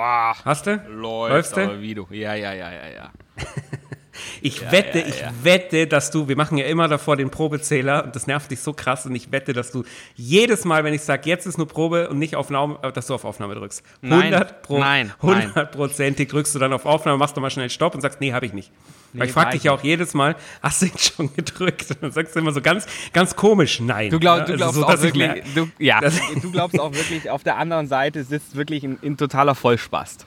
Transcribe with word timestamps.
Boah. 0.00 0.34
Hast 0.46 0.66
du? 0.66 0.76
Läuft, 0.88 1.30
Läufst 1.34 1.56
du? 1.58 1.60
aber 1.60 1.78
wie 1.82 1.94
du. 1.94 2.06
Ja, 2.08 2.32
ja, 2.34 2.54
ja, 2.54 2.72
ja, 2.72 2.88
ja. 2.88 3.10
Ich 4.42 4.60
Ja, 4.60 4.72
wette, 4.72 4.98
ja, 5.00 5.06
ich 5.06 5.24
wette, 5.42 5.86
dass 5.86 6.10
du, 6.10 6.28
wir 6.28 6.36
machen 6.36 6.58
ja 6.58 6.66
immer 6.66 6.88
davor 6.88 7.16
den 7.16 7.30
Probezähler 7.30 8.04
und 8.04 8.16
das 8.16 8.26
nervt 8.26 8.50
dich 8.50 8.60
so 8.60 8.72
krass 8.72 9.06
und 9.06 9.14
ich 9.14 9.32
wette, 9.32 9.52
dass 9.52 9.72
du 9.72 9.84
jedes 10.14 10.64
Mal, 10.64 10.84
wenn 10.84 10.94
ich 10.94 11.02
sage, 11.02 11.28
jetzt 11.28 11.46
ist 11.46 11.58
nur 11.58 11.68
Probe 11.68 12.08
und 12.08 12.18
nicht 12.18 12.36
Aufnahme, 12.36 12.78
äh, 12.82 12.92
dass 12.92 13.06
du 13.06 13.14
auf 13.14 13.24
Aufnahme 13.24 13.54
drückst. 13.54 13.82
Nein, 14.02 14.34
100 14.34 14.62
pro, 14.62 14.78
nein, 14.78 15.12
nein. 15.22 15.42
100 15.48 15.72
Prozentig 15.72 16.28
drückst 16.30 16.54
du 16.54 16.58
dann 16.58 16.72
auf 16.72 16.86
Aufnahme, 16.86 17.18
machst 17.18 17.36
du 17.36 17.40
mal 17.40 17.50
schnell 17.50 17.70
Stopp 17.70 17.94
und 17.94 18.00
sagst, 18.00 18.20
nee, 18.20 18.32
habe 18.32 18.46
ich 18.46 18.52
nicht. 18.52 18.70
Weil 19.12 19.26
ich 19.26 19.32
frage 19.32 19.50
dich 19.50 19.58
ich 19.58 19.64
ja 19.64 19.72
auch 19.72 19.82
jedes 19.82 20.14
Mal, 20.14 20.36
hast 20.62 20.82
du 20.82 20.86
ihn 20.86 20.98
schon 20.98 21.34
gedrückt? 21.34 21.90
Und 21.90 21.96
dann 22.02 22.12
sagst 22.12 22.34
du 22.34 22.40
immer 22.40 22.52
so 22.52 22.60
ganz, 22.60 22.86
ganz 23.12 23.34
komisch, 23.34 23.80
nein. 23.80 24.10
Du, 24.10 24.20
glaub, 24.20 24.46
du 24.46 24.52
also 24.52 24.56
glaubst 24.56 24.74
so, 24.76 24.86
auch 24.86 25.02
wirklich, 25.02 25.42
du, 25.54 25.68
ja, 25.78 26.00
du 26.42 26.52
glaubst 26.52 26.78
auch 26.78 26.92
wirklich, 26.92 27.28
auf 27.30 27.42
der 27.42 27.56
anderen 27.56 27.88
Seite 27.88 28.22
sitzt 28.24 28.56
wirklich 28.56 28.84
ein, 28.84 28.98
ein 29.02 29.16
totaler 29.16 29.54
Vollspast. 29.54 30.26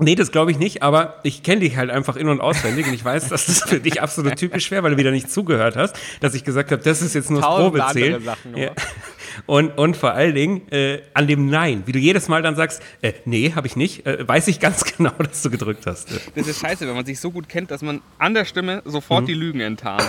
Nee, 0.00 0.14
das 0.14 0.32
glaube 0.32 0.50
ich 0.50 0.58
nicht, 0.58 0.82
aber 0.82 1.20
ich 1.22 1.42
kenne 1.42 1.60
dich 1.60 1.76
halt 1.76 1.90
einfach 1.90 2.16
in- 2.16 2.28
und 2.28 2.40
auswendig 2.40 2.86
und 2.86 2.94
ich 2.94 3.04
weiß, 3.04 3.28
dass 3.28 3.46
das 3.46 3.62
für 3.62 3.80
dich 3.80 4.02
absolut 4.02 4.36
typisch 4.36 4.70
wäre, 4.70 4.82
weil 4.82 4.92
du 4.92 4.96
wieder 4.96 5.10
nicht 5.10 5.30
zugehört 5.30 5.76
hast, 5.76 5.94
dass 6.20 6.34
ich 6.34 6.44
gesagt 6.44 6.72
habe, 6.72 6.82
das 6.82 7.02
ist 7.02 7.14
jetzt 7.14 7.30
nur 7.30 7.40
das 7.40 7.48
Probezählen. 7.48 8.22
Ja. 8.56 8.70
Und, 9.46 9.78
und 9.78 9.96
vor 9.96 10.12
allen 10.12 10.34
Dingen 10.34 10.70
äh, 10.72 11.02
an 11.14 11.26
dem 11.26 11.46
Nein, 11.46 11.82
wie 11.86 11.92
du 11.92 11.98
jedes 11.98 12.28
Mal 12.28 12.42
dann 12.42 12.56
sagst, 12.56 12.82
äh, 13.02 13.12
nee, 13.24 13.52
habe 13.54 13.66
ich 13.66 13.76
nicht, 13.76 14.06
äh, 14.06 14.26
weiß 14.26 14.48
ich 14.48 14.60
ganz 14.60 14.84
genau, 14.96 15.12
dass 15.18 15.42
du 15.42 15.50
gedrückt 15.50 15.86
hast. 15.86 16.08
Das 16.34 16.46
ist 16.46 16.60
scheiße, 16.60 16.86
wenn 16.86 16.94
man 16.94 17.06
sich 17.06 17.20
so 17.20 17.30
gut 17.30 17.48
kennt, 17.48 17.70
dass 17.70 17.82
man 17.82 18.00
an 18.18 18.34
der 18.34 18.44
Stimme 18.44 18.82
sofort 18.84 19.28
die 19.28 19.34
Lügen 19.34 19.60
enttarnt. 19.60 20.08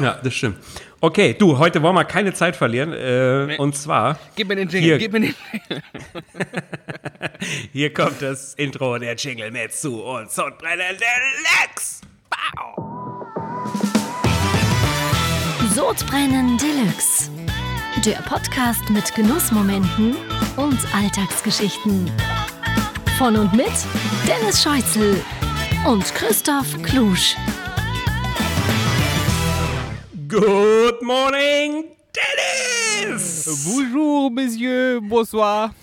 Ja, 0.00 0.18
das 0.22 0.34
stimmt. 0.34 0.58
Okay, 1.00 1.34
du, 1.38 1.58
heute 1.58 1.82
wollen 1.82 1.94
wir 1.94 2.04
keine 2.04 2.32
Zeit 2.32 2.56
verlieren. 2.56 2.92
Äh, 2.92 3.56
Und 3.58 3.76
zwar, 3.76 4.18
Gib 4.34 4.48
mir 4.48 4.56
den 4.56 4.68
Jingle, 4.68 4.80
Hier. 4.82 4.98
gib 4.98 5.12
mir 5.12 5.20
den 5.20 5.34
hier 7.72 7.92
kommt 7.92 8.22
das 8.22 8.54
Intro 8.54 8.98
der 8.98 9.14
Jingle 9.14 9.50
mit 9.50 9.72
zu 9.74 10.02
uns 10.02 10.38
und 10.38 10.56
Brennen 10.58 10.96
Deluxe. 10.96 12.00
Sodbrennen 15.74 16.56
Deluxe. 16.56 17.30
Der 18.04 18.22
Podcast 18.22 18.88
mit 18.90 19.14
Genussmomenten 19.14 20.16
und 20.56 20.78
Alltagsgeschichten. 20.94 22.10
Von 23.18 23.36
und 23.36 23.52
mit 23.52 23.72
Dennis 24.26 24.62
Scheuzel 24.62 25.22
und 25.86 26.02
Christoph 26.14 26.80
Klusch. 26.82 27.36
Good 30.28 31.02
morning, 31.02 31.84
Dennis! 32.14 33.64
Bonjour, 33.66 34.30
Monsieur, 34.30 35.00
bonsoir. 35.00 35.74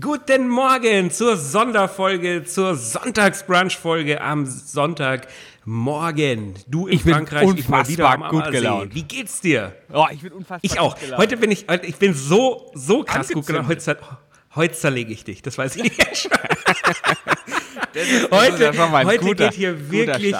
Guten 0.00 0.48
Morgen 0.48 1.10
zur 1.10 1.36
Sonderfolge, 1.36 2.44
zur 2.44 2.74
Sonntagsbrunch-Folge 2.74 4.20
am 4.20 4.46
Sonntagmorgen. 4.46 6.54
Du 6.66 6.88
in 6.88 6.94
Ich 6.94 7.02
Frankreich, 7.02 7.48
ich 7.56 7.68
mal 7.68 7.86
wieder 7.86 8.10
am 8.10 8.28
gut 8.28 8.50
gelaunt. 8.50 8.92
Wie 8.94 9.04
geht's 9.04 9.40
dir? 9.40 9.72
Oh, 9.92 10.06
ich 10.10 10.20
bin 10.20 10.32
unfassbar 10.32 10.58
Ich 10.62 10.80
auch. 10.80 10.96
Heute 11.16 11.36
bin 11.36 11.52
ich, 11.52 11.66
ich 11.84 11.96
bin 11.96 12.12
so, 12.12 12.72
so 12.74 13.04
krass 13.04 13.28
gut 13.28 13.46
gelaunt. 13.46 13.68
Heute, 13.68 13.98
heute 14.56 14.74
zerlege 14.74 15.12
ich 15.12 15.22
dich, 15.22 15.42
das 15.42 15.56
weiß 15.56 15.76
ich 15.76 15.96
jetzt 15.96 16.22
schon. 16.22 16.32
Heute, 18.32 18.76
heute 18.76 19.18
guter, 19.20 19.44
geht 19.44 19.54
hier 19.54 19.90
wirklich, 19.90 20.34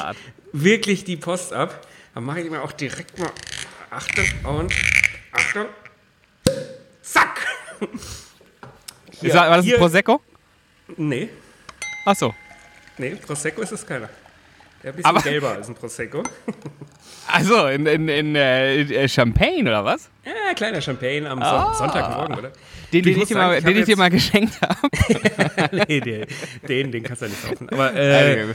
wirklich 0.52 1.04
die 1.04 1.16
Post 1.16 1.52
ab. 1.52 1.86
Dann 2.14 2.24
mache 2.24 2.40
ich 2.40 2.50
mir 2.50 2.62
auch 2.62 2.72
direkt 2.72 3.18
mal 3.18 3.30
Achtung 3.90 4.24
und 4.44 4.72
Achtung. 5.32 5.66
Zack! 7.02 7.40
Hier, 9.20 9.28
Ist, 9.30 9.34
war 9.36 9.56
das 9.56 9.64
hier- 9.64 9.74
ein 9.76 9.80
Prosecco? 9.80 10.20
Nee, 10.96 11.28
Achso. 12.04 12.34
nee, 12.98 13.14
Prosecco 13.16 13.62
ist 13.62 13.72
es 13.72 13.86
keiner. 13.86 14.08
Der 14.82 14.90
ist 14.90 14.96
ein 14.96 14.96
bisschen 14.96 15.06
Aber- 15.10 15.22
gelber 15.22 15.50
als 15.50 15.68
ein 15.68 15.74
Prosecco. 15.74 16.22
Also 17.26 17.66
in, 17.66 17.86
in, 17.86 18.08
in 18.08 18.36
äh, 18.36 18.82
äh, 18.82 19.08
Champagne 19.08 19.62
oder 19.62 19.84
was? 19.84 20.10
Ja, 20.24 20.54
kleiner 20.54 20.80
Champagne 20.80 21.28
am 21.28 21.42
Ah. 21.42 21.74
Sonntagmorgen, 21.74 22.36
oder? 22.36 22.52
Den, 22.92 23.02
den, 23.02 23.20
ich 23.20 23.28
dir 23.28 23.34
sagen, 23.34 23.48
mal, 23.48 23.58
ich 23.58 23.64
den 23.64 23.76
ich 23.76 23.84
dir 23.86 23.96
mal 23.96 24.10
geschenkt 24.10 24.60
habe. 24.60 25.76
nee, 25.88 26.00
den, 26.00 26.26
den, 26.68 26.92
den 26.92 27.02
kannst 27.02 27.22
du 27.22 27.26
ja 27.26 27.30
nicht 27.30 27.42
kaufen. 27.48 27.68
Aber 27.70 27.94
äh, 27.94 28.54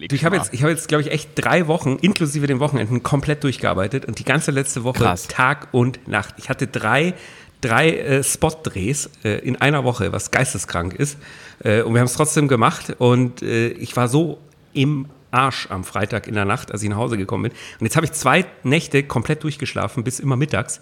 ich 0.00 0.24
habe 0.24 0.36
jetzt, 0.36 0.52
hab 0.52 0.68
jetzt 0.68 0.88
glaube 0.88 1.02
ich, 1.02 1.10
echt 1.10 1.30
drei 1.34 1.66
Wochen, 1.66 1.96
inklusive 2.00 2.46
den 2.46 2.60
Wochenenden, 2.60 3.02
komplett 3.02 3.42
durchgearbeitet 3.42 4.04
und 4.04 4.18
die 4.18 4.24
ganze 4.24 4.50
letzte 4.50 4.84
Woche 4.84 4.98
Krass. 4.98 5.26
Tag 5.26 5.68
und 5.72 6.06
Nacht. 6.06 6.34
Ich 6.38 6.48
hatte 6.48 6.66
drei, 6.66 7.14
drei 7.60 7.90
äh, 7.90 8.22
Spot-Drehs 8.22 9.10
äh, 9.24 9.38
in 9.38 9.56
einer 9.56 9.82
Woche, 9.84 10.12
was 10.12 10.30
geisteskrank 10.30 10.94
ist. 10.94 11.18
Äh, 11.64 11.82
und 11.82 11.94
wir 11.94 12.00
haben 12.00 12.06
es 12.06 12.14
trotzdem 12.14 12.46
gemacht 12.48 12.94
und 12.98 13.42
äh, 13.42 13.68
ich 13.68 13.96
war 13.96 14.08
so 14.08 14.38
im 14.72 15.06
Arsch 15.34 15.66
am 15.70 15.84
Freitag 15.84 16.26
in 16.28 16.34
der 16.34 16.44
Nacht, 16.44 16.70
als 16.72 16.82
ich 16.82 16.88
nach 16.88 16.96
Hause 16.96 17.16
gekommen 17.18 17.42
bin. 17.44 17.52
Und 17.80 17.84
jetzt 17.86 17.96
habe 17.96 18.06
ich 18.06 18.12
zwei 18.12 18.44
Nächte 18.62 19.02
komplett 19.02 19.42
durchgeschlafen, 19.42 20.04
bis 20.04 20.20
immer 20.20 20.36
mittags. 20.36 20.80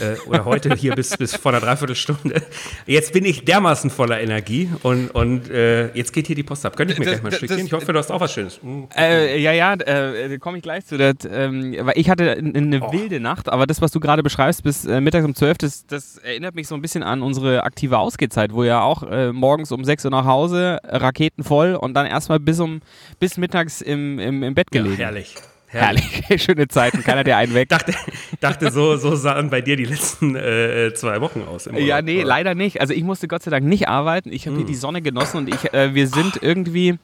äh, 0.00 0.16
oder 0.28 0.44
heute 0.44 0.74
hier 0.74 0.94
bis, 0.94 1.16
bis 1.16 1.34
vor 1.36 1.52
einer 1.52 1.60
Dreiviertelstunde. 1.60 2.42
Jetzt 2.86 3.12
bin 3.12 3.24
ich 3.24 3.44
dermaßen 3.44 3.90
voller 3.90 4.20
Energie 4.20 4.70
und, 4.82 5.08
und 5.10 5.50
äh, 5.50 5.92
jetzt 5.94 6.12
geht 6.12 6.26
hier 6.28 6.36
die 6.36 6.42
Post 6.42 6.64
ab. 6.64 6.76
Könnte 6.76 6.92
ich 6.94 6.98
mir 6.98 7.04
Das- 7.06 7.14
gleich 7.14 7.22
mal 7.24 7.30
das- 7.30 7.38
Stückchen? 7.38 7.66
Ich 7.66 7.72
hoffe, 7.72 7.92
du 7.92 7.98
hast 7.98 8.10
auch 8.10 8.20
was 8.20 8.32
Schönes. 8.32 8.60
Mm. 8.62 8.84
Äh, 8.96 9.38
ja, 9.40 9.52
ja, 9.52 9.74
äh, 9.74 10.28
da 10.28 10.36
komme 10.38 10.58
ich 10.58 10.62
gleich 10.62 10.86
zu. 10.86 10.96
Das, 10.96 11.14
ähm, 11.30 11.74
weil 11.80 11.94
ich 11.96 12.08
hatte 12.08 12.30
eine 12.32 12.80
Oh. 12.82 12.92
wilde 12.92 13.18
Nacht, 13.20 13.48
aber 13.48 13.66
das, 13.66 13.82
was 13.82 13.90
du 13.90 14.00
gerade 14.00 14.22
beschreibst, 14.22 14.62
bis 14.62 14.84
äh, 14.84 15.00
mittags 15.00 15.24
um 15.24 15.34
12, 15.34 15.58
das, 15.58 15.86
das 15.86 16.18
erinnert 16.18 16.54
mich 16.54 16.68
so 16.68 16.74
ein 16.74 16.82
bisschen 16.82 17.02
an 17.02 17.22
unsere 17.22 17.64
aktive 17.64 17.98
Ausgehzeit, 17.98 18.52
wo 18.52 18.62
ja 18.64 18.80
auch 18.82 19.02
äh, 19.02 19.32
morgens 19.32 19.72
um 19.72 19.84
6 19.84 20.04
Uhr 20.04 20.10
nach 20.12 20.24
Hause, 20.24 20.78
Raketen 20.84 21.42
voll 21.44 21.74
und 21.74 21.94
dann 21.94 22.06
erstmal 22.06 22.38
bis, 22.38 22.60
um, 22.60 22.80
bis 23.18 23.36
mittags 23.36 23.82
im, 23.88 24.18
im, 24.18 24.42
im 24.42 24.54
Bett 24.54 24.68
Ja, 24.72 24.82
gelegen. 24.82 24.98
herrlich. 25.02 25.34
Herrlich, 25.70 26.22
schöne 26.42 26.66
Zeiten, 26.68 27.02
keiner 27.04 27.24
der 27.24 27.36
einen 27.36 27.52
weg. 27.52 27.68
Dachte, 27.68 27.92
dachte 28.40 28.70
so, 28.70 28.96
so 28.96 29.14
sahen 29.16 29.50
bei 29.50 29.60
dir 29.60 29.76
die 29.76 29.84
letzten 29.84 30.34
äh, 30.34 30.92
zwei 30.94 31.20
Wochen 31.20 31.42
aus. 31.42 31.66
im 31.66 31.74
Ja, 31.76 31.96
Urlaub, 31.96 32.04
nee, 32.06 32.16
oder? 32.20 32.24
leider 32.26 32.54
nicht. 32.54 32.80
Also 32.80 32.94
ich 32.94 33.02
musste 33.02 33.28
Gott 33.28 33.42
sei 33.42 33.50
Dank 33.50 33.66
nicht 33.66 33.86
arbeiten. 33.86 34.32
Ich 34.32 34.46
habe 34.46 34.56
hier 34.56 34.64
die 34.64 34.74
Sonne 34.74 35.02
genossen 35.02 35.36
und 35.38 35.48
ich, 35.54 35.74
äh, 35.74 35.94
wir 35.94 36.06
sind 36.06 36.38
irgendwie 36.42 36.98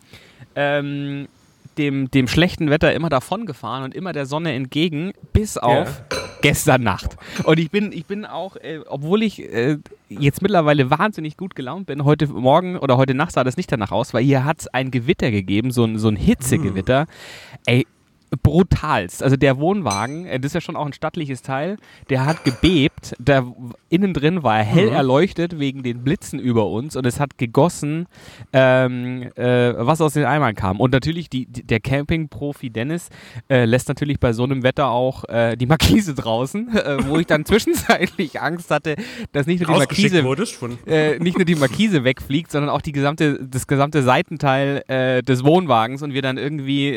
ähm, 0.57 1.29
dem, 1.77 2.11
dem 2.11 2.27
schlechten 2.27 2.71
Wetter 2.71 2.95
immer 2.95 3.11
davon 3.11 3.45
gefahren 3.45 3.83
und 3.83 3.95
immer 3.95 4.13
der 4.15 4.25
Sonne 4.25 4.55
entgegen, 4.55 5.13
bis 5.35 5.59
auf 5.59 6.03
gestern 6.45 6.83
Nacht. 6.83 7.17
Und 7.45 7.59
ich 7.59 7.71
bin, 7.71 7.91
ich 7.91 8.05
bin 8.05 8.27
auch, 8.27 8.57
äh, 8.57 8.81
obwohl 8.87 9.23
ich 9.23 9.41
äh, 9.41 9.79
jetzt 10.11 10.43
mittlerweile 10.43 10.91
wahnsinnig 10.91 11.39
gut 11.39 11.55
gelaunt 11.55 11.87
bin, 11.87 12.05
heute 12.05 12.27
Morgen 12.27 12.77
oder 12.77 12.99
heute 12.99 13.15
Nacht 13.15 13.33
sah 13.33 13.45
das 13.45 13.57
nicht 13.57 13.73
danach 13.73 13.93
aus, 13.93 14.13
weil 14.13 14.23
hier 14.23 14.45
hat 14.45 14.61
es 14.61 14.69
ein 14.69 14.91
Gewitter 14.91 15.31
gegeben, 15.31 15.71
so 15.71 15.85
ein, 15.85 15.99
so 15.99 16.09
ein 16.09 16.17
Hitzegewitter. 16.17 17.07
Ey, 17.65 17.87
brutalst. 18.37 19.23
Also 19.23 19.37
der 19.37 19.59
Wohnwagen, 19.59 20.27
äh, 20.27 20.39
das 20.39 20.51
ist 20.51 20.55
ja 20.55 20.61
schon 20.61 20.77
auch 20.77 20.87
ein 20.87 20.93
stattliches 20.93 21.43
Teil, 21.43 21.77
der 22.11 22.27
hat 22.27 22.45
gebebt. 22.45 23.15
Da 23.19 23.45
innen 23.89 24.15
drin 24.15 24.43
war 24.43 24.59
er 24.59 24.65
hell 24.65 24.89
erleuchtet 24.89 25.59
wegen 25.59 25.83
den 25.83 26.03
Blitzen 26.03 26.39
über 26.39 26.69
uns 26.69 26.97
und 26.97 27.07
es 27.07 27.21
hat 27.21 27.39
gegossen, 27.39 28.07
ähm, 28.53 29.31
äh, 29.37 29.75
was 29.77 30.01
aus 30.01 30.15
den 30.15 30.25
Eimern 30.25 30.55
kam. 30.55 30.81
Und 30.81 30.93
natürlich 30.93 31.29
die, 31.31 31.47
die, 31.47 31.63
der 31.63 31.81
Campingprofi 31.81 32.71
Dennis 32.71 33.09
äh, 33.49 33.65
lässt 33.65 33.89
natürlich 33.89 34.19
bei 34.19 34.33
so 34.33 34.45
einem 34.45 34.63
Wetter 34.63 34.89
auch 34.89 35.25
äh, 35.29 35.57
die 35.57 35.67
Markise 35.67 36.15
draußen, 36.15 36.69
äh, 36.77 37.07
wo 37.07 37.19
ich 37.19 37.27
dann 37.27 37.45
zwischenzeitlich 37.47 38.41
Angst 38.41 38.71
hatte, 38.71 38.97
dass 39.33 39.47
nicht 39.47 39.61
nur 39.61 39.73
die 39.73 39.79
Markise 39.79 40.25
äh, 40.87 41.19
nicht 41.19 41.37
nur 41.37 41.45
die 41.45 41.55
Markise 41.55 42.05
wegfliegt, 42.05 42.51
sondern 42.51 42.71
auch 42.71 42.83
die 42.83 42.93
gesamte, 42.93 43.39
das 43.45 43.67
gesamte 43.67 44.03
Seitenteil 44.03 44.83
des 45.23 45.45
Wohnwagens 45.45 46.03
und 46.03 46.15
wir 46.15 46.23
dann 46.23 46.39
irgendwie 46.39 46.93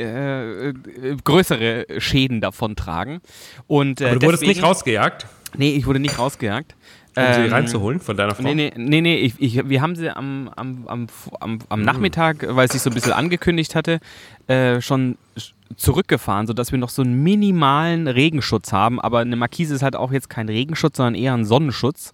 größere 1.28 1.86
Schäden 2.00 2.42
davon 2.42 2.76
tragen. 2.76 3.22
Und, 3.68 4.02
äh, 4.02 4.06
Aber 4.06 4.16
du 4.20 4.26
wurdest 4.26 4.44
deswegen- 4.44 4.60
nicht 4.60 4.68
rausgejagt, 4.68 5.28
Nee, 5.58 5.72
ich 5.76 5.86
wurde 5.88 6.00
nicht 6.00 6.20
rausgejagt. 6.20 6.76
um 7.16 7.24
sie 7.34 7.42
Ähm, 7.46 7.52
reinzuholen 7.52 8.00
von 8.00 8.16
deiner 8.18 8.36
Frau. 8.36 8.44
Nee, 8.44 8.54
nee, 8.54 8.74
nee, 8.76 9.02
nee 9.02 9.16
ich, 9.18 9.34
ich, 9.40 9.68
wir 9.70 9.82
haben 9.82 9.96
sie 9.96 10.10
am, 10.16 10.50
am, 10.56 10.88
am, 10.88 11.08
am, 11.40 11.60
am 11.70 11.82
Nachmittag, 11.82 12.46
weil 12.50 12.66
es 12.68 12.74
sich 12.74 12.82
so 12.82 12.90
ein 12.92 12.94
bisschen 12.94 13.14
angekündigt 13.14 13.74
hatte, 13.74 14.00
äh, 14.48 14.82
schon 14.82 15.18
sch- 15.38 15.54
zurückgefahren, 15.76 16.46
sodass 16.48 16.72
wir 16.72 16.78
noch 16.80 16.90
so 16.90 17.02
einen 17.02 17.24
minimalen 17.24 18.08
Regenschutz 18.08 18.72
haben. 18.72 19.00
Aber 19.02 19.20
eine 19.20 19.36
Markise 19.36 19.74
ist 19.74 19.82
halt 19.84 19.96
auch 19.96 20.12
jetzt 20.12 20.30
kein 20.30 20.48
Regenschutz, 20.50 20.98
sondern 20.98 21.16
eher 21.16 21.34
ein 21.34 21.46
Sonnenschutz. 21.46 22.14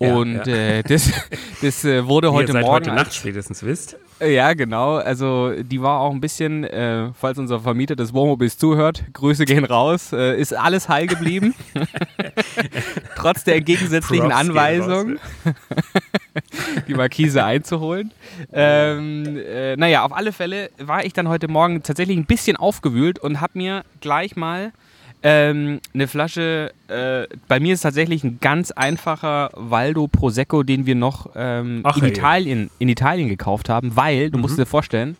Ja, 0.00 0.14
Und 0.14 0.46
ja. 0.46 0.54
Äh, 0.54 0.82
das, 0.84 1.10
das 1.62 1.84
äh, 1.84 2.06
wurde 2.06 2.32
heute 2.32 2.52
Morgen. 2.52 2.66
heute 2.68 2.92
als- 2.92 3.02
Nacht 3.02 3.14
spätestens 3.14 3.62
wisst. 3.64 3.96
äh, 4.20 4.32
Ja, 4.32 4.54
genau. 4.54 4.94
Also 4.96 5.52
die 5.62 5.82
war 5.82 6.00
auch 6.00 6.12
ein 6.12 6.20
bisschen, 6.20 6.62
äh, 6.64 7.10
falls 7.18 7.36
unser 7.38 7.58
Vermieter 7.60 7.96
des 7.96 8.14
Wohnmobils 8.14 8.58
zuhört, 8.58 9.02
Grüße 9.12 9.44
gehen 9.44 9.64
raus, 9.64 10.12
äh, 10.12 10.38
ist 10.40 10.54
alles 10.56 10.88
heil 10.88 11.08
geblieben. 11.08 11.52
Trotz 13.16 13.44
der 13.44 13.56
entgegensätzlichen 13.56 14.28
Props 14.28 14.40
Anweisung, 14.40 15.16
die 16.88 16.94
Markise 16.94 17.44
einzuholen. 17.44 18.12
Ähm, 18.52 19.36
äh, 19.36 19.76
naja, 19.76 20.04
auf 20.04 20.12
alle 20.12 20.32
Fälle 20.32 20.70
war 20.78 21.04
ich 21.04 21.12
dann 21.12 21.28
heute 21.28 21.48
Morgen 21.48 21.82
tatsächlich 21.82 22.16
ein 22.16 22.26
bisschen 22.26 22.56
aufgewühlt 22.56 23.18
und 23.18 23.40
habe 23.40 23.52
mir 23.58 23.84
gleich 24.00 24.36
mal 24.36 24.72
Ähm, 25.22 25.80
eine 25.94 26.06
Flasche, 26.06 26.72
äh, 26.86 27.26
bei 27.48 27.58
mir 27.58 27.74
ist 27.74 27.80
tatsächlich 27.80 28.22
ein 28.22 28.38
ganz 28.40 28.70
einfacher 28.70 29.50
Waldo 29.54 30.06
Prosecco, 30.06 30.62
den 30.62 30.86
wir 30.86 30.94
noch 30.94 31.30
ähm, 31.34 31.80
Ach, 31.82 31.96
in. 31.96 32.04
Italien, 32.04 32.70
in 32.78 32.88
Italien 32.88 33.28
gekauft 33.28 33.68
haben, 33.68 33.96
weil, 33.96 34.30
du 34.30 34.38
musst 34.38 34.58
dir 34.58 34.66
vorstellen, 34.66 35.16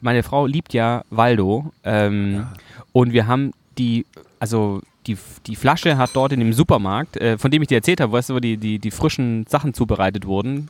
meine 0.00 0.24
Frau 0.24 0.46
liebt 0.46 0.74
ja 0.74 1.04
Waldo 1.10 1.72
ähm, 1.84 2.46
und 2.92 3.12
wir 3.12 3.28
haben 3.28 3.52
die, 3.78 4.04
also 4.40 4.82
die, 5.06 5.16
die 5.46 5.54
Flasche 5.54 5.96
hat 5.96 6.10
dort 6.14 6.32
in 6.32 6.40
dem 6.40 6.52
Supermarkt, 6.52 7.16
äh, 7.16 7.38
von 7.38 7.50
dem 7.52 7.62
ich 7.62 7.68
dir 7.68 7.76
erzählt 7.76 8.00
habe, 8.00 8.12
weißt 8.12 8.30
du, 8.30 8.34
wo 8.34 8.40
die, 8.40 8.56
die, 8.56 8.80
die 8.80 8.90
frischen 8.90 9.46
Sachen 9.48 9.74
zubereitet 9.74 10.26
wurden, 10.26 10.68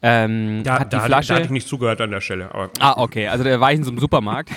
ähm, 0.00 0.62
Da, 0.64 0.80
hat 0.80 0.92
die 0.92 0.96
da, 0.96 1.02
Flasche... 1.02 1.28
da 1.28 1.34
hatte 1.34 1.46
ich 1.46 1.50
nicht 1.50 1.68
zugehört 1.68 2.00
an 2.00 2.10
der 2.10 2.20
Stelle. 2.20 2.54
Aber 2.54 2.70
Ah, 2.78 2.94
okay. 2.96 3.28
Also 3.28 3.44
der 3.44 3.60
war 3.60 3.72
ich 3.72 3.78
in 3.78 3.84
so 3.84 3.90
einem 3.90 3.98
Supermarkt. 4.00 4.50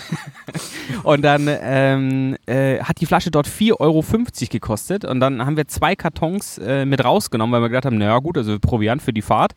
und 1.03 1.21
dann 1.21 1.47
ähm, 1.49 2.37
äh, 2.45 2.79
hat 2.79 3.01
die 3.01 3.05
Flasche 3.05 3.31
dort 3.31 3.47
4,50 3.47 3.79
Euro 3.79 4.03
gekostet. 4.49 5.05
Und 5.05 5.19
dann 5.19 5.45
haben 5.45 5.57
wir 5.57 5.67
zwei 5.67 5.95
Kartons 5.95 6.57
äh, 6.57 6.85
mit 6.85 7.03
rausgenommen, 7.03 7.53
weil 7.53 7.61
wir 7.61 7.69
gedacht 7.69 7.85
haben, 7.85 7.97
naja 7.97 8.17
gut, 8.19 8.37
also 8.37 8.57
Proviant 8.59 9.01
für 9.01 9.13
die 9.13 9.21
Fahrt. 9.21 9.53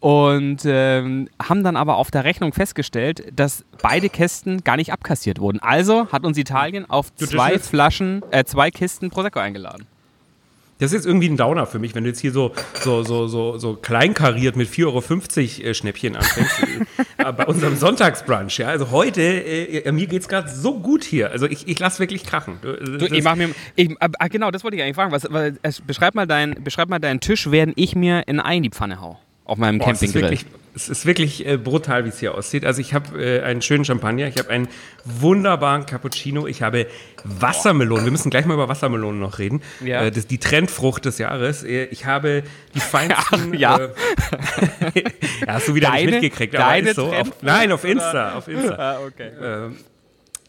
Und 0.00 0.62
ähm, 0.64 1.28
haben 1.42 1.64
dann 1.64 1.76
aber 1.76 1.96
auf 1.96 2.10
der 2.10 2.24
Rechnung 2.24 2.52
festgestellt, 2.52 3.24
dass 3.34 3.64
beide 3.82 4.08
Kästen 4.08 4.64
gar 4.64 4.76
nicht 4.76 4.92
abkassiert 4.92 5.38
wurden. 5.40 5.60
Also 5.60 6.08
hat 6.10 6.24
uns 6.24 6.38
Italien 6.38 6.88
auf 6.88 7.14
zwei 7.14 7.58
Flaschen, 7.58 8.22
äh, 8.30 8.44
zwei 8.44 8.70
Kisten 8.70 9.10
Prosecco 9.10 9.38
eingeladen. 9.38 9.86
Das 10.80 10.86
ist 10.90 10.92
jetzt 10.94 11.06
irgendwie 11.06 11.28
ein 11.28 11.36
Downer 11.36 11.66
für 11.66 11.78
mich, 11.78 11.94
wenn 11.94 12.04
du 12.04 12.10
jetzt 12.10 12.20
hier 12.20 12.32
so, 12.32 12.52
so, 12.82 13.02
so, 13.02 13.28
so, 13.28 13.58
so 13.58 13.74
kleinkariert 13.76 14.56
mit 14.56 14.68
4,50 14.68 14.86
Euro 15.60 15.68
äh, 15.70 15.74
Schnäppchen 15.74 16.16
anfängst. 16.16 16.62
äh, 17.18 17.32
bei 17.32 17.46
unserem 17.46 17.76
Sonntagsbrunch, 17.76 18.58
ja. 18.58 18.68
Also 18.68 18.90
heute, 18.90 19.20
äh, 19.22 19.92
mir 19.92 20.06
geht's 20.06 20.26
gerade 20.28 20.48
so 20.48 20.78
gut 20.78 21.04
hier. 21.04 21.30
Also 21.30 21.46
ich, 21.46 21.68
ich 21.68 21.78
lasse 21.78 21.98
wirklich 22.00 22.24
krachen. 22.24 22.58
Du, 22.62 22.72
das- 22.98 23.10
ich 23.12 23.22
mach 23.22 23.36
mir, 23.36 23.50
ich, 23.76 23.94
ah, 24.00 24.28
genau, 24.28 24.50
das 24.50 24.64
wollte 24.64 24.76
ich 24.76 24.82
eigentlich 24.82 24.96
fragen. 24.96 25.12
Was, 25.12 25.26
was, 25.30 25.52
es- 25.62 25.80
beschreib, 25.80 26.14
mal 26.14 26.26
dein, 26.26 26.56
beschreib 26.64 26.88
mal 26.88 26.98
deinen 26.98 27.20
Tisch, 27.20 27.50
während 27.50 27.74
ich 27.76 27.94
mir 27.94 28.26
in 28.26 28.40
Ei 28.40 28.56
in 28.56 28.62
die 28.62 28.70
Pfanne 28.70 29.00
hau. 29.00 29.18
Auf 29.44 29.58
meinem 29.58 29.78
Boah, 29.78 29.90
es 29.90 30.00
ist 30.02 30.12
Campinggrill. 30.14 30.22
wirklich, 30.40 30.46
es 30.74 30.88
ist 30.88 31.04
wirklich 31.06 31.46
äh, 31.46 31.56
brutal, 31.56 32.04
wie 32.04 32.10
es 32.10 32.20
hier 32.20 32.34
aussieht. 32.34 32.64
Also 32.64 32.80
ich 32.80 32.94
habe 32.94 33.22
äh, 33.22 33.42
einen 33.42 33.60
schönen 33.62 33.84
Champagner, 33.84 34.28
ich 34.28 34.38
habe 34.38 34.50
einen 34.50 34.68
wunderbaren 35.04 35.84
Cappuccino, 35.86 36.46
ich 36.46 36.62
habe 36.62 36.86
Wassermelonen. 37.24 38.04
Wir 38.04 38.12
müssen 38.12 38.30
gleich 38.30 38.46
mal 38.46 38.54
über 38.54 38.68
Wassermelonen 38.68 39.20
noch 39.20 39.38
reden. 39.38 39.62
Ja. 39.84 40.02
Äh, 40.02 40.10
das 40.10 40.26
die 40.26 40.38
Trendfrucht 40.38 41.04
des 41.04 41.18
Jahres. 41.18 41.64
Äh, 41.64 41.84
Ich 41.86 42.06
habe 42.06 42.42
die 42.74 42.80
feinsten. 42.80 43.52
Ach, 43.52 43.54
ja. 43.58 43.76
Äh, 43.78 43.88
ja, 45.46 45.54
hast 45.54 45.68
du 45.68 45.74
wieder 45.74 45.88
Deine- 45.88 46.10
nicht 46.12 46.22
mitgekriegt. 46.22 46.54
aber 46.54 46.64
deine 46.64 46.90
ist 46.90 46.96
so. 46.96 47.06
Auf, 47.12 47.32
nein, 47.42 47.72
auf 47.72 47.84
Insta. 47.84 48.34
Auf 48.34 48.48
Insta. 48.48 48.74
Ah, 48.76 48.98
okay. 49.06 49.30
Ähm, 49.42 49.76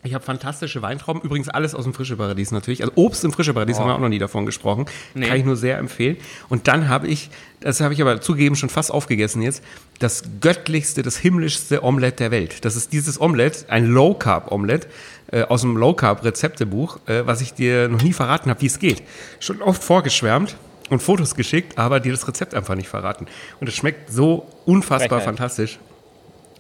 ich 0.04 0.14
habe 0.14 0.24
fantastische 0.24 0.82
Weintrauben, 0.82 1.22
übrigens 1.22 1.50
alles 1.50 1.76
aus 1.76 1.84
dem 1.84 1.94
Frischeparadies 1.94 2.52
natürlich. 2.52 2.82
Also 2.82 2.94
Obst 2.96 3.24
im 3.24 3.32
Frischeparadies 3.32 3.80
haben 3.80 3.88
wir 3.88 3.96
auch 3.96 4.00
noch 4.00 4.10
nie 4.10 4.20
davon 4.20 4.46
gesprochen. 4.46 4.86
Nee. 5.14 5.28
Kann 5.28 5.38
ich 5.38 5.46
nur 5.46 5.56
sehr 5.56 5.78
empfehlen. 5.78 6.18
Und 6.50 6.68
dann 6.68 6.90
habe 6.90 7.08
ich, 7.08 7.30
das 7.60 7.82
habe 7.82 7.94
ich 7.94 8.02
aber 8.02 8.20
zugegeben 8.20 8.56
schon 8.56 8.70
fast 8.70 8.92
aufgegessen 8.92 9.42
jetzt, 9.42 9.64
das 10.00 10.24
göttlichste, 10.42 11.04
das 11.04 11.18
himmlischste 11.18 11.84
Omelette 11.84 12.18
der 12.18 12.32
Welt. 12.32 12.66
Das 12.66 12.76
ist 12.76 12.94
dieses 12.94 13.22
Omelette, 13.22 13.70
ein 13.70 13.86
Low 13.86 14.16
Carb 14.16 14.52
Omelette 14.52 14.88
äh, 15.32 15.44
aus 15.44 15.62
dem 15.62 15.78
Low 15.78 15.94
Carb 15.94 16.24
Rezeptebuch, 16.24 17.00
äh, 17.08 17.28
was 17.28 17.42
ich 17.42 17.54
dir 17.54 17.88
noch 17.88 18.02
nie 18.02 18.14
verraten 18.14 18.50
habe, 18.50 18.62
wie 18.62 18.68
es 18.68 18.80
geht. 18.80 19.04
Schon 19.40 19.62
oft 19.62 19.84
vorgeschwärmt 19.84 20.56
und 20.90 21.02
Fotos 21.02 21.36
geschickt, 21.36 21.78
aber 21.78 22.00
dir 22.00 22.12
das 22.12 22.28
Rezept 22.28 22.56
einfach 22.56 22.76
nicht 22.76 22.90
verraten. 22.90 23.28
Und 23.60 23.68
es 23.70 23.76
schmeckt 23.76 24.12
so 24.12 24.48
unfassbar 24.66 25.20
Frechheit. 25.20 25.26
fantastisch. 25.26 25.80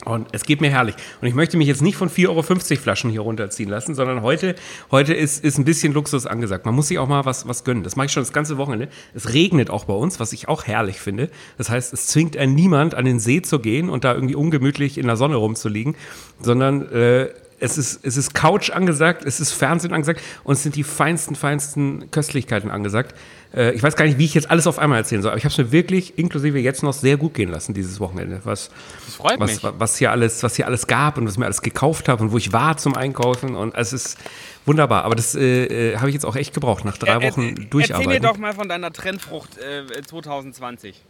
Und 0.05 0.29
es 0.31 0.45
geht 0.45 0.61
mir 0.61 0.69
herrlich. 0.69 0.95
Und 1.21 1.27
ich 1.27 1.35
möchte 1.35 1.57
mich 1.57 1.67
jetzt 1.67 1.81
nicht 1.81 1.95
von 1.95 2.09
4,50 2.09 2.27
Euro 2.29 2.41
Flaschen 2.81 3.11
hier 3.11 3.21
runterziehen 3.21 3.69
lassen, 3.69 3.93
sondern 3.93 4.23
heute, 4.23 4.55
heute 4.89 5.13
ist, 5.13 5.43
ist 5.43 5.59
ein 5.59 5.65
bisschen 5.65 5.93
Luxus 5.93 6.25
angesagt. 6.25 6.65
Man 6.65 6.73
muss 6.73 6.87
sich 6.87 6.97
auch 6.97 7.07
mal 7.07 7.25
was, 7.25 7.47
was 7.47 7.63
gönnen. 7.63 7.83
Das 7.83 7.95
mache 7.95 8.07
ich 8.07 8.11
schon 8.11 8.23
das 8.23 8.33
ganze 8.33 8.57
Wochenende. 8.57 8.87
Es 9.13 9.33
regnet 9.33 9.69
auch 9.69 9.85
bei 9.85 9.93
uns, 9.93 10.19
was 10.19 10.33
ich 10.33 10.47
auch 10.47 10.65
herrlich 10.65 10.99
finde. 10.99 11.29
Das 11.57 11.69
heißt, 11.69 11.93
es 11.93 12.07
zwingt 12.07 12.35
einen 12.35 12.55
niemand, 12.55 12.95
an 12.95 13.05
den 13.05 13.19
See 13.19 13.41
zu 13.41 13.59
gehen 13.59 13.89
und 13.89 14.03
da 14.03 14.13
irgendwie 14.13 14.35
ungemütlich 14.35 14.97
in 14.97 15.05
der 15.05 15.17
Sonne 15.17 15.35
rumzuliegen, 15.35 15.95
sondern 16.39 16.91
äh, 16.91 17.29
es 17.61 17.77
ist, 17.77 18.03
es 18.03 18.17
ist 18.17 18.33
Couch 18.33 18.71
angesagt, 18.71 19.23
es 19.23 19.39
ist 19.39 19.51
Fernsehen 19.53 19.93
angesagt 19.93 20.21
und 20.43 20.53
es 20.53 20.63
sind 20.63 20.75
die 20.75 20.83
feinsten, 20.83 21.35
feinsten 21.35 22.09
Köstlichkeiten 22.09 22.71
angesagt. 22.71 23.15
Äh, 23.53 23.71
ich 23.73 23.83
weiß 23.83 23.95
gar 23.95 24.05
nicht, 24.05 24.17
wie 24.17 24.25
ich 24.25 24.33
jetzt 24.33 24.49
alles 24.49 24.67
auf 24.67 24.79
einmal 24.79 24.99
erzählen 24.99 25.21
soll, 25.21 25.31
aber 25.31 25.37
ich 25.37 25.43
habe 25.45 25.51
es 25.51 25.57
mir 25.57 25.71
wirklich 25.71 26.17
inklusive 26.17 26.59
jetzt 26.59 26.83
noch 26.83 26.93
sehr 26.93 27.17
gut 27.17 27.33
gehen 27.33 27.49
lassen 27.49 27.73
dieses 27.73 27.99
Wochenende. 27.99 28.41
Was, 28.43 28.69
Das 29.05 29.15
freut 29.15 29.39
was, 29.39 29.63
mich. 29.63 29.73
was 29.77 29.97
hier 29.97 30.11
alles, 30.11 30.41
was 30.43 30.55
hier 30.55 30.67
alles 30.67 30.87
gab 30.87 31.17
und 31.17 31.27
was 31.27 31.37
mir 31.37 31.45
alles 31.45 31.61
gekauft 31.61 32.07
habe 32.09 32.23
und 32.23 32.31
wo 32.31 32.37
ich 32.37 32.53
war 32.53 32.77
zum 32.77 32.95
Einkaufen 32.95 33.55
und 33.55 33.75
es 33.75 33.93
ist 33.93 34.17
wunderbar. 34.65 35.03
Aber 35.03 35.15
das 35.15 35.35
äh, 35.35 35.91
äh, 35.91 35.97
habe 35.97 36.09
ich 36.09 36.13
jetzt 36.13 36.25
auch 36.25 36.35
echt 36.35 36.53
gebraucht 36.53 36.85
nach 36.85 36.97
drei 36.97 37.15
Wochen 37.17 37.41
Erzähl 37.49 37.63
mir 37.63 37.69
durcharbeiten. 37.69 38.23
doch 38.23 38.37
mal 38.37 38.53
von 38.53 38.69
deiner 38.69 38.91
Trendfrucht 38.91 39.57
äh, 39.57 40.01
2020. 40.01 41.01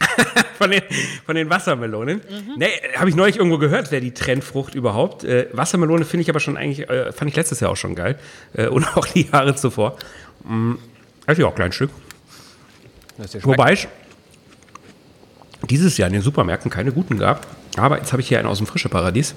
Von 0.58 0.70
den, 0.70 0.82
von 1.26 1.34
den 1.34 1.50
Wassermelonen. 1.50 2.18
Mhm. 2.18 2.54
Nee, 2.56 2.68
habe 2.96 3.08
ich 3.10 3.16
neulich 3.16 3.36
irgendwo 3.36 3.58
gehört, 3.58 3.90
wäre 3.90 4.00
die 4.02 4.12
Trendfrucht 4.14 4.74
überhaupt. 4.74 5.22
Äh, 5.24 5.48
Wassermelone 5.52 6.04
finde 6.04 6.22
ich 6.22 6.30
aber 6.30 6.40
schon 6.40 6.56
eigentlich, 6.56 6.88
äh, 6.88 7.12
fand 7.12 7.30
ich 7.30 7.36
letztes 7.36 7.60
Jahr 7.60 7.70
auch 7.70 7.76
schon 7.76 7.94
geil. 7.94 8.18
Äh, 8.54 8.66
und 8.68 8.96
auch 8.96 9.06
die 9.06 9.28
Jahre 9.28 9.54
zuvor. 9.56 9.96
Mm, 10.44 10.74
also 11.28 11.42
ja, 11.42 11.50
kleines 11.50 11.74
Stück. 11.74 11.90
Wobei 13.42 13.74
es 13.74 13.86
dieses 15.68 15.98
Jahr 15.98 16.06
in 16.06 16.14
den 16.14 16.22
Supermärkten 16.22 16.70
keine 16.70 16.90
guten 16.90 17.18
gab. 17.18 17.46
Aber 17.76 17.98
jetzt 17.98 18.12
habe 18.12 18.22
ich 18.22 18.28
hier 18.28 18.38
einen 18.38 18.48
aus 18.48 18.58
dem 18.58 18.66
Frische 18.66 18.88
Paradies. 18.88 19.34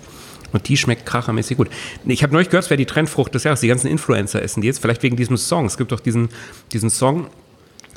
Und 0.53 0.67
die 0.69 0.77
schmeckt 0.77 1.05
krachermäßig 1.05 1.57
gut. 1.57 1.69
Ich 2.05 2.23
habe 2.23 2.31
neulich 2.33 2.49
gehört, 2.49 2.63
es 2.63 2.69
wäre 2.69 2.77
die 2.77 2.85
Trendfrucht 2.85 3.35
des 3.35 3.43
Jahres. 3.43 3.59
Die 3.59 3.67
ganzen 3.67 3.87
Influencer 3.87 4.41
essen 4.41 4.61
die 4.61 4.67
jetzt. 4.67 4.79
Vielleicht 4.79 5.03
wegen 5.03 5.17
diesem 5.17 5.35
Song. 5.35 5.65
Es 5.65 5.77
gibt 5.77 5.91
doch 5.91 5.99
diesen, 5.99 6.29
diesen 6.71 6.89
Song 6.89 7.27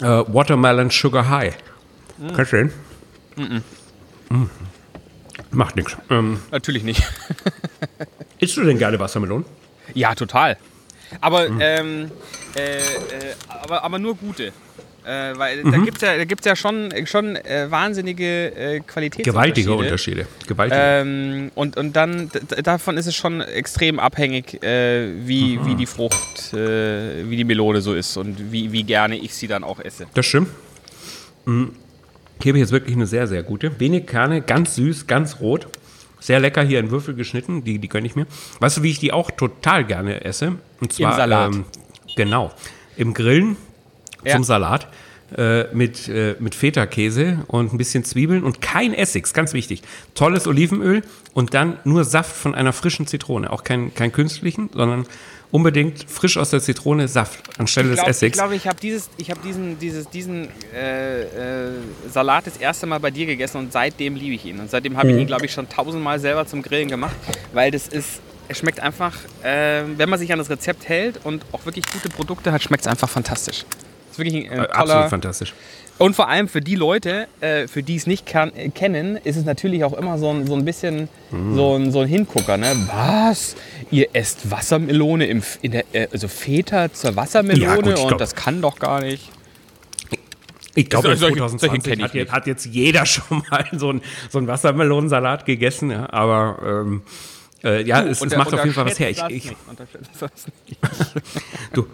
äh, 0.00 0.04
Watermelon 0.04 0.90
Sugar 0.90 1.28
High. 1.28 1.56
Kennst 2.34 2.52
du 2.52 2.56
den? 2.56 2.72
Mm. 4.28 4.46
Macht 5.52 5.76
nichts. 5.76 5.96
Ähm, 6.10 6.40
Natürlich 6.50 6.82
nicht. 6.82 7.02
isst 8.38 8.56
du 8.56 8.64
denn 8.64 8.78
gerne 8.78 8.98
Wassermelonen? 8.98 9.44
Ja, 9.94 10.16
total. 10.16 10.56
Aber, 11.20 11.48
Mhm. 11.48 11.58
ähm, 11.60 12.10
äh, 12.56 12.78
äh, 12.78 12.82
aber, 13.48 13.82
aber 13.84 13.98
nur 13.98 14.14
gute. 14.16 14.52
Äh, 15.06 15.36
weil 15.36 15.62
da 15.62 15.76
Mhm. 15.76 15.84
gibt 15.84 15.98
es 15.98 16.02
ja, 16.02 16.16
da 16.16 16.24
gibt's 16.24 16.46
ja 16.46 16.56
schon, 16.56 16.90
schon 17.06 17.36
äh, 17.36 17.70
wahnsinnige 17.70 18.24
äh, 18.56 18.80
Qualitätsunterschiede. 18.80 19.22
Gewaltige 19.32 19.74
Unterschiede. 19.74 20.26
Gewaltige. 20.46 20.80
Ähm, 20.80 21.50
und, 21.54 21.76
und 21.76 21.94
dann, 21.94 22.30
davon 22.62 22.96
ist 22.96 23.06
es 23.06 23.14
schon 23.14 23.42
extrem 23.42 23.98
abhängig, 24.00 24.62
äh, 24.64 25.08
wie, 25.26 25.58
Mhm. 25.58 25.66
wie 25.66 25.74
die 25.74 25.84
Frucht, 25.84 26.54
äh, 26.54 27.28
wie 27.28 27.36
die 27.36 27.44
Melone 27.44 27.82
so 27.82 27.92
ist 27.94 28.16
und 28.16 28.50
wie, 28.50 28.72
wie 28.72 28.82
gerne 28.82 29.16
ich 29.18 29.34
sie 29.34 29.46
dann 29.46 29.62
auch 29.62 29.78
esse. 29.78 30.06
Das 30.14 30.24
stimmt. 30.24 30.48
Mm. 31.44 31.64
Hier 32.42 32.50
habe 32.50 32.58
ich 32.58 32.62
jetzt 32.62 32.72
wirklich 32.72 32.96
eine 32.96 33.06
sehr, 33.06 33.26
sehr 33.26 33.42
gute. 33.42 33.78
Wenig 33.78 34.06
Kerne, 34.06 34.40
ganz 34.40 34.74
süß, 34.76 35.06
ganz 35.06 35.38
rot. 35.40 35.66
Sehr 36.24 36.40
lecker 36.40 36.62
hier 36.62 36.80
in 36.80 36.90
Würfel 36.90 37.12
geschnitten. 37.14 37.64
Die, 37.64 37.78
die 37.78 37.88
gönne 37.90 38.06
ich 38.06 38.16
mir. 38.16 38.26
Weißt 38.58 38.78
du, 38.78 38.82
wie 38.82 38.90
ich 38.90 38.98
die 38.98 39.12
auch 39.12 39.30
total 39.30 39.84
gerne 39.84 40.24
esse? 40.24 40.54
Und 40.80 40.90
zwar, 40.90 41.16
Salat. 41.16 41.52
Ähm, 41.52 41.64
genau. 42.16 42.50
Im 42.96 43.12
Grillen 43.12 43.58
Ja. 44.24 44.32
zum 44.36 44.42
Salat. 44.42 44.88
Äh, 45.36 45.64
mit, 45.74 46.08
äh, 46.08 46.36
mit 46.38 46.54
Feta-Käse 46.54 47.44
und 47.48 47.74
ein 47.74 47.78
bisschen 47.78 48.04
Zwiebeln 48.04 48.42
und 48.42 48.62
kein 48.62 48.94
Essig, 48.94 49.34
ganz 49.34 49.52
wichtig. 49.52 49.82
Tolles 50.14 50.46
Olivenöl 50.46 51.02
und 51.34 51.52
dann 51.52 51.78
nur 51.84 52.04
Saft 52.04 52.34
von 52.34 52.54
einer 52.54 52.72
frischen 52.72 53.06
Zitrone. 53.06 53.50
Auch 53.52 53.62
kein, 53.62 53.92
kein 53.94 54.10
künstlichen, 54.10 54.70
sondern 54.72 55.06
unbedingt 55.54 56.10
frisch 56.10 56.36
aus 56.36 56.50
der 56.50 56.60
Zitrone 56.60 57.06
Saft 57.06 57.38
anstelle 57.60 57.90
Ich 57.90 57.94
des 57.94 57.98
glaube, 58.00 58.10
ich, 58.10 58.16
Essigs. 58.16 58.38
glaub, 58.38 58.50
ich 58.50 58.66
habe 58.66 58.80
dieses, 58.80 59.08
ich 59.18 59.30
hab 59.30 59.40
diesen, 59.40 59.78
dieses, 59.78 60.10
diesen 60.10 60.48
äh, 60.74 61.22
äh, 61.22 61.70
Salat 62.12 62.48
das 62.48 62.56
erste 62.56 62.86
Mal 62.86 62.98
bei 62.98 63.12
dir 63.12 63.24
gegessen 63.26 63.58
und 63.58 63.72
seitdem 63.72 64.16
liebe 64.16 64.34
ich 64.34 64.44
ihn. 64.44 64.58
Und 64.58 64.68
seitdem 64.68 64.96
habe 64.96 65.12
ich 65.12 65.16
ihn, 65.16 65.28
glaube 65.28 65.46
ich, 65.46 65.52
schon 65.52 65.68
tausendmal 65.68 66.18
selber 66.18 66.44
zum 66.44 66.60
Grillen 66.60 66.88
gemacht, 66.88 67.14
weil 67.52 67.70
das 67.70 67.86
ist, 67.86 68.20
es 68.48 68.58
schmeckt 68.58 68.80
einfach, 68.80 69.14
äh, 69.44 69.84
wenn 69.96 70.08
man 70.10 70.18
sich 70.18 70.32
an 70.32 70.40
das 70.40 70.50
Rezept 70.50 70.88
hält 70.88 71.20
und 71.22 71.44
auch 71.52 71.64
wirklich 71.64 71.84
gute 71.92 72.08
Produkte 72.08 72.50
hat, 72.50 72.60
schmeckt 72.60 72.82
es 72.84 72.88
einfach 72.88 73.08
fantastisch. 73.08 73.64
Das 73.68 74.12
ist 74.12 74.18
wirklich 74.18 74.34
ein 74.34 74.50
äh, 74.50 74.56
Äh, 74.56 74.58
Absolut 74.70 74.88
toller. 74.90 75.08
fantastisch. 75.08 75.54
Und 75.96 76.16
vor 76.16 76.28
allem 76.28 76.48
für 76.48 76.60
die 76.60 76.74
Leute, 76.74 77.28
äh, 77.40 77.68
für 77.68 77.82
die 77.84 77.94
es 77.96 78.06
nicht 78.06 78.26
kann, 78.26 78.52
äh, 78.56 78.68
kennen, 78.70 79.16
ist 79.16 79.36
es 79.36 79.44
natürlich 79.44 79.84
auch 79.84 79.92
immer 79.92 80.18
so 80.18 80.28
ein, 80.30 80.46
so 80.46 80.54
ein 80.54 80.64
bisschen 80.64 81.08
Mhm. 81.30 81.54
so, 81.54 81.76
ein, 81.76 81.92
so 81.92 82.00
ein 82.00 82.08
Hingucker. 82.08 82.56
Ne? 82.56 82.74
Was? 82.92 83.54
Ihr 83.90 84.08
esst 84.12 84.50
Wassermelone, 84.50 85.26
im, 85.26 85.42
der, 85.62 85.84
äh, 85.92 86.08
also 86.12 86.26
Feta 86.28 86.92
zur 86.92 87.14
Wassermelone 87.16 87.62
Ja, 87.64 87.76
gut, 87.76 88.12
und 88.12 88.20
das 88.20 88.34
kann 88.34 88.60
doch 88.60 88.78
gar 88.78 89.00
nicht. 89.02 89.30
Ich 90.76 90.90
glaube, 90.90 91.14
Solche- 91.16 91.20
solche 91.20 91.36
2020 91.56 91.82
kenn 91.84 91.98
ich 92.00 92.04
hat, 92.04 92.14
jetzt, 92.14 92.32
hat 92.32 92.46
jetzt 92.48 92.66
jeder 92.66 93.06
schon 93.06 93.42
mal 93.48 93.64
so 93.72 93.90
einen 93.90 94.02
so 94.30 94.38
einen 94.38 94.48
Wassermelonensalat 94.48 95.44
gegessen, 95.46 95.90
ja, 95.92 96.12
aber 96.12 96.58
ähm, 96.84 97.02
äh, 97.62 97.82
ja, 97.84 98.02
es, 98.02 98.16
es 98.18 98.22
Unter- 98.22 98.38
macht 98.38 98.52
auf 98.52 98.64
jeden 98.64 98.74
Fall 98.74 98.86
was 98.86 98.98
her. 98.98 99.10
Ich, 99.10 99.22
ich, 99.28 99.52
du, 101.72 101.86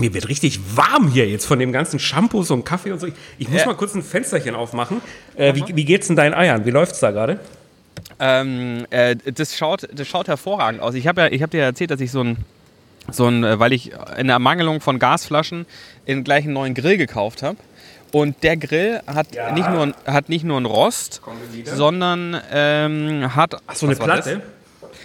mir 0.00 0.12
wird 0.14 0.28
richtig 0.28 0.58
warm 0.76 1.08
hier 1.12 1.28
jetzt 1.28 1.46
von 1.46 1.58
dem 1.58 1.72
ganzen 1.72 1.98
Shampoos 1.98 2.50
und 2.50 2.64
Kaffee 2.64 2.90
und 2.92 2.98
so. 3.00 3.06
Ich, 3.06 3.14
ich 3.38 3.48
muss 3.48 3.60
Ja. 3.60 3.66
mal 3.66 3.74
kurz 3.76 3.94
ein 3.94 4.02
Fensterchen 4.02 4.54
aufmachen. 4.54 5.00
Äh, 5.36 5.54
wie, 5.54 5.64
wie 5.76 5.84
geht's 5.84 6.06
denn 6.08 6.16
deinen 6.16 6.34
Eiern? 6.34 6.64
Wie 6.64 6.70
läuft's 6.70 7.00
da 7.00 7.10
gerade? 7.10 7.38
Ähm, 8.18 8.86
äh, 8.90 9.16
das, 9.32 9.56
schaut, 9.56 9.88
das 9.92 10.06
schaut 10.08 10.28
hervorragend 10.28 10.80
aus. 10.80 10.94
Ich 10.94 11.06
habe 11.06 11.22
ja, 11.22 11.26
ich 11.28 11.42
hab 11.42 11.50
dir 11.50 11.58
ja 11.58 11.64
erzählt, 11.66 11.90
dass 11.90 12.00
ich 12.00 12.10
so 12.10 12.22
ein 12.22 12.38
so 13.10 13.26
ein, 13.26 13.42
äh, 13.44 13.58
weil 13.58 13.72
ich 13.72 13.92
in 14.18 14.26
der 14.26 14.34
Ermangelung 14.34 14.80
von 14.80 14.98
Gasflaschen 14.98 15.66
in 16.06 16.22
gleich 16.22 16.44
einen 16.44 16.52
neuen 16.52 16.74
Grill 16.74 16.96
gekauft 16.96 17.42
habe. 17.42 17.56
Und 18.12 18.42
der 18.42 18.56
Grill 18.56 19.00
hat, 19.06 19.34
Ja. 19.34 19.52
nicht, 19.52 19.68
nur, 19.70 19.92
hat 20.06 20.28
nicht 20.28 20.44
nur 20.44 20.56
einen 20.58 20.66
Rost, 20.66 21.20
sondern 21.64 22.40
ähm, 22.52 23.34
hat. 23.34 23.56
Ach, 23.66 23.74
so 23.74 23.86
eine? 23.86 23.96
Platte? 23.96 24.42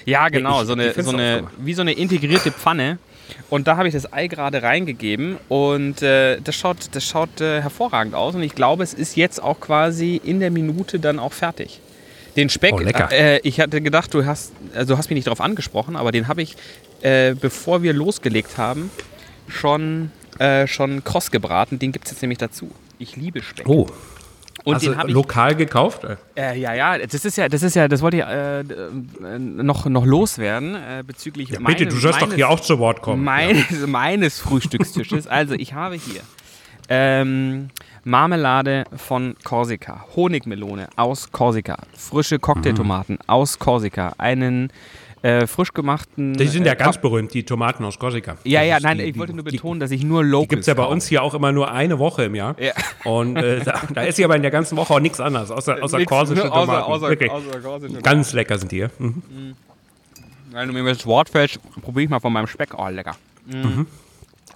Ja, 0.06 0.30
genau, 0.30 0.62
ich- 0.62 0.68
so 0.68 0.74
eine, 0.74 0.94
so 1.02 1.12
eine, 1.12 1.44
wie 1.58 1.74
so 1.74 1.82
eine 1.82 1.94
integrierte 1.94 2.52
Pfanne. 2.52 2.98
Und 3.50 3.68
da 3.68 3.78
habe 3.78 3.88
ich 3.88 3.94
das 3.94 4.12
Ei 4.12 4.28
gerade 4.28 4.64
reingegeben 4.64 5.38
und 5.50 6.02
äh, 6.02 6.40
das 6.42 6.56
schaut, 6.56 6.78
das 6.94 7.04
schaut 7.06 7.42
äh, 7.42 7.62
hervorragend 7.62 8.16
aus. 8.16 8.34
Und 8.36 8.42
ich 8.44 8.56
glaube, 8.56 8.84
es 8.84 8.94
ist 8.94 9.16
jetzt 9.16 9.42
auch 9.42 9.60
quasi 9.60 10.20
in 10.24 10.40
der 10.40 10.50
Minute 10.52 11.00
dann 11.00 11.20
auch 11.20 11.32
fertig. 11.34 11.80
Den 12.36 12.50
Speck, 12.50 12.74
Oh, 12.74 12.80
lecker. 12.80 13.10
äh, 13.12 13.40
ich 13.44 13.60
hatte 13.60 13.82
gedacht, 13.82 14.14
du 14.14 14.26
hast, 14.26 14.52
also 14.74 14.98
hast 14.98 15.10
mich 15.10 15.16
nicht 15.16 15.28
darauf 15.28 15.42
angesprochen, 15.42 15.96
aber 15.96 16.12
den 16.12 16.28
habe 16.28 16.42
ich, 16.42 16.56
äh, 17.02 17.34
bevor 17.36 17.82
wir 17.84 17.94
losgelegt 17.94 18.58
haben, 18.58 18.90
schon, 19.48 20.12
äh, 20.40 20.66
schon 20.68 21.04
kross 21.04 21.30
gebraten. 21.32 21.78
Den 21.80 21.92
gibt 21.92 22.06
es 22.06 22.12
jetzt 22.14 22.22
nämlich 22.22 22.40
dazu. 22.40 22.72
Ich 22.98 23.16
liebe 23.16 23.42
Speck. 23.44 23.68
Oh. 23.68 23.88
Und 24.64 24.76
also 24.76 24.96
habe 24.96 25.10
ich 25.10 25.14
lokal 25.14 25.56
gekauft? 25.56 26.06
äh, 26.36 26.58
ja, 26.58 26.74
ja, 26.74 26.98
das 26.98 27.26
ist 27.26 27.38
ja, 27.38 27.50
das 27.50 27.62
ist 27.62 27.76
ja, 27.76 27.88
das 27.88 28.02
wollte 28.02 28.18
ich 28.18 28.24
äh, 28.24 28.60
äh, 28.62 29.40
noch, 29.40 29.86
noch 29.86 30.06
loswerden 30.06 30.76
äh, 30.76 31.04
bezüglich 31.06 31.50
Ja, 31.50 31.60
meines, 31.60 31.80
bitte, 31.80 31.92
du 31.92 31.98
sollst 32.00 32.22
doch 32.22 32.34
hier 32.34 32.50
auch 32.50 32.60
zu 32.60 32.80
Wort 32.80 33.02
kommen. 33.02 33.24
meines, 33.24 33.66
meines 33.88 34.40
Frühstückstisches. 34.40 35.28
Also 35.28 35.54
ich 35.56 35.74
habe 35.74 35.96
hier 35.96 36.22
ähm, 36.90 37.70
Marmelade 38.04 38.86
von 38.96 39.36
Korsika, 39.44 40.06
Honigmelone 40.16 40.88
aus 40.96 41.32
Korsika, 41.32 41.78
frische 41.98 42.40
Cocktailtomaten 42.40 43.18
aus 43.28 43.60
Korsika, 43.60 44.14
einen 44.18 44.72
äh, 45.26 45.48
frisch 45.48 45.74
gemachten. 45.74 46.34
Die 46.34 46.46
sind 46.48 46.66
ja 46.66 46.74
äh, 46.74 46.76
ganz 46.76 47.00
berühmt, 47.00 47.34
die 47.34 47.44
Tomaten 47.44 47.84
aus 47.84 47.98
Korsika. 47.98 48.38
Ja, 48.44 48.62
ja, 48.62 48.80
nein, 48.80 49.00
die- 49.00 49.06
ich 49.06 49.14
die- 49.14 49.20
wollte 49.20 49.34
nur 49.34 49.44
die- 49.44 49.52
betonen, 49.58 49.80
dass 49.80 49.90
ich 49.90 50.04
nur 50.04 50.24
Locals 50.24 50.50
Gibt 50.50 50.60
es 50.62 50.68
ja 50.68 50.76
bei 50.76 50.84
uns 50.86 51.08
hier 51.08 51.24
auch 51.24 51.34
immer 51.34 51.52
nur 51.52 51.72
eine 51.72 51.98
Woche 51.98 52.26
im 52.26 52.36
Jahr. 52.36 52.56
Ja. 52.60 52.74
Und 53.06 53.36
äh, 53.38 53.62
da, 53.64 53.82
da 53.94 54.02
ist 54.04 54.20
ja 54.20 54.26
aber 54.26 54.36
in 54.36 54.44
der 54.44 54.52
ganzen 54.52 54.78
Woche 54.78 54.94
auch 54.94 55.00
nichts 55.00 55.20
anderes, 55.20 55.50
außer, 55.50 55.82
außer 55.82 55.98
Nix, 55.98 56.10
korsische 56.10 56.44
ne, 56.44 56.50
Tomaten. 56.50 56.70
außer, 56.70 56.88
außer, 56.88 57.10
Wirklich. 57.10 57.32
außer 57.32 57.60
korsische 57.60 58.02
Ganz 58.02 58.34
lecker 58.34 58.58
sind 58.60 58.72
die. 58.72 58.76
hier. 58.78 58.92
Mhm. 59.00 59.56
Wenn 60.52 60.68
du 60.68 60.74
mir 60.74 60.84
das 60.94 61.06
Wort 61.06 61.30
fällst, 61.30 61.60
probiere 61.82 62.04
ich 62.04 62.10
mal 62.10 62.20
von 62.20 62.32
meinem 62.32 62.48
Speck. 62.48 62.70
Oh, 62.78 62.88
lecker. 62.88 63.16
Mm. 63.48 63.82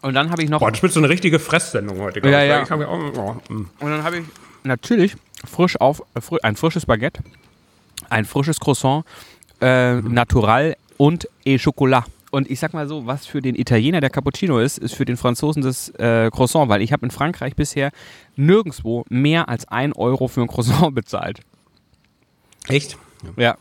Und 0.01 0.13
dann 0.13 0.29
habe 0.31 0.43
ich 0.43 0.49
noch 0.49 0.59
Boah, 0.59 0.71
das 0.71 0.81
wird 0.81 0.93
so 0.93 1.01
eine 1.01 1.09
richtige 1.09 1.39
Fresssendung 1.39 1.99
heute. 1.99 2.21
Ja, 2.29 2.41
ich. 2.43 2.49
ja. 2.49 2.69
Hab 2.69 2.79
oh, 2.79 3.35
mm. 3.53 3.69
Und 3.79 3.89
dann 3.89 4.03
habe 4.03 4.19
ich 4.19 4.23
natürlich 4.63 5.15
frisch 5.45 5.75
auf 5.81 6.01
äh, 6.15 6.21
fri 6.21 6.37
ein 6.41 6.55
frisches 6.55 6.85
Baguette, 6.85 7.21
ein 8.09 8.23
frisches 8.23 8.59
Croissant, 8.61 9.03
äh, 9.61 9.95
Natural 10.01 10.75
und 10.97 11.27
et 11.45 11.63
Chocolat. 11.63 12.05
Und 12.31 12.49
ich 12.51 12.59
sag 12.59 12.73
mal 12.75 12.87
so, 12.87 13.07
was 13.07 13.25
für 13.25 13.41
den 13.41 13.55
Italiener 13.55 14.01
der 14.01 14.11
Cappuccino 14.11 14.59
ist, 14.59 14.77
ist 14.77 14.93
für 14.93 15.05
den 15.05 15.17
Franzosen 15.17 15.63
das 15.63 15.89
äh, 15.97 16.29
Croissant, 16.31 16.69
weil 16.69 16.81
ich 16.83 16.93
habe 16.93 17.03
in 17.05 17.11
Frankreich 17.11 17.55
bisher 17.55 17.91
nirgendwo 18.35 19.03
mehr 19.09 19.49
als 19.49 19.67
ein 19.67 19.93
Euro 19.93 20.27
für 20.27 20.41
ein 20.41 20.47
Croissant 20.47 20.93
bezahlt. 20.95 21.39
Echt? 22.67 22.97
Ja. 23.35 23.57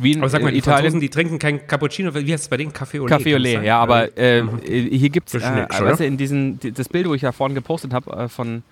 Wie 0.00 0.12
in 0.12 0.18
Aber 0.20 0.28
sag 0.28 0.42
mal, 0.42 0.48
äh, 0.48 0.52
die 0.52 0.58
Italien. 0.58 0.80
Franzosen, 0.82 1.00
die 1.00 1.10
trinken 1.10 1.38
kein 1.38 1.66
Cappuccino. 1.66 2.14
Wie 2.14 2.32
heißt 2.32 2.44
es 2.44 2.48
bei 2.48 2.56
denen? 2.56 2.72
Café 2.72 3.00
au 3.00 3.06
lait? 3.06 3.18
Café 3.20 3.34
au 3.34 3.38
lait, 3.38 3.62
ja, 3.64 3.78
aber 3.80 4.16
äh, 4.18 4.42
hier 4.64 5.10
gibt 5.10 5.32
es, 5.32 5.42
äh, 5.42 5.66
weißt 5.68 6.00
du, 6.00 6.04
in 6.06 6.16
diesen, 6.16 6.58
die- 6.60 6.72
das 6.72 6.88
Bild, 6.88 7.08
wo 7.08 7.14
ich 7.14 7.22
ja 7.22 7.32
vorhin 7.32 7.54
gepostet 7.54 7.92
habe, 7.92 8.10
äh, 8.16 8.28
von, 8.28 8.62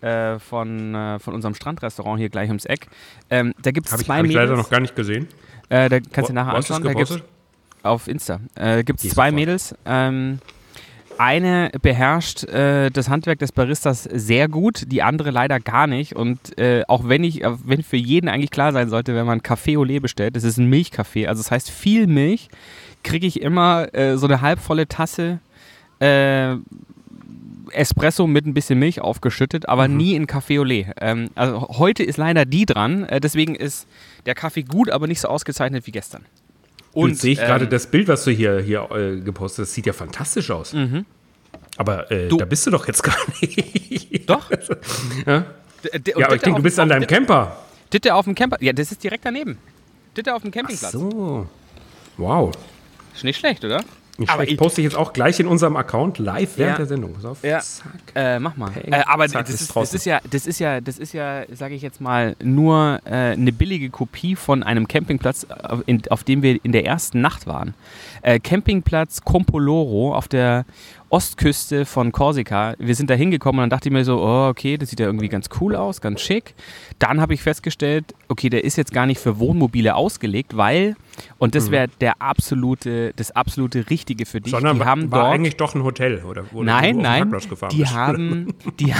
äh, 0.00 0.38
von, 0.38 1.18
von 1.20 1.34
unserem 1.34 1.54
Strandrestaurant 1.54 2.18
hier 2.18 2.30
gleich 2.30 2.48
ums 2.48 2.64
Eck, 2.64 2.86
ähm, 3.28 3.52
da 3.62 3.70
gibt 3.72 3.86
es 3.86 3.92
Habe 3.92 4.02
ich, 4.02 4.06
zwei 4.06 4.18
hab 4.18 4.24
ich 4.24 4.28
Mädels. 4.28 4.48
leider 4.48 4.56
noch 4.60 4.70
gar 4.70 4.80
nicht 4.80 4.96
gesehen. 4.96 5.28
Äh, 5.70 5.88
da 5.88 6.00
kannst 6.00 6.28
du 6.28 6.34
nachher 6.34 6.54
anschauen. 6.54 6.82
Da 6.82 6.92
gibt's 6.92 7.18
auf 7.82 8.08
Insta. 8.08 8.40
Äh, 8.56 8.84
gibt 8.84 9.02
es 9.02 9.10
zwei. 9.10 9.32
Mädels. 9.32 9.74
Ähm, 9.86 10.40
eine 11.16 11.70
beherrscht 11.82 12.44
äh, 12.44 12.90
das 12.90 13.10
Handwerk 13.10 13.38
des 13.38 13.52
Baristas 13.52 14.04
sehr 14.04 14.48
gut, 14.48 14.84
die 14.86 15.02
andere 15.02 15.30
leider 15.30 15.60
gar 15.60 15.86
nicht. 15.86 16.16
Und 16.16 16.58
äh, 16.58 16.82
auch 16.88 17.08
wenn 17.08 17.24
ich, 17.24 17.44
äh, 17.44 17.50
wenn 17.64 17.82
für 17.82 17.98
jeden 17.98 18.28
eigentlich 18.28 18.50
klar 18.50 18.72
sein 18.72 18.88
sollte, 18.88 19.14
wenn 19.14 19.26
man 19.26 19.40
Café 19.40 19.78
au 19.78 19.84
lait 19.84 20.00
bestellt, 20.00 20.34
das 20.34 20.44
ist 20.44 20.56
ein 20.56 20.66
Milchkaffee, 20.66 21.26
also 21.26 21.42
das 21.42 21.50
heißt 21.50 21.70
viel 21.70 22.06
Milch, 22.06 22.48
kriege 23.02 23.26
ich 23.26 23.42
immer 23.42 23.94
äh, 23.94 24.16
so 24.16 24.26
eine 24.26 24.40
halbvolle 24.40 24.88
Tasse 24.88 25.40
äh, 26.00 26.56
Espresso 27.72 28.26
mit 28.26 28.46
ein 28.46 28.54
bisschen 28.54 28.78
Milch 28.78 29.00
aufgeschüttet, 29.00 29.68
aber 29.68 29.88
Mhm. 29.88 29.96
nie 29.96 30.14
in 30.14 30.26
Café 30.26 30.60
au 30.60 30.64
lait. 30.64 30.86
Ähm, 31.00 31.30
also 31.34 31.68
heute 31.78 32.02
ist 32.02 32.16
leider 32.16 32.44
die 32.44 32.66
dran, 32.66 33.04
äh, 33.04 33.20
deswegen 33.20 33.54
ist 33.54 33.86
der 34.26 34.34
Kaffee 34.34 34.62
gut, 34.62 34.90
aber 34.90 35.06
nicht 35.06 35.20
so 35.20 35.28
ausgezeichnet 35.28 35.86
wie 35.86 35.92
gestern. 35.92 36.24
Und 36.92 37.16
sehe 37.18 37.32
ich 37.32 37.38
gerade 37.38 37.64
ähm, 37.64 37.70
das 37.70 37.86
Bild, 37.88 38.08
was 38.08 38.24
du 38.24 38.32
hier, 38.32 38.60
hier 38.60 38.88
äh, 38.90 39.20
gepostet 39.20 39.64
hast. 39.66 39.74
Sieht 39.74 39.86
ja 39.86 39.92
fantastisch 39.92 40.50
aus. 40.50 40.74
Aber 41.76 42.10
äh, 42.10 42.24
Mhm. 42.24 42.28
Du- 42.30 42.36
da 42.38 42.44
bist 42.44 42.66
du 42.66 42.70
doch 42.72 42.86
jetzt 42.86 43.02
gar 43.04 43.16
nicht. 43.40 44.28
Doch. 44.28 44.50
ja, 45.26 45.44
ja 46.16 46.26
aber 46.26 46.34
ich 46.36 46.42
denke, 46.42 46.58
du 46.58 46.62
bist 46.62 46.78
an 46.78 46.88
deinem 46.88 47.06
Camper. 47.06 47.56
Ditte 47.92 48.14
auf 48.14 48.24
dem 48.24 48.34
Camper. 48.34 48.56
Ja, 48.60 48.72
das 48.72 48.90
ist 48.92 49.02
direkt 49.02 49.24
daneben. 49.24 49.58
Ditte 50.16 50.34
auf 50.34 50.42
dem 50.42 50.50
Campingplatz. 50.50 50.92
So. 50.92 51.46
Wow. 52.16 52.52
Ist 53.14 53.24
nicht 53.24 53.38
schlecht, 53.38 53.64
oder? 53.64 53.82
Nicht 54.20 54.30
Aber 54.30 54.46
ich- 54.46 54.56
Poste 54.58 54.82
ich 54.82 54.84
jetzt 54.84 54.96
auch 54.96 55.14
gleich 55.14 55.40
in 55.40 55.46
unserem 55.46 55.76
Account 55.76 56.18
live 56.18 56.58
während 56.58 56.72
Ja. 56.72 56.76
der 56.76 56.86
Sendung. 56.86 57.14
Pass 57.14 57.24
auf. 57.24 57.42
Ja. 57.42 57.60
Zack. 57.60 57.90
Äh, 58.14 58.38
mach 58.38 58.54
mal. 58.56 58.70
Peng, 58.70 58.92
Äh, 58.92 59.02
aber 59.06 59.26
zack, 59.28 59.46
das, 59.46 59.60
ist 59.62 59.74
das 59.74 59.94
ist 59.94 60.04
ja, 60.04 60.20
das 60.30 60.46
ist 60.46 60.58
ja, 60.58 60.80
das 60.82 60.98
ist 60.98 61.14
ja, 61.14 61.44
sage 61.54 61.74
ich 61.74 61.80
jetzt 61.80 62.02
mal, 62.02 62.36
nur 62.42 63.00
äh, 63.06 63.10
eine 63.32 63.50
billige 63.52 63.88
Kopie 63.88 64.36
von 64.36 64.62
einem 64.62 64.86
Campingplatz, 64.86 65.46
auf, 65.50 65.82
in, 65.86 66.02
auf 66.10 66.22
dem 66.22 66.42
wir 66.42 66.62
in 66.62 66.72
der 66.72 66.84
ersten 66.84 67.22
Nacht 67.22 67.46
waren. 67.46 67.72
Äh, 68.20 68.38
Campingplatz 68.40 69.22
Compoloro 69.22 70.14
auf 70.14 70.28
der 70.28 70.66
Ostküste 71.10 71.86
von 71.86 72.12
Korsika. 72.12 72.74
Wir 72.78 72.94
sind 72.94 73.10
da 73.10 73.14
hingekommen 73.14 73.58
und 73.58 73.62
dann 73.64 73.70
dachte 73.70 73.88
ich 73.88 73.92
mir 73.92 74.04
so, 74.04 74.22
oh, 74.22 74.48
okay, 74.48 74.78
das 74.78 74.90
sieht 74.90 75.00
ja 75.00 75.06
irgendwie 75.06 75.28
ganz 75.28 75.48
cool 75.60 75.74
aus, 75.74 76.00
ganz 76.00 76.20
schick. 76.20 76.54
Dann 77.00 77.20
habe 77.20 77.34
ich 77.34 77.42
festgestellt, 77.42 78.14
okay, 78.28 78.48
der 78.48 78.62
ist 78.62 78.76
jetzt 78.76 78.92
gar 78.92 79.06
nicht 79.06 79.18
für 79.20 79.40
Wohnmobile 79.40 79.96
ausgelegt, 79.96 80.56
weil, 80.56 80.94
und 81.38 81.56
das 81.56 81.72
wäre 81.72 81.88
der 82.00 82.22
absolute, 82.22 83.12
das 83.16 83.32
absolute 83.32 83.90
Richtige 83.90 84.24
für 84.24 84.40
dich. 84.40 84.52
Mhm. 84.52 84.56
Sondern 84.56 84.78
die 84.78 84.84
haben 84.84 85.10
war 85.10 85.22
dort 85.22 85.34
eigentlich 85.34 85.56
doch 85.56 85.74
ein 85.74 85.82
Hotel, 85.82 86.22
oder? 86.22 86.44
Wo 86.52 86.62
Nein, 86.62 86.98
nein. 86.98 87.28
Die 87.72 87.78
bist. 87.78 87.92
haben, 87.92 88.54
die 88.78 88.94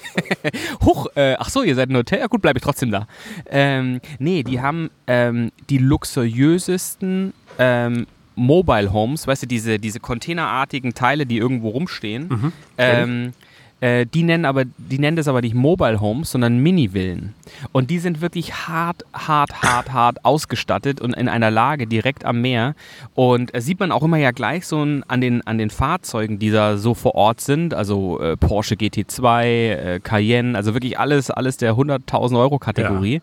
Huch, 0.84 1.06
äh, 1.14 1.36
ach 1.38 1.48
so, 1.48 1.62
ihr 1.62 1.76
seid 1.76 1.90
ein 1.90 1.96
Hotel. 1.96 2.18
Ja 2.18 2.26
gut, 2.26 2.42
bleibe 2.42 2.58
ich 2.58 2.64
trotzdem 2.64 2.90
da. 2.90 3.06
Ähm, 3.48 4.00
nee, 4.18 4.42
die 4.42 4.60
haben 4.60 4.90
ähm, 5.06 5.52
die 5.70 5.78
luxuriösesten 5.78 7.32
ähm, 7.58 8.06
Mobile 8.36 8.92
Homes, 8.92 9.26
weißt 9.26 9.42
du, 9.42 9.46
diese, 9.46 9.78
diese 9.78 9.98
containerartigen 9.98 10.94
Teile, 10.94 11.26
die 11.26 11.38
irgendwo 11.38 11.70
rumstehen. 11.70 12.28
Mhm. 12.28 12.52
Ähm, 12.78 13.32
äh, 13.80 14.06
die 14.06 14.22
nennen 14.22 14.46
aber, 14.46 14.64
die 14.64 14.98
nennen 14.98 15.18
das 15.18 15.28
aber 15.28 15.42
nicht 15.42 15.54
Mobile 15.54 16.00
Homes, 16.00 16.30
sondern 16.30 16.58
Mini-Villen. 16.58 17.34
Und 17.72 17.90
die 17.90 17.98
sind 17.98 18.22
wirklich 18.22 18.54
hart, 18.66 19.04
hart, 19.12 19.62
hart, 19.62 19.92
hart 19.92 20.24
ausgestattet 20.24 21.00
und 21.00 21.14
in 21.14 21.28
einer 21.28 21.50
Lage 21.50 21.86
direkt 21.86 22.24
am 22.24 22.40
Meer. 22.40 22.74
Und 23.14 23.54
äh, 23.54 23.60
sieht 23.60 23.78
man 23.78 23.92
auch 23.92 24.02
immer 24.02 24.16
ja 24.16 24.30
gleich 24.30 24.66
so 24.66 24.82
ein, 24.82 25.04
an, 25.08 25.20
den, 25.20 25.46
an 25.46 25.58
den 25.58 25.68
Fahrzeugen, 25.68 26.38
die 26.38 26.50
da 26.50 26.78
so 26.78 26.94
vor 26.94 27.14
Ort 27.16 27.42
sind. 27.42 27.74
Also 27.74 28.18
äh, 28.20 28.38
Porsche 28.38 28.76
GT2, 28.76 29.44
äh, 29.44 30.00
Cayenne, 30.02 30.56
also 30.56 30.72
wirklich 30.72 30.98
alles, 30.98 31.30
alles 31.30 31.58
der 31.58 31.74
100.000 31.74 32.38
Euro 32.38 32.58
Kategorie. 32.58 33.20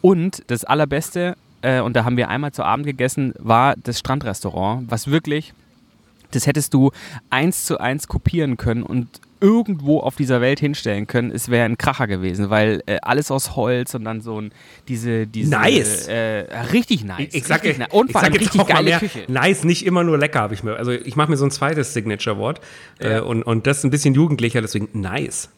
Und 0.00 0.42
das 0.48 0.64
Allerbeste, 0.64 1.36
äh, 1.64 1.80
und 1.80 1.96
da 1.96 2.04
haben 2.04 2.16
wir 2.16 2.28
einmal 2.28 2.52
zu 2.52 2.62
Abend 2.62 2.86
gegessen, 2.86 3.32
war 3.38 3.74
das 3.82 3.98
Strandrestaurant, 3.98 4.90
was 4.90 5.08
wirklich 5.10 5.52
das 6.30 6.48
hättest 6.48 6.74
du 6.74 6.90
eins 7.30 7.64
zu 7.64 7.78
eins 7.78 8.08
kopieren 8.08 8.56
können 8.56 8.82
und 8.82 9.06
irgendwo 9.40 10.00
auf 10.00 10.16
dieser 10.16 10.40
Welt 10.40 10.58
hinstellen 10.58 11.06
können. 11.06 11.30
Es 11.30 11.48
wäre 11.48 11.64
ein 11.64 11.78
Kracher 11.78 12.08
gewesen, 12.08 12.50
weil 12.50 12.82
äh, 12.86 12.98
alles 13.02 13.30
aus 13.30 13.54
Holz 13.54 13.94
und 13.94 14.04
dann 14.04 14.20
so 14.20 14.40
ein 14.40 14.50
diese 14.88 15.28
diese 15.28 15.50
Nice. 15.50 16.08
äh, 16.08 16.46
richtig 16.72 17.04
nice. 17.04 17.28
Ich 17.34 17.44
sag, 17.44 17.62
richtig 17.62 17.86
ich, 17.86 17.92
und 17.92 18.06
ich 18.06 18.12
vor 18.12 18.22
allem 18.22 18.32
richtig 18.32 18.66
geile 18.66 18.82
mehr, 18.84 18.98
Küche. 18.98 19.24
nice, 19.28 19.62
nicht 19.62 19.86
immer 19.86 20.02
nur 20.02 20.18
lecker, 20.18 20.40
habe 20.40 20.54
ich 20.54 20.64
mir. 20.64 20.74
Also 20.74 20.90
ich 20.90 21.14
mache 21.14 21.30
mir 21.30 21.36
so 21.36 21.44
ein 21.44 21.52
zweites 21.52 21.94
Signature-Wort 21.94 22.60
äh, 22.98 23.20
und, 23.20 23.44
und 23.44 23.68
das 23.68 23.84
ein 23.84 23.90
bisschen 23.90 24.14
jugendlicher, 24.14 24.60
deswegen 24.60 24.88
nice. 24.98 25.50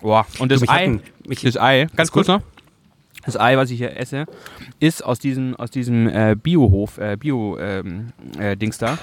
Boah, 0.00 0.26
und 0.38 0.52
das 0.52 0.60
mich 0.60 0.70
Ei, 0.70 0.86
hatten- 0.86 1.02
mich- 1.26 1.42
das 1.42 1.56
Ei, 1.56 1.86
ganz 1.96 2.08
Ist 2.08 2.12
kurz 2.12 2.28
noch. 2.28 2.42
Das 3.24 3.38
Ei, 3.38 3.56
was 3.56 3.70
ich 3.70 3.78
hier 3.78 3.96
esse, 3.96 4.26
ist 4.80 5.04
aus 5.04 5.18
diesem, 5.18 5.54
aus 5.56 5.70
diesem 5.70 6.08
äh, 6.08 6.36
Biohof, 6.40 6.98
äh, 6.98 7.16
Bio-Dings 7.16 8.82
ähm, 8.82 8.88
äh, 8.88 8.96
da. 8.96 8.98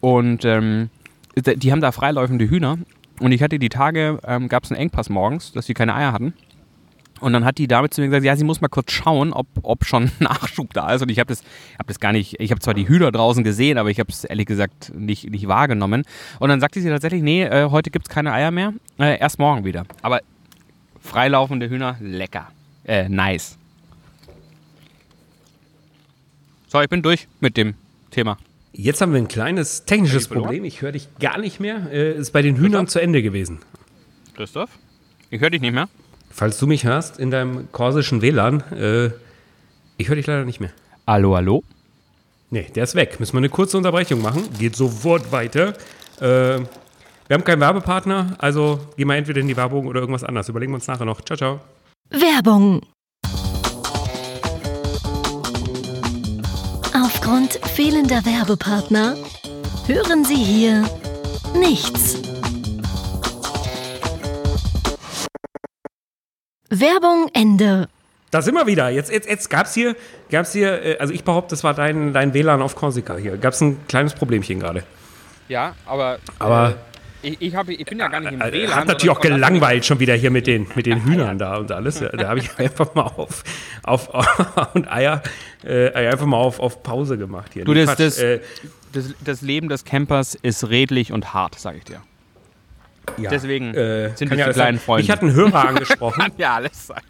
Und 0.00 0.44
ähm, 0.44 0.90
die 1.36 1.72
haben 1.72 1.80
da 1.80 1.92
freiläufende 1.92 2.48
Hühner. 2.48 2.78
Und 3.20 3.32
ich 3.32 3.42
hatte 3.42 3.58
die 3.58 3.68
Tage, 3.68 4.18
ähm, 4.26 4.48
gab 4.48 4.64
es 4.64 4.70
einen 4.70 4.80
Engpass 4.80 5.08
morgens, 5.08 5.52
dass 5.52 5.66
sie 5.66 5.74
keine 5.74 5.94
Eier 5.94 6.12
hatten. 6.12 6.34
Und 7.20 7.32
dann 7.32 7.44
hat 7.44 7.58
die 7.58 7.68
Dame 7.68 7.88
zu 7.90 8.00
mir 8.00 8.08
gesagt, 8.08 8.24
ja, 8.24 8.36
sie 8.36 8.44
muss 8.44 8.60
mal 8.60 8.68
kurz 8.68 8.90
schauen, 8.92 9.32
ob, 9.32 9.46
ob 9.62 9.84
schon 9.84 10.10
Nachschub 10.18 10.74
da 10.74 10.92
ist. 10.92 11.02
Und 11.02 11.10
ich 11.10 11.20
habe 11.20 11.28
das, 11.28 11.42
hab 11.78 11.86
das 11.86 12.00
gar 12.00 12.12
nicht, 12.12 12.40
ich 12.40 12.50
habe 12.50 12.60
zwar 12.60 12.74
die 12.74 12.88
Hühner 12.88 13.12
draußen 13.12 13.44
gesehen, 13.44 13.78
aber 13.78 13.88
ich 13.90 14.00
habe 14.00 14.10
es 14.10 14.24
ehrlich 14.24 14.46
gesagt 14.46 14.92
nicht, 14.94 15.30
nicht 15.30 15.46
wahrgenommen. 15.46 16.02
Und 16.40 16.48
dann 16.48 16.60
sagte 16.60 16.80
sie 16.80 16.88
tatsächlich, 16.88 17.22
nee, 17.22 17.44
äh, 17.44 17.70
heute 17.70 17.90
gibt 17.90 18.08
es 18.08 18.12
keine 18.12 18.32
Eier 18.32 18.50
mehr, 18.50 18.74
äh, 18.98 19.18
erst 19.18 19.38
morgen 19.38 19.64
wieder. 19.64 19.84
Aber 20.02 20.20
freilaufende 21.00 21.70
Hühner, 21.70 21.96
lecker. 22.00 22.48
Äh, 22.84 23.08
nice. 23.08 23.56
So, 26.68 26.80
ich 26.80 26.88
bin 26.88 27.02
durch 27.02 27.28
mit 27.40 27.56
dem 27.56 27.74
Thema. 28.10 28.36
Jetzt 28.72 29.00
haben 29.00 29.12
wir 29.12 29.20
ein 29.20 29.28
kleines 29.28 29.84
technisches 29.84 30.26
Problem. 30.26 30.64
Ich 30.64 30.82
höre 30.82 30.92
dich 30.92 31.08
gar 31.20 31.38
nicht 31.38 31.60
mehr. 31.60 31.92
Äh, 31.92 32.14
ist 32.18 32.32
bei 32.32 32.42
den 32.42 32.56
Hühnern 32.56 32.88
zu 32.88 32.98
Ende 32.98 33.22
gewesen. 33.22 33.60
Christoph? 34.36 34.70
Ich 35.30 35.40
höre 35.40 35.50
dich 35.50 35.60
nicht 35.60 35.72
mehr. 35.72 35.88
Falls 36.30 36.58
du 36.58 36.66
mich 36.66 36.84
hörst 36.84 37.20
in 37.20 37.30
deinem 37.30 37.70
korsischen 37.70 38.20
WLAN, 38.20 38.60
äh, 38.72 39.10
ich 39.96 40.08
höre 40.08 40.16
dich 40.16 40.26
leider 40.26 40.44
nicht 40.44 40.58
mehr. 40.58 40.72
Hallo, 41.06 41.36
hallo? 41.36 41.62
Nee, 42.50 42.66
der 42.74 42.84
ist 42.84 42.96
weg. 42.96 43.20
Müssen 43.20 43.34
wir 43.34 43.38
eine 43.38 43.48
kurze 43.48 43.76
Unterbrechung 43.76 44.20
machen. 44.20 44.48
Geht 44.58 44.74
sofort 44.74 45.30
weiter. 45.30 45.74
Äh, 46.20 46.60
wir 47.26 47.34
haben 47.34 47.44
keinen 47.44 47.60
Werbepartner, 47.60 48.36
also 48.38 48.80
gehen 48.96 49.08
wir 49.08 49.16
entweder 49.16 49.40
in 49.40 49.48
die 49.48 49.56
Werbung 49.56 49.86
oder 49.86 50.00
irgendwas 50.00 50.24
anderes. 50.24 50.48
Überlegen 50.48 50.72
wir 50.72 50.76
uns 50.76 50.86
nachher 50.88 51.04
noch. 51.04 51.20
Ciao, 51.22 51.36
ciao. 51.36 51.60
Werbung. 52.10 52.82
Aufgrund 56.94 57.54
fehlender 57.74 58.24
Werbepartner 58.24 59.16
hören 59.86 60.24
Sie 60.24 60.36
hier 60.36 60.84
nichts. 61.56 62.18
Werbung 66.70 67.28
Ende. 67.32 67.88
Da 68.30 68.42
sind 68.42 68.54
wir 68.54 68.66
wieder. 68.66 68.88
Jetzt, 68.90 69.10
jetzt, 69.10 69.28
jetzt 69.28 69.48
gab 69.48 69.66
es 69.66 69.74
hier, 69.74 69.96
gab's 70.30 70.52
hier 70.52 70.82
äh, 70.82 70.98
also 70.98 71.12
ich 71.12 71.24
behaupte, 71.24 71.50
das 71.50 71.62
war 71.64 71.72
dein, 71.74 72.12
dein 72.12 72.34
WLAN 72.34 72.62
auf 72.62 72.74
Korsika 72.74 73.16
hier. 73.16 73.36
Gab 73.38 73.52
es 73.54 73.60
ein 73.60 73.86
kleines 73.86 74.14
Problemchen 74.14 74.60
gerade. 74.60 74.82
Ja, 75.48 75.74
aber. 75.86 76.18
Aber- 76.38 76.70
Äh, 76.70 76.74
ich, 77.24 77.36
ich, 77.40 77.54
hab, 77.56 77.68
ich 77.68 77.84
bin 77.84 77.98
ja 77.98 78.08
gar 78.08 78.20
nicht 78.20 78.32
im 78.32 78.40
Äh, 78.40 78.52
WLAN. 78.52 78.74
Hat 78.76 78.86
natürlich 78.86 79.10
auch 79.10 79.20
gelangweilt 79.20 79.84
schon 79.84 79.98
wieder 80.00 80.14
hier 80.14 80.30
mit 80.30 80.46
den, 80.46 80.66
mit 80.74 80.86
den 80.86 81.04
Hühnern 81.04 81.38
da 81.38 81.56
und 81.56 81.72
alles. 81.72 81.98
Da 82.00 82.28
habe 82.28 82.38
ich 82.40 82.50
einfach 82.58 82.94
mal 82.94 83.02
auf, 83.02 83.42
auf 83.82 84.10
und 84.74 84.86
Eier 84.90 85.22
äh, 85.64 85.90
einfach 85.92 86.26
mal 86.26 86.36
auf, 86.36 86.60
auf 86.60 86.82
Pause 86.82 87.18
gemacht 87.18 87.52
hier. 87.54 87.64
Du, 87.64 87.72
Nee, 87.72 87.84
das- 87.84 87.96
Quatsch, 87.96 88.06
das- 88.06 88.18
äh, 88.18 88.40
Das, 88.92 89.14
das 89.24 89.40
Leben 89.42 89.68
des 89.68 89.84
Campers 89.84 90.34
ist 90.36 90.68
redlich 90.68 91.10
und 91.12 91.34
hart, 91.34 91.58
sag 91.58 91.76
ich 91.76 91.84
dir. 91.84 92.00
ja, 93.18 93.28
deswegen 93.30 93.74
sind 93.74 94.28
kann 94.28 94.30
wir 94.30 94.36
die 94.36 94.42
alles 94.44 94.56
kleinen. 94.56 94.78
Freunde. 94.78 95.02
Ich 95.02 95.10
hatte 95.10 95.22
einen 95.22 95.34
Hörer 95.34 95.68
angesprochen. 95.68 96.20
Kann 96.20 96.32
ja 96.38 96.54
alles 96.54 96.86
sein. 96.86 97.02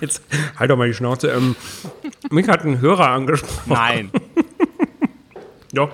Jetzt 0.00 0.22
halt 0.58 0.70
doch 0.70 0.76
mal 0.76 0.88
die 0.88 0.94
Schnauze. 0.94 1.28
Ähm, 1.30 1.56
mich 2.30 2.48
hat 2.48 2.64
ein 2.64 2.80
Hörer 2.80 3.08
angesprochen. 3.08 3.62
Nein. 3.66 4.10
Ja. 5.72 5.88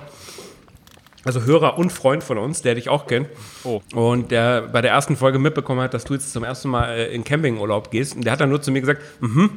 Also 1.23 1.43
Hörer 1.43 1.77
und 1.77 1.91
Freund 1.91 2.23
von 2.23 2.37
uns, 2.37 2.61
der 2.61 2.75
dich 2.75 2.89
auch 2.89 3.05
kennt. 3.07 3.27
Oh. 3.63 3.81
Und 3.93 4.31
der 4.31 4.63
bei 4.63 4.81
der 4.81 4.91
ersten 4.91 5.15
Folge 5.15 5.37
mitbekommen 5.39 5.81
hat, 5.81 5.93
dass 5.93 6.03
du 6.03 6.13
jetzt 6.13 6.33
zum 6.33 6.43
ersten 6.43 6.69
Mal 6.69 6.91
äh, 6.91 7.13
in 7.13 7.23
Campingurlaub 7.23 7.91
gehst. 7.91 8.15
Und 8.15 8.25
der 8.25 8.33
hat 8.33 8.41
dann 8.41 8.49
nur 8.49 8.61
zu 8.61 8.71
mir 8.71 8.81
gesagt, 8.81 9.01
mhm. 9.21 9.51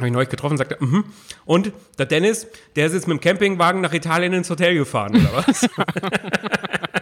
Habe 0.00 0.08
ich 0.08 0.12
neulich 0.14 0.30
getroffen, 0.30 0.56
sagte, 0.56 0.78
mhm. 0.80 1.04
Und 1.44 1.72
der 1.98 2.06
Dennis, 2.06 2.46
der 2.74 2.86
ist 2.86 2.94
jetzt 2.94 3.06
mit 3.06 3.18
dem 3.18 3.20
Campingwagen 3.20 3.82
nach 3.82 3.92
Italien 3.92 4.32
ins 4.32 4.48
Hotel 4.48 4.74
gefahren, 4.74 5.14
oder 5.14 5.44
was? 5.46 5.68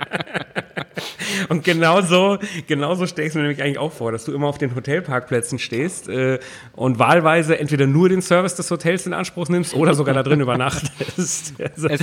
Und 1.49 1.65
genau 1.65 2.01
so, 2.03 2.39
genau 2.67 2.95
so 2.95 3.07
stelle 3.07 3.27
ich 3.27 3.31
es 3.31 3.35
mir 3.35 3.43
nämlich 3.43 3.63
eigentlich 3.63 3.79
auch 3.79 3.93
vor, 3.93 4.13
dass 4.13 4.25
du 4.25 4.33
immer 4.33 4.47
auf 4.49 4.59
den 4.59 4.75
Hotelparkplätzen 4.75 5.59
stehst 5.59 6.09
äh, 6.09 6.39
und 6.75 6.99
wahlweise 6.99 7.59
entweder 7.59 7.87
nur 7.87 8.09
den 8.09 8.23
Service 8.23 8.55
des 8.55 8.71
Hotels 8.71 9.07
in 9.07 9.13
Anspruch 9.15 9.49
nimmst 9.49 9.75
oder 9.75 9.95
sogar 9.95 10.15
da 10.15 10.23
drin 10.23 10.41
übernachtest. 10.41 11.55
Also, 11.75 11.89
Es- 11.89 12.01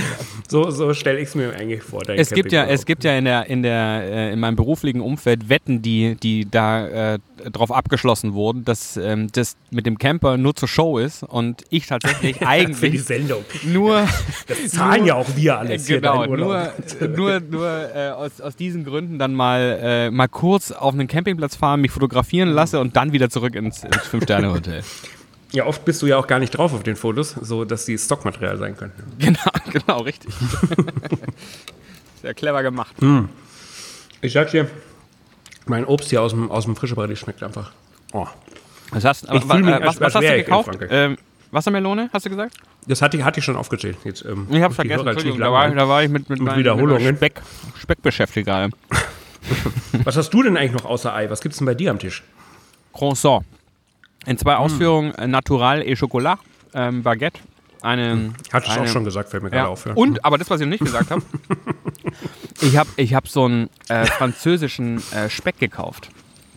so 0.48 0.70
so 0.70 0.94
stelle 0.94 1.18
ich 1.20 1.28
es 1.28 1.34
mir 1.34 1.52
eigentlich 1.54 1.82
vor. 1.82 2.02
Es 2.08 2.30
gibt 2.30 2.52
ja, 2.52 2.64
es 2.66 2.84
gibt 2.86 3.04
ja 3.04 3.16
in 3.18 3.24
der, 3.24 3.46
in 3.46 3.62
der, 3.62 4.02
äh, 4.04 4.32
in 4.32 4.40
meinem 4.40 4.56
beruflichen 4.56 5.00
Umfeld 5.00 5.48
Wetten, 5.48 5.82
die, 5.82 6.16
die 6.16 6.46
da 6.50 7.14
äh, 7.14 7.18
drauf 7.52 7.70
abgeschlossen 7.72 8.32
wurden, 8.34 8.64
dass 8.64 8.96
ähm, 8.96 9.28
das 9.32 9.56
mit 9.70 9.86
dem 9.86 9.98
Camper 9.98 10.36
nur 10.36 10.54
zur 10.54 10.68
Show 10.68 10.98
ist 10.98 11.22
und 11.22 11.64
ich 11.70 11.86
tatsächlich 11.86 12.36
für 12.38 12.40
die 12.40 12.46
eigentlich 12.46 13.02
Sendung. 13.04 13.44
nur 13.64 14.06
Das 14.46 14.68
zahlen 14.68 15.04
ja 15.06 15.14
auch 15.14 15.28
wir 15.36 15.58
alles 15.58 15.86
hier 15.86 16.00
genau, 16.00 16.26
Urlaub. 16.26 16.72
nur, 17.00 17.08
nur, 17.08 17.40
nur 17.40 17.94
äh, 17.94 18.10
aus, 18.10 18.40
aus 18.40 18.56
diesen 18.56 18.84
Gründen 18.84 19.18
dann 19.26 19.34
mal, 19.34 19.78
äh, 19.82 20.10
mal 20.10 20.28
kurz 20.28 20.70
auf 20.70 20.94
einen 20.94 21.08
Campingplatz 21.08 21.56
fahren, 21.56 21.80
mich 21.80 21.90
fotografieren 21.90 22.48
lasse 22.50 22.80
und 22.80 22.96
dann 22.96 23.12
wieder 23.12 23.28
zurück 23.28 23.54
ins, 23.54 23.82
ins 23.84 24.06
Fünf-Sterne-Hotel. 24.06 24.82
Ja, 25.52 25.66
oft 25.66 25.84
bist 25.84 26.02
du 26.02 26.06
ja 26.06 26.16
auch 26.16 26.26
gar 26.26 26.38
nicht 26.38 26.50
drauf 26.50 26.72
auf 26.72 26.82
den 26.82 26.96
Fotos, 26.96 27.30
so 27.40 27.64
dass 27.64 27.84
die 27.84 27.98
Stockmaterial 27.98 28.58
sein 28.58 28.76
könnten. 28.76 29.02
genau, 29.18 29.40
genau, 29.72 29.98
richtig. 30.02 30.34
Sehr 32.22 32.34
clever 32.34 32.62
gemacht. 32.62 32.94
Ich 34.20 34.32
sag 34.32 34.50
dir, 34.50 34.68
mein 35.66 35.84
Obst 35.84 36.10
hier 36.10 36.22
aus 36.22 36.32
dem, 36.32 36.50
aus 36.50 36.64
dem 36.64 36.76
Frischebrettich 36.76 37.18
schmeckt 37.18 37.42
einfach. 37.42 37.72
Oh. 38.12 38.26
Was 38.90 39.04
hast, 39.04 39.30
mich, 39.32 39.42
äh, 39.42 39.80
was, 39.84 40.00
was 40.00 40.14
hast 40.14 40.24
du 40.24 40.36
gekauft? 40.36 40.78
Ähm, 40.90 41.16
Wassermelone, 41.50 42.10
hast 42.12 42.26
du 42.26 42.30
gesagt? 42.30 42.56
Das 42.86 43.02
hatte 43.02 43.16
ich, 43.16 43.24
hatte 43.24 43.40
ich 43.40 43.44
schon 43.44 43.56
aufgezählt. 43.56 43.96
Jetzt, 44.04 44.24
ähm, 44.24 44.46
Ich 44.50 44.62
hab's 44.62 44.76
vergessen, 44.76 45.04
da 45.38 45.52
war, 45.52 45.68
da 45.70 45.88
war 45.88 46.02
ich 46.02 46.08
mit, 46.08 46.28
mit, 46.28 46.38
Mit 46.38 46.46
meinem- 46.46 46.58
Wiederholungen. 46.58 47.04
mit 47.04 47.16
Speck, 47.16 47.42
Speck 47.80 48.02
beschäftigt 48.02 48.46
gerade. 48.46 48.70
Was 50.04 50.16
hast 50.16 50.30
du 50.30 50.42
denn 50.42 50.56
eigentlich 50.56 50.72
noch 50.72 50.84
außer 50.84 51.14
Ei? 51.14 51.28
Was 51.30 51.40
gibt's 51.40 51.58
denn 51.58 51.66
bei 51.66 51.74
dir 51.74 51.90
am 51.90 51.98
Tisch? 51.98 52.22
Croissant. 52.92 53.44
In 54.24 54.32
Hm. 54.32 54.38
zwei 54.38 54.56
Ausführungen, 54.56 55.14
äh, 55.14 55.26
Natural 55.26 55.82
et 55.82 55.98
Chocolat, 55.98 56.38
ähm, 56.74 57.02
Baguette, 57.02 57.40
eine... 57.82 58.32
Hattest 58.52 58.72
du 58.74 58.80
eine, 58.80 58.88
auch 58.88 58.92
schon 58.92 59.04
gesagt, 59.04 59.28
fällt 59.30 59.42
mir 59.42 59.50
Ja. 59.50 59.56
gerade 59.58 59.68
auf. 59.68 59.86
Ja. 59.86 59.92
Und, 59.94 60.24
aber 60.24 60.38
das, 60.38 60.50
was 60.50 60.60
ich 60.60 60.66
noch 60.66 60.72
nicht 60.72 60.84
gesagt 60.84 61.10
habe, 61.10 61.22
ich 62.60 62.76
habe 62.76 62.88
ich 62.96 63.14
hab 63.14 63.28
so 63.28 63.44
einen 63.44 63.70
äh, 63.88 64.04
französischen 64.06 65.02
äh, 65.12 65.28
Speck 65.30 65.58
gekauft. 65.58 66.08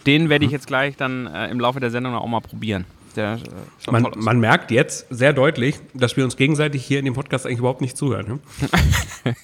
Den 0.08 0.30
werde 0.30 0.46
ich 0.46 0.52
jetzt 0.52 0.66
gleich 0.68 0.96
dann 0.96 1.28
äh, 1.28 1.50
im 1.50 1.60
Laufe 1.60 1.80
der 1.80 1.92
Sendung 1.92 2.16
auch 2.16 2.26
mal 2.26 2.40
probieren. 2.40 2.86
Der 3.20 3.34
äh, 3.34 3.92
Man, 3.92 4.08
man 4.16 4.40
merkt 4.40 4.72
jetzt 4.72 5.06
sehr 5.10 5.34
deutlich, 5.34 5.76
dass 5.94 6.16
wir 6.16 6.24
uns 6.24 6.38
gegenseitig 6.38 6.86
hier 6.86 7.00
in 7.00 7.06
dem 7.06 7.16
Podcast 7.16 7.46
eigentlich 7.46 7.60
überhaupt 7.60 7.82
nicht 7.82 7.98
zuhören. 7.98 8.28
Ne? 8.28 8.40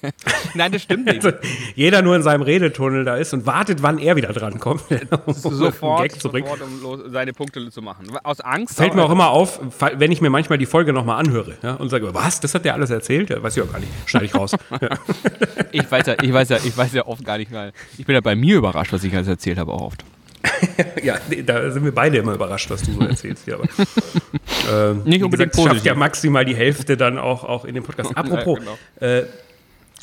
Nein, 0.54 0.72
das 0.72 0.82
stimmt 0.82 1.06
nicht. 1.08 1.26
Also, 1.26 1.38
jeder 1.76 2.02
nur 2.02 2.16
in 2.16 2.24
seinem 2.24 2.42
Redetunnel 2.42 3.04
da 3.04 3.18
ist 3.18 3.34
und 3.34 3.46
wartet, 3.46 3.84
wann 3.84 3.98
er 3.98 4.16
wieder 4.16 4.32
drankommt. 4.32 4.84
um 5.26 5.34
sofort, 5.34 6.00
einen 6.00 6.10
Gag 6.10 6.22
zu 6.22 6.30
bringen. 6.30 6.48
sofort 6.48 6.62
um 6.62 6.82
los, 6.82 7.02
seine 7.12 7.34
Punkte 7.34 7.70
zu 7.70 7.82
machen. 7.82 8.08
Aus 8.24 8.40
Angst. 8.40 8.78
Fällt 8.78 8.96
mir 8.96 9.04
auch 9.04 9.12
immer 9.12 9.32
auf, 9.32 9.60
wenn 9.98 10.12
ich 10.12 10.22
mir 10.22 10.30
manchmal 10.30 10.58
die 10.58 10.66
Folge 10.66 10.94
nochmal 10.94 11.20
anhöre 11.20 11.58
ja, 11.62 11.74
und 11.74 11.90
sage, 11.90 12.14
was, 12.14 12.40
das 12.40 12.56
hat 12.56 12.64
der 12.64 12.76
alles 12.76 12.92
erzählt? 12.92 13.30
Ja, 13.30 13.44
weiß 13.44 13.58
ich 13.58 13.64
auch 13.64 13.72
gar 13.72 13.80
nicht. 13.80 13.92
Schneide 14.06 14.26
ich 14.26 14.36
raus. 14.36 14.56
ja. 14.82 14.90
Ich 15.74 15.92
weiß 15.92 16.08
ja, 16.08 16.16
ich 16.22 16.32
weiß 16.32 16.48
ja, 16.48 16.58
ich 16.64 16.78
weiß 16.78 16.94
ja 16.94 17.06
oft 17.06 17.26
gar 17.26 17.38
nicht, 17.38 17.52
weil 17.52 17.74
ich 17.98 18.06
bin 18.06 18.16
ja 18.16 18.22
bei 18.22 18.36
mir 18.38 18.56
überrascht, 18.56 18.94
was 18.94 19.04
ich 19.04 19.14
alles 19.14 19.28
erzählt 19.28 19.58
habe, 19.58 19.74
auch 19.74 19.82
oft. 19.82 20.06
ja, 21.04 21.18
nee, 21.30 21.44
da 21.44 21.70
sind 21.72 21.84
wir 21.84 21.94
beide 21.94 22.18
immer 22.18 22.34
überrascht, 22.34 22.70
was 22.70 22.84
du 22.84 22.94
so 22.94 23.02
erzählst. 23.02 23.46
Hier, 23.46 23.56
aber, 23.56 23.66
ähm, 24.92 25.04
Nicht 25.06 25.24
unbedingt 25.24 25.52
gesagt, 25.52 25.56
schafft 25.56 25.68
positiv. 25.68 25.86
ja 25.86 25.96
maximal 25.96 26.46
die 26.46 26.56
Hälfte 26.56 26.98
dann 26.98 27.18
auch, 27.18 27.44
auch 27.44 27.66
in 27.66 27.76
dem 27.76 27.84
Podcast. 27.84 28.12
Apropos, 28.16 28.60
genau. 28.60 28.78
äh, 29.00 29.24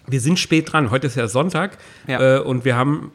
wir 0.07 0.21
sind 0.21 0.39
spät 0.39 0.73
dran. 0.73 0.91
Heute 0.91 1.07
ist 1.07 1.17
ja 1.17 1.29
Sonntag 1.29 1.79
Ja. 2.07 2.39
Äh, 2.39 2.41
und 2.41 2.65
wir 2.65 2.77
haben 2.77 3.13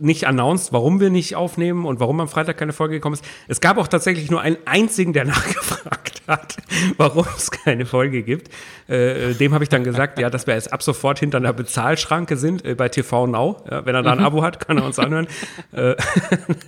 nicht 0.00 0.26
announced, 0.26 0.72
warum 0.72 1.00
wir 1.00 1.10
nicht 1.10 1.36
aufnehmen 1.36 1.84
und 1.84 2.00
warum 2.00 2.20
am 2.20 2.28
Freitag 2.28 2.56
keine 2.56 2.72
Folge 2.72 2.94
gekommen 2.94 3.14
ist. 3.14 3.24
Es 3.48 3.60
gab 3.60 3.78
auch 3.78 3.88
tatsächlich 3.88 4.30
nur 4.30 4.40
einen 4.40 4.56
einzigen, 4.64 5.12
der 5.12 5.24
nachgefragt 5.26 6.22
hat, 6.26 6.56
warum 6.96 7.26
es 7.36 7.50
keine 7.50 7.86
Folge 7.86 8.22
gibt. 8.22 8.50
Äh, 8.88 9.34
dem 9.34 9.54
habe 9.54 9.64
ich 9.64 9.70
dann 9.70 9.84
gesagt, 9.84 10.18
ja, 10.18 10.30
dass 10.30 10.46
wir 10.46 10.54
jetzt 10.54 10.72
ab 10.72 10.82
sofort 10.82 11.18
hinter 11.18 11.38
einer 11.38 11.52
Bezahlschranke 11.52 12.36
sind 12.36 12.64
äh, 12.64 12.74
bei 12.74 12.88
TV 12.88 13.26
Now. 13.26 13.62
Ja, 13.70 13.86
wenn 13.86 13.94
er 13.94 14.02
da 14.02 14.12
ein 14.12 14.20
Abo 14.20 14.42
hat, 14.42 14.66
kann 14.66 14.78
er 14.78 14.84
uns 14.84 14.98
anhören. 14.98 15.26
äh, 15.72 15.94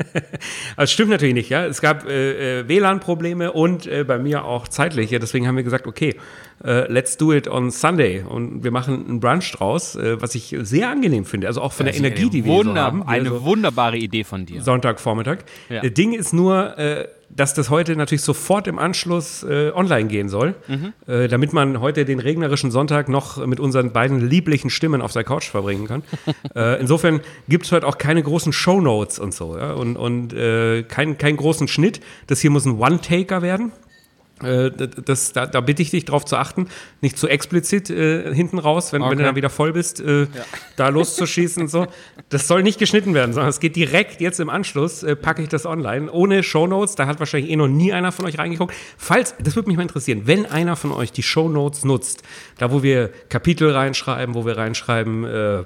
das 0.77 0.91
stimmt 0.91 1.11
natürlich 1.11 1.35
nicht, 1.35 1.51
ja. 1.51 1.64
Es 1.67 1.81
gab 1.81 2.09
äh, 2.09 2.61
äh, 2.61 2.69
WLAN-Probleme 2.69 3.53
und 3.53 3.87
äh, 3.87 4.05
bei 4.05 4.19
mir 4.19 4.45
auch 4.45 4.69
zeitliche. 4.69 5.19
Deswegen 5.19 5.47
haben 5.47 5.57
wir 5.57 5.64
gesagt, 5.64 5.87
okay, 5.87 6.17
äh, 6.64 6.91
let's 6.91 7.17
do 7.17 7.33
it 7.33 7.49
on 7.49 7.71
Sunday. 7.71 8.25
Und 8.29 8.64
wir 8.64 8.71
machen 8.71 9.07
einen 9.09 9.21
Brunch 9.21 9.53
draus, 9.53 9.95
äh, 9.97 10.21
was 10.21 10.35
ich 10.35 10.57
sehr 10.61 10.88
angenehm 10.91 11.25
finde. 11.25 11.47
Also 11.47 11.61
auch 11.61 11.73
von 11.73 11.87
der 11.87 11.95
Energie, 11.95 12.31
die 12.31 12.45
wir 12.45 12.64
so 12.64 12.75
haben. 12.75 13.03
Eine 13.21 13.31
also 13.31 13.45
wunderbare 13.45 13.97
Idee 13.97 14.25
von 14.25 14.47
dir. 14.47 14.63
Sonntagvormittag. 14.63 15.39
Ja. 15.69 15.83
Äh, 15.83 15.91
Ding 15.91 16.13
ist 16.13 16.33
nur, 16.33 16.77
äh, 16.79 17.09
dass 17.31 17.53
das 17.55 17.69
heute 17.69 17.95
natürlich 17.95 18.23
sofort 18.23 18.67
im 18.67 18.79
Anschluss 18.79 19.43
äh, 19.43 19.71
online 19.75 20.09
gehen 20.09 20.29
soll, 20.29 20.55
Mhm. 20.67 20.93
äh, 21.07 21.29
damit 21.29 21.53
man 21.53 21.81
heute 21.81 22.05
den 22.05 22.21
regnerischen 22.21 22.71
Sonntag 22.71 23.09
noch 23.09 23.45
mit 23.47 23.61
unseren 23.61 23.93
beiden 23.93 24.27
lieblichen 24.29 24.71
Stimmen 24.71 25.03
auf 25.03 25.13
der 25.13 25.25
Couch 25.25 25.49
verbringen 25.49 25.87
kann. 25.87 26.03
äh, 26.55 26.81
insofern 26.81 27.21
gibt 27.49 27.67
es 27.67 27.73
heute 27.73 27.87
auch 27.87 27.99
keine 27.99 28.23
großen 28.23 28.53
Shownotes 28.53 29.19
und 29.19 29.35
so 29.35 29.59
ja? 29.59 29.73
und, 29.75 29.97
und 29.97 30.33
äh, 30.33 30.83
keinen 30.85 31.19
keinen 31.19 31.37
großen 31.37 31.69
Schnitt. 31.69 32.01
Das 32.29 32.41
hier 32.41 32.51
muss 32.51 32.65
ein 32.65 32.79
One-Taker 32.79 33.43
werden. 33.43 33.73
Äh, 34.42 34.70
das, 35.05 35.33
da, 35.33 35.46
da 35.46 35.61
bitte 35.61 35.83
ich 35.83 35.90
dich 35.90 36.05
darauf 36.05 36.24
zu 36.24 36.37
achten, 36.37 36.68
nicht 37.01 37.18
zu 37.18 37.29
explizit 37.29 37.90
äh, 37.90 38.33
hinten 38.35 38.59
raus, 38.59 38.92
wenn, 38.92 39.03
wenn 39.03 39.09
du 39.11 39.14
Okay. 39.16 39.24
dann 39.24 39.37
wieder 39.37 39.51
voll 39.51 39.72
bist, 39.72 40.01
äh, 40.01 40.27
da 40.77 40.88
loszuschießen 40.88 41.62
und 41.62 41.68
so. 41.68 41.87
Das 42.29 42.46
soll 42.46 42.62
nicht 42.62 42.79
geschnitten 42.79 43.14
werden, 43.14 43.33
sondern 43.33 43.51
es 43.51 43.59
geht 43.61 43.74
direkt 43.77 44.20
jetzt 44.20 44.38
im 44.40 44.48
Anschluss, 44.51 45.03
äh, 45.03 45.16
packe 45.16 45.42
ich 45.42 45.48
das 45.48 45.66
online, 45.66 46.11
ohne 46.11 46.42
Shownotes. 46.42 46.94
Da 46.94 47.07
hat 47.07 47.18
wahrscheinlich 47.18 47.51
eh 47.51 47.57
noch 47.57 47.68
nie 47.68 47.92
einer 47.92 48.12
von 48.12 48.27
euch 48.27 48.38
reingeguckt. 48.38 48.74
Falls, 48.96 49.35
das 49.42 49.57
würde 49.57 49.68
mich 49.68 49.77
mal 49.77 49.83
interessieren, 49.83 50.22
wenn 50.27 50.46
einer 50.46 50.77
von 50.77 50.92
euch 50.92 51.11
die 51.12 51.22
Shownotes 51.22 51.85
nutzt, 51.85 52.22
da 52.59 52.70
wo 52.70 52.83
wir 52.83 53.11
Kapitel 53.29 53.70
reinschreiben, 53.70 54.35
wo 54.35 54.46
wir 54.46 54.57
reinschreiben, 54.57 55.24
äh, 55.24 55.64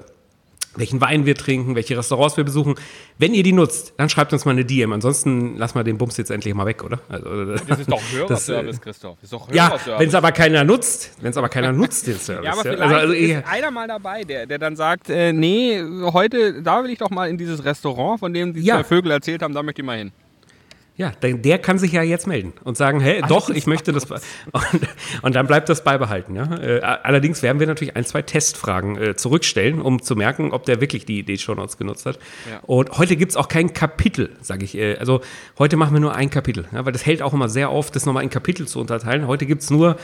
welchen 0.75 1.01
Wein 1.01 1.25
wir 1.25 1.35
trinken, 1.35 1.75
welche 1.75 1.97
Restaurants 1.97 2.37
wir 2.37 2.43
besuchen. 2.43 2.75
Wenn 3.17 3.33
ihr 3.33 3.43
die 3.43 3.53
nutzt, 3.53 3.93
dann 3.97 4.09
schreibt 4.09 4.33
uns 4.33 4.45
mal 4.45 4.51
eine 4.51 4.65
DM. 4.65 4.91
Ansonsten 4.91 5.57
lassen 5.57 5.75
wir 5.75 5.83
den 5.83 5.97
Bums 5.97 6.17
jetzt 6.17 6.31
endlich 6.31 6.53
mal 6.53 6.65
weg, 6.65 6.83
oder? 6.83 6.99
Also, 7.09 7.45
das 7.45 7.79
ist 7.79 7.91
doch 7.91 8.01
Hörerservice, 8.11 8.81
Christoph. 8.81 9.17
Das 9.21 9.23
ist 9.23 9.33
doch 9.33 9.51
ja, 9.53 9.77
wenn 9.97 10.09
es 10.09 10.15
aber 10.15 10.31
keiner 10.31 10.63
nutzt, 10.63 11.11
wenn 11.21 11.31
es 11.31 11.37
aber 11.37 11.49
keiner 11.49 11.71
nutzt, 11.71 12.07
den 12.07 12.15
Service. 12.19 12.45
Ja, 12.45 12.53
aber 12.53 12.61
vielleicht 12.61 12.81
also, 12.81 12.95
also, 12.95 13.13
ist 13.13 13.45
einer 13.45 13.71
mal 13.71 13.87
dabei, 13.87 14.23
der, 14.23 14.45
der 14.45 14.59
dann 14.59 14.75
sagt, 14.75 15.09
äh, 15.09 15.33
nee, 15.33 15.81
heute, 16.11 16.61
da 16.61 16.83
will 16.83 16.91
ich 16.91 16.99
doch 16.99 17.09
mal 17.09 17.29
in 17.29 17.37
dieses 17.37 17.63
Restaurant, 17.63 18.19
von 18.19 18.33
dem 18.33 18.53
die 18.53 18.61
ja. 18.61 18.75
zwei 18.75 18.83
Vögel 18.83 19.11
erzählt 19.11 19.41
haben, 19.41 19.53
da 19.53 19.63
möchte 19.63 19.81
ich 19.81 19.85
mal 19.85 19.97
hin. 19.97 20.11
Ja, 20.95 21.11
der, 21.23 21.33
der, 21.33 21.57
kann 21.57 21.79
sich 21.79 21.91
ja 21.91 22.03
jetzt 22.03 22.27
melden 22.27 22.53
und 22.63 22.77
sagen, 22.77 22.99
hey, 22.99 23.21
Ach, 23.23 23.27
doch, 23.27 23.49
ich 23.49 23.65
möchte 23.65 23.91
das. 23.91 24.05
Und, 24.11 24.87
und, 25.23 25.35
dann 25.35 25.47
bleibt 25.47 25.69
das 25.69 25.83
beibehalten. 25.83 26.35
Ja? 26.35 26.55
Äh, 26.55 26.81
allerdings 26.81 27.41
werden 27.41 27.59
wir 27.59 27.65
natürlich 27.65 27.95
ein, 27.95 28.05
zwei 28.05 28.21
Testfragen 28.21 28.97
äh, 28.97 29.15
zurückstellen, 29.15 29.81
um 29.81 30.03
zu 30.03 30.15
merken, 30.15 30.51
ob 30.51 30.65
der 30.65 30.81
wirklich 30.81 31.05
die, 31.05 31.23
die 31.23 31.37
Shownotes 31.37 31.77
genutzt 31.77 32.05
hat. 32.05 32.19
Ja. 32.49 32.59
Und 32.63 32.97
heute 32.97 33.15
gibt 33.15 33.31
es 33.31 33.37
auch 33.37 33.47
kein 33.47 33.73
Kapitel, 33.73 34.35
sage 34.41 34.65
ich. 34.65 34.77
Äh, 34.77 34.97
also 34.97 35.21
heute 35.57 35.77
machen 35.77 35.93
wir 35.93 35.99
nur 35.99 36.13
ein 36.13 36.29
Kapitel, 36.29 36.65
ja? 36.71 36.85
weil 36.85 36.91
das 36.91 37.05
hält 37.05 37.23
auch 37.23 37.33
immer 37.33 37.49
sehr 37.49 37.69
auf, 37.69 37.89
das 37.89 38.05
nochmal 38.05 38.23
in 38.23 38.29
Kapitel 38.29 38.67
zu 38.67 38.79
unterteilen. 38.79 39.25
Heute 39.25 39.47
gibt 39.47 39.63
es 39.63 39.71
nur 39.71 39.97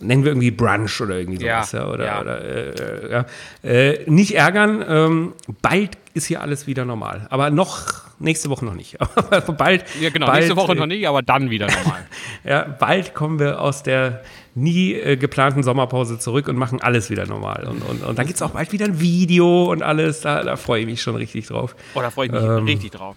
nennen 0.00 0.24
wir 0.24 0.32
irgendwie 0.32 0.50
Brunch 0.50 1.00
oder 1.00 1.16
irgendwie 1.16 1.38
sowas, 1.38 1.70
ja, 1.70 1.80
ja 1.80 1.88
oder, 1.88 2.04
ja. 2.04 2.20
oder 2.20 2.44
äh, 2.44 3.12
ja. 3.12 3.26
Äh, 3.62 4.10
nicht 4.10 4.34
ärgern, 4.34 4.84
ähm, 4.88 5.32
bald 5.60 5.96
ist 6.14 6.26
hier 6.26 6.40
alles 6.40 6.66
wieder 6.66 6.84
normal, 6.84 7.28
aber 7.30 7.50
noch 7.50 8.02
nächste 8.22 8.50
Woche 8.50 8.64
noch 8.64 8.74
nicht. 8.74 9.00
Aber 9.00 9.40
bald. 9.52 9.84
Ja, 10.00 10.10
genau, 10.10 10.26
bald, 10.26 10.40
nächste 10.40 10.56
Woche 10.56 10.74
noch 10.74 10.86
nicht, 10.86 11.06
aber 11.06 11.22
dann 11.22 11.50
wieder 11.50 11.66
normal. 11.66 12.06
ja, 12.44 12.62
bald 12.62 13.14
kommen 13.14 13.38
wir 13.38 13.60
aus 13.60 13.82
der 13.82 14.22
nie 14.54 14.94
äh, 14.94 15.16
geplanten 15.16 15.62
Sommerpause 15.62 16.18
zurück 16.18 16.48
und 16.48 16.56
machen 16.56 16.80
alles 16.80 17.10
wieder 17.10 17.26
normal. 17.26 17.66
Und, 17.68 17.82
und, 17.82 18.02
und 18.02 18.18
dann 18.18 18.26
gibt 18.26 18.36
es 18.36 18.42
auch 18.42 18.50
bald 18.50 18.72
wieder 18.72 18.86
ein 18.86 19.00
Video 19.00 19.70
und 19.70 19.82
alles. 19.82 20.20
Da, 20.20 20.42
da 20.42 20.56
freue 20.56 20.80
ich 20.80 20.86
mich 20.86 21.02
schon 21.02 21.16
richtig 21.16 21.46
drauf. 21.46 21.74
Oh, 21.94 22.00
da 22.00 22.10
freue 22.10 22.26
ich 22.26 22.32
mich 22.32 22.42
ähm, 22.42 22.64
richtig 22.64 22.92
drauf. 22.92 23.16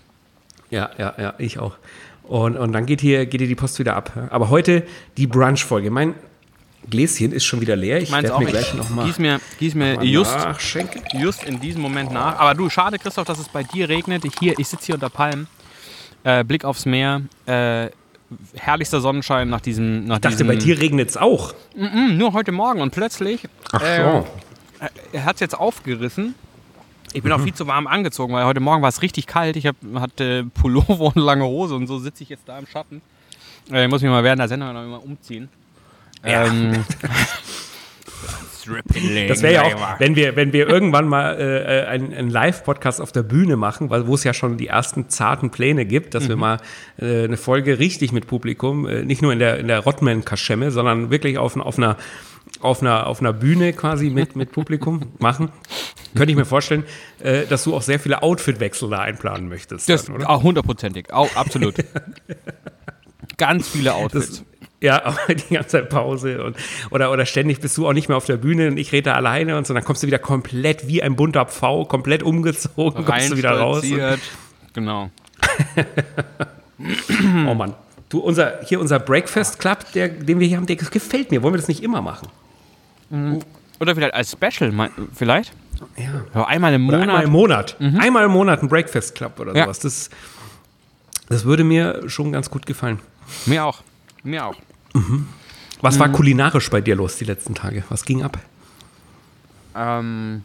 Ja, 0.69 0.89
ja, 0.97 1.13
ja, 1.17 1.33
ich 1.37 1.59
auch. 1.59 1.77
Und, 2.23 2.57
und 2.57 2.73
dann 2.73 2.85
geht 2.85 3.01
hier, 3.01 3.25
geht 3.25 3.41
hier 3.41 3.47
die 3.47 3.55
Post 3.55 3.77
wieder 3.79 3.95
ab. 3.95 4.11
Aber 4.31 4.49
heute 4.49 4.83
die 5.17 5.27
Brunch-Folge. 5.27 5.91
Mein 5.91 6.15
Gläschen 6.89 7.32
ist 7.32 7.45
schon 7.45 7.62
wieder 7.62 7.76
leer. 7.76 8.02
Ich 8.02 8.12
werde 8.12 8.38
mir 8.38 8.45
gleich 8.45 8.74
nochmal. 8.74 9.06
Gieß 9.06 9.19
mir, 9.19 9.39
gieß 9.60 9.76
mir 9.76 10.04
just, 10.04 10.36
just 11.13 11.43
in 11.43 11.60
diesem 11.60 11.82
Moment 11.82 12.12
nach. 12.12 12.39
Aber 12.39 12.54
du, 12.54 12.69
schade, 12.69 13.00
Christoph, 13.00 13.26
dass 13.26 13.39
es 13.39 13.48
bei 13.48 13.63
dir 13.63 13.89
regnet. 13.89 14.26
Ich, 14.26 14.41
ich 14.41 14.67
sitze 14.67 14.86
hier 14.86 14.95
unter 14.95 15.10
Palmen. 15.10 15.48
Äh, 16.24 16.43
Blick 16.43 16.65
aufs 16.65 16.86
Meer. 16.86 17.21
Äh, 17.45 17.89
herrlichster 18.56 19.02
Sonnenschein 19.02 19.50
nach 19.50 19.62
diesem. 19.62 20.06
Nach 20.06 20.15
ich 20.15 20.21
dachte, 20.21 20.38
diesem, 20.38 20.48
bei 20.48 20.56
dir 20.56 20.80
regnet 20.80 21.10
es 21.10 21.17
auch. 21.17 21.54
Mm 21.76 21.84
-mm, 21.86 22.13
nur 22.13 22.34
heute 22.34 22.52
Morgen 22.52 22.82
und 22.82 22.91
plötzlich. 22.91 23.41
Ach 23.71 23.82
so. 23.82 23.86
Äh, 23.86 24.89
er 25.13 25.26
hat 25.26 25.36
es 25.36 25.41
jetzt 25.41 25.58
aufgerissen. 25.58 26.36
Ich 27.13 27.24
bin 27.24 27.32
mhm. 27.32 27.39
auch 27.39 27.43
viel 27.43 27.54
zu 27.54 27.65
warm 27.67 27.88
angezogen, 27.88 28.34
weil 28.34 28.45
heute 28.45 28.60
Morgen 28.60 28.82
war 28.82 28.89
es 28.89 29.02
richtig 29.02 29.26
kalt. 29.26 29.56
Ich 29.56 29.67
hab, 29.67 29.76
hatte 29.95 30.45
Pullover 30.54 31.00
und 31.15 31.17
lange 31.17 31.45
Hose 31.45 31.76
und 31.76 31.88
so 31.88 31.98
sitze 32.00 32.24
ich 32.24 32.30
jetzt 32.30 32.48
da 32.48 32.58
im 32.60 32.67
Schatten. 32.67 33.02
Äh, 33.71 33.86
ich 33.86 33.89
muss 33.89 34.02
mich 34.02 34.12
mal 34.12 34.24
während 34.24 34.39
der 34.39 34.48
Sendung 34.48 34.74
noch 34.74 34.86
mal 34.86 34.98
umziehen. 34.98 35.50
Ja. 36.25 36.45
Ähm, 36.45 36.85
das 39.27 39.41
wäre 39.41 39.53
ja 39.53 39.63
auch, 39.63 39.99
wenn 39.99 40.15
wir, 40.15 40.35
wenn 40.35 40.53
wir 40.53 40.67
irgendwann 40.67 41.07
mal 41.07 41.35
äh, 41.39 41.83
äh 41.83 41.85
einen, 41.85 42.13
einen 42.13 42.29
Live-Podcast 42.29 43.01
auf 43.01 43.11
der 43.11 43.23
Bühne 43.23 43.57
machen, 43.57 43.89
weil 43.89 44.07
wo 44.07 44.15
es 44.15 44.23
ja 44.23 44.33
schon 44.33 44.57
die 44.57 44.67
ersten 44.67 45.09
zarten 45.09 45.51
Pläne 45.51 45.85
gibt, 45.85 46.15
dass 46.15 46.25
mhm. 46.25 46.29
wir 46.29 46.35
mal 46.38 46.57
äh, 46.97 47.23
eine 47.25 47.38
Folge 47.38 47.79
richtig 47.79 48.11
mit 48.11 48.27
Publikum, 48.27 48.88
äh, 48.88 49.03
nicht 49.03 49.21
nur 49.21 49.33
in 49.33 49.39
der, 49.39 49.59
in 49.59 49.67
der 49.67 49.79
Rottman-Kaschemme, 49.79 50.71
sondern 50.71 51.11
wirklich 51.11 51.38
auf, 51.38 51.55
auf 51.57 51.77
einer 51.77 51.97
auf 52.61 52.81
einer, 52.81 53.07
auf 53.07 53.19
einer 53.19 53.33
Bühne 53.33 53.73
quasi 53.73 54.09
mit, 54.09 54.35
mit 54.35 54.51
Publikum 54.51 55.01
machen, 55.19 55.49
könnte 56.15 56.31
ich 56.31 56.38
mir 56.38 56.45
vorstellen, 56.45 56.83
äh, 57.19 57.45
dass 57.45 57.63
du 57.63 57.75
auch 57.75 57.81
sehr 57.81 57.99
viele 57.99 58.23
Outfit-Wechsel 58.23 58.89
da 58.89 58.99
einplanen 58.99 59.49
möchtest. 59.49 59.89
Das, 59.89 60.05
dann, 60.05 60.15
oder? 60.15 60.29
Auch 60.29 60.43
hundertprozentig, 60.43 61.11
auch 61.11 61.35
absolut. 61.35 61.75
Ganz 63.38 63.67
viele 63.67 63.93
Outfits. 63.93 64.29
Das, 64.29 64.45
ja, 64.81 65.03
aber 65.05 65.33
die 65.33 65.53
ganze 65.53 65.69
Zeit 65.69 65.89
Pause 65.89 66.43
und, 66.43 66.55
oder, 66.91 67.11
oder 67.11 67.25
ständig 67.25 67.59
bist 67.59 67.77
du 67.77 67.88
auch 67.88 67.93
nicht 67.93 68.07
mehr 68.07 68.17
auf 68.17 68.25
der 68.25 68.38
Bühne 68.38 68.67
und 68.67 68.77
ich 68.77 68.91
rede 68.91 69.11
da 69.11 69.13
alleine 69.15 69.57
und 69.57 69.67
so, 69.67 69.73
dann 69.73 69.83
kommst 69.83 70.03
du 70.03 70.07
wieder 70.07 70.19
komplett 70.19 70.88
wie 70.88 71.01
ein 71.01 71.15
bunter 71.15 71.45
Pfau, 71.45 71.85
komplett 71.85 72.23
umgezogen, 72.23 73.03
Rein 73.03 73.05
kommst 73.05 73.31
du 73.31 73.38
wieder 73.38 73.51
raus. 73.51 73.83
Genau. 74.73 75.09
oh 77.47 77.53
Mann. 77.53 77.73
Du, 78.09 78.19
unser, 78.19 78.59
hier 78.63 78.79
unser 78.79 78.99
Breakfast 78.99 79.59
Club, 79.59 79.91
der, 79.93 80.09
den 80.09 80.39
wir 80.39 80.47
hier 80.47 80.57
haben, 80.57 80.65
der 80.65 80.75
gefällt 80.75 81.31
mir. 81.31 81.41
Wollen 81.41 81.53
wir 81.53 81.57
das 81.57 81.67
nicht 81.67 81.81
immer 81.81 82.01
machen? 82.01 82.27
Mhm. 83.09 83.39
Oder 83.79 83.95
vielleicht 83.95 84.13
als 84.13 84.31
Special, 84.31 84.71
vielleicht? 85.13 85.53
Ja. 85.97 86.23
ja 86.33 86.45
einmal 86.45 86.73
im 86.73 86.83
Monat. 86.83 87.01
Oder 87.01 87.09
einmal 87.09 87.23
im 87.23 87.31
Monat. 87.31 87.75
Mhm. 87.79 87.99
Einmal 87.99 88.25
im 88.25 88.31
Monat 88.31 88.61
ein 88.61 88.69
Breakfast 88.69 89.15
Club 89.15 89.39
oder 89.39 89.55
ja. 89.55 89.63
sowas. 89.63 89.79
Das, 89.79 90.09
das 91.29 91.45
würde 91.45 91.63
mir 91.63 92.03
schon 92.07 92.31
ganz 92.31 92.49
gut 92.49 92.65
gefallen. 92.65 92.99
Mir 93.45 93.65
auch. 93.65 93.81
Mir 94.25 94.45
auch. 94.45 94.55
Mhm. 94.93 95.27
Was 95.81 95.99
war 95.99 96.07
mhm. 96.07 96.13
kulinarisch 96.13 96.69
bei 96.69 96.81
dir 96.81 96.95
los 96.95 97.17
die 97.17 97.25
letzten 97.25 97.53
Tage? 97.53 97.83
Was 97.89 98.05
ging 98.05 98.23
ab? 98.23 98.39
Ähm, 99.75 100.43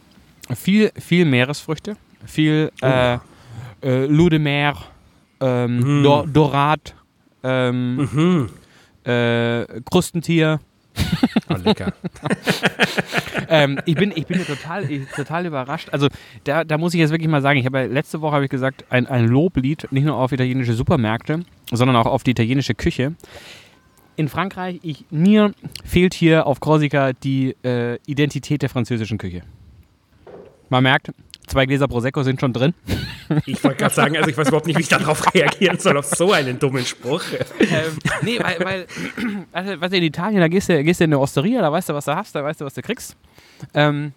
viel, 0.54 0.92
viel 0.98 1.24
Meeresfrüchte, 1.24 1.96
viel 2.26 2.70
oh. 2.82 2.86
äh, 2.86 3.18
äh, 3.82 4.06
Loup 4.06 4.30
de 4.30 4.38
Mer, 4.38 4.76
ähm, 5.40 5.98
mhm. 5.98 6.02
Dor 6.02 6.26
Dorat, 6.26 6.94
ähm, 7.42 7.96
mhm. 8.12 8.50
äh, 9.10 9.64
Krustentier. 9.90 10.60
Oh, 11.48 11.54
lecker. 11.54 11.92
ähm, 13.48 13.78
ich, 13.86 13.94
bin, 13.94 14.12
ich 14.14 14.26
bin 14.26 14.40
ja 14.40 14.44
total, 14.44 14.86
total 15.14 15.46
überrascht. 15.46 15.88
Also 15.92 16.08
da, 16.44 16.64
da 16.64 16.76
muss 16.76 16.92
ich 16.92 17.00
jetzt 17.00 17.10
wirklich 17.10 17.30
mal 17.30 17.40
sagen, 17.40 17.58
ich 17.58 17.64
habe 17.64 17.86
letzte 17.86 18.20
Woche 18.20 18.34
habe 18.34 18.44
ich 18.44 18.50
gesagt, 18.50 18.84
ein, 18.90 19.06
ein 19.06 19.28
Loblied, 19.28 19.88
nicht 19.90 20.04
nur 20.04 20.16
auf 20.16 20.32
italienische 20.32 20.74
Supermärkte, 20.74 21.44
sondern 21.72 21.96
auch 21.96 22.06
auf 22.06 22.24
die 22.24 22.32
italienische 22.32 22.74
Küche 22.74 23.14
in 24.20 24.28
Frankreich, 24.28 24.78
ich, 24.82 25.06
mir 25.10 25.52
fehlt 25.82 26.12
hier 26.12 26.46
auf 26.46 26.60
Korsika 26.60 27.14
die 27.14 27.56
äh, 27.64 27.98
Identität 28.06 28.60
der 28.60 28.68
französischen 28.68 29.16
Küche. 29.16 29.42
Man 30.68 30.82
merkt, 30.82 31.10
zwei 31.46 31.64
Gläser 31.64 31.88
Prosecco 31.88 32.22
sind 32.22 32.38
schon 32.38 32.52
drin. 32.52 32.74
Ich 33.46 33.64
wollte 33.64 33.78
gerade 33.78 33.94
sagen, 33.94 34.16
also 34.16 34.28
ich 34.28 34.36
weiß 34.36 34.48
überhaupt 34.48 34.66
nicht, 34.66 34.76
wie 34.76 34.82
ich 34.82 34.88
darauf 34.88 35.34
reagieren 35.34 35.78
soll, 35.78 35.96
auf 35.96 36.04
so 36.04 36.32
einen 36.32 36.58
dummen 36.58 36.84
Spruch. 36.84 37.22
Ähm, 37.60 37.96
nee, 38.22 38.38
weil, 38.40 38.58
weil 38.60 38.86
also, 39.52 39.80
was 39.80 39.92
in 39.92 40.02
Italien, 40.02 40.40
da 40.40 40.48
gehst 40.48 40.68
du, 40.68 40.84
gehst 40.84 41.00
du 41.00 41.04
in 41.04 41.10
eine 41.10 41.18
Osteria, 41.18 41.62
da 41.62 41.72
weißt 41.72 41.88
du, 41.88 41.94
was 41.94 42.04
du 42.04 42.14
hast, 42.14 42.34
da 42.34 42.44
weißt 42.44 42.60
du, 42.60 42.66
was 42.66 42.74
du 42.74 42.82
kriegst. 42.82 43.16
Ähm, 43.72 44.12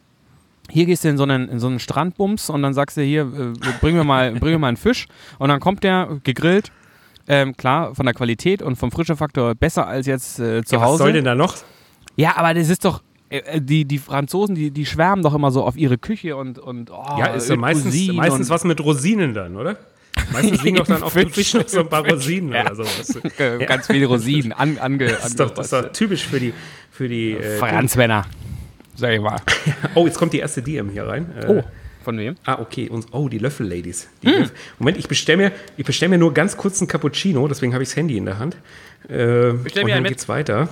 hier 0.69 0.85
gehst 0.85 1.05
du 1.05 1.09
in 1.09 1.17
so 1.17 1.23
einen, 1.23 1.47
in 1.47 1.59
so 1.59 1.67
einen 1.67 1.79
Strandbums 1.79 2.49
und 2.49 2.61
dann 2.61 2.73
sagst 2.73 2.97
du 2.97 3.01
hier, 3.01 3.21
äh, 3.21 3.69
bring, 3.79 3.95
mir 3.95 4.03
mal, 4.03 4.31
bring 4.33 4.51
mir 4.51 4.59
mal 4.59 4.67
einen 4.67 4.77
Fisch 4.77 5.07
und 5.39 5.47
dann 5.49 5.61
kommt 5.61 5.83
der 5.83 6.19
gegrillt 6.23 6.71
ähm, 7.27 7.55
klar, 7.55 7.95
von 7.95 8.05
der 8.05 8.13
Qualität 8.13 8.61
und 8.61 8.75
vom 8.75 8.91
Frischefaktor 8.91 9.55
besser 9.55 9.87
als 9.87 10.07
jetzt 10.07 10.39
äh, 10.39 10.63
zu 10.63 10.75
ja, 10.75 10.81
Hause. 10.81 10.93
Was 10.93 10.97
soll 10.99 11.13
denn 11.13 11.25
da 11.25 11.35
noch? 11.35 11.55
Ja, 12.15 12.37
aber 12.37 12.53
das 12.53 12.69
ist 12.69 12.85
doch. 12.85 13.01
Äh, 13.29 13.37
äh, 13.37 13.61
die, 13.61 13.85
die 13.85 13.97
Franzosen, 13.97 14.55
die, 14.55 14.71
die 14.71 14.85
schwärmen 14.85 15.23
doch 15.23 15.33
immer 15.33 15.51
so 15.51 15.63
auf 15.63 15.77
ihre 15.77 15.97
Küche 15.97 16.35
und. 16.35 16.59
und 16.59 16.91
oh, 16.91 17.15
ja, 17.17 17.27
ist 17.27 17.49
ja 17.49 17.55
meistens, 17.55 17.95
meistens 18.13 18.49
was 18.49 18.63
mit 18.63 18.79
Rosinen 18.83 19.33
dann, 19.33 19.55
oder? 19.55 19.77
Meistens 20.31 20.63
liegen 20.63 20.77
doch 20.77 20.87
dann 20.87 21.03
auf 21.03 21.13
dem 21.13 21.29
Fisch 21.29 21.53
noch 21.53 21.67
so 21.67 21.79
ein 21.79 21.89
paar 21.89 22.07
Rosinen 22.07 22.53
ja. 22.53 22.61
oder 22.61 22.75
sowas. 22.75 23.19
Ganz 23.67 23.87
viele 23.87 24.05
Rosinen. 24.05 24.53
An, 24.53 24.77
ange, 24.77 25.07
das, 25.07 25.27
ist 25.27 25.39
doch, 25.39 25.49
das 25.49 25.67
ist 25.67 25.73
doch 25.73 25.91
typisch 25.91 26.25
für 26.25 26.39
die. 26.39 26.53
Für 26.91 27.07
die 27.07 27.31
äh, 27.31 27.57
Franzmänner, 27.57 28.25
sag 28.95 29.13
ich 29.13 29.21
mal. 29.21 29.37
oh, 29.95 30.05
jetzt 30.05 30.19
kommt 30.19 30.33
die 30.33 30.39
erste 30.39 30.61
DM 30.61 30.89
hier 30.89 31.07
rein. 31.07 31.31
Äh, 31.41 31.47
oh. 31.47 31.63
Von 32.03 32.17
wem? 32.17 32.35
Ah, 32.45 32.59
okay. 32.59 32.89
Und, 32.89 33.07
oh, 33.11 33.29
die 33.29 33.37
Löffel-Ladies. 33.37 34.09
Die. 34.21 34.27
Löffel. 34.27 34.55
Moment, 34.79 34.97
ich 34.97 35.07
bestelle 35.07 35.37
mir, 35.37 35.51
bestell 35.83 36.09
mir 36.09 36.17
nur 36.17 36.33
ganz 36.33 36.57
kurz 36.57 36.81
einen 36.81 36.87
Cappuccino, 36.87 37.47
deswegen 37.47 37.73
habe 37.73 37.83
ich 37.83 37.89
das 37.89 37.95
Handy 37.95 38.17
in 38.17 38.25
der 38.25 38.39
Hand. 38.39 38.57
Äh, 39.09 39.49
und 39.49 39.75
dann 39.75 40.03
geht's 40.03 40.27
weiter. 40.27 40.69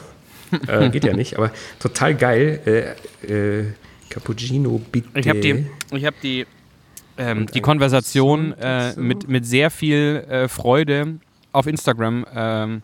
äh, 0.67 0.89
geht 0.91 1.06
ja 1.06 1.13
nicht, 1.13 1.38
aber 1.38 1.52
total 1.80 2.15
geil. 2.15 2.96
Äh, 3.28 3.60
äh, 3.60 3.65
Cappuccino, 4.10 4.82
bitte. 4.91 5.08
Ich 5.15 5.30
habe 5.30 5.39
die, 5.39 5.65
ich 5.91 6.06
hab 6.06 6.20
die, 6.22 6.46
ähm, 7.17 7.48
die 7.48 7.62
Konversation 7.62 8.54
äh, 8.60 8.94
mit, 9.00 9.30
mit 9.30 9.46
sehr 9.46 9.72
viel 9.72 10.26
äh, 10.30 10.48
Freude 10.48 11.20
auf 11.54 11.67
Instagram, 11.67 12.26
ähm, 12.34 12.82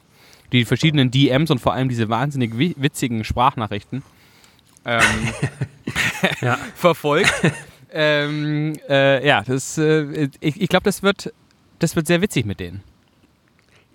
die 0.54 0.64
verschiedenen 0.64 1.12
DMs 1.12 1.52
und 1.52 1.60
vor 1.60 1.74
allem 1.74 1.90
diese 1.90 2.08
wahnsinnig 2.08 2.58
witzigen 2.58 3.26
Sprachnachrichten 3.26 4.04
ähm, 4.86 5.02
ja. 6.42 6.58
verfolgt. 6.76 7.34
Ähm, 7.92 8.74
äh, 8.90 9.26
ja, 9.26 9.44
das, 9.44 9.78
äh, 9.78 10.30
ich, 10.40 10.62
ich 10.62 10.70
glaube, 10.70 10.84
das 10.84 11.04
wird, 11.04 11.34
das 11.80 11.96
wird 11.96 12.08
sehr 12.08 12.22
witzig 12.22 12.46
mit 12.46 12.60
denen. 12.60 12.84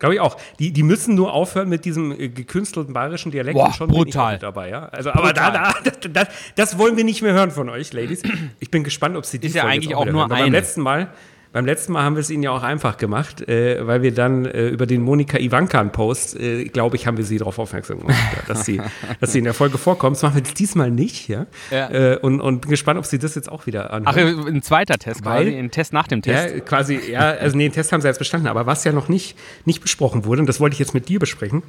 Glaube 0.02 0.16
ich 0.16 0.20
auch. 0.20 0.37
Die, 0.59 0.72
die 0.72 0.83
müssen 0.83 1.14
nur 1.14 1.33
aufhören 1.33 1.68
mit 1.68 1.85
diesem 1.85 2.11
äh, 2.11 2.28
gekünstelten 2.28 2.92
bayerischen 2.92 3.31
Dialekt. 3.31 3.55
Boah, 3.55 3.72
schon 3.72 3.88
brutal. 3.88 4.37
dabei, 4.37 4.68
ja. 4.68 4.87
Also, 4.87 5.12
aber 5.12 5.33
da, 5.33 5.50
da, 5.52 5.74
das, 6.09 6.28
das, 6.57 6.78
wollen 6.78 6.96
wir 6.96 7.05
nicht 7.05 7.22
mehr 7.22 7.33
hören 7.35 7.52
von 7.52 7.68
euch, 7.68 7.92
Ladies. 7.92 8.22
Ich 8.59 8.68
bin 8.68 8.83
gespannt, 8.83 9.16
ob 9.16 9.24
sie 9.24 9.38
die 9.38 9.46
Ist 9.46 9.55
ja 9.55 9.64
eigentlich 9.64 9.94
auch 9.94 10.05
nur 10.05 10.24
eine. 10.24 10.35
Beim 10.35 10.50
letzten 10.50 10.81
Mal, 10.81 11.12
beim 11.53 11.67
letzten 11.67 11.93
Mal 11.93 12.03
haben 12.03 12.17
wir 12.17 12.21
es 12.21 12.31
ihnen 12.31 12.43
ja 12.43 12.51
auch 12.51 12.62
einfach 12.62 12.97
gemacht, 12.97 13.47
äh, 13.47 13.87
weil 13.87 14.03
wir 14.03 14.15
dann 14.15 14.47
äh, 14.47 14.69
über 14.69 14.87
den 14.87 15.03
Monika 15.03 15.38
Ivankan-Post, 15.38 16.41
äh, 16.41 16.65
glaube 16.65 16.97
ich, 16.97 17.07
haben 17.07 17.19
wir 17.19 17.25
sie 17.25 17.37
darauf 17.37 17.59
aufmerksam 17.59 18.01
gemacht, 18.01 18.17
ja, 18.37 18.43
dass, 18.47 18.65
sie, 18.65 18.81
dass 19.21 19.33
sie 19.33 19.38
in 19.38 19.45
der 19.45 19.53
Folge 19.55 19.77
vorkommt. 19.77 20.17
Das 20.17 20.23
machen 20.23 20.37
wir 20.37 20.43
jetzt 20.43 20.59
diesmal 20.59 20.91
nicht, 20.91 21.29
ja. 21.29 21.47
Ja. 21.71 21.91
Äh, 21.91 22.19
und, 22.23 22.41
und 22.41 22.62
bin 22.62 22.71
gespannt, 22.71 22.99
ob 22.99 23.05
sie 23.05 23.19
das 23.19 23.35
jetzt 23.35 23.53
auch 23.53 23.67
wieder 23.67 23.91
Ach, 23.91 24.17
anhören. 24.17 24.47
ein 24.47 24.62
zweiter 24.62 24.97
Test 24.99 25.25
Weil- 25.25 25.45
quasi, 25.45 25.59
ein 25.59 25.71
Test 25.71 25.93
nach 25.93 26.09
dem 26.09 26.23
Test. 26.23 26.55
Ja, 26.55 26.61
quasi, 26.61 26.99
ja, 27.11 27.21
also 27.21 27.57
nee, 27.57 27.69
den 27.69 27.73
Test 27.73 27.93
haben 27.93 28.01
sie 28.01 28.09
jetzt 28.09 28.19
bestanden, 28.19 28.49
aber 28.49 28.65
was 28.67 28.85
ja 28.85 28.93
noch 28.93 29.09
nicht, 29.09 29.37
nicht 29.67 29.83
besprochen 29.83 30.25
wurde, 30.25 30.41
und 30.41 30.47
das 30.47 30.59
wollte 30.59 30.73
ich 30.75 30.81
jetzt 30.81 30.95
mit 30.95 31.09
dir 31.09 31.19
besprechen, 31.19 31.62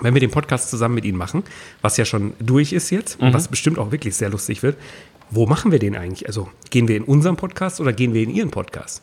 wenn 0.00 0.14
wir 0.14 0.20
den 0.20 0.30
Podcast 0.30 0.70
zusammen 0.70 0.94
mit 0.94 1.04
ihnen 1.04 1.18
machen, 1.18 1.42
was 1.82 1.96
ja 1.96 2.04
schon 2.04 2.34
durch 2.38 2.72
ist 2.72 2.90
jetzt 2.90 3.20
und 3.20 3.32
was 3.34 3.48
bestimmt 3.48 3.78
auch 3.78 3.90
wirklich 3.90 4.14
sehr 4.16 4.30
lustig 4.30 4.62
wird, 4.62 4.76
wo 5.30 5.46
machen 5.46 5.72
wir 5.72 5.78
den 5.78 5.96
eigentlich? 5.96 6.26
Also 6.26 6.48
gehen 6.70 6.88
wir 6.88 6.96
in 6.96 7.04
unserem 7.04 7.36
Podcast 7.36 7.80
oder 7.80 7.92
gehen 7.92 8.14
wir 8.14 8.22
in 8.22 8.30
ihren 8.30 8.50
Podcast? 8.50 9.02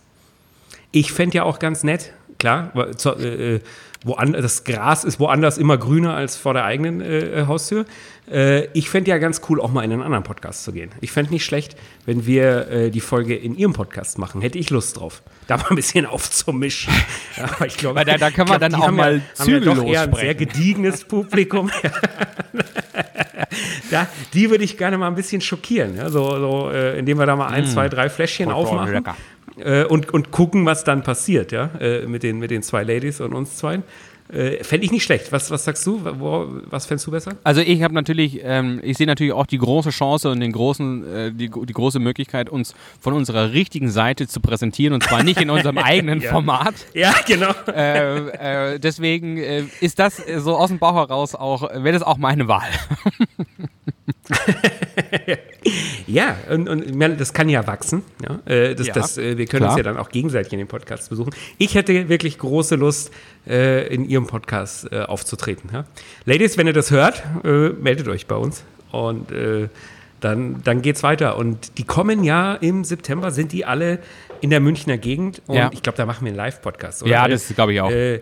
Ich 0.91 1.11
fände 1.11 1.37
ja 1.37 1.43
auch 1.43 1.59
ganz 1.59 1.83
nett, 1.83 2.13
klar, 2.39 2.71
zu, 2.97 3.11
äh, 3.13 3.59
woan, 4.03 4.33
das 4.33 4.63
Gras 4.63 5.03
ist 5.03 5.19
woanders 5.19 5.57
immer 5.57 5.77
grüner 5.77 6.13
als 6.15 6.35
vor 6.37 6.53
der 6.53 6.65
eigenen 6.65 7.01
äh, 7.01 7.45
Haustür. 7.47 7.85
Äh, 8.31 8.65
ich 8.73 8.89
fände 8.89 9.09
ja 9.11 9.17
ganz 9.19 9.41
cool, 9.49 9.61
auch 9.61 9.71
mal 9.71 9.83
in 9.83 9.91
einen 9.91 10.01
anderen 10.01 10.23
Podcast 10.23 10.63
zu 10.63 10.71
gehen. 10.71 10.91
Ich 11.01 11.11
fände 11.11 11.31
nicht 11.31 11.45
schlecht, 11.45 11.75
wenn 12.05 12.25
wir 12.25 12.67
äh, 12.69 12.89
die 12.91 12.99
Folge 12.99 13.35
in 13.35 13.55
ihrem 13.55 13.73
Podcast 13.73 14.17
machen. 14.17 14.41
Hätte 14.41 14.57
ich 14.57 14.69
Lust 14.71 14.97
drauf, 14.99 15.21
da 15.47 15.57
mal 15.57 15.69
ein 15.69 15.75
bisschen 15.75 16.05
aufzumischen. 16.07 16.93
Aber 17.41 17.65
ich 17.67 17.77
glaube, 17.77 18.03
da- 18.05 18.17
da 18.17 18.31
kann 18.31 18.47
man 18.47 18.59
glaub, 18.59 18.71
dann 18.71 18.81
auch 18.81 18.91
mal 18.91 19.15
ja, 19.17 19.21
haben 19.39 19.49
ja 19.49 19.59
zügellos 19.59 19.97
ein 19.97 20.13
sehr 20.13 20.35
gediegenes 20.35 21.03
Publikum. 21.03 21.69
da, 23.91 24.07
die 24.33 24.49
würde 24.49 24.63
ich 24.63 24.77
gerne 24.77 24.97
mal 24.97 25.07
ein 25.07 25.15
bisschen 25.15 25.41
schockieren, 25.41 25.95
ja? 25.95 26.09
so, 26.09 26.29
so, 26.39 26.71
äh, 26.71 26.97
indem 26.99 27.19
wir 27.19 27.25
da 27.25 27.35
mal 27.35 27.47
ein, 27.47 27.65
zwei, 27.67 27.89
drei 27.89 28.09
Fläschchen 28.09 28.49
Oh, 28.49 28.53
aufmachen 28.55 28.93
lecker. 28.93 29.15
Äh, 29.57 29.83
und, 29.85 30.13
und 30.13 30.31
gucken, 30.31 30.65
was 30.65 30.83
dann 30.83 31.03
passiert, 31.03 31.51
ja, 31.51 31.69
äh, 31.79 32.05
mit, 32.07 32.23
den, 32.23 32.39
mit 32.39 32.51
den 32.51 32.63
zwei 32.63 32.83
Ladies 32.83 33.21
und 33.21 33.33
uns 33.33 33.57
zwei. 33.57 33.81
Äh, 34.27 34.63
Fände 34.63 34.83
ich 34.83 34.91
nicht 34.91 35.03
schlecht. 35.03 35.31
Was, 35.31 35.51
was 35.51 35.65
sagst 35.65 35.85
du? 35.85 36.01
Wo, 36.03 36.47
was 36.65 36.87
fändest 36.87 37.05
du 37.05 37.11
besser? 37.11 37.33
Also 37.43 37.61
ich 37.61 37.83
habe 37.83 37.93
natürlich, 37.93 38.39
ähm, 38.43 38.79
ich 38.81 38.97
sehe 38.97 39.05
natürlich 39.05 39.33
auch 39.33 39.45
die 39.45 39.59
große 39.59 39.91
Chance 39.91 40.31
und 40.31 40.39
den 40.39 40.51
großen, 40.51 41.15
äh, 41.15 41.31
die, 41.31 41.47
die 41.51 41.73
große 41.73 41.99
Möglichkeit, 41.99 42.49
uns 42.49 42.73
von 42.99 43.13
unserer 43.13 43.53
richtigen 43.53 43.91
Seite 43.91 44.27
zu 44.27 44.39
präsentieren 44.39 44.95
und 44.95 45.03
zwar 45.03 45.21
nicht 45.21 45.39
in 45.39 45.51
unserem 45.51 45.77
eigenen 45.77 46.21
Ja. 46.21 46.31
Format. 46.31 46.73
Ja, 46.95 47.13
genau. 47.27 47.51
Äh, 47.67 48.73
äh, 48.73 48.79
deswegen 48.79 49.37
äh, 49.37 49.65
ist 49.79 49.99
das 49.99 50.19
so 50.37 50.55
aus 50.57 50.69
dem 50.69 50.79
Bauch 50.79 50.95
heraus 50.95 51.35
auch, 51.35 51.61
wäre 51.61 51.91
das 51.91 52.01
auch 52.01 52.17
meine 52.17 52.47
Wahl. 52.47 52.67
Ja, 56.07 56.35
und, 56.51 56.69
und 56.69 56.99
das 57.19 57.33
kann 57.33 57.49
ja 57.49 57.65
wachsen. 57.65 58.03
Ja? 58.23 58.39
Äh, 58.51 58.75
das, 58.75 58.87
Ja, 58.87 58.93
das, 58.93 59.17
äh, 59.17 59.37
wir 59.37 59.45
können 59.47 59.61
klar. 59.61 59.71
uns 59.71 59.77
ja 59.77 59.83
dann 59.83 59.97
auch 59.97 60.09
gegenseitig 60.09 60.53
in 60.53 60.59
den 60.59 60.67
Podcast 60.67 61.09
besuchen. 61.09 61.31
Ich 61.57 61.75
hätte 61.75 62.09
wirklich 62.09 62.37
große 62.37 62.75
Lust, 62.75 63.11
äh, 63.47 63.87
in 63.93 64.07
Ihrem 64.07 64.27
Podcast 64.27 64.91
äh, 64.91 65.01
aufzutreten. 65.01 65.69
Ja? 65.73 65.85
Ladies, 66.25 66.57
wenn 66.57 66.67
ihr 66.67 66.73
das 66.73 66.91
hört, 66.91 67.23
äh, 67.43 67.69
meldet 67.69 68.07
euch 68.07 68.27
bei 68.27 68.35
uns. 68.35 68.63
Und 68.91 69.31
äh, 69.31 69.67
dann, 70.21 70.61
dann 70.63 70.81
geht's 70.81 71.03
weiter. 71.03 71.37
Und 71.37 71.77
die 71.77 71.83
kommen 71.83 72.23
ja 72.23 72.53
im 72.55 72.83
September, 72.83 73.31
sind 73.31 73.51
die 73.51 73.65
alle 73.65 73.99
in 74.41 74.49
der 74.51 74.59
Münchner 74.59 74.97
Gegend. 74.97 75.41
Und 75.47 75.55
Ja. 75.55 75.69
ich 75.73 75.81
glaube, 75.81 75.97
da 75.97 76.05
machen 76.05 76.25
wir 76.25 76.29
einen 76.29 76.37
Live-Podcast. 76.37 77.01
oder? 77.03 77.11
Ja, 77.11 77.27
das 77.27 77.47
glaube 77.49 77.73
ich 77.73 77.81
auch. 77.81 77.89
Äh, 77.91 78.21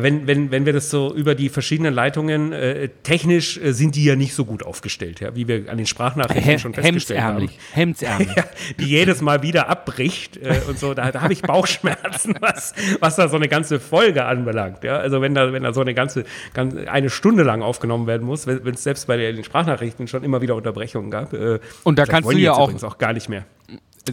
wenn, 0.00 0.26
wenn, 0.26 0.50
wenn 0.50 0.64
wir 0.64 0.72
das 0.72 0.88
so 0.90 1.12
über 1.14 1.34
die 1.34 1.48
verschiedenen 1.48 1.92
Leitungen, 1.92 2.52
äh, 2.52 2.88
technisch 3.02 3.58
äh, 3.58 3.72
sind 3.72 3.94
die 3.96 4.04
ja 4.04 4.16
nicht 4.16 4.34
so 4.34 4.44
gut 4.44 4.62
aufgestellt, 4.62 5.20
ja, 5.20 5.34
wie 5.34 5.48
wir 5.48 5.68
an 5.70 5.76
den 5.76 5.86
Sprachnachrichten 5.86 6.50
He 6.52 6.58
schon 6.58 6.72
festgestellt 6.72 7.20
haben. 7.20 7.38
Hemdsärmlich. 7.40 7.58
Hemdsärmlich. 7.72 8.28
Ja, 8.36 8.44
die 8.78 8.84
jedes 8.86 9.20
Mal 9.20 9.42
wieder 9.42 9.68
abbricht 9.68 10.36
äh, 10.38 10.60
und 10.68 10.78
so. 10.78 10.94
Da, 10.94 11.10
da 11.12 11.20
habe 11.20 11.32
ich 11.32 11.42
Bauchschmerzen, 11.42 12.36
was, 12.40 12.72
was 13.00 13.16
da 13.16 13.28
so 13.28 13.36
eine 13.36 13.48
ganze 13.48 13.80
Folge 13.80 14.24
anbelangt. 14.24 14.84
Ja? 14.84 14.96
Also 14.98 15.20
wenn 15.20 15.34
da, 15.34 15.52
wenn 15.52 15.64
da 15.64 15.72
so 15.74 15.80
eine 15.80 15.92
ganze, 15.94 16.24
ganz, 16.54 16.74
eine 16.86 17.10
Stunde 17.10 17.42
lang 17.42 17.60
aufgenommen 17.62 18.06
werden 18.06 18.26
muss, 18.26 18.46
wenn 18.46 18.66
es 18.74 18.82
selbst 18.82 19.06
bei 19.08 19.16
den 19.16 19.42
Sprachnachrichten 19.44 20.06
schon 20.08 20.22
immer 20.24 20.40
wieder 20.40 20.54
Unterbrechungen 20.54 21.10
gab. 21.10 21.32
Äh, 21.32 21.58
Und 21.84 21.98
da 21.98 22.06
kannst 22.06 22.30
du 22.30 22.36
ja 22.38 22.52
auch- 22.52 22.72
auch 22.82 22.98
gar 22.98 23.12
nicht 23.12 23.28
mehr. 23.28 23.44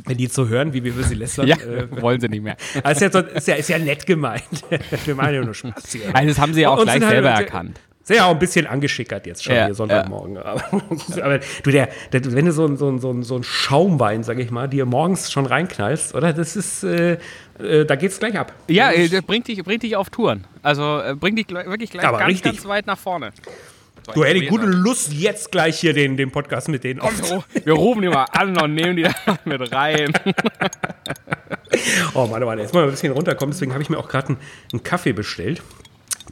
Wenn 0.06 0.17
die 0.17 0.28
so 0.28 0.47
hören, 0.47 0.73
wie 0.73 0.84
wir 0.84 0.93
sie 1.04 1.15
lästern. 1.15 1.47
Ja, 1.47 1.56
Äh, 1.58 1.88
wollen 2.02 2.19
sie 2.21 2.28
nicht 2.30 2.43
mehr. 2.43 2.58
also 2.84 3.06
ist, 3.06 3.13
ja, 3.13 3.21
so- 3.21 3.28
ist, 3.28 3.47
ja, 3.47 3.56
ist 3.56 3.69
ja 3.69 3.80
nett 3.80 4.06
gemeint. 4.06 4.43
Wir 5.06 5.15
machen 5.15 5.34
ja 5.34 5.41
nur 5.43 5.54
Spaß 5.56 5.91
hier. 5.91 6.02
Also 6.15 6.28
das 6.30 6.39
haben 6.39 6.54
sie 6.54 6.62
ja 6.62 6.69
auch 6.69 6.78
Und 6.78 6.84
gleich 6.84 7.02
halt- 7.02 7.10
selber 7.12 7.30
erkannt. 7.30 7.80
Sind 8.04 8.15
ja 8.17 8.25
auch 8.25 8.32
ein 8.32 8.39
bisschen 8.39 8.65
angeschickert 8.65 9.28
jetzt 9.28 9.43
schon 9.43 9.54
Ja, 9.56 9.65
hier 9.65 9.75
Sonntagmorgen. 9.75 10.38
Aber, 10.39 10.63
aber 11.21 11.39
du, 11.62 11.69
der, 11.69 11.89
der, 12.12 12.34
wenn 12.34 12.45
du 12.45 12.52
so, 12.52 12.65
ein- 12.65 12.75
so, 12.75 12.89
ein- 12.89 12.99
so, 12.99 13.12
ein- 13.12 13.21
so 13.23 13.36
ein 13.36 13.43
Schaumwein, 13.43 14.23
sag 14.23 14.39
ich 14.39 14.49
mal, 14.49 14.67
dir 14.67 14.86
morgens 14.88 15.32
schon 15.32 15.45
reinknallst, 15.45 16.15
oder? 16.15 16.34
Das 16.34 16.56
ist, 16.56 16.84
äh, 16.84 17.17
äh, 17.60 17.86
da 17.86 17.95
geht's 17.95 18.17
gleich 18.19 18.38
ab. 18.38 18.54
Ja, 18.67 18.91
äh, 18.91 19.08
das 19.10 19.21
bringt 19.21 19.47
dich, 19.47 19.63
bringt 19.63 19.84
dich 19.84 19.95
auf 19.95 20.10
Touren. 20.10 20.45
Also 20.63 20.99
äh, 21.02 21.13
bringt 21.15 21.38
dich 21.38 21.49
wirklich 21.49 21.91
gleich 21.91 22.06
Aber 22.06 22.17
ganz, 22.17 22.30
richtig. 22.32 22.54
ganz 22.54 22.65
weit 22.67 22.88
nach 22.88 22.97
vorne. 22.97 23.32
Du 24.13 24.23
hätte 24.23 24.45
gute 24.45 24.65
Lust, 24.65 25.13
jetzt 25.13 25.51
gleich 25.51 25.79
hier 25.79 25.93
den, 25.93 26.17
den 26.17 26.31
Podcast 26.31 26.67
mit 26.69 26.83
denen 26.83 26.99
aufzunehmen. 26.99 27.43
wir, 27.63 27.73
rufen 27.73 28.01
die 28.01 28.09
mal 28.09 28.25
an 28.31 28.57
und 28.59 28.73
nehmen 28.73 28.95
die 28.95 29.03
da 29.25 29.38
mit 29.45 29.71
rein. 29.73 30.13
Oh 32.13 32.25
Mann, 32.27 32.43
oh 32.43 32.45
Mann, 32.45 32.59
jetzt 32.59 32.73
mal 32.73 32.83
ein 32.83 32.91
bisschen 32.91 33.13
runterkommen. 33.13 33.51
Deswegen 33.51 33.73
habe 33.73 33.83
ich 33.83 33.89
mir 33.89 33.97
auch 33.97 34.07
gerade 34.09 34.29
einen, 34.29 34.38
einen 34.73 34.83
Kaffee 34.83 35.13
bestellt. 35.13 35.62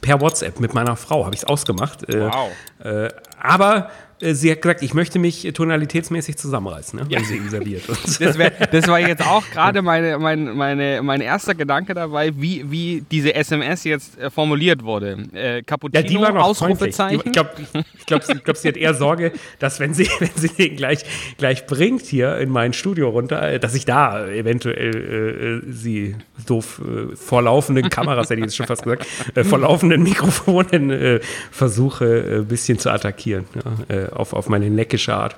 Per 0.00 0.20
WhatsApp 0.20 0.60
mit 0.60 0.74
meiner 0.74 0.96
Frau 0.96 1.24
habe 1.24 1.34
ich 1.34 1.42
es 1.42 1.44
ausgemacht. 1.44 2.08
Äh, 2.08 2.28
Wow. 2.30 2.50
Äh, 2.84 3.08
aber 3.40 3.90
äh, 4.20 4.34
sie 4.34 4.50
hat 4.50 4.62
gesagt, 4.62 4.82
ich 4.82 4.94
möchte 4.94 5.20
mich 5.20 5.48
tonalitätsmäßig 5.54 6.36
zusammenreißen, 6.38 6.98
ne, 6.98 7.06
wenn 7.08 7.24
sie 7.24 7.36
ihn 7.36 7.48
serviert. 7.50 7.82
Das, 7.88 8.36
wär, 8.36 8.50
das 8.50 8.88
war 8.88 8.98
jetzt 8.98 9.24
auch 9.24 9.44
gerade 9.52 9.80
meine, 9.80 10.18
mein, 10.18 10.56
meine, 10.56 11.02
mein 11.02 11.20
erster 11.20 11.54
Gedanke 11.54 11.94
dabei, 11.94 12.32
wie, 12.34 12.68
wie 12.68 13.04
diese 13.12 13.32
SMS 13.36 13.84
jetzt 13.84 14.18
äh, 14.18 14.28
formuliert 14.28 14.82
wurde. 14.82 15.18
Äh, 15.32 15.62
Cappuccino, 15.62 16.02
Ja, 16.02 16.08
die 16.08 16.16
war 16.20 16.32
noch 16.32 16.56
freundlich. 16.56 16.96
Die- 16.96 17.02
Ausrufezeichen. 17.02 17.22
Ich 17.26 17.32
glaube, 17.32 17.50
ich 17.96 18.06
glaub, 18.06 18.22
ich 18.28 18.42
glaub, 18.44 18.56
sie 18.56 18.68
hat 18.68 18.76
eher 18.76 18.94
Sorge, 18.94 19.30
dass 19.60 19.78
wenn 19.78 19.94
sie, 19.94 20.08
wenn 20.18 20.30
sie 20.34 20.48
den 20.48 20.74
gleich, 20.76 21.04
gleich 21.36 21.66
bringt 21.66 22.02
hier 22.02 22.38
in 22.38 22.50
mein 22.50 22.72
Studio 22.72 23.10
runter, 23.10 23.40
äh, 23.52 23.60
dass 23.60 23.74
ich 23.76 23.84
da 23.84 24.26
eventuell 24.26 24.96
äh, 24.96 25.68
äh, 25.68 25.72
sie 25.72 26.16
doof 26.44 26.80
äh, 26.84 27.14
vor 27.14 27.42
laufenden 27.42 27.88
Kameras, 27.88 28.30
hätte 28.30 28.40
ich 28.40 28.46
jetzt 28.46 28.56
schon 28.56 28.66
fast 28.66 28.82
gesagt, 28.82 29.06
äh, 29.36 29.44
vor 29.44 29.60
laufenden 29.60 30.02
Mikrofonen 30.02 30.90
äh, 30.90 31.20
versuche, 31.52 32.04
äh, 32.04 32.36
ein 32.38 32.46
bisschen 32.46 32.80
zu 32.80 32.90
attackieren. 32.90 33.27
Ja, 33.30 33.42
äh, 33.88 34.10
auf, 34.10 34.32
auf 34.32 34.48
meine 34.48 34.70
neckische 34.70 35.14
Art. 35.14 35.36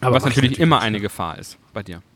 Aber 0.00 0.16
was 0.16 0.24
natürlich 0.24 0.58
immer 0.58 0.80
eine 0.80 1.00
Gefahr 1.00 1.38
ist 1.38 1.58
bei 1.72 1.82
dir. 1.82 2.02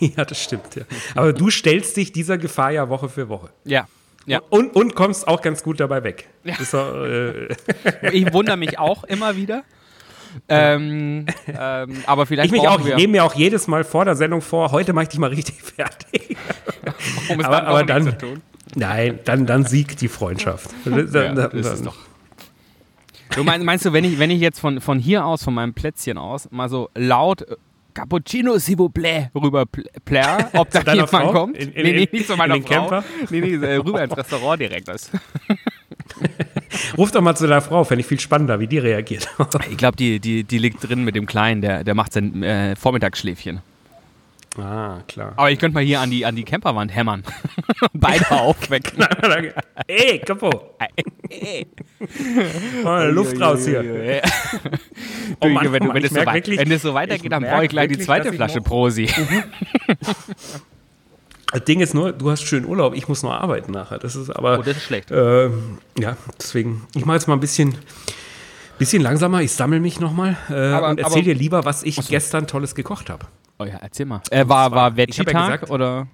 Ja, 0.00 0.24
das 0.24 0.42
stimmt. 0.42 0.74
Ja. 0.76 0.82
Aber 1.14 1.34
du 1.34 1.50
stellst 1.50 1.96
dich 1.98 2.10
dieser 2.10 2.38
Gefahr 2.38 2.70
ja 2.70 2.88
Woche 2.88 3.08
für 3.10 3.28
Woche. 3.28 3.50
Ja. 3.64 3.86
Ja. 4.24 4.40
Und, 4.48 4.74
und 4.74 4.94
kommst 4.94 5.28
auch 5.28 5.42
ganz 5.42 5.62
gut 5.62 5.78
dabei 5.78 6.02
weg. 6.02 6.26
Ist 6.44 6.72
doch, 6.72 7.04
äh, 7.04 7.48
Ich 8.12 8.32
wundere 8.32 8.56
mich 8.56 8.78
auch 8.78 9.04
immer 9.04 9.36
wieder. 9.36 9.62
Ähm, 10.48 11.26
ähm, 11.46 12.02
aber 12.06 12.24
vielleicht 12.24 12.46
Ich 12.46 12.52
mich 12.52 12.66
auch, 12.66 12.84
ich 12.86 12.96
nehme 12.96 13.12
mir 13.12 13.24
auch 13.24 13.34
jedes 13.34 13.66
Mal 13.66 13.84
vor 13.84 14.06
der 14.06 14.16
Sendung 14.16 14.40
vor, 14.40 14.72
heute 14.72 14.94
mache 14.94 15.02
ich 15.04 15.08
dich 15.10 15.18
mal 15.18 15.28
richtig 15.28 15.60
fertig. 15.62 16.36
um 17.28 17.40
es 17.40 17.44
aber- 17.46 17.56
dann 17.58 17.66
aber 17.66 17.84
dann- 17.84 18.04
nicht 18.04 18.20
zu 18.20 18.26
tun. 18.26 18.42
Nein, 18.76 19.18
dann, 19.24 19.44
dann 19.46 19.64
siegt 19.66 20.00
die 20.00 20.08
Freundschaft. 20.08 20.70
Ja, 20.86 21.02
das 21.34 21.52
ist 21.52 21.86
doch. 21.86 21.94
Du 23.36 23.42
meinst, 23.44 23.64
meinst 23.66 23.84
du, 23.84 23.92
wenn 23.92 24.04
ich, 24.04 24.18
wenn 24.18 24.30
ich 24.30 24.40
jetzt 24.40 24.60
von, 24.60 24.80
von 24.80 24.98
hier 24.98 25.24
aus, 25.24 25.42
von 25.44 25.54
meinem 25.54 25.74
Plätzchen 25.74 26.18
aus, 26.18 26.48
mal 26.50 26.68
so 26.68 26.88
laut 26.94 27.42
äh, 27.42 27.56
Cappuccino, 27.94 28.54
s'il 28.58 28.76
vous 28.76 28.88
plaît, 28.90 29.30
rüber 29.34 29.62
pl- 29.62 29.86
plär, 30.04 30.50
ob 30.54 30.70
da 30.70 30.80
jemand 30.92 31.10
Frau? 31.10 31.32
kommt? 31.32 31.56
In- 31.56 31.72
in- 31.72 31.82
nee, 31.84 31.92
nee, 31.92 32.08
nicht 32.10 32.26
zu 32.26 32.36
meiner 32.36 32.56
Frau. 32.60 32.62
Camper? 32.88 33.04
Nee, 33.30 33.40
nee, 33.40 33.54
äh, 33.54 33.76
rüber 33.76 34.02
ins 34.04 34.16
Restaurant 34.16 34.60
direkt. 34.60 34.88
Das. 34.88 35.10
Ruf 36.98 37.10
doch 37.12 37.20
mal 37.22 37.36
zu 37.36 37.46
deiner 37.46 37.60
Frau, 37.60 37.84
fände 37.84 38.00
ich 38.00 38.06
viel 38.06 38.20
spannender, 38.20 38.58
wie 38.60 38.66
die 38.66 38.78
reagiert. 38.78 39.28
Ich 39.70 39.76
glaube, 39.76 39.96
die, 39.96 40.18
die, 40.20 40.44
die 40.44 40.58
liegt 40.58 40.86
drin 40.88 41.04
mit 41.04 41.14
dem 41.14 41.26
Kleinen, 41.26 41.60
der, 41.60 41.84
der 41.84 41.94
macht 41.94 42.12
sein 42.12 42.42
äh, 42.42 42.74
Vormittagsschläfchen. 42.76 43.60
Ah, 44.58 45.02
klar. 45.08 45.32
Aber 45.36 45.50
ich 45.50 45.58
könnte 45.58 45.74
mal 45.74 45.84
hier 45.84 46.00
an 46.00 46.10
die, 46.10 46.24
an 46.26 46.36
die 46.36 46.44
Camperwand 46.44 46.94
hämmern. 46.94 47.22
Beide 47.92 48.30
aufwecken. 48.30 49.04
Ey, 49.86 50.18
Kapo. 50.20 50.50
Oh, 52.84 52.98
Luft 53.10 53.40
raus 53.40 53.64
hier. 53.64 53.82
Du, 53.82 54.20
Oh 55.40 55.48
Mann, 55.48 55.72
wenn, 55.72 55.86
Mann, 55.86 55.94
wenn, 55.96 56.04
es 56.04 56.10
so 56.10 56.16
wirklich- 56.16 56.58
wenn 56.58 56.70
es 56.70 56.82
so 56.82 56.92
weitergeht, 56.94 57.32
dann 57.32 57.42
brauche 57.42 57.64
ich 57.64 57.70
gleich 57.70 57.88
die 57.88 57.92
wirklich, 57.94 58.06
zweite 58.06 58.24
dass 58.24 58.32
ich 58.32 58.36
Flasche 58.36 58.60
Prosi. 58.60 59.08
Das 61.52 61.64
Ding 61.64 61.80
ist 61.80 61.94
nur, 61.94 62.12
du 62.12 62.30
hast 62.30 62.42
schön 62.42 62.64
Urlaub, 62.66 62.94
ich 62.94 63.08
muss 63.08 63.22
noch 63.22 63.32
arbeiten 63.32 63.72
nachher. 63.72 63.98
Das 63.98 64.16
ist 64.16 64.28
aber. 64.30 64.58
Oh, 64.58 64.62
das 64.62 64.76
ist 64.76 64.84
schlecht. 64.84 65.10
Ähm, 65.12 65.78
ja, 65.98 66.16
deswegen, 66.38 66.86
ich 66.94 67.04
mache 67.06 67.16
jetzt 67.16 67.26
mal 67.28 67.34
ein 67.34 67.40
bisschen, 67.40 67.76
bisschen 68.78 69.02
langsamer, 69.02 69.40
ich 69.40 69.52
sammle 69.52 69.80
mich 69.80 70.00
nochmal 70.00 70.36
äh, 70.50 70.74
und 70.84 70.98
erzähle 71.00 71.24
dir 71.24 71.34
lieber, 71.34 71.64
was 71.64 71.82
ich 71.84 71.96
gestern 72.08 72.46
Tolles 72.46 72.74
gekocht 72.74 73.08
habe. 73.08 73.26
Oh 73.58 73.64
ja, 73.64 73.78
erzähl 73.80 74.06
mal. 74.06 74.20
Äh, 74.30 74.48
war 74.48 74.70
war 74.72 74.90
ja 74.90 74.96
Veggie-Tag 74.96 75.26
gesagt, 75.26 75.70
oder? 75.70 76.06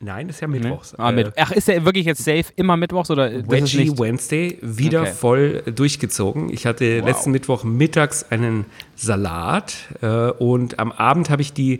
Nein, 0.00 0.26
das 0.26 0.36
ist 0.36 0.40
ja 0.42 0.48
Mittwochs. 0.48 0.94
Ah, 0.96 1.12
mit, 1.12 1.28
Äh, 1.28 1.32
ach, 1.36 1.50
ist 1.52 1.66
der 1.68 1.82
wirklich 1.84 2.04
jetzt 2.04 2.22
safe 2.24 2.44
immer 2.56 2.76
Mittwochs 2.76 3.10
oder 3.10 3.30
das 3.30 3.40
ist 3.42 3.50
Veggie? 3.78 3.98
Wednesday 3.98 4.58
wieder 4.60 5.02
Okay. 5.02 5.12
voll 5.12 5.62
durchgezogen. 5.74 6.50
Ich 6.52 6.66
hatte 6.66 7.00
letzten 7.00 7.30
Mittwoch 7.30 7.64
mittags 7.64 8.30
einen 8.30 8.66
Salat 8.96 9.74
äh, 10.02 10.30
und 10.30 10.78
am 10.78 10.92
Abend 10.92 11.30
habe 11.30 11.40
ich 11.40 11.54
die 11.54 11.78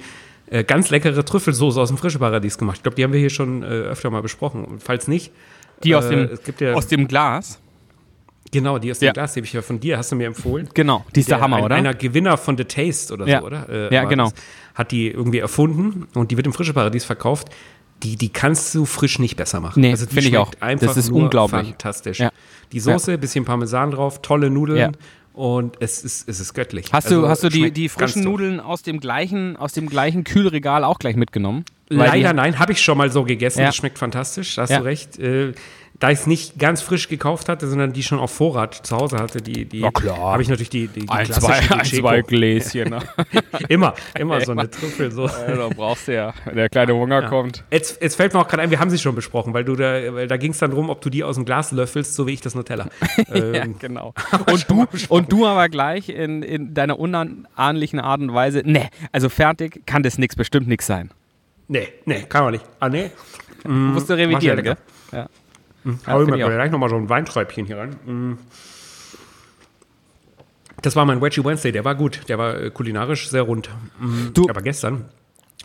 äh, 0.49 0.65
ganz 0.65 0.89
leckere 0.91 1.23
Trüffelsoße 1.25 1.79
aus 1.79 1.89
dem 1.89 1.99
Frische 1.99 2.19
Paradies 2.19 2.57
gemacht. 2.57 2.79
Ich 2.79 2.83
glaube, 2.83 2.97
die 2.97 3.05
haben 3.05 3.13
wir 3.13 3.21
hier 3.21 3.31
schon 3.31 3.63
äh, 3.63 3.67
öfter 3.67 4.09
mal 4.11 4.23
besprochen. 4.23 4.65
Und 4.65 4.83
falls 4.83 5.07
nicht, 5.07 5.31
Die 5.83 5.95
aus, 5.95 6.07
äh, 6.07 6.11
dem, 6.11 6.29
es 6.33 6.43
gibt 6.45 6.61
ja, 6.63 6.73
aus 6.73 6.87
dem 6.87 7.09
Glas. 7.09 7.61
Genau, 8.55 8.79
die 8.79 8.91
aus 8.91 8.99
dem 9.01 9.07
Ja. 9.07 9.13
Glas, 9.13 9.35
die 9.35 9.41
habe 9.41 9.47
ich 9.47 9.53
ja 9.53 9.61
von 9.63 9.79
dir, 9.81 9.99
hast 9.99 10.11
du 10.13 10.17
mir 10.17 10.27
empfohlen. 10.27 10.69
Genau, 10.73 11.05
die 11.15 11.21
ist 11.21 11.31
der, 11.31 11.41
Hammer, 11.41 11.57
ein, 11.59 11.65
oder? 11.65 11.75
Einer 11.75 11.93
Gewinner 11.95 12.37
von 12.39 12.57
The 12.57 12.65
Taste 12.65 13.13
oder 13.13 13.27
Ja. 13.27 13.41
so, 13.41 13.47
oder? 13.47 13.69
Äh, 13.69 13.95
Ja, 13.95 14.05
genau. 14.05 14.31
das. 14.31 14.35
Hat 14.75 14.91
die 14.93 15.09
irgendwie 15.11 15.39
erfunden 15.41 16.07
und 16.15 16.31
die 16.31 16.37
wird 16.37 16.47
im 16.47 16.53
Frische 16.53 16.73
Paradies 16.73 17.05
verkauft. 17.05 17.49
Die, 18.03 18.17
die 18.17 18.29
kannst 18.31 18.75
du 18.75 18.85
frisch 18.87 19.19
nicht 19.19 19.37
besser 19.37 19.61
machen. 19.61 19.81
Nee, 19.81 19.93
die 19.93 19.99
finde 20.07 20.29
ich 20.29 20.37
auch. 20.39 20.51
Einfach 20.61 20.87
Das 20.89 20.97
ist 20.97 21.11
unglaublich. 21.11 21.69
Fantastisch. 21.69 22.19
Ja. 22.19 22.31
Die 22.73 22.81
Soße, 22.81 23.19
bisschen 23.19 23.45
Parmesan 23.45 23.91
drauf, 23.93 24.21
tolle 24.23 24.51
Nudeln 24.51 24.97
und 25.33 25.77
es 25.81 26.05
ist, 26.05 26.29
es 26.29 26.39
ist 26.41 26.55
göttlich. 26.55 26.87
Hast 26.93 27.07
Also, 27.07 27.23
du, 27.23 27.29
hast 27.29 27.43
du 27.45 27.49
die, 27.49 27.71
die 27.71 27.89
frischen. 27.89 28.23
Nudeln 28.25 28.61
aus 28.61 28.83
dem 28.83 29.01
gleichen, 29.01 29.57
aus 29.57 29.73
dem 29.73 29.89
gleichen 29.89 30.25
Kühlregal 30.25 30.85
auch 30.85 30.99
gleich 30.99 31.17
mitgenommen? 31.17 31.65
Leider 31.89 32.33
nein, 32.33 32.59
habe 32.59 32.73
ich 32.73 32.81
schon 32.81 32.97
mal 32.99 33.11
so 33.11 33.25
gegessen. 33.25 33.61
Ja. 33.61 33.67
Das 33.67 33.77
schmeckt 33.77 33.99
fantastisch, 33.99 34.55
da 34.57 34.63
hast 34.63 34.71
Ja. 34.71 34.79
du 34.79 34.85
recht. 34.85 35.19
Äh, 35.19 35.53
da 36.01 36.11
ich 36.11 36.21
es 36.21 36.27
nicht 36.27 36.59
ganz 36.59 36.83
frisch 36.83 37.09
gekauft 37.09 37.49
hatte, 37.49 37.69
sondern 37.69 37.93
die 37.93 38.03
schon 38.03 38.19
auf 38.19 38.33
Vorrat 38.33 38.75
zu 38.75 38.97
Hause 38.97 39.19
hatte, 39.19 39.41
die, 39.41 39.65
die 39.65 39.85
habe 39.85 40.43
ich 40.43 40.49
natürlich 40.49 40.71
die, 40.71 40.89
die, 40.89 41.01
die 41.01 41.09
Ein, 41.09 41.27
zwei, 41.27 41.61
ein, 41.71 41.85
zwei 41.85 42.23
Gläschen. 42.23 42.91
Ne? 42.91 42.99
Immer, 43.69 43.95
immer 44.19 44.41
so 44.41 44.53
eine 44.53 44.69
Trüffel. 44.69 45.13
So. 45.13 45.29
da 45.29 45.69
brauchst 45.75 46.09
du 46.09 46.15
ja, 46.15 46.35
wenn 46.45 46.57
der 46.57 46.69
kleine 46.69 46.95
Hunger 46.95 47.29
kommt. 47.29 47.63
Jetzt, 47.71 48.03
jetzt 48.03 48.17
fällt 48.17 48.35
mir 48.35 48.41
auch 48.41 48.49
gerade 48.49 48.63
ein, 48.63 48.71
wir 48.71 48.81
haben 48.81 48.91
sie 48.91 48.99
schon 48.99 49.15
besprochen, 49.15 49.55
weil 49.55 49.65
du 49.65 49.77
da, 49.77 50.15
weil 50.15 50.27
da 50.27 50.37
ging 50.37 50.51
es 50.51 50.59
dann 50.59 50.73
drum, 50.73 50.91
ob 50.91 51.01
du 51.01 51.11
die 51.11 51.23
aus 51.23 51.37
dem 51.37 51.45
Glas 51.45 51.71
löffelst, 51.71 52.15
so 52.15 52.27
wie 52.27 52.33
ich 52.33 52.41
das 52.41 52.55
Nutella. 52.55 52.89
Ja, 53.29 53.37
ähm, 53.37 53.77
genau. 53.79 54.13
Und 54.51 54.71
du, 54.71 54.87
und 55.09 55.33
du 55.33 55.47
aber 55.47 55.69
gleich 55.69 56.09
in, 56.09 56.43
in 56.43 56.75
deiner 56.75 56.99
unahnlichen 56.99 58.01
Art 58.01 58.21
und 58.21 58.35
Weise, 58.35 58.63
ne, 58.65 58.89
also 59.13 59.29
fertig 59.29 59.87
kann 59.87 60.03
das 60.03 60.19
nix, 60.19 60.37
bestimmt 60.37 60.69
nix 60.69 60.87
sein. 60.87 61.11
nee, 61.69 61.89
nee, 62.05 62.23
kann 62.29 62.45
man 62.45 62.53
nicht. 62.53 62.65
Ah, 62.81 62.89
nee. 62.89 63.11
Musst 63.65 64.09
du 64.11 64.15
ja 64.15 64.25
revidieren, 64.27 64.63
gell? 64.63 64.77
Ja. 65.13 65.29
Hau 66.07 66.23
ich 66.23 66.29
find 66.29 66.39
mir 66.39 66.47
gleich 66.51 66.71
nochmal 66.71 66.89
so 66.89 66.97
ein 66.97 67.09
Weinträubchen 67.09 67.67
hier 67.67 67.79
ran. 67.79 67.91
Mm. 68.07 68.39
Das 70.83 70.97
war 70.97 71.05
mein 71.07 71.21
Wedgie 71.23 71.45
Wednesday, 71.45 71.73
der 71.73 71.85
war 71.85 71.95
gut. 71.95 72.21
Der 72.29 72.39
war 72.39 72.61
äh, 72.61 72.71
kulinarisch 72.71 73.29
sehr 73.31 73.43
rund. 73.43 73.71
Mm, 74.01 74.33
Du- 74.35 74.49
Aber 74.49 74.61
gestern 74.63 75.07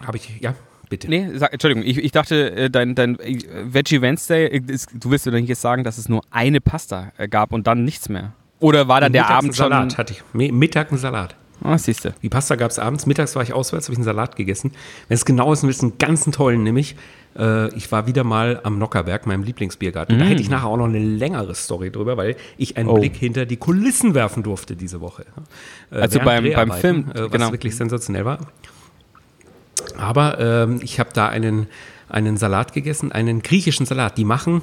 habe 0.05 0.17
ich, 0.17 0.39
ja, 0.39 0.53
bitte. 0.89 1.09
Nee, 1.09 1.27
sag, 1.35 1.51
Entschuldigung, 1.51 1.83
ich, 1.83 1.97
ich 1.97 2.11
dachte, 2.11 2.51
äh, 2.55 2.69
dein, 2.69 2.95
dein 2.95 3.17
Veggie 3.17 4.01
Wednesday, 4.01 4.45
äh, 4.47 4.61
ist, 4.67 4.89
du 4.93 5.11
willst 5.11 5.27
doch 5.27 5.31
nicht 5.31 5.49
jetzt 5.49 5.61
sagen, 5.61 5.83
dass 5.83 5.97
es 5.97 6.07
nur 6.07 6.21
eine 6.31 6.61
Pasta 6.61 7.11
gab 7.29 7.51
und 7.51 7.67
dann 7.67 7.83
nichts 7.83 8.07
mehr. 8.07 8.33
Oder 8.59 8.87
war 8.87 9.01
dann 9.01 9.11
der 9.13 9.23
Mittags 9.23 9.37
Abend 9.37 9.55
schon. 9.55 9.69
Salat 9.71 9.97
hatte 9.97 10.13
ich. 10.13 10.23
Mi- 10.33 10.51
Mittag 10.53 10.89
einen 10.89 10.97
Salat. 10.99 11.35
Ah, 11.63 11.77
siehst 11.77 12.05
du. 12.05 12.13
Die 12.21 12.29
Pasta 12.29 12.55
gab 12.55 12.71
es 12.71 12.79
abends. 12.79 13.05
Mittags 13.05 13.35
war 13.35 13.43
ich 13.43 13.53
auswärts, 13.53 13.87
habe 13.87 13.93
ich 13.93 13.97
einen 13.99 14.05
Salat 14.05 14.35
gegessen. 14.35 14.71
Wenn 15.07 15.15
es 15.15 15.25
genau 15.25 15.51
ist, 15.53 15.63
einen 15.63 15.97
ganzen 15.97 16.31
tollen, 16.31 16.63
nämlich 16.63 16.95
äh, 17.37 17.73
ich 17.75 17.91
war 17.91 18.07
wieder 18.07 18.23
mal 18.23 18.59
am 18.63 18.79
Nockerberg, 18.79 19.27
meinem 19.27 19.43
Lieblingsbiergarten. 19.43 20.17
Da 20.17 20.25
hätte 20.25 20.41
ich 20.41 20.49
nachher 20.49 20.67
auch 20.67 20.77
noch 20.77 20.85
eine 20.85 20.99
längere 20.99 21.53
Story 21.55 21.91
drüber, 21.91 22.17
weil 22.17 22.35
ich 22.57 22.77
einen 22.77 22.87
Mm. 22.87 22.91
Oh. 22.91 22.95
Blick 22.99 23.15
hinter 23.15 23.45
die 23.45 23.57
Kulissen 23.57 24.13
werfen 24.15 24.41
durfte 24.43 24.75
diese 24.75 24.99
Woche. 25.01 25.25
Äh, 25.91 25.95
Also 25.99 26.19
beim- 26.19 26.51
beim 26.53 26.71
Film, 26.71 27.11
äh, 27.13 27.23
was 27.23 27.31
genau. 27.31 27.51
wirklich 27.51 27.75
sensationell 27.75 28.25
war. 28.25 28.39
Aber 29.97 30.39
ähm, 30.39 30.79
ich 30.83 30.99
habe 30.99 31.09
da 31.13 31.27
einen, 31.29 31.67
einen 32.09 32.37
Salat 32.37 32.73
gegessen, 32.73 33.11
einen 33.11 33.41
griechischen 33.41 33.85
Salat. 33.85 34.17
Die 34.17 34.25
machen, 34.25 34.61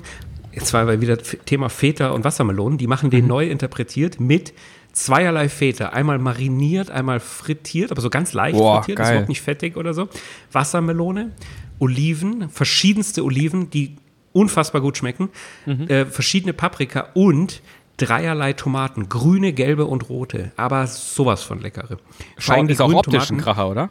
jetzt 0.53 0.73
war 0.73 1.01
wieder 1.01 1.19
Thema 1.19 1.69
Feta 1.69 2.11
und 2.11 2.25
Wassermelonen, 2.25 2.79
die 2.79 2.87
machen 2.87 3.11
den 3.11 3.23
Mhm. 3.23 3.29
neu 3.29 3.47
interpretiert 3.49 4.21
mit 4.21 4.53
zweierlei 4.97 5.49
Feta. 5.49 5.91
Einmal 5.91 6.19
mariniert, 6.19 6.91
einmal 6.91 7.21
frittiert, 7.21 7.91
aber 7.93 8.01
so 8.01 8.11
ganz 8.11 8.33
leicht 8.33 8.57
Boah, 8.59 8.79
frittiert, 8.83 8.99
ist 8.99 9.05
geil. 9.05 9.13
überhaupt 9.15 9.29
nicht 9.29 9.43
fettig 9.43 9.77
oder 9.77 9.95
so. 9.95 10.09
Wassermelone, 10.53 11.33
Oliven, 11.79 12.49
verschiedenste 12.49 13.23
Oliven, 13.25 13.71
die 13.71 13.97
unfassbar 14.33 14.81
gut 14.81 14.97
schmecken, 14.97 15.29
Mhm. 15.67 15.89
äh, 15.89 16.07
verschiedene 16.07 16.53
Paprika 16.53 17.09
und 17.15 17.63
dreierlei 17.99 18.53
Tomaten, 18.53 19.09
grüne, 19.09 19.53
gelbe 19.53 19.87
und 19.87 20.09
rote, 20.11 20.53
aber 20.57 20.87
sowas 20.87 21.43
von 21.43 21.61
leckere. 21.61 21.97
Die 22.39 22.73
ist 22.73 22.81
auch 22.81 22.93
optisch 22.93 23.15
ein 23.15 23.27
Tomaten- 23.29 23.37
Kracher, 23.39 23.71
oder? 23.71 23.91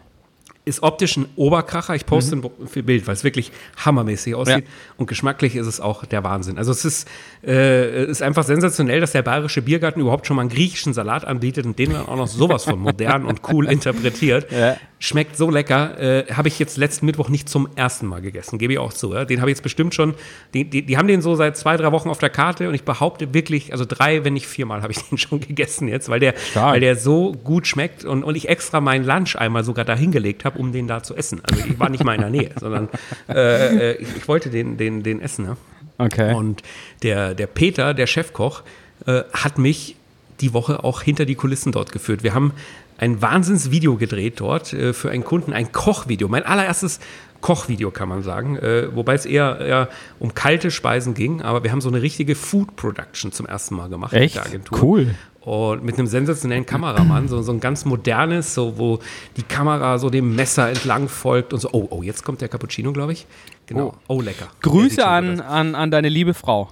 Ist 0.65 0.82
optisch 0.82 1.15
ein 1.15 1.28
Oberkracher. 1.36 1.95
Ich 1.95 2.08
poste 2.08 2.36
ein 2.36 2.86
Bild, 2.86 3.06
weil 3.06 3.13
es 3.13 3.23
wirklich 3.23 3.51
hammermäßig 3.86 4.34
aussieht. 4.34 4.65
Ja. 4.65 4.71
Und 4.97 5.06
geschmacklich 5.06 5.56
ist 5.56 5.67
es 5.67 5.80
auch 5.80 6.06
der 6.06 6.23
Wahnsinn. 6.23 6.58
Also 6.58 6.71
es 6.71 6.84
ist, 6.84 7.08
äh, 7.45 8.06
ist 8.06 8.23
einfach 8.23 8.43
sensationell, 8.43 8.99
dass 8.99 9.12
der 9.12 9.21
Bayerische 9.21 9.62
Biergarten 9.62 10.01
überhaupt 10.01 10.25
schon 10.25 10.36
mal 10.36 10.41
einen 10.41 10.49
griechischen 10.49 10.93
Salat 10.93 11.23
anbietet 11.23 11.67
und 11.67 11.78
den 11.78 11.93
dann 11.93 12.08
auch 12.08 12.17
noch 12.17 12.28
sowas 12.28 12.63
von 12.63 12.80
modern 12.80 13.25
und 13.25 13.41
cool 13.51 13.69
interpretiert. 13.69 14.47
Ja. 14.56 14.78
Schmeckt 14.99 15.36
so 15.36 15.49
lecker. 15.49 15.99
Äh, 15.99 16.34
habe 16.34 16.47
ich 16.47 16.58
jetzt 16.58 16.78
letzten 16.78 17.06
Mittwoch 17.06 17.28
nicht 17.28 17.49
zum 17.49 17.67
ersten 17.75 18.06
Mal 18.08 18.21
gegessen, 18.21 18.58
gebe 18.58 18.71
ich 18.73 18.80
auch 18.80 18.93
zu. 18.93 19.13
Ja? 19.13 19.25
Den 19.25 19.41
habe 19.41 19.51
ich 19.51 19.58
jetzt 19.58 19.63
bestimmt 19.63 19.93
schon, 19.93 20.13
die, 20.54 20.63
die, 20.63 20.86
die 20.86 20.97
haben 20.97 21.08
den 21.08 21.21
so 21.21 21.36
seit 21.36 21.58
zwei, 21.58 21.75
drei 21.75 21.91
Wochen 21.91 22.10
auf 22.10 22.19
der 22.19 22.30
Karte 22.30 22.69
und 22.69 22.75
ich 22.75 22.84
behaupte 22.84 23.34
wirklich, 23.34 23.73
also 23.73 23.84
drei, 23.86 24.23
wenn 24.23 24.34
nicht 24.34 24.47
viermal 24.47 24.82
habe 24.82 24.93
ich 24.93 24.99
den 24.99 25.17
schon 25.17 25.41
gegessen 25.41 25.89
jetzt, 25.89 26.08
weil 26.08 26.21
der, 26.21 26.36
Stark. 26.51 26.73
weil 26.73 26.80
der 26.80 26.95
so 26.95 27.34
gut 27.34 27.67
schmeckt 27.67 28.06
und, 28.06 28.23
und 28.23 28.36
ich 28.36 28.47
extra 28.47 28.80
meinen 28.80 29.04
Lunch 29.04 29.36
einmal 29.36 29.65
sogar 29.65 29.84
da 29.84 29.95
hingelegt 29.95 30.45
habe, 30.56 30.60
um 30.60 30.72
den 30.72 30.88
da 30.88 31.04
zu 31.04 31.15
essen. 31.15 31.41
Also 31.44 31.63
ich 31.65 31.80
war 31.80 31.89
nicht 31.89 32.04
mal 32.04 32.15
in 32.15 32.22
der 32.22 32.30
Nähe, 32.30 32.52
sondern 32.60 32.89
äh, 33.30 33.91
äh, 33.91 33.96
ich, 33.98 34.18
ich 34.18 34.28
wollte 34.28 34.50
den, 34.50 34.78
den, 34.78 35.04
den 35.04 35.22
essen. 35.22 35.46
Ja? 35.46 35.58
Okay. 35.98 36.34
Und 36.34 36.63
der, 37.04 37.34
der 37.36 37.48
Peter, 37.48 37.94
der 37.94 38.08
Chefkoch, 38.08 38.63
äh, 39.06 39.24
hat 39.34 39.58
mich 39.58 39.96
die 40.41 40.54
Woche 40.54 40.84
auch 40.84 41.02
hinter 41.02 41.26
die 41.26 41.36
Kulissen 41.36 41.72
dort 41.72 41.91
geführt. 41.91 42.24
Wir 42.24 42.34
haben 42.34 42.54
ein 42.98 43.22
Wahnsinnsvideo 43.22 43.96
gedreht 43.98 44.39
dort 44.39 44.74
äh, 44.74 44.94
für 44.94 45.12
einen 45.12 45.24
Kunden, 45.24 45.54
ein 45.54 45.72
Kochvideo. 45.72 46.28
Mein 46.28 46.44
allererstes 46.44 47.00
Kochvideo, 47.41 47.91
kann 47.91 48.10
man 48.10 48.24
sagen. 48.24 48.58
Äh, 48.58 48.96
wobei 48.96 49.13
es 49.13 49.26
eher, 49.26 49.60
eher 49.60 49.89
um 50.20 50.34
kalte 50.34 50.72
Speisen 50.72 51.13
ging. 51.13 51.41
Aber 51.41 51.63
wir 51.63 51.72
haben 51.72 51.82
so 51.82 51.89
eine 51.89 52.02
richtige 52.02 52.36
Food 52.36 52.76
Production 52.76 53.32
zum 53.32 53.46
ersten 53.46 53.76
Mal 53.76 53.89
gemacht 53.89 54.13
Echt? 54.13 54.36
mit 54.36 54.44
der 54.44 54.50
Agentur. 54.50 54.82
Cool. 54.82 55.15
Und 55.45 55.84
mit 55.84 55.97
einem 55.97 56.08
sensationellen 56.08 56.65
Kameramann, 56.65 57.27
so, 57.27 57.41
so 57.43 57.51
ein 57.51 57.60
ganz 57.60 57.86
modernes, 57.86 58.55
so 58.55 58.77
wo 58.77 58.99
die 59.38 59.43
Kamera 59.43 59.99
so 59.99 60.10
dem 60.10 60.36
Messer 60.36 60.69
entlang 60.69 61.08
folgt 61.08 61.53
und 61.53 61.60
so. 61.60 61.69
Oh, 61.71 61.88
oh, 61.91 62.01
jetzt 62.01 62.23
kommt 62.23 62.41
der 62.41 62.49
Cappuccino, 62.49 62.91
glaube 62.91 63.13
ich. 63.13 63.27
Genau. 63.67 63.93
Oh, 64.08 64.21
lecker. 64.21 64.47
Der 64.47 64.47
sieht 64.47 64.62
Grüße 64.62 65.08
an, 65.08 65.39
an, 65.41 65.75
an 65.75 65.91
deine 65.91 66.10
liebe 66.10 66.34
Frau. 66.34 66.69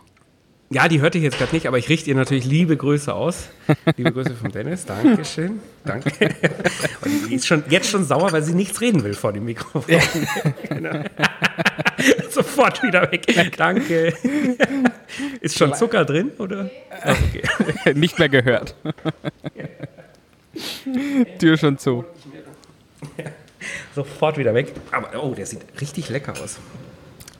Ja, 0.69 0.87
die 0.87 1.01
hörte 1.01 1.19
ich 1.19 1.23
jetzt 1.23 1.37
gerade 1.37 1.53
nicht, 1.53 1.67
aber 1.67 1.77
ich 1.77 1.87
richte 1.89 2.09
ihr 2.09 2.15
natürlich 2.15 2.45
liebe 2.45 2.75
Grüße 2.75 3.13
aus. 3.13 3.49
Liebe 3.95 4.11
Grüße 4.11 4.33
von 4.33 4.51
Dennis, 4.51 4.85
Dankeschön. 4.85 5.59
Danke. 5.85 6.09
Und 7.01 7.29
die 7.29 7.35
ist 7.35 7.45
schon, 7.45 7.63
jetzt 7.69 7.89
schon 7.89 8.05
sauer, 8.05 8.31
weil 8.31 8.41
sie 8.41 8.55
nichts 8.55 8.81
reden 8.81 9.03
will 9.03 9.13
vor 9.13 9.33
dem 9.33 9.45
Mikrofon. 9.45 9.83
Genau. 10.69 11.03
Sofort 12.31 12.81
wieder 12.81 13.11
weg. 13.11 13.55
Danke. 13.55 14.13
Ist 15.41 15.57
schon 15.57 15.75
Zucker 15.75 16.05
drin, 16.05 16.31
oder? 16.39 16.69
Okay. 17.03 17.93
Nicht 17.93 18.17
mehr 18.17 18.29
gehört. 18.29 18.75
Tür 21.39 21.57
schon 21.57 21.77
zu. 21.77 22.03
Sofort 23.93 24.37
wieder 24.37 24.53
weg. 24.55 24.73
Aber, 24.91 25.23
oh, 25.23 25.35
der 25.35 25.45
sieht 25.45 25.61
richtig 25.79 26.09
lecker 26.09 26.33
aus. 26.41 26.57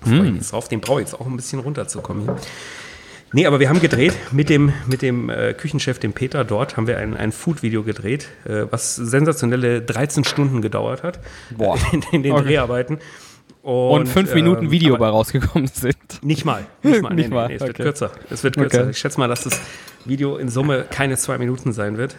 Freue 0.01 0.27
ich 0.27 0.33
mich 0.33 0.47
drauf. 0.47 0.67
Den 0.67 0.81
brauche 0.81 1.01
ich 1.01 1.07
jetzt 1.07 1.19
auch 1.19 1.25
ein 1.25 1.35
bisschen 1.35 1.59
runterzukommen. 1.59 2.25
Hier. 2.25 2.35
Nee, 3.33 3.47
aber 3.47 3.59
wir 3.59 3.67
haben 3.69 3.81
gedreht 3.81 4.13
mit 4.31 4.49
dem, 4.49 4.71
mit 4.87 5.01
dem 5.01 5.29
äh, 5.29 5.53
Küchenchef, 5.53 5.97
dem 5.99 6.13
Peter, 6.13 6.43
dort 6.45 6.77
haben 6.77 6.85
wir 6.87 6.99
ein, 6.99 7.17
ein 7.17 7.31
Food-Video 7.31 7.83
gedreht, 7.83 8.29
äh, 8.45 8.65
was 8.69 8.95
sensationelle 8.95 9.81
13 9.81 10.23
Stunden 10.23 10.61
gedauert 10.61 11.01
hat. 11.03 11.19
Boah. 11.49 11.77
In, 11.91 12.03
in 12.11 12.23
den 12.23 12.33
Okay. 12.33 12.43
Dreharbeiten. 12.45 12.99
Und 13.63 14.07
fünf 14.07 14.33
Minuten 14.35 14.65
ähm, 14.65 14.71
Video 14.71 14.97
bei 14.97 15.07
rausgekommen 15.07 15.67
sind. 15.67 15.95
Nicht 16.21 16.43
mal. 16.45 16.65
Nicht 16.83 17.01
mal. 17.01 17.09
Nicht 17.15 17.29
nee, 17.29 17.35
mal, 17.35 17.47
Nee, 17.47 17.53
nee, 17.53 17.55
es 17.55 17.61
wird 17.61 17.69
okay. 17.71 17.83
kürzer. 17.83 18.11
Es 18.29 18.43
wird 18.43 18.57
kürzer. 18.57 18.81
Okay. 18.81 18.89
Ich 18.91 18.97
schätze 18.97 19.19
mal, 19.19 19.27
dass 19.29 19.43
das 19.43 19.59
Video 20.05 20.35
in 20.37 20.49
Summe 20.49 20.85
keine 20.89 21.15
zwei 21.17 21.37
Minuten 21.37 21.71
sein 21.71 21.97
wird. 21.97 22.15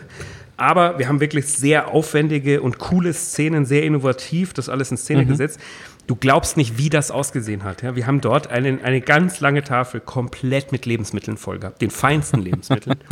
Aber 0.56 0.98
wir 0.98 1.08
haben 1.08 1.20
wirklich 1.20 1.46
sehr 1.46 1.88
aufwendige 1.88 2.62
und 2.62 2.78
coole 2.78 3.12
Szenen, 3.12 3.66
sehr 3.66 3.82
innovativ, 3.82 4.52
das 4.54 4.68
alles 4.68 4.90
in 4.90 4.94
Mhm. 4.94 4.98
Szene 5.00 5.26
gesetzt. 5.26 5.60
Du 6.06 6.16
glaubst 6.16 6.56
nicht, 6.56 6.76
wie 6.76 6.90
das 6.90 7.10
ausgesehen 7.10 7.64
hat. 7.64 7.82
Ja, 7.82 7.96
wir 7.96 8.06
haben 8.06 8.20
dort 8.20 8.48
eine, 8.48 8.80
eine 8.82 9.00
ganz 9.00 9.40
lange 9.40 9.62
Tafel 9.62 10.00
komplett 10.00 10.70
mit 10.70 10.84
Lebensmitteln 10.86 11.36
voll 11.36 11.58
gehabt. 11.58 11.80
Den 11.80 11.90
feinsten 11.90 12.42
Lebensmitteln. 12.42 12.96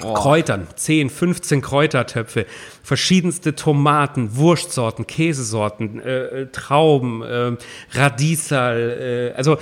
Kräutern, 0.00 0.66
10, 0.74 1.10
15 1.10 1.60
Kräutertöpfe, 1.60 2.46
verschiedenste 2.82 3.54
Tomaten, 3.54 4.36
Wurstsorten, 4.36 5.06
Käsesorten, 5.06 6.00
äh, 6.00 6.42
äh, 6.42 6.46
Trauben, 6.46 7.22
äh, 7.22 7.56
Radieserl, 7.92 9.32
äh, 9.34 9.36
also 9.36 9.58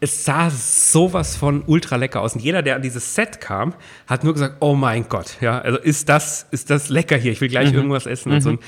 es 0.00 0.24
sah 0.24 0.50
sowas 0.50 1.36
von 1.36 1.62
ultra 1.66 1.96
lecker 1.96 2.20
aus. 2.20 2.34
Und 2.34 2.42
jeder, 2.42 2.62
der 2.62 2.76
an 2.76 2.82
dieses 2.82 3.14
Set 3.14 3.40
kam, 3.40 3.74
hat 4.06 4.22
nur 4.22 4.34
gesagt, 4.34 4.56
oh 4.60 4.74
mein 4.74 5.08
Gott, 5.08 5.38
ja, 5.40 5.58
also 5.58 5.78
ist 5.78 6.08
das, 6.08 6.46
ist 6.50 6.68
das 6.70 6.88
lecker 6.90 7.16
hier, 7.16 7.32
ich 7.32 7.40
will 7.40 7.48
gleich 7.48 7.72
irgendwas 7.72 8.06
essen. 8.06 8.32
Und 8.32 8.40
so 8.40 8.50
ein, 8.50 8.58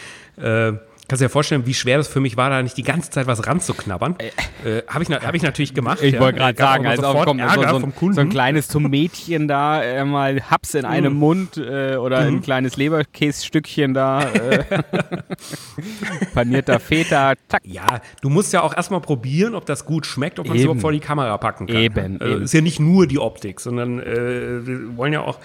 äh, 0.42 0.79
Kannst 1.09 1.21
du 1.21 1.27
dir 1.27 1.31
vorstellen, 1.31 1.66
wie 1.66 1.74
schwer 1.74 1.99
das 1.99 2.09
für 2.09 2.18
mich 2.20 2.37
war, 2.37 2.51
da 2.51 2.62
nicht 2.62 2.76
die 2.76 2.83
ganze 2.83 3.11
Zeit 3.11 3.28
was 3.28 3.47
ranzuknabbern? 3.47 4.16
Äh, 4.64 4.83
Habe 4.89 5.05
ich, 5.05 5.11
hab 5.11 5.35
ich 5.35 5.43
natürlich 5.43 5.72
gemacht. 5.72 6.01
Ich 6.03 6.14
ja. 6.14 6.20
wollte 6.20 6.39
gerade 6.39 6.59
sagen, 6.59 6.85
also 6.87 7.03
sofort 7.03 7.26
kommt 7.26 7.41
so, 7.41 7.47
Ärger 7.47 7.68
so, 7.74 7.80
vom 7.80 7.91
ein- 7.91 7.95
Kunden. 7.95 8.14
so 8.14 8.20
ein 8.22 8.28
kleines 8.28 8.66
Tomätchen 8.68 9.47
da, 9.47 9.83
äh, 9.85 10.05
mal 10.05 10.41
Haps 10.51 10.74
in 10.74 10.85
einem 10.85 11.12
Mhm. 11.14 11.18
Mund 11.20 11.57
äh, 11.59 11.95
oder 11.97 12.18
ein 12.18 12.41
kleines 12.41 12.76
Leberkässtückchen 12.76 13.95
da, 13.95 14.22
äh, 14.33 14.64
panierter 16.35 16.80
Feta, 16.80 17.35
zack. 17.49 17.62
Ja, 17.64 18.01
du 18.22 18.28
musst 18.28 18.53
ja 18.53 18.62
auch 18.62 18.74
erstmal 18.76 19.01
probieren, 19.01 19.55
ob 19.55 19.66
das 19.66 19.85
gut 19.85 20.07
schmeckt, 20.07 20.39
ob 20.39 20.49
man 20.49 20.57
es 20.57 20.62
überhaupt 20.64 20.80
vor 20.80 20.93
die 20.93 21.01
Kamera 21.01 21.37
packen 21.39 21.66
kann. 21.66 21.76
Eben, 21.76 22.20
Also, 22.20 22.35
eben. 22.35 22.43
Ist 22.45 22.53
ja 22.55 22.61
nicht 22.61 22.80
nur 22.80 23.07
die 23.07 23.18
Optik, 23.18 23.61
sondern 23.61 24.01
äh, 24.01 24.66
wir 24.66 24.97
wollen 24.97 25.12
ja 25.12 25.20
auch 25.20 25.39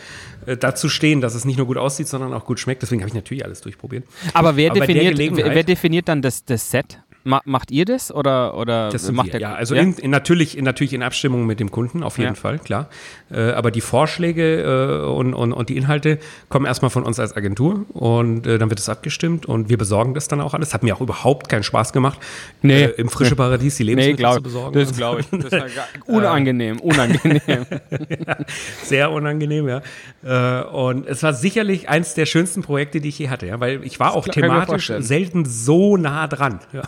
dazu 0.59 0.89
stehen, 0.89 1.21
dass 1.21 1.35
es 1.35 1.45
nicht 1.45 1.57
nur 1.57 1.67
gut 1.67 1.77
aussieht, 1.77 2.07
sondern 2.07 2.33
auch 2.33 2.45
gut 2.45 2.59
schmeckt. 2.59 2.81
Deswegen 2.81 3.01
habe 3.01 3.09
ich 3.09 3.15
natürlich 3.15 3.45
alles 3.45 3.61
durchprobiert. 3.61 4.05
Aber 4.33 4.55
wer 4.55 4.71
Aber 4.71 4.85
definiert, 4.85 5.17
wer 5.35 5.63
definiert 5.63 6.07
dann 6.07 6.21
das, 6.21 6.45
das 6.45 6.69
Set? 6.69 6.99
Ma 7.23 7.39
macht 7.45 7.69
ihr 7.71 7.85
das 7.85 8.11
oder, 8.11 8.57
oder 8.57 8.89
Das 8.89 9.11
macht 9.11 9.27
wir, 9.27 9.31
der 9.33 9.41
ja, 9.41 9.53
also 9.53 9.75
In, 9.75 9.93
in, 9.93 10.09
natürlich, 10.09 10.57
in, 10.57 10.63
natürlich 10.65 10.93
in 10.93 11.03
Abstimmung 11.03 11.45
mit 11.45 11.59
dem 11.59 11.69
Kunden, 11.69 12.01
auf 12.03 12.17
jeden 12.17 12.29
Ja. 12.31 12.35
Fall, 12.35 12.57
klar. 12.59 12.89
Äh, 13.31 13.51
aber 13.51 13.69
die 13.69 13.81
Vorschläge 13.81 14.61
äh, 15.03 15.05
und, 15.07 15.33
und, 15.35 15.53
und 15.53 15.69
die 15.69 15.77
Inhalte 15.77 16.17
kommen 16.49 16.65
erstmal 16.65 16.89
von 16.89 17.03
uns 17.03 17.19
als 17.19 17.35
Agentur 17.37 17.85
und 17.93 18.47
äh, 18.47 18.57
dann 18.57 18.69
wird 18.69 18.79
es 18.79 18.89
abgestimmt 18.89 19.45
und 19.45 19.69
wir 19.69 19.77
besorgen 19.77 20.13
das 20.15 20.27
dann 20.27 20.41
auch 20.41 20.53
alles. 20.55 20.73
Hat 20.73 20.81
mir 20.83 20.95
auch 20.95 21.01
überhaupt 21.01 21.47
keinen 21.47 21.63
Spaß 21.63 21.93
gemacht, 21.93 22.19
Nee. 22.63 22.85
äh, 22.85 22.89
im 22.97 23.07
frische 23.09 23.35
Paradies 23.35 23.77
die 23.77 23.83
Nee, 23.83 23.89
Lebensmittel 23.91 24.17
glaub, 24.17 24.35
zu 24.37 24.41
besorgen. 24.43 24.79
das 24.79 24.95
glaube 24.97 25.19
ich. 25.21 25.27
Das 25.29 25.45
ist 25.45 25.51
ja 25.51 25.59
gar- 25.59 25.87
unangenehm, 26.07 26.79
unangenehm. 26.79 27.41
Sehr 28.83 29.11
unangenehm, 29.11 29.67
ja. 29.67 29.81
Äh, 30.23 30.63
und 30.65 31.07
es 31.07 31.21
war 31.23 31.33
sicherlich 31.33 31.87
eins 31.89 32.13
der 32.15 32.25
schönsten 32.25 32.61
Projekte, 32.63 32.99
die 33.01 33.09
ich 33.09 33.19
je 33.19 33.29
hatte, 33.29 33.45
ja, 33.45 33.59
weil 33.59 33.83
ich 33.83 33.99
war 33.99 34.13
auch 34.15 34.27
ich 34.27 34.35
mir 34.35 34.41
thematisch 34.43 34.91
selten 34.99 35.45
so 35.45 35.97
nah 35.97 36.27
dran. 36.27 36.59
Ja. 36.73 36.81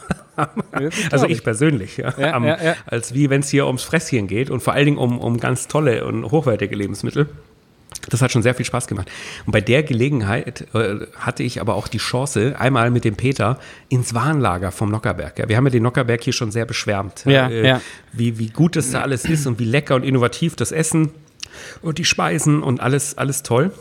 Also 1.12 1.28
ich 1.28 1.44
persönlich, 1.44 1.98
ja, 1.98 2.14
Ja, 2.18 2.34
am, 2.34 2.46
als 2.86 3.14
wie 3.14 3.30
wenn 3.30 3.42
es 3.42 3.50
hier 3.50 3.68
ums 3.68 3.84
Fresschen 3.84 4.28
geht 4.28 4.50
und 4.50 4.62
vor 4.62 4.74
allen 4.74 4.86
Dingen 4.86 4.98
um, 4.98 5.20
um 5.20 5.40
ganz 5.40 5.68
tolle 5.68 6.06
und 6.06 6.32
hochwertige 6.32 6.76
Lebensmittel. 6.76 7.28
Das 8.10 8.22
hat 8.22 8.32
schon 8.32 8.44
sehr 8.44 8.54
viel 8.54 8.66
Spaß 8.66 8.88
gemacht. 8.88 9.10
Und 9.46 9.54
bei 9.54 9.62
der 9.62 9.84
Gelegenheit 9.84 10.68
äh, 10.74 11.06
hatte 11.18 11.44
ich 11.44 11.62
aber 11.62 11.76
auch 11.76 11.88
die 11.88 12.00
Chance, 12.00 12.56
einmal 12.60 12.92
mit 12.92 13.06
dem 13.06 13.16
Peter 13.16 13.60
ins 13.88 14.14
Warenlager 14.14 14.72
vom 14.72 14.90
Nockerberg. 14.90 15.40
Ja, 15.40 15.48
wir 15.48 15.56
haben 15.56 15.66
ja 15.66 15.72
den 15.72 15.84
Nockerberg 15.84 16.22
hier 16.22 16.34
schon 16.34 16.52
sehr 16.52 16.66
beschwärmt, 16.66 17.24
Ja, 17.26 17.48
äh, 17.48 17.66
ja. 17.66 17.82
Wie, 18.12 18.40
wie 18.40 18.50
gut 18.50 18.76
das 18.76 18.92
da 18.92 19.02
alles 19.02 19.24
ist 19.26 19.48
und 19.48 19.60
wie 19.60 19.66
lecker 19.66 19.96
und 19.96 20.04
innovativ 20.04 20.56
das 20.56 20.72
Essen 20.72 21.12
und 21.82 21.98
die 21.98 22.06
Speisen 22.06 22.62
und 22.62 22.82
alles, 22.82 23.18
alles 23.18 23.44
toll. 23.44 23.72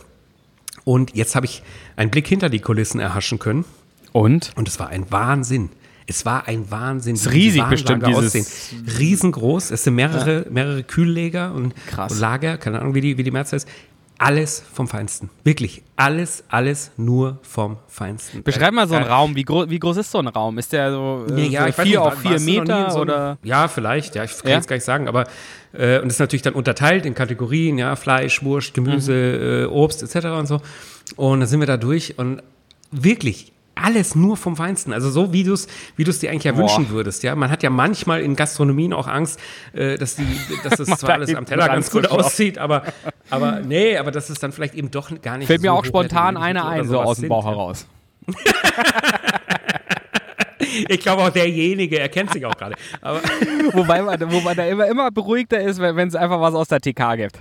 Und 0.84 1.14
jetzt 1.16 1.34
habe 1.34 1.47
ich 1.47 1.62
einen 1.97 2.11
Blick 2.11 2.26
hinter 2.26 2.49
die 2.49 2.61
Kulissen 2.61 3.01
erhaschen 3.01 3.38
können. 3.38 3.64
Und? 4.12 4.53
Und 4.57 4.68
es 4.68 4.78
war 4.78 4.88
ein 4.88 5.11
Wahnsinn. 5.11 5.70
Es 6.07 6.25
war 6.27 6.49
ein 6.49 6.71
Wahnsinn. 6.71 7.15
Ist 7.15 7.31
wie 7.31 7.35
diese 7.39 7.59
riesig 7.59 7.65
bestimmt, 7.71 8.07
dieses- 8.07 8.27
aussehen. 8.37 8.47
Riesengroß. 8.99 9.71
Es 9.71 9.85
sind 9.85 9.95
mehrere, 9.95 10.47
mehrere 10.51 10.83
Kühlleger 10.83 11.53
und, 11.55 11.75
und 11.97 12.19
Lager, 12.21 12.57
keine 12.59 12.81
Ahnung, 12.81 12.95
wie 12.95 13.01
die, 13.01 13.19
wie 13.19 13.23
die 13.23 13.31
Mehrzahl 13.31 13.59
ist. 13.59 13.69
Alles 14.19 14.63
vom 14.73 14.87
Feinsten. 14.87 15.31
Wirklich. 15.43 15.83
Alles, 15.97 16.45
alles 16.49 16.93
nur 16.97 17.39
vom 17.43 17.79
Feinsten. 17.89 18.45
Beschreib 18.45 18.73
mal 18.73 18.87
so 18.87 18.95
einen 18.95 19.07
Äh, 19.07 19.11
Raum. 19.11 19.35
Wie, 19.35 19.43
gro 19.43 19.69
wie 19.69 19.81
groß 19.81 19.97
ist 19.97 20.13
so 20.13 20.19
ein 20.19 20.29
Raum? 20.29 20.59
Ist 20.59 20.73
der 20.73 20.93
so, 20.93 21.27
äh, 21.29 21.47
ja, 21.49 21.67
so 21.67 21.73
vier 21.73 21.85
nicht, 21.85 21.99
auf 21.99 22.19
vier 22.21 22.39
Meter 22.39 22.91
so 22.93 23.01
oder? 23.01 23.39
Ja, 23.43 23.67
vielleicht, 23.67 24.15
ja, 24.15 24.23
ich 24.23 24.31
kann 24.39 24.51
Ja? 24.51 24.57
jetzt 24.59 24.69
gar 24.69 24.77
nicht 24.77 24.85
sagen, 24.85 25.09
aber 25.09 25.27
äh, 25.73 25.99
und 25.99 26.09
ist 26.09 26.21
natürlich 26.21 26.43
dann 26.43 26.53
unterteilt 26.55 27.05
in 27.05 27.15
Kategorien, 27.17 27.79
ja, 27.79 27.97
Fleisch, 27.97 28.45
Wurst, 28.45 28.75
Gemüse, 28.75 29.13
Mhm. 29.13 29.73
äh, 29.73 29.75
Obst 29.75 30.03
etc. 30.05 30.27
und 30.39 30.47
so. 30.47 30.61
Und 31.17 31.41
dann 31.41 31.49
sind 31.49 31.59
wir 31.59 31.67
da 31.67 31.77
durch 31.77 32.17
und 32.17 32.43
wirklich 32.93 33.51
alles 33.83 34.14
nur 34.14 34.37
vom 34.37 34.57
Feinsten. 34.57 34.93
Also 34.93 35.11
so, 35.11 35.33
wie 35.33 35.45
du 35.45 35.53
es 35.53 35.68
wie 35.97 36.05
du's 36.05 36.18
dir 36.18 36.30
eigentlich 36.30 36.45
ja 36.45 36.53
Boah. 36.53 36.61
wünschen 36.61 36.91
würdest. 36.91 37.22
Ja, 37.22 37.35
man 37.35 37.51
hat 37.51 37.62
ja 37.62 37.70
manchmal 37.70 38.22
in 38.22 38.37
Gastronomien 38.37 38.93
auch 38.93 39.07
Angst, 39.07 39.41
äh, 39.72 39.97
dass 39.99 40.16
die, 40.16 40.26
dass 40.64 40.78
das 40.78 40.89
Macht 40.93 41.01
zwar 41.01 41.14
alles 41.14 41.35
am 41.35 41.47
Teller 41.47 41.66
ganz 41.68 41.91
gut 41.91 42.07
aussieht, 42.09 42.59
aber, 42.59 42.85
aber 43.30 43.61
nee, 43.61 43.97
aber 43.97 44.11
dass 44.11 44.30
es 44.30 44.39
dann 44.39 44.53
vielleicht 44.53 44.74
eben 44.74 44.91
doch 44.91 45.11
gar 45.22 45.39
nicht 45.39 45.47
Fällt 45.47 45.62
mir 45.62 45.68
so 45.68 45.74
auch 45.74 45.85
spontan 45.85 46.37
eine 46.37 46.64
ein, 46.64 46.87
so 46.87 47.01
aus 47.01 47.18
dem 47.18 47.28
Bauch 47.28 47.45
ja. 47.45 47.51
heraus. 47.51 47.87
Ich 50.89 51.01
glaube 51.01 51.22
auch 51.22 51.30
derjenige 51.30 51.99
erkennt 51.99 52.33
sich 52.33 52.47
auch 52.47 52.57
gerade. 52.57 52.76
Wobei, 53.72 54.03
man, 54.03 54.18
wo 54.33 54.41
man 54.41 54.57
da 54.57 54.64
immer, 54.64 54.87
immer 54.87 55.11
beruhigter 55.11 55.61
ist, 55.61 55.80
wenn 55.80 56.09
es 56.09 56.14
einfach 56.14 56.41
was 56.41 56.55
aus 56.55 56.68
der 56.68 56.80
TK 56.80 57.16
gibt. 57.16 57.39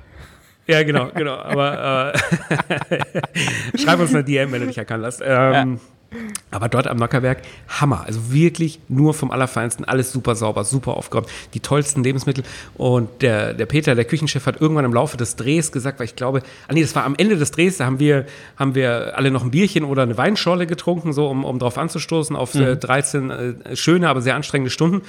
Ja, 0.67 0.83
genau, 0.83 1.09
genau. 1.13 1.35
Aber 1.37 2.13
äh, 2.13 3.77
schreib 3.77 3.99
uns 3.99 4.13
eine 4.13 4.23
DM, 4.23 4.51
wenn 4.51 4.61
du 4.61 4.67
dich 4.67 4.77
erkannt 4.77 5.03
hast. 5.05 5.21
Ähm, 5.23 5.79
Aber 6.49 6.67
dort 6.67 6.87
am 6.87 6.97
Nockerberg, 6.97 7.41
Hammer. 7.69 8.03
Also 8.05 8.33
wirklich 8.33 8.79
nur 8.89 9.13
vom 9.13 9.31
Allerfeinsten, 9.31 9.85
alles 9.85 10.11
super 10.11 10.35
sauber, 10.35 10.65
super 10.65 10.97
aufgeräumt, 10.97 11.29
die 11.53 11.61
tollsten 11.61 12.03
Lebensmittel. 12.03 12.43
Und 12.75 13.21
der, 13.21 13.53
der 13.53 13.65
Peter, 13.65 13.95
der 13.95 14.03
Küchenchef, 14.03 14.45
hat 14.45 14.59
irgendwann 14.59 14.83
im 14.83 14.93
Laufe 14.93 15.15
des 15.15 15.37
Drehs 15.37 15.71
gesagt, 15.71 15.99
weil 15.99 16.05
ich 16.05 16.17
glaube, 16.17 16.43
ah 16.67 16.73
nee, 16.73 16.81
das 16.81 16.95
war 16.95 17.05
am 17.05 17.15
Ende 17.15 17.37
des 17.37 17.51
Drehs, 17.51 17.77
da 17.77 17.85
haben 17.85 17.99
wir, 17.99 18.25
haben 18.57 18.75
wir 18.75 19.17
alle 19.17 19.31
noch 19.31 19.43
ein 19.43 19.51
Bierchen 19.51 19.85
oder 19.85 20.03
eine 20.03 20.17
Weinschorle 20.17 20.67
getrunken, 20.67 21.13
so 21.13 21.29
um, 21.29 21.45
um 21.45 21.59
drauf 21.59 21.77
anzustoßen 21.77 22.35
auf 22.35 22.55
äh, 22.55 22.75
13 22.75 23.29
äh, 23.29 23.75
schöne, 23.75 24.09
aber 24.09 24.21
sehr 24.21 24.35
anstrengende 24.35 24.69
Stunden. 24.71 25.03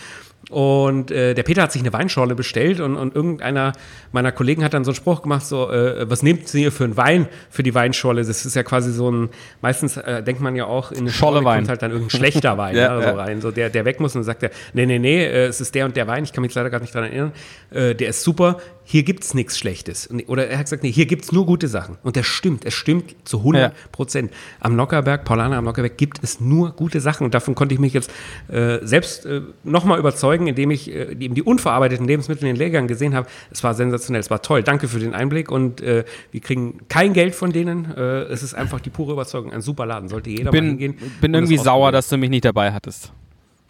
Und 0.52 1.10
äh, 1.10 1.32
der 1.32 1.44
Peter 1.44 1.62
hat 1.62 1.72
sich 1.72 1.80
eine 1.80 1.94
Weinschorle 1.94 2.34
bestellt 2.34 2.78
und, 2.80 2.96
und 2.96 3.14
irgendeiner 3.14 3.72
meiner 4.12 4.32
Kollegen 4.32 4.62
hat 4.62 4.74
dann 4.74 4.84
so 4.84 4.90
einen 4.90 4.96
Spruch 4.96 5.22
gemacht, 5.22 5.46
so, 5.46 5.70
äh, 5.70 6.08
was 6.10 6.22
nehmt 6.22 6.52
ihr 6.52 6.70
für 6.70 6.84
einen 6.84 6.98
Wein 6.98 7.26
für 7.48 7.62
die 7.62 7.74
Weinschorle? 7.74 8.22
Das 8.22 8.44
ist 8.44 8.54
ja 8.54 8.62
quasi 8.62 8.92
so 8.92 9.10
ein, 9.10 9.30
meistens 9.62 9.96
äh, 9.96 10.22
denkt 10.22 10.42
man 10.42 10.54
ja 10.54 10.66
auch, 10.66 10.92
in 10.92 10.98
eine 10.98 11.10
Scholle 11.10 11.36
Schorle 11.36 11.46
Wein. 11.46 11.58
kommt 11.60 11.68
halt 11.70 11.82
dann 11.82 11.90
irgendein 11.92 12.18
schlechter 12.18 12.58
Wein 12.58 12.76
Ja, 12.76 12.82
ja, 13.00 13.10
so 13.10 13.16
rein, 13.16 13.40
so 13.40 13.50
der, 13.50 13.70
der 13.70 13.86
weg 13.86 13.98
muss 13.98 14.14
und 14.14 14.20
dann 14.20 14.26
sagt 14.26 14.42
er, 14.42 14.50
nee, 14.74 14.84
nee, 14.84 14.98
nee, 14.98 15.24
äh, 15.24 15.46
es 15.46 15.62
ist 15.62 15.74
der 15.74 15.86
und 15.86 15.96
der 15.96 16.06
Wein, 16.06 16.24
ich 16.24 16.34
kann 16.34 16.42
mich 16.42 16.54
leider 16.54 16.68
gar 16.68 16.80
nicht 16.80 16.94
dran 16.94 17.04
erinnern, 17.04 17.32
äh, 17.70 17.94
der 17.94 18.10
ist 18.10 18.22
super, 18.22 18.58
hier 18.84 19.02
gibt's 19.04 19.34
nichts 19.34 19.58
Schlechtes. 19.58 20.08
Oder 20.26 20.48
er 20.48 20.58
hat 20.58 20.66
gesagt, 20.66 20.82
nee, 20.82 20.90
hier 20.90 21.06
gibt's 21.06 21.32
nur 21.32 21.46
gute 21.46 21.68
Sachen. 21.68 21.98
Und 22.02 22.16
das 22.16 22.26
stimmt, 22.26 22.64
es 22.64 22.74
stimmt 22.74 23.14
zu 23.24 23.38
100 23.38 23.74
Prozent. 23.92 24.32
Am 24.60 24.76
Nockerberg, 24.76 25.24
Paulaner 25.24 25.56
am 25.56 25.64
Nockerberg 25.64 25.96
gibt 25.96 26.18
es 26.22 26.40
nur 26.40 26.72
gute 26.72 27.00
Sachen 27.00 27.24
und 27.24 27.34
davon 27.34 27.54
konnte 27.54 27.74
ich 27.74 27.80
mich 27.80 27.92
jetzt 27.92 28.10
äh, 28.48 28.78
selbst 28.82 29.24
äh, 29.24 29.42
nochmal 29.62 29.98
überzeugen, 29.98 30.46
indem 30.46 30.70
ich 30.70 30.92
äh, 30.92 31.12
eben 31.18 31.34
die 31.34 31.42
unverarbeiteten 31.42 32.06
Lebensmittel 32.06 32.42
in 32.42 32.54
den 32.54 32.56
Lehrgängen 32.56 32.88
gesehen 32.88 33.14
habe. 33.14 33.28
Es 33.50 33.62
war 33.62 33.74
sensationell, 33.74 34.20
es 34.20 34.30
war 34.30 34.42
toll. 34.42 34.62
Danke 34.62 34.88
für 34.88 34.98
den 34.98 35.14
Einblick 35.14 35.50
und 35.50 35.80
äh, 35.80 36.04
wir 36.30 36.40
kriegen 36.40 36.80
kein 36.88 37.12
Geld 37.12 37.34
von 37.34 37.52
denen. 37.52 37.92
Äh, 37.96 38.22
es 38.24 38.42
ist 38.42 38.54
einfach 38.54 38.80
die 38.80 38.90
pure 38.90 39.12
Überzeugung, 39.12 39.52
ein 39.52 39.62
super 39.62 39.86
Laden. 39.86 40.08
Sollte 40.08 40.30
jeder 40.30 40.44
mal 40.46 40.50
Bin, 40.50 40.64
hingehen. 40.66 40.96
bin 41.20 41.34
es 41.34 41.38
irgendwie 41.38 41.58
sauer, 41.58 41.92
dass 41.92 42.08
du 42.08 42.16
mich 42.16 42.30
nicht 42.30 42.44
dabei 42.44 42.72
hattest. 42.72 43.12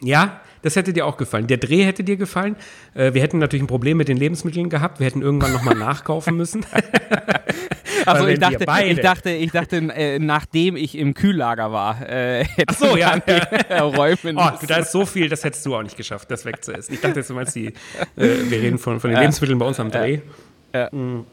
Ja, 0.00 0.40
das 0.62 0.76
hätte 0.76 0.92
dir 0.92 1.06
auch 1.06 1.16
gefallen. 1.16 1.46
Der 1.46 1.58
Dreh 1.58 1.84
hätte 1.84 2.04
dir 2.04 2.16
gefallen. 2.16 2.56
Äh, 2.94 3.14
wir 3.14 3.22
hätten 3.22 3.38
natürlich 3.38 3.62
ein 3.62 3.68
Problem 3.68 3.96
mit 3.96 4.08
den 4.08 4.16
Lebensmitteln 4.16 4.70
gehabt. 4.70 5.00
Wir 5.00 5.06
hätten 5.06 5.22
irgendwann 5.22 5.52
nochmal 5.52 5.74
nachkaufen 5.74 6.36
müssen. 6.36 6.64
Also 8.06 8.26
ich 8.26 8.38
dachte, 8.40 8.64
ich 8.84 9.00
dachte, 9.00 9.30
ich 9.30 9.52
dachte, 9.52 9.76
äh, 9.76 10.18
nachdem 10.18 10.76
ich 10.76 10.98
im 10.98 11.14
Kühllager 11.14 11.70
war, 11.70 12.02
äh, 12.08 12.44
hätte 12.44 12.74
so, 12.74 12.96
ja. 12.96 13.16
räumen 13.80 14.36
Oh, 14.36 14.50
da 14.66 14.76
ist 14.78 14.92
so 14.92 15.06
viel, 15.06 15.28
das 15.28 15.44
hättest 15.44 15.64
du 15.66 15.76
auch 15.76 15.82
nicht 15.82 15.96
geschafft, 15.96 16.30
das 16.30 16.44
wegzuessen. 16.44 16.94
Ich 16.94 17.00
dachte, 17.00 17.20
jetzt, 17.20 17.30
du 17.30 17.34
meinst 17.34 17.54
die, 17.54 17.66
äh, 17.66 17.72
wir 18.16 18.60
reden 18.60 18.78
von, 18.78 18.98
von 18.98 19.10
den 19.10 19.20
Lebensmitteln 19.20 19.58
bei 19.58 19.66
uns 19.66 19.78
am 19.78 19.90
Dreh. 19.90 20.20
Ja. 20.74 20.88
Mm. 20.92 21.26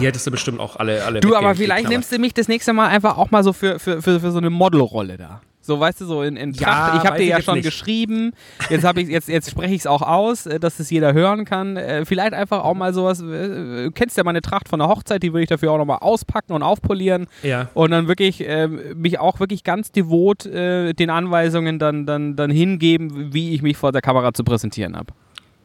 Die 0.00 0.06
hättest 0.06 0.26
du 0.26 0.30
bestimmt 0.30 0.60
auch 0.60 0.76
alle, 0.76 1.04
alle 1.04 1.20
Du, 1.20 1.34
aber 1.34 1.54
vielleicht 1.54 1.88
nimmst 1.88 2.10
du 2.10 2.18
mich 2.18 2.34
das 2.34 2.48
nächste 2.48 2.72
Mal 2.72 2.88
einfach 2.88 3.16
auch 3.16 3.30
mal 3.30 3.44
so 3.44 3.52
für, 3.52 3.78
für, 3.78 4.02
für, 4.02 4.20
für 4.20 4.30
so 4.30 4.38
eine 4.38 4.50
Modelrolle 4.50 5.16
da. 5.16 5.40
So, 5.66 5.80
weißt 5.80 6.02
du, 6.02 6.04
so 6.06 6.22
in, 6.22 6.36
in 6.36 6.52
Ja, 6.52 6.66
Tracht. 6.66 7.00
Ich 7.02 7.08
habe 7.08 7.18
dir 7.18 7.24
ja 7.26 7.40
schon 7.42 7.54
nicht. 7.54 7.64
geschrieben. 7.64 8.32
Jetzt, 8.68 8.84
ich, 8.96 9.08
jetzt, 9.08 9.28
jetzt 9.28 9.50
spreche 9.50 9.72
ich 9.74 9.80
es 9.80 9.86
auch 9.86 10.02
aus, 10.02 10.44
äh, 10.46 10.60
dass 10.60 10.78
es 10.78 10.90
jeder 10.90 11.14
hören 11.14 11.44
kann. 11.46 11.76
Äh, 11.78 12.04
Vielleicht 12.04 12.34
einfach 12.34 12.62
auch 12.64 12.74
mal 12.74 12.92
sowas. 12.92 13.20
äh, 13.20 13.84
Du 13.84 13.90
kennst 13.94 14.16
ja 14.18 14.24
meine 14.24 14.42
Tracht 14.42 14.68
von 14.68 14.78
der 14.78 14.88
Hochzeit, 14.88 15.22
die 15.22 15.32
würde 15.32 15.44
ich 15.44 15.48
dafür 15.48 15.72
auch 15.72 15.78
nochmal 15.78 15.98
auspacken 16.00 16.52
und 16.52 16.62
aufpolieren. 16.62 17.26
Ja. 17.42 17.68
Und 17.74 17.92
dann 17.92 18.08
wirklich 18.08 18.42
ähm, 18.46 18.78
mich 18.96 19.18
auch 19.18 19.40
wirklich 19.40 19.64
ganz 19.64 19.90
devot 19.90 20.44
äh, 20.46 20.92
den 20.92 21.08
Anweisungen 21.10 21.78
dann, 21.78 22.04
dann, 22.06 22.36
dann 22.36 22.50
hingeben, 22.50 23.32
wie 23.32 23.54
ich 23.54 23.62
mich 23.62 23.76
vor 23.76 23.90
der 23.92 24.02
Kamera 24.02 24.34
zu 24.34 24.44
präsentieren 24.44 24.96
habe. 24.96 25.14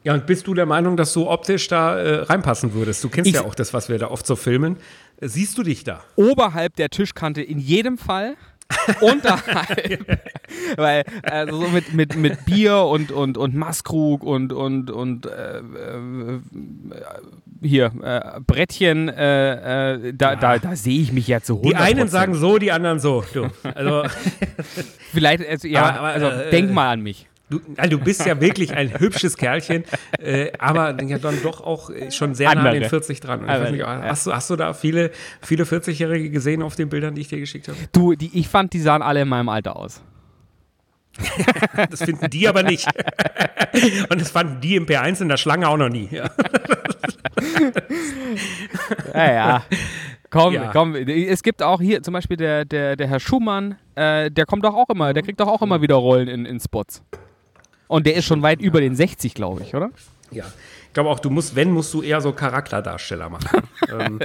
Ja, 0.05 0.13
und 0.13 0.25
bist 0.25 0.47
du 0.47 0.53
der 0.53 0.65
Meinung, 0.65 0.95
dass 0.95 1.11
du 1.11 1.27
optisch 1.29 1.67
da 1.67 1.97
äh, 1.99 2.15
reinpassen 2.23 2.73
würdest? 2.73 3.03
Du 3.03 3.09
kennst 3.09 3.27
Ich- 3.29 3.35
ja 3.35 3.43
auch 3.43 3.53
das, 3.53 3.73
was 3.73 3.89
wir 3.89 3.97
da 3.99 4.09
oft 4.09 4.25
so 4.25 4.37
filmen. 4.37 4.77
Äh, 5.19 5.27
Siehst 5.27 5.57
du 5.57 5.63
dich 5.63 5.83
da? 5.83 5.99
oberhalb 6.15 6.77
der 6.77 6.89
Tischkante 6.89 7.41
in 7.41 7.59
jedem 7.59 7.97
Fall. 7.97 8.35
Unterhalb. 9.01 10.05
Weil, 10.77 11.03
also 11.23 11.61
so 11.61 11.67
mit, 11.69 11.93
mit, 11.93 12.15
mit 12.15 12.45
Bier 12.45 12.77
und, 12.77 13.11
und, 13.11 13.37
und 13.37 13.55
Maßkrug 13.55 14.23
und, 14.23 14.51
und, 14.53 14.89
und 14.91 15.25
äh, 15.25 15.59
äh, 15.59 16.39
hier, 17.61 17.91
äh, 18.01 18.39
Brettchen, 18.45 19.09
äh, 19.09 19.93
äh, 20.09 20.13
da, 20.13 20.35
da, 20.35 20.57
da 20.57 20.75
sehe 20.75 21.01
ich 21.01 21.11
mich 21.11 21.27
ja 21.27 21.41
zu 21.41 21.61
100%. 21.61 21.67
Die 21.69 21.75
einen 21.75 22.07
sagen 22.07 22.33
so, 22.35 22.57
die 22.57 22.71
anderen 22.71 22.99
so. 22.99 23.23
Du, 23.33 23.47
also, 23.75 24.03
Vielleicht, 25.11 25.47
also, 25.47 25.67
ja, 25.67 25.85
Aber- 25.89 25.99
aber, 25.99 26.07
also 26.07 26.29
denk 26.51 26.71
mal 26.71 26.91
an 26.91 27.01
mich. 27.01 27.27
Du, 27.49 27.59
also 27.77 27.97
du 27.97 28.03
bist 28.03 28.25
ja 28.25 28.39
wirklich 28.39 28.73
ein 28.73 28.99
hübsches 28.99 29.37
Kerlchen, 29.37 29.83
äh, 30.19 30.51
aber 30.59 31.01
ja 31.03 31.17
dann 31.17 31.41
doch 31.43 31.61
auch 31.61 31.89
äh, 31.89 32.11
schon 32.11 32.35
sehr 32.35 32.53
nah 32.53 32.61
an 32.61 32.65
den 32.65 32.73
Andere. 32.83 32.89
40 32.89 33.19
dran. 33.19 33.41
Nicht, 33.71 33.85
hast, 33.85 34.27
du, 34.27 34.33
hast 34.33 34.49
du 34.49 34.55
da 34.55 34.73
viele, 34.73 35.11
viele 35.41 35.63
40-Jährige 35.63 36.29
gesehen 36.29 36.61
auf 36.61 36.75
den 36.75 36.89
Bildern, 36.89 37.15
die 37.15 37.21
ich 37.21 37.27
dir 37.29 37.39
geschickt 37.39 37.67
habe? 37.67 37.77
Du, 37.91 38.13
die, 38.13 38.31
ich 38.37 38.47
fand, 38.47 38.73
die 38.73 38.79
sahen 38.79 39.01
alle 39.01 39.21
in 39.21 39.27
meinem 39.27 39.49
Alter 39.49 39.75
aus. 39.75 40.01
das 41.89 42.03
finden 42.03 42.29
die 42.29 42.47
aber 42.47 42.63
nicht. 42.63 42.87
Und 44.09 44.21
das 44.21 44.31
fanden 44.31 44.61
die 44.61 44.75
im 44.75 44.85
P1 44.85 45.21
in 45.21 45.27
der 45.27 45.37
Schlange 45.37 45.67
auch 45.67 45.77
noch 45.77 45.89
nie. 45.89 46.07
Ja. 46.11 46.29
Ja, 49.13 49.33
ja. 49.33 49.63
Komm, 50.29 50.53
Ja. 50.53 50.69
komm. 50.71 50.95
Es 50.95 51.43
gibt 51.43 51.63
auch 51.63 51.81
hier 51.81 52.03
zum 52.03 52.13
Beispiel 52.13 52.37
der, 52.37 52.65
der, 52.65 52.95
der 52.95 53.07
Herr 53.07 53.19
Schumann, 53.19 53.77
äh, 53.95 54.29
der 54.29 54.45
kommt 54.45 54.63
doch 54.63 54.75
auch 54.75 54.89
immer, 54.89 55.13
der 55.13 55.23
kriegt 55.23 55.39
doch 55.39 55.47
auch 55.47 55.61
immer 55.61 55.81
wieder 55.81 55.95
Rollen 55.95 56.27
in, 56.27 56.45
in 56.45 56.59
Spots. 56.59 57.03
Und 57.89 58.05
der 58.05 58.13
ist 58.15 58.25
schon 58.25 58.43
weit 58.43 58.61
über 58.61 58.81
den 58.81 58.95
60, 58.95 59.33
glaube 59.33 59.63
ich, 59.63 59.73
oder? 59.75 59.89
Ja. 60.31 60.45
Ich 60.87 60.93
glaube 60.93 61.09
auch, 61.09 61.19
du 61.19 61.29
musst, 61.31 61.55
wenn, 61.55 61.71
musst 61.71 61.91
du 61.93 62.03
eher 62.03 62.21
so 62.21 62.31
Charakterdarsteller 62.33 63.29
machen. 63.29 63.61
ähm, 63.99 64.19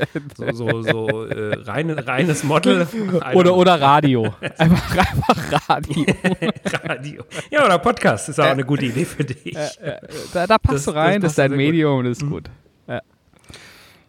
so 0.52 0.52
so, 0.52 0.82
so 0.82 1.24
äh, 1.24 1.54
reine, 1.62 2.06
reines 2.06 2.44
Model. 2.44 2.86
Oder, 3.32 3.54
oder 3.56 3.80
Radio. 3.80 4.34
Einfach, 4.58 4.96
einfach 4.98 5.68
Radio. 5.70 6.04
Radio. 6.84 7.24
Ja, 7.50 7.64
oder 7.64 7.78
Podcast 7.78 8.28
ist 8.28 8.38
auch 8.38 8.44
eine 8.44 8.64
gute 8.64 8.84
Idee 8.86 9.04
für 9.06 9.24
dich. 9.24 9.56
Da, 10.34 10.46
da 10.46 10.58
passt 10.58 10.74
Das- 10.74 10.84
du 10.84 10.90
rein, 10.94 11.20
das 11.20 11.22
das, 11.22 11.32
ist 11.32 11.38
dein 11.38 11.48
sehr 11.50 11.58
gut. 11.58 11.66
Medium, 11.66 12.04
das 12.04 12.18
ist 12.18 12.28
gut. 12.28 12.50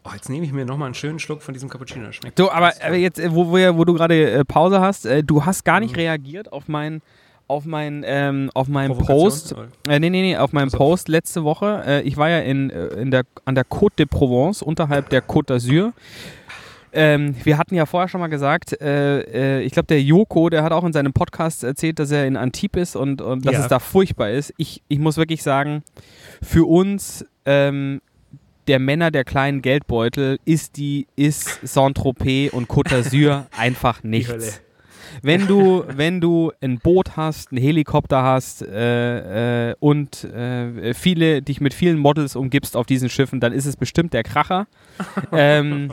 Oh, 0.08 0.12
jetzt 0.14 0.30
nehme 0.30 0.46
ich 0.46 0.52
mir 0.52 0.66
nochmal 0.66 0.86
einen 0.88 0.94
schönen 0.96 1.18
Schluck 1.18 1.42
von 1.42 1.54
diesem 1.56 1.68
Cappuccino. 1.68 2.12
Schmeckt 2.12 2.38
Du, 2.38 2.52
aber 2.52 2.74
äh, 2.84 2.96
jetzt, 2.96 3.20
äh, 3.20 3.34
wo, 3.34 3.52
wir, 3.56 3.76
wo 3.76 3.86
du 3.86 3.94
gerade 3.96 4.30
äh, 4.32 4.46
Pause 4.46 4.80
hast, 4.80 5.06
äh, 5.08 5.24
du 5.24 5.46
hast 5.46 5.66
gar 5.66 5.80
Mhm. 5.80 5.86
nicht 5.88 5.98
reagiert 5.98 6.54
auf 6.54 6.68
mein 6.68 7.02
auf 7.48 7.66
mein 7.66 8.04
ähm, 8.06 8.50
auf 8.54 8.68
meinen 8.68 8.98
Post. 8.98 9.54
Äh, 9.88 10.00
nee, 10.00 10.10
nee, 10.10 10.22
nee, 10.22 10.38
auf 10.38 10.52
meinen 10.54 10.68
Ach 10.70 10.72
so. 10.74 10.78
Post 10.78 11.08
letzte 11.10 11.44
Woche. 11.44 11.84
Äh, 11.86 12.02
ich 12.02 12.18
war 12.18 12.30
ja 12.30 12.40
in, 12.40 12.70
äh, 12.70 12.88
in 12.96 13.12
der, 13.12 13.24
an 13.46 13.56
der 13.56 13.66
Côte 13.66 13.96
de 13.98 14.06
Provence, 14.06 14.62
unterhalb 14.62 15.10
der 15.10 15.24
Côte 15.24 15.54
d'Azur. 15.54 15.94
Ähm, 16.98 17.36
wir 17.44 17.58
hatten 17.58 17.76
ja 17.76 17.86
vorher 17.86 18.08
schon 18.08 18.22
mal 18.22 18.28
gesagt, 18.28 18.80
äh, 18.82 19.60
äh, 19.60 19.62
ich 19.64 19.74
glaube, 19.74 19.88
der 19.88 20.02
Joko, 20.02 20.50
der 20.50 20.64
hat 20.64 20.72
auch 20.72 20.86
in 20.86 20.94
seinem 20.94 21.12
Podcast 21.12 21.66
erzählt, 21.66 22.00
dass 22.00 22.10
er 22.10 22.26
in 22.26 22.38
Antibes 22.38 22.90
ist 22.92 22.96
und, 22.96 23.22
und 23.22 23.46
dass 23.46 23.54
Ja. 23.54 23.60
es 23.60 23.68
da 23.68 23.80
furchtbar 23.80 24.30
ist. 24.32 24.54
Ich, 24.56 24.82
ich 24.88 25.00
muss 25.00 25.18
wirklich 25.18 25.44
sagen, 25.44 25.84
für 26.42 26.66
uns, 26.66 27.26
ähm, 27.46 28.00
der 28.68 28.80
Männer 28.80 29.12
der 29.12 29.26
kleinen 29.26 29.62
Geldbeutel, 29.62 30.40
ist 30.46 30.78
die, 30.78 31.06
ist 31.18 31.60
Saint-Tropez 31.64 32.54
und 32.54 32.70
Côte 32.70 32.92
d'Azur 32.96 33.44
einfach 33.58 34.02
nichts. 34.04 34.62
Wenn 35.22 35.48
du, 35.48 35.84
wenn 35.88 36.22
du 36.22 36.52
ein 36.62 36.80
Boot 36.80 37.18
hast, 37.18 37.52
einen 37.52 37.62
Helikopter 37.62 38.24
hast 38.24 38.62
äh, 38.62 39.72
äh, 39.72 39.76
und 39.80 40.24
äh, 40.24 40.94
viele, 40.94 41.42
dich 41.42 41.62
mit 41.62 41.74
vielen 41.74 41.98
Models 41.98 42.36
umgibst 42.36 42.76
auf 42.76 42.86
diesen 42.86 43.10
Schiffen, 43.10 43.40
dann 43.40 43.54
ist 43.54 43.66
es 43.66 43.78
bestimmt 43.78 44.14
der 44.14 44.24
Kracher. 44.24 44.68
ähm, 45.32 45.92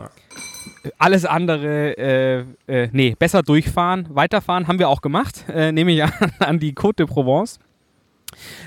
alles 0.99 1.25
andere, 1.25 1.97
äh, 1.97 2.45
äh, 2.67 2.89
nee, 2.93 3.15
besser 3.19 3.43
durchfahren, 3.43 4.09
weiterfahren, 4.11 4.69
haben 4.69 4.79
wir 4.79 4.89
auch 4.89 5.01
gemacht, 5.01 5.45
äh, 5.49 5.73
nehme 5.73 5.93
ich 5.93 6.03
an, 6.05 6.13
an 6.39 6.59
die 6.59 6.73
Côte 6.75 6.97
de 6.97 7.07
Provence. 7.07 7.59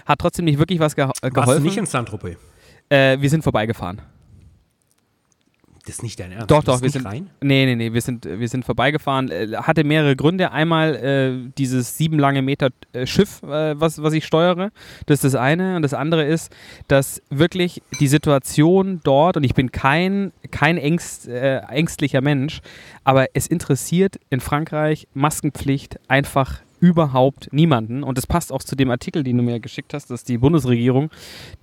Hat 0.06 0.20
trotzdem 0.20 0.46
nicht 0.46 0.60
wirklich 0.60 0.80
was 0.80 0.96
geho 0.96 1.10
äh, 1.10 1.12
Warst 1.24 1.24
du 1.24 1.32
geholfen. 1.32 1.64
nicht 1.64 1.78
in 1.78 1.86
Saint-Tropez? 1.86 2.38
äh, 2.90 3.18
wir 3.20 3.30
sind 3.30 3.44
vorbeigefahren. 3.44 4.02
Das 5.86 5.98
ist 5.98 6.04
nicht 6.04 6.20
dein 6.20 6.32
Ernst. 6.32 6.50
Doch, 6.50 6.64
doch, 6.64 6.82
wir 6.82 6.90
sind, 6.90 7.06
rein? 7.06 7.30
nee, 7.42 7.66
nee, 7.66 7.76
nee, 7.76 7.94
wir 7.94 8.02
sind, 8.02 8.26
wir 8.26 8.48
sind 8.48 8.66
vorbeigefahren. 8.66 9.30
Äh, 9.30 9.56
hatte 9.56 9.84
mehrere 9.84 10.16
Gründe. 10.16 10.52
Einmal 10.52 10.96
äh, 10.96 11.52
dieses 11.58 11.96
sieben 11.96 12.18
lange 12.18 12.42
Meter 12.42 12.70
äh, 12.94 13.06
Schiff, 13.06 13.44
äh, 13.44 13.80
was, 13.80 14.02
was 14.02 14.14
ich 14.14 14.26
steuere. 14.26 14.72
Das 15.06 15.18
ist 15.18 15.26
das 15.26 15.36
eine. 15.36 15.76
Und 15.76 15.84
das 15.84 15.94
andere 15.94 16.26
ist, 16.26 16.52
dass 16.88 17.22
wirklich 17.30 17.84
die 18.00 18.08
Situation 18.08 19.00
dort, 19.04 19.38
und 19.38 19.44
ich 19.44 19.54
bin 19.54 19.72
kein, 19.72 20.32
kein 20.50 20.78
ängst, 20.78 21.28
äh, 21.28 21.60
ängstlicher 21.60 22.22
Mensch, 22.22 22.62
aber 23.04 23.28
es 23.34 23.46
interessiert 23.46 24.20
in 24.32 24.40
Frankreich 24.40 25.08
Maskenpflicht 25.14 26.00
einfach 26.08 26.62
überhaupt 26.86 27.52
niemanden. 27.52 28.04
Und 28.04 28.18
das 28.18 28.28
passt 28.28 28.52
auch 28.52 28.62
zu 28.62 28.76
dem 28.76 28.92
Artikel, 28.92 29.24
den 29.24 29.38
du 29.38 29.44
mir 29.44 29.60
geschickt 29.60 29.94
hast, 29.94 30.12
dass 30.12 30.24
die 30.24 30.38
Bundesregierung 30.38 31.10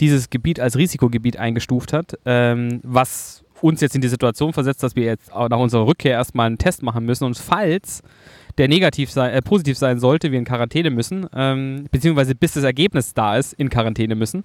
dieses 0.01 0.31
Gebiet 0.31 0.59
als 0.59 0.77
Risikogebiet 0.77 1.37
eingestuft 1.37 1.93
hat, 1.93 2.19
ähm, 2.25 2.81
was 2.83 3.45
uns 3.61 3.81
jetzt 3.81 3.95
in 3.95 4.01
die 4.01 4.09
Situation 4.09 4.53
versetzt, 4.53 4.83
dass 4.83 4.97
wir 4.97 5.05
jetzt 5.05 5.31
nach 5.33 5.59
unserer 5.59 5.87
Rückkehr 5.87 6.13
erstmal 6.13 6.47
einen 6.47 6.59
Test 6.59 6.83
machen 6.83 7.05
müssen 7.07 7.23
und 7.23 7.39
falls 7.39 8.03
der 8.59 8.69
negativ 8.69 9.11
sein, 9.11 9.33
äh, 9.33 9.43
positiv 9.43 9.79
sein 9.79 9.99
sollte, 9.99 10.31
wir 10.31 10.39
in 10.39 10.45
Quarantäne 10.45 10.91
müssen, 10.91 11.27
ähm, 11.35 11.87
beziehungsweise 11.91 12.35
bis 12.35 12.53
das 12.53 12.65
Ergebnis 12.65 13.15
da 13.15 13.37
ist, 13.37 13.53
in 13.55 13.69
Quarantäne 13.71 14.15
müssen. 14.15 14.45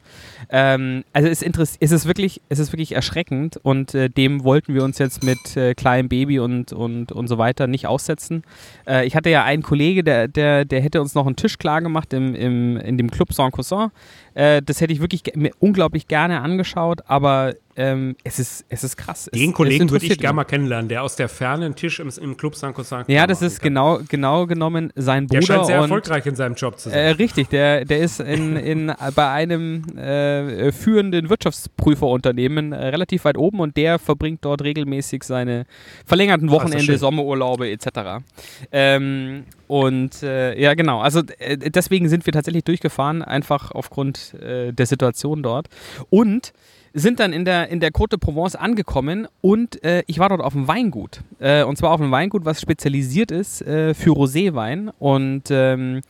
Ähm, 0.50 1.04
also 1.14 1.28
es, 1.30 1.44
interess- 1.44 1.78
es, 1.80 1.92
ist 1.92 2.06
wirklich, 2.06 2.42
es 2.50 2.60
ist 2.60 2.72
wirklich 2.72 2.94
erschreckend 2.94 3.58
und 3.58 3.94
äh, 3.94 4.10
dem 4.10 4.44
wollten 4.44 4.74
wir 4.74 4.84
uns 4.84 4.98
jetzt 4.98 5.24
mit 5.24 5.58
äh, 5.58 5.74
kleinem 5.74 6.10
Baby 6.10 6.40
und, 6.40 6.74
und, 6.74 7.12
und 7.12 7.28
so 7.28 7.38
weiter 7.38 7.68
nicht 7.68 7.88
aussetzen. 7.88 8.44
Äh, 8.88 9.06
ich 9.06 9.16
hatte 9.16 9.30
ja 9.30 9.44
einen 9.44 9.64
Kollege, 9.64 10.04
der, 10.04 10.28
der, 10.28 10.66
der 10.66 10.82
hätte 10.82 11.02
uns 11.02 11.16
noch 11.16 11.26
einen 11.26 11.36
Tisch 11.36 11.58
klar 11.58 11.82
gemacht 11.82 12.14
im, 12.14 12.36
im, 12.36 12.78
in 12.78 12.98
dem 12.98 13.12
Club 13.12 13.34
Sans 13.34 13.52
Cousin. 13.52 13.90
Äh, 14.34 14.62
das 14.62 14.82
hätte 14.82 14.94
ich 14.94 15.02
wirklich 15.02 15.24
unglaublich 15.60 16.08
gerne 16.08 16.42
angeschaut, 16.42 17.02
aber 17.08 17.54
ähm, 17.78 18.16
es, 18.24 18.40
ist, 18.40 18.66
es 18.70 18.84
ist 18.84 18.98
krass. 18.98 19.30
Den 19.34 19.52
es 19.52 19.56
Kollegen 19.56 19.90
würde 19.92 20.06
ich 20.06 20.18
gerne 20.18 20.36
mal 20.36 20.46
kennenlernen, 20.46 20.90
der 20.90 21.04
aus 21.04 21.16
der 21.16 21.30
Ferne 21.30 21.66
einen 21.66 21.76
Tisch 21.76 22.00
im, 22.00 22.10
im 22.20 22.36
Club 22.36 22.56
San 22.56 22.74
Cousin 22.74 23.04
Ja, 23.08 23.28
das 23.28 23.44
ist 23.44 23.62
genau, 23.62 24.00
genau 24.10 24.48
genommen 24.48 24.92
sein 24.96 25.28
Der 25.28 25.40
Bruder. 25.40 25.54
scheint 25.54 25.66
sehr 25.68 25.78
und, 25.78 25.84
erfolgreich 25.84 26.26
in 26.26 26.36
seinem 26.36 26.56
Job 26.56 26.80
zu 26.80 26.90
sein. 26.90 26.98
Äh, 26.98 27.10
richtig, 27.12 27.50
der, 27.50 27.86
der 27.86 28.00
ist 28.00 28.20
in, 28.20 28.56
in, 28.56 28.92
bei 29.16 29.30
einem 29.30 29.84
äh, 29.96 30.72
führenden 30.72 31.30
Wirtschaftsprüferunternehmen 31.30 32.74
äh, 32.74 32.88
relativ 32.88 33.26
weit 33.26 33.38
oben 33.38 33.60
und 33.60 33.78
der 33.78 34.00
verbringt 34.00 34.44
dort 34.44 34.64
regelmäßig 34.64 35.24
seine 35.24 35.66
verlängerten 36.04 36.50
Wochenende, 36.50 36.84
schön. 36.84 36.98
Sommerurlaube 36.98 37.70
etc. 37.70 38.24
Ähm, 38.72 39.44
und 39.68 40.24
äh, 40.24 40.60
ja, 40.60 40.74
genau, 40.74 41.02
also 41.02 41.22
äh, 41.38 41.58
deswegen 41.58 42.10
sind 42.10 42.26
wir 42.26 42.34
tatsächlich 42.34 42.64
durchgefahren, 42.64 43.22
einfach 43.22 43.70
aufgrund 43.70 44.34
äh, 44.36 44.74
der 44.74 44.86
Situation 44.88 45.44
dort. 45.44 45.68
Und 46.10 46.54
sind 47.00 47.20
dann 47.20 47.32
in 47.32 47.46
der, 47.46 47.70
in 47.70 47.80
der 47.80 47.92
Côte 47.92 48.10
de 48.12 48.20
Provence 48.20 48.56
angekommen 48.56 49.28
und 49.42 49.84
äh, 49.84 50.04
ich 50.08 50.20
war 50.20 50.30
dort 50.30 50.42
auf 50.42 50.54
dem 50.54 50.68
Weingut. 50.68 51.22
Äh, 51.40 51.64
und 51.64 51.78
zwar 51.78 51.92
auf 51.92 52.02
einem 52.02 52.12
Weingut, 52.12 52.44
was 52.44 52.60
spezialisiert 52.60 53.32
ist 53.32 53.62
äh, 53.62 53.94
für 53.94 54.12
Roséwein. 54.12 54.90
Und 55.00 55.44
ähm, 55.52 56.02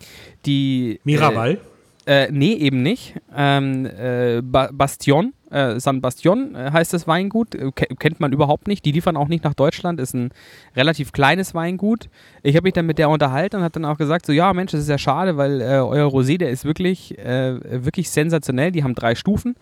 die. 0.45 0.99
Miraval. 1.03 1.59
Äh, 2.05 2.27
äh, 2.27 2.31
nee, 2.31 2.53
eben 2.53 2.83
nicht. 2.83 3.15
Ähm, 3.35 3.85
äh, 3.85 4.41
ba 4.41 4.69
Bastion, 4.71 5.33
äh, 5.51 5.77
San 5.77 5.99
Bastion 5.99 6.55
heißt 6.55 6.93
das 6.93 7.05
Weingut. 7.05 7.51
Ke- 7.75 7.95
kennt 7.99 8.21
man 8.21 8.31
überhaupt 8.31 8.69
nicht. 8.69 8.85
Die 8.85 8.93
liefern 8.93 9.17
auch 9.17 9.27
nicht 9.27 9.43
nach 9.43 9.53
Deutschland. 9.53 9.99
Ist 9.99 10.13
ein 10.13 10.29
relativ 10.73 11.11
kleines 11.11 11.53
Weingut. 11.53 12.07
Ich 12.43 12.55
habe 12.55 12.63
mich 12.63 12.73
dann 12.75 12.85
mit 12.85 12.97
der 12.97 13.09
unterhalten 13.09 13.57
und 13.57 13.63
habe 13.63 13.73
dann 13.73 13.83
auch 13.83 13.97
gesagt: 13.97 14.25
So, 14.25 14.31
ja, 14.31 14.53
Mensch, 14.53 14.71
das 14.71 14.81
ist 14.81 14.89
ja 14.89 14.97
schade, 14.97 15.35
weil 15.35 15.59
äh, 15.59 15.65
euer 15.81 16.07
Rosé, 16.07 16.37
der 16.37 16.49
ist 16.49 16.63
wirklich, 16.63 17.17
äh, 17.17 17.83
wirklich 17.83 18.09
sensationell. 18.09 18.71
Die 18.71 18.85
haben 18.85 18.95
drei 18.95 19.13
Stufen. 19.13 19.57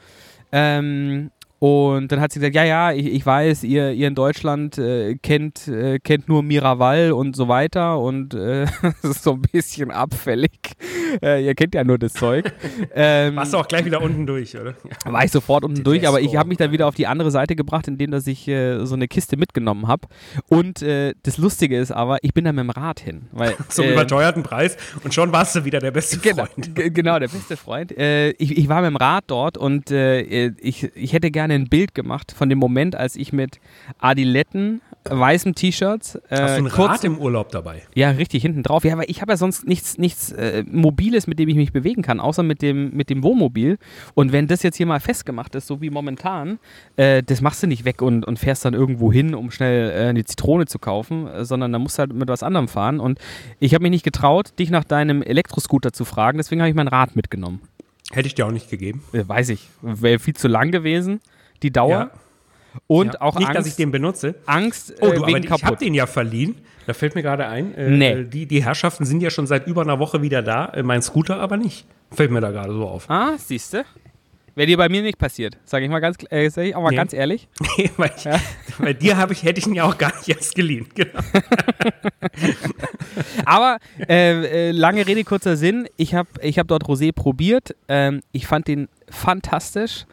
Ähm, 0.52 1.32
und 1.60 2.12
dann 2.12 2.20
hat 2.22 2.32
sie 2.34 2.40
gesagt, 2.40 2.56
ja, 2.56 2.64
ja, 2.66 2.92
ich, 2.92 3.06
ich 3.08 3.26
weiß, 3.26 3.64
ihr, 3.64 3.92
ihr 3.94 4.08
in 4.08 4.16
Deutschland 4.16 4.78
äh, 4.78 5.16
kennt, 5.16 5.68
äh, 5.68 6.00
kennt 6.00 6.28
nur 6.28 6.44
Miraval 6.44 7.12
und 7.14 7.36
so 7.36 7.48
weiter 7.48 8.00
und 8.00 8.34
äh, 8.34 8.66
das 9.02 9.04
ist 9.12 9.24
so 9.24 9.34
ein 9.34 9.42
bisschen 9.42 9.90
abfällig. 9.92 10.52
Äh, 11.24 11.46
ihr 11.46 11.56
kennt 11.56 11.74
ja 11.76 11.84
nur 11.84 11.98
das 11.98 12.14
Zeug. 12.14 12.52
Ähm, 12.94 13.36
Warst 13.38 13.54
du 13.54 13.58
auch 13.58 13.68
gleich 13.68 13.86
wieder 13.86 14.02
unten 14.02 14.26
durch, 14.26 14.56
oder? 14.58 14.74
war 15.06 15.24
ich 15.24 15.32
sofort 15.32 15.64
unten 15.64 15.84
durch, 15.84 16.08
aber 16.08 16.20
ich 16.22 16.36
habe 16.36 16.50
mich 16.50 16.58
dann 16.58 16.72
wieder 16.72 16.88
auf 16.88 16.96
die 16.96 17.08
andere 17.08 17.32
Seite 17.32 17.56
gebracht, 17.56 17.88
indem 17.88 18.12
dass 18.12 18.28
ich 18.28 18.48
äh, 18.48 18.86
so 18.86 18.96
eine 18.96 19.08
Kiste 19.08 19.38
mitgenommen 19.38 19.88
habe. 19.88 20.08
Und 20.50 20.82
äh, 20.82 21.14
das 21.24 21.38
Lustige 21.38 21.78
ist 21.78 21.92
aber, 21.92 22.18
ich 22.22 22.34
bin 22.34 22.46
da 22.46 22.52
mit 22.52 22.64
dem 22.64 22.70
Rad 22.70 23.00
hin. 23.00 23.28
Weil, 23.32 23.56
Zum 23.70 23.86
überteuerten 23.88 24.44
Preis 24.44 24.78
und 25.04 25.14
schon 25.14 25.32
warst 25.32 25.56
du 25.56 25.66
wieder 25.66 25.80
der 25.80 25.92
beste 25.92 26.18
Genau, 26.20 26.46
Freund. 26.46 26.76
g- 26.76 26.90
genau, 26.90 27.18
der 27.20 27.28
beste 27.30 27.56
Freund. 27.58 27.92
Ich, 27.92 28.58
ich 28.58 28.70
war 28.70 28.82
mit 28.82 28.90
dem 28.92 28.98
Rad 28.98 29.24
dort 29.28 29.58
und 29.58 29.92
ich, 29.92 30.84
ich 30.96 31.14
hätte 31.14 31.32
gerne 31.32 31.45
ein 31.52 31.68
Bild 31.68 31.96
gemacht 31.96 32.32
von 32.32 32.50
dem 32.50 32.60
Moment, 32.60 32.96
als 32.96 33.16
ich 33.16 33.34
mit 33.34 33.60
Adiletten, 34.00 34.82
weißem 35.04 35.56
T-Shirt, 35.56 36.22
äh, 36.30 36.42
Hast 36.42 36.58
du 36.58 36.64
ein 36.64 36.68
Rad 36.68 37.04
im 37.04 37.20
Urlaub 37.20 37.52
dabei? 37.52 37.84
ja, 37.94 38.10
richtig, 38.12 38.42
hinten 38.42 38.64
drauf. 38.64 38.84
Ja, 38.84 38.94
aber 38.94 39.08
ich 39.10 39.22
habe 39.22 39.34
ja 39.34 39.38
sonst 39.38 39.68
nichts, 39.68 39.98
nichts 39.98 40.32
äh, 40.32 40.64
Mobiles, 40.70 41.28
mit 41.28 41.40
dem 41.40 41.50
ich 41.50 41.56
mich 41.56 41.72
bewegen 41.72 42.02
kann, 42.02 42.20
außer 42.20 42.44
mit 42.44 42.62
dem, 42.62 42.92
mit 42.96 43.10
dem 43.10 43.24
Wohnmobil. 43.24 43.78
Und 44.14 44.32
wenn 44.32 44.48
das 44.48 44.64
jetzt 44.64 44.78
hier 44.78 44.86
mal 44.86 45.00
festgemacht 45.00 45.56
ist, 45.56 45.68
so 45.68 45.82
wie 45.82 45.90
momentan, 45.90 46.60
äh, 46.96 47.22
das 47.24 47.42
machst 47.42 47.62
du 47.64 47.68
nicht 47.68 47.86
weg 47.86 48.02
und, 48.02 48.26
und 48.26 48.40
fährst 48.40 48.66
dann 48.66 48.74
irgendwo 48.74 49.12
hin, 49.12 49.36
um 49.36 49.52
schnell 49.52 49.92
äh, 49.92 50.10
eine 50.10 50.26
Zitrone 50.26 50.66
zu 50.66 50.80
kaufen, 50.80 51.28
äh, 51.28 51.46
sondern 51.46 51.72
da 51.72 51.80
musst 51.80 51.98
du 51.98 52.02
halt 52.02 52.14
mit 52.14 52.28
was 52.28 52.44
anderem 52.44 52.68
fahren. 52.68 53.00
Und 53.00 53.20
ich 53.60 53.74
habe 53.74 53.84
mich 53.84 53.92
nicht 53.92 54.04
getraut, 54.04 54.58
dich 54.60 54.70
nach 54.72 54.84
deinem 54.84 55.22
Elektroscooter 55.22 55.94
zu 55.94 56.06
fragen, 56.06 56.38
deswegen 56.38 56.62
habe 56.62 56.70
ich 56.70 56.76
mein 56.76 56.88
Rad 56.88 57.16
mitgenommen. 57.16 57.62
Hätte 58.12 58.28
ich 58.28 58.36
dir 58.36 58.46
auch 58.46 58.52
nicht 58.52 58.70
gegeben. 58.70 59.04
Äh, 59.14 59.28
weiß 59.28 59.50
ich, 59.50 59.68
wäre 59.82 60.20
viel 60.20 60.36
zu 60.36 60.48
lang 60.48 60.72
gewesen, 60.72 61.20
die 61.64 61.72
Dauer. 61.72 61.90
Ja. 61.90 62.12
Und 62.88 63.14
Ja. 63.14 63.22
auch 63.22 63.36
nicht, 63.38 63.48
Angst, 63.48 63.60
dass 63.60 63.68
ich 63.68 63.76
den 63.78 63.92
benutze. 63.92 64.36
Angst 64.46 64.92
äh, 64.92 64.96
Oh, 65.02 65.12
du, 65.12 65.18
aber 65.18 65.28
wegen 65.28 65.42
die- 65.42 65.48
ich 65.48 65.52
habe 65.52 65.62
kaputt. 65.62 65.82
den 65.82 65.94
ja 65.94 66.06
verliehen. 66.08 66.56
Da 66.88 66.94
fällt 66.94 67.16
mir 67.16 67.24
gerade 67.24 67.48
ein. 67.48 67.74
Äh, 67.76 67.90
Nee. 67.90 68.24
die, 68.26 68.46
die 68.46 68.64
Herrschaften 68.64 69.06
sind 69.06 69.22
ja 69.22 69.30
schon 69.30 69.48
seit 69.48 69.66
über 69.68 69.82
einer 69.82 70.00
Woche 70.00 70.22
wieder 70.22 70.42
da. 70.44 70.66
Äh, 70.68 70.84
mein 70.84 71.02
Scooter 71.02 71.40
aber 71.40 71.58
nicht. 71.58 71.86
Fällt 72.12 72.32
mir 72.32 72.42
da 72.42 72.52
gerade 72.52 72.74
so 72.74 72.86
auf. 72.88 73.10
Ah, 73.10 73.34
siehst 73.38 73.74
du? 73.74 73.84
Wäre 74.56 74.68
dir 74.68 74.78
bei 74.78 74.88
mir 74.88 75.02
nicht 75.02 75.18
passiert, 75.18 75.58
sage 75.66 75.84
ich 75.84 75.92
mal 75.92 76.00
ganz, 76.00 76.16
äh, 76.30 76.50
sag 76.50 76.64
ich 76.64 76.76
auch 76.76 76.82
mal 76.82 76.92
Nee. 76.92 76.96
ganz 76.96 77.12
ehrlich. 77.14 77.48
Nee, 77.78 77.90
weil 77.98 78.12
ich, 78.16 78.24
Bei 78.80 78.94
dir 78.94 79.28
ich, 79.32 79.44
hätte 79.44 79.60
ich 79.60 79.68
ihn 79.68 79.74
ja 79.76 79.84
auch 79.84 79.98
gar 79.98 80.16
nicht 80.16 80.30
erst 80.30 80.56
geliehen. 80.56 80.88
Genau. 80.96 81.12
Aber 83.46 83.78
äh, 84.08 84.70
äh, 84.70 84.72
lange 84.72 85.06
Rede, 85.08 85.24
kurzer 85.24 85.58
Sinn. 85.58 85.88
Ich 85.98 86.14
habe 86.16 86.30
ich 86.42 86.60
hab 86.60 86.68
dort 86.68 86.84
Rosé 86.86 87.12
probiert. 87.14 87.76
Ähm, 87.88 88.22
ich 88.32 88.48
fand 88.48 88.68
den 88.68 88.88
fantastisch. 89.10 90.06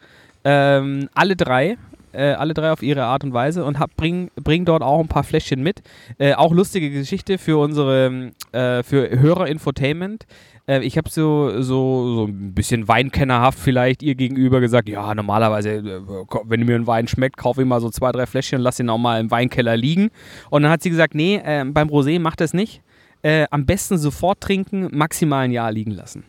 Ähm, 0.43 1.09
alle 1.13 1.35
drei. 1.35 1.77
Äh, 2.13 2.33
alle 2.33 2.53
drei 2.53 2.71
auf 2.71 2.83
ihre 2.83 3.05
Art 3.05 3.23
und 3.23 3.33
Weise 3.33 3.65
und 3.65 3.79
hab, 3.79 3.95
bring, 3.95 4.29
bring 4.35 4.65
dort 4.65 4.83
auch 4.83 4.99
ein 4.99 5.07
paar 5.07 5.23
Fläschchen 5.23 5.63
mit. 5.63 5.81
Äh, 6.19 6.35
auch 6.35 6.53
lustige 6.53 6.91
Geschichte 6.91 7.39
für 7.39 7.57
unsere 7.57 8.31
äh, 8.51 8.83
für 8.83 9.09
Hörer-Infotainment. 9.19 10.27
Äh, 10.67 10.81
ich 10.81 10.97
habe 10.97 11.09
so, 11.09 11.61
so, 11.63 12.15
so 12.15 12.25
ein 12.27 12.53
bisschen 12.53 12.87
Weinkennerhaft 12.87 13.57
vielleicht 13.57 14.03
ihr 14.03 14.13
gegenüber 14.13 14.59
gesagt, 14.59 14.89
ja, 14.89 15.15
normalerweise, 15.15 15.71
äh, 15.71 16.01
wenn 16.45 16.65
mir 16.65 16.75
ein 16.75 16.85
Wein 16.85 17.07
schmeckt, 17.07 17.37
kaufe 17.37 17.61
ich 17.61 17.67
mal 17.67 17.81
so 17.81 17.89
zwei, 17.89 18.11
drei 18.11 18.27
Fläschchen 18.27 18.59
und 18.59 18.63
lass 18.63 18.79
ihn 18.79 18.89
auch 18.89 18.99
mal 18.99 19.19
im 19.19 19.31
Weinkeller 19.31 19.75
liegen. 19.75 20.11
Und 20.51 20.61
dann 20.61 20.71
hat 20.71 20.83
sie 20.83 20.91
gesagt, 20.91 21.15
nee, 21.15 21.41
äh, 21.43 21.65
beim 21.65 21.89
Rosé 21.89 22.19
macht 22.19 22.41
das 22.41 22.53
nicht. 22.53 22.83
Äh, 23.23 23.47
am 23.51 23.65
besten 23.65 23.97
sofort 23.97 24.39
trinken, 24.41 24.89
maximal 24.91 25.45
ein 25.45 25.51
Jahr 25.51 25.71
liegen 25.71 25.91
lassen. 25.91 26.25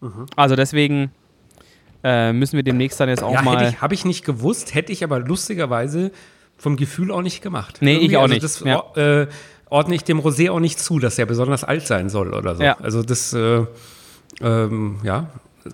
Mhm. 0.00 0.26
Also 0.34 0.56
deswegen 0.56 1.10
äh, 2.04 2.32
müssen 2.32 2.56
wir 2.56 2.62
demnächst 2.62 3.00
dann 3.00 3.08
jetzt 3.08 3.22
auch 3.22 3.32
ja, 3.32 3.42
mal. 3.42 3.80
Habe 3.80 3.94
ich 3.94 4.04
nicht 4.04 4.24
gewusst, 4.24 4.74
hätte 4.74 4.92
ich 4.92 5.04
aber 5.04 5.20
lustigerweise 5.20 6.12
vom 6.56 6.76
Gefühl 6.76 7.10
auch 7.10 7.22
nicht 7.22 7.42
gemacht. 7.42 7.78
Nee, 7.80 7.94
Irgendwie, 7.94 8.06
ich 8.06 8.16
auch 8.16 8.22
also 8.22 8.34
nicht. 8.34 8.44
Das, 8.44 8.60
ja. 8.60 8.82
äh, 8.96 9.26
ordne 9.68 9.94
ich 9.94 10.04
dem 10.04 10.20
Rosé 10.20 10.50
auch 10.50 10.60
nicht 10.60 10.78
zu, 10.78 10.98
dass 10.98 11.18
er 11.18 11.26
besonders 11.26 11.64
alt 11.64 11.86
sein 11.86 12.08
soll 12.08 12.32
oder 12.32 12.54
so. 12.56 12.62
Ja. 12.62 12.76
Also 12.80 13.02
das, 13.02 13.32
äh, 13.32 13.64
ähm, 14.40 14.98
ja, 15.02 15.28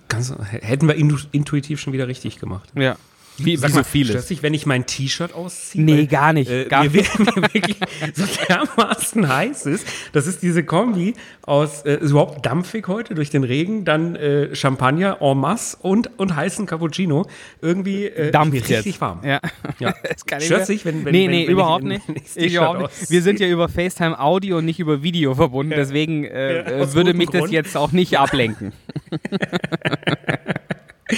ganz, 0.08 0.34
hätten 0.50 0.88
wir 0.88 0.94
intuitiv 0.96 1.80
schon 1.80 1.92
wieder 1.92 2.08
richtig 2.08 2.38
gemacht. 2.38 2.70
Ja. 2.74 2.96
Wie, 3.38 3.56
Sag 3.56 3.70
wie 3.70 3.74
mal, 3.74 3.84
so 3.84 3.90
vieles. 3.90 4.10
Stört 4.10 4.26
sich, 4.26 4.42
wenn 4.42 4.54
ich 4.54 4.66
mein 4.66 4.86
T-Shirt 4.86 5.32
ausziehe? 5.32 5.82
Nee, 5.82 5.96
weil, 5.98 6.06
gar 6.06 6.32
nicht. 6.32 6.50
Äh, 6.50 6.66
gar 6.66 6.84
mir, 6.84 6.90
nicht. 6.90 7.18
Mir 7.18 7.36
wirklich 7.52 7.76
so 8.14 8.24
dermaßen 8.48 9.28
heiß 9.28 9.66
ist. 9.66 9.86
Das 10.12 10.26
ist 10.26 10.42
diese 10.42 10.64
Kombi 10.64 11.14
aus, 11.42 11.82
äh, 11.82 11.96
ist 11.96 12.10
überhaupt 12.10 12.44
dampfig 12.44 12.86
heute 12.88 13.14
durch 13.14 13.30
den 13.30 13.44
Regen, 13.44 13.84
dann 13.84 14.16
äh, 14.16 14.54
Champagner 14.54 15.18
en 15.20 15.38
masse 15.38 15.76
und, 15.80 16.18
und 16.18 16.36
heißen 16.36 16.66
Cappuccino. 16.66 17.26
Irgendwie 17.60 18.06
äh, 18.06 18.30
Dampft 18.30 18.68
richtig 18.68 19.00
warm. 19.00 19.20
Ja. 19.24 19.40
ja. 19.78 19.94
Stört 20.38 20.66
sich, 20.66 20.84
wenn, 20.84 21.04
wenn 21.04 21.12
Nee, 21.12 21.28
nee, 21.28 21.46
wenn, 21.46 21.52
überhaupt, 21.52 21.84
wenn 21.84 21.88
nicht. 21.88 22.02
Ich 22.36 22.54
überhaupt 22.54 22.80
nicht. 22.80 23.10
Wir 23.10 23.22
sind 23.22 23.40
ja 23.40 23.48
über 23.48 23.68
FaceTime 23.68 24.18
Audio 24.18 24.58
und 24.58 24.64
nicht 24.64 24.80
über 24.80 25.02
Video 25.02 25.34
verbunden, 25.34 25.72
deswegen 25.76 26.24
äh, 26.24 26.80
ja, 26.80 26.94
würde 26.94 27.14
mich 27.14 27.30
Grund. 27.30 27.44
das 27.44 27.50
jetzt 27.50 27.76
auch 27.76 27.92
nicht 27.92 28.18
ablenken. 28.18 28.72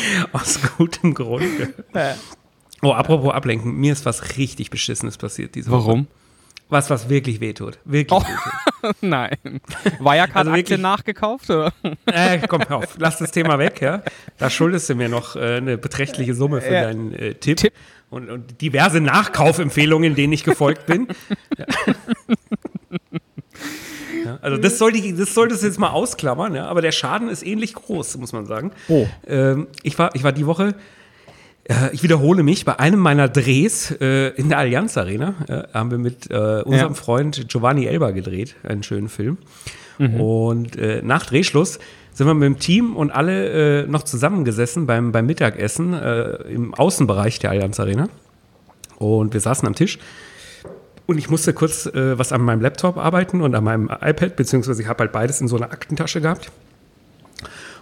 Aus 0.32 0.60
gutem 0.76 1.14
Grund. 1.14 1.74
Oh, 2.82 2.92
apropos 2.92 3.32
ablenken, 3.32 3.76
mir 3.76 3.92
ist 3.92 4.04
was 4.04 4.36
richtig 4.36 4.70
Beschissenes 4.70 5.16
passiert 5.16 5.54
diese 5.54 5.70
Woche. 5.70 5.86
Warum? 5.86 6.06
Was, 6.68 6.90
was 6.90 7.08
wirklich 7.08 7.40
wehtut. 7.40 7.78
Wirklich 7.84 8.18
oh. 8.18 8.22
wehtut. 8.22 8.96
Nein. 9.00 9.60
Wirecard 10.00 10.36
also 10.36 10.50
Aktien 10.50 10.80
nachgekauft, 10.80 11.50
oder? 11.50 11.72
Äh, 12.06 12.40
komm, 12.48 12.62
hör 12.68 12.78
auf. 12.78 12.96
Lass 12.98 13.18
das 13.18 13.30
Thema 13.30 13.58
weg, 13.58 13.80
ja. 13.80 14.02
Da 14.38 14.50
schuldest 14.50 14.88
du 14.88 14.94
mir 14.94 15.08
noch 15.08 15.36
äh, 15.36 15.56
eine 15.56 15.78
beträchtliche 15.78 16.34
Summe 16.34 16.60
für 16.60 16.74
ja. 16.74 16.82
deinen 16.82 17.12
äh, 17.14 17.34
Tipp. 17.34 17.58
Tipp. 17.58 17.72
Und, 18.10 18.30
und, 18.30 18.60
diverse 18.60 19.00
Nachkaufempfehlungen, 19.00 20.14
denen 20.14 20.32
ich 20.32 20.44
gefolgt 20.44 20.86
bin. 20.86 21.08
Ja. 24.24 24.38
Also 24.42 24.56
das, 24.56 24.78
soll 24.78 24.92
die, 24.92 25.14
das 25.14 25.34
solltest 25.34 25.62
du 25.62 25.66
jetzt 25.66 25.78
mal 25.78 25.90
ausklammern, 25.90 26.54
ja, 26.54 26.66
aber 26.66 26.82
der 26.82 26.92
Schaden 26.92 27.28
ist 27.28 27.44
ähnlich 27.44 27.74
groß, 27.74 28.16
muss 28.18 28.32
man 28.32 28.46
sagen. 28.46 28.72
Oh. 28.88 29.06
Ähm, 29.26 29.68
ich, 29.82 29.98
war, 29.98 30.14
ich 30.14 30.24
war 30.24 30.32
die 30.32 30.46
Woche, 30.46 30.74
äh, 31.64 31.92
ich 31.92 32.02
wiederhole 32.02 32.42
mich, 32.42 32.64
bei 32.64 32.78
einem 32.78 33.00
meiner 33.00 33.28
Drehs 33.28 33.90
äh, 34.00 34.28
in 34.30 34.48
der 34.48 34.58
Allianz 34.58 34.96
Arena 34.96 35.34
äh, 35.48 35.62
haben 35.74 35.90
wir 35.90 35.98
mit 35.98 36.30
äh, 36.30 36.62
unserem 36.64 36.92
ja. 36.92 36.94
Freund 36.94 37.48
Giovanni 37.48 37.86
Elba 37.86 38.10
gedreht, 38.10 38.56
einen 38.62 38.82
schönen 38.82 39.08
Film. 39.08 39.38
Mhm. 39.98 40.20
Und 40.20 40.76
äh, 40.76 41.02
nach 41.02 41.26
Drehschluss 41.26 41.78
sind 42.12 42.26
wir 42.26 42.34
mit 42.34 42.46
dem 42.46 42.58
Team 42.58 42.96
und 42.96 43.10
alle 43.10 43.82
äh, 43.82 43.86
noch 43.86 44.02
zusammengesessen 44.02 44.86
beim, 44.86 45.12
beim 45.12 45.26
Mittagessen 45.26 45.94
im 46.48 46.72
Außenbereich 46.74 47.40
der 47.40 47.50
Allianz 47.50 47.80
Arena. 47.80 48.08
Und 48.98 49.34
wir 49.34 49.40
saßen 49.40 49.66
am 49.66 49.74
Tisch 49.74 49.98
und 51.06 51.18
ich 51.18 51.28
musste 51.28 51.52
kurz 51.52 51.86
äh, 51.86 52.18
was 52.18 52.32
an 52.32 52.40
meinem 52.42 52.60
Laptop 52.60 52.96
arbeiten 52.96 53.40
und 53.40 53.54
an 53.54 53.64
meinem 53.64 53.88
iPad, 53.88 54.36
beziehungsweise 54.36 54.82
ich 54.82 54.88
habe 54.88 55.00
halt 55.00 55.12
beides 55.12 55.40
in 55.40 55.48
so 55.48 55.56
einer 55.56 55.70
Aktentasche 55.70 56.20
gehabt. 56.20 56.50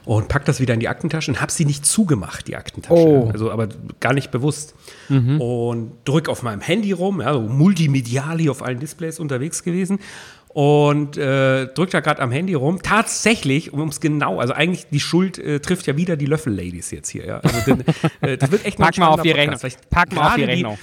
Und 0.05 0.27
pack 0.27 0.45
das 0.47 0.59
wieder 0.59 0.75
in 0.75 0.81
die 0.81 0.89
Aktentasche 0.89 1.31
und 1.31 1.41
habe 1.41 1.53
sie 1.53 1.65
nicht 1.65 1.87
zugemacht, 1.87 2.49
die 2.49 2.57
Aktentasche. 2.57 3.07
Oh. 3.07 3.31
Also 3.33 3.53
aber 3.53 3.69
gar 4.01 4.13
nicht 4.15 4.33
bewusst. 4.33 4.75
Mhm. 5.09 5.41
Und 5.41 5.93
drück 6.05 6.29
auf 6.29 6.43
meinem 6.43 6.61
Handy 6.61 6.91
rum, 6.91 7.21
ja, 7.21 7.33
so 7.33 7.41
multimediali 7.41 8.51
auf 8.51 8.63
allen 8.63 8.81
Displays 8.81 9.21
unterwegs 9.21 9.63
gewesen 9.63 10.01
und 10.49 11.17
äh, 11.17 11.69
drückt 11.69 11.95
da 11.95 12.01
gerade 12.01 12.21
am 12.21 12.33
Handy 12.33 12.55
rum. 12.55 12.83
Tatsächlich, 12.83 13.73
um 13.73 13.89
es 13.89 14.01
genau, 14.01 14.41
also 14.41 14.55
eigentlich 14.55 14.87
die 14.91 14.99
Schuld 14.99 15.39
äh, 15.39 15.61
trifft 15.61 15.87
ja 15.87 15.97
wieder 15.97 16.17
die 16.17 16.27
Löffel-Ladies 16.27 16.91
jetzt 16.91 17.09
hier. 17.09 17.25
Ja. 17.25 17.39
Also, 17.39 17.79
äh, 18.23 18.37
das 18.37 18.51
wird 18.51 18.65
echt 18.65 18.79
Pack 18.79 18.99
mal 18.99 19.07
auf 19.07 19.23
die 19.23 19.31
Rechnung. 19.31 19.61
Pack 19.89 20.13
mal 20.13 20.31
auf 20.31 20.35
die 20.35 20.45
Rechnung 20.45 20.79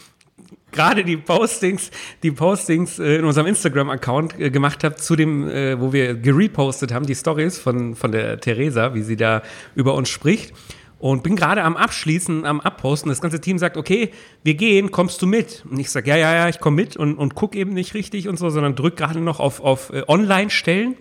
gerade 0.71 1.03
die 1.03 1.17
Postings, 1.17 1.91
die 2.23 2.31
Postings 2.31 2.99
äh, 2.99 3.15
in 3.15 3.25
unserem 3.25 3.47
Instagram-Account 3.47 4.39
äh, 4.39 4.49
gemacht 4.49 4.83
habe, 4.83 4.95
zu 4.95 5.15
dem, 5.15 5.47
äh, 5.47 5.79
wo 5.79 5.93
wir 5.93 6.15
gerepostet 6.15 6.93
haben, 6.93 7.05
die 7.05 7.15
Stories 7.15 7.57
von, 7.57 7.95
von 7.95 8.11
der 8.11 8.39
Theresa, 8.39 8.93
wie 8.93 9.01
sie 9.01 9.15
da 9.15 9.41
über 9.75 9.93
uns 9.95 10.09
spricht. 10.09 10.53
Und 10.99 11.23
bin 11.23 11.37
gerade 11.37 11.63
am 11.63 11.77
Abschließen, 11.77 12.45
am 12.45 12.59
Abposten. 12.59 13.07
Das 13.07 13.21
ganze 13.21 13.39
Team 13.39 13.57
sagt, 13.57 13.77
okay, 13.77 14.11
wir 14.43 14.55
gehen, 14.55 14.91
kommst 14.91 15.21
du 15.21 15.27
mit? 15.27 15.63
Und 15.69 15.79
ich 15.79 15.89
sage, 15.89 16.09
ja, 16.09 16.17
ja, 16.17 16.33
ja, 16.33 16.49
ich 16.49 16.59
komme 16.59 16.75
mit 16.75 16.97
und, 16.97 17.15
und 17.15 17.35
guck 17.35 17.55
eben 17.55 17.73
nicht 17.73 17.93
richtig 17.93 18.27
und 18.27 18.37
so, 18.37 18.49
sondern 18.49 18.75
drück 18.75 18.97
gerade 18.97 19.21
noch 19.21 19.39
auf, 19.39 19.61
auf 19.61 19.93
Online-Stellen, 20.09 20.97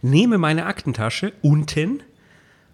nehme 0.00 0.38
meine 0.38 0.64
Aktentasche 0.64 1.34
unten, 1.42 2.02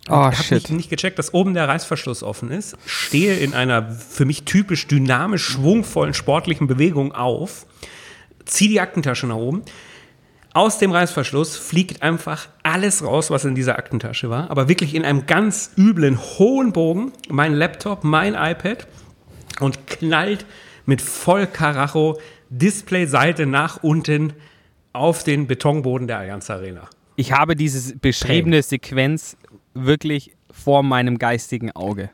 Oh, 0.09 0.15
habe 0.15 0.55
nicht, 0.55 0.71
nicht 0.71 0.91
gecheckt, 0.91 1.19
dass 1.19 1.35
oben 1.35 1.55
der 1.55 1.69
Reißverschluss 1.69 2.23
offen 2.23 2.51
ist. 2.51 2.77
Stehe 2.87 3.37
in 3.37 3.55
einer 3.55 3.91
für 3.91 4.25
mich 4.25 4.45
typisch 4.45 4.87
dynamisch 4.87 5.45
schwungvollen 5.45 6.15
sportlichen 6.15 6.67
Bewegung 6.67 7.13
auf, 7.13 7.67
ziehe 8.45 8.71
die 8.71 8.81
Aktentasche 8.81 9.27
nach 9.27 9.37
oben. 9.37 9.63
Aus 10.55 10.79
dem 10.79 10.91
Reißverschluss 10.91 11.57
fliegt 11.57 12.03
einfach 12.03 12.49
alles 12.63 13.05
raus, 13.05 13.31
was 13.31 13.45
in 13.45 13.55
dieser 13.55 13.79
Aktentasche 13.79 14.31
war, 14.31 14.51
aber 14.51 14.69
wirklich 14.69 14.95
in 14.95 15.05
einem 15.05 15.27
ganz 15.27 15.73
üblen, 15.77 16.19
hohen 16.19 16.73
Bogen 16.73 17.13
mein 17.29 17.55
Laptop, 17.55 18.03
mein 18.03 18.35
iPad 18.35 18.87
und 19.61 19.87
knallt 19.87 20.47
mit 20.87 21.03
Vollkaracho 21.03 22.19
Displayseite 22.49 23.47
nach 23.47 23.83
unten 23.83 24.33
auf 24.93 25.23
den 25.23 25.47
Betonboden 25.47 26.07
der 26.07 26.19
Allianz 26.19 26.49
Arena. 26.51 26.89
Ich 27.17 27.33
habe 27.33 27.57
diese 27.57 27.97
beschriebene. 27.97 28.63
Sequenz 28.63 29.37
wirklich 29.87 30.35
vor 30.51 30.83
meinem 30.83 31.18
geistigen 31.18 31.70
Auge. 31.72 32.11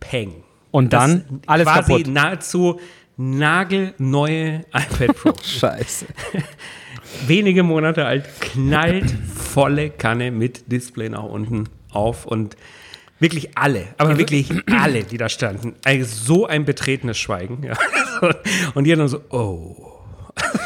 Peng. 0.00 0.44
Und 0.70 0.92
dann 0.92 1.24
das 1.28 1.38
alles 1.46 1.66
quasi 1.66 1.92
kaputt. 1.92 2.06
nahezu 2.08 2.80
nagelneue 3.16 4.64
iPad 4.72 5.16
Pro. 5.16 5.32
Scheiße. 5.42 6.06
Wenige 7.26 7.62
Monate 7.62 8.04
alt, 8.04 8.28
knallt 8.40 9.10
volle 9.10 9.90
Kanne 9.90 10.30
mit 10.30 10.70
Display 10.70 11.08
nach 11.08 11.24
unten 11.24 11.64
auf 11.90 12.26
und 12.26 12.56
wirklich 13.18 13.56
alle, 13.56 13.88
aber 13.96 14.10
also 14.10 14.20
wirklich 14.20 14.50
alle, 14.70 15.04
die 15.04 15.16
da 15.16 15.28
standen, 15.28 15.74
eigentlich 15.84 16.08
so 16.08 16.46
ein 16.46 16.64
betretenes 16.64 17.18
Schweigen. 17.18 17.62
Ja. 17.64 17.76
Und 18.74 18.84
die 18.84 18.94
dann 18.94 19.08
so, 19.08 19.20
oh. 19.30 19.94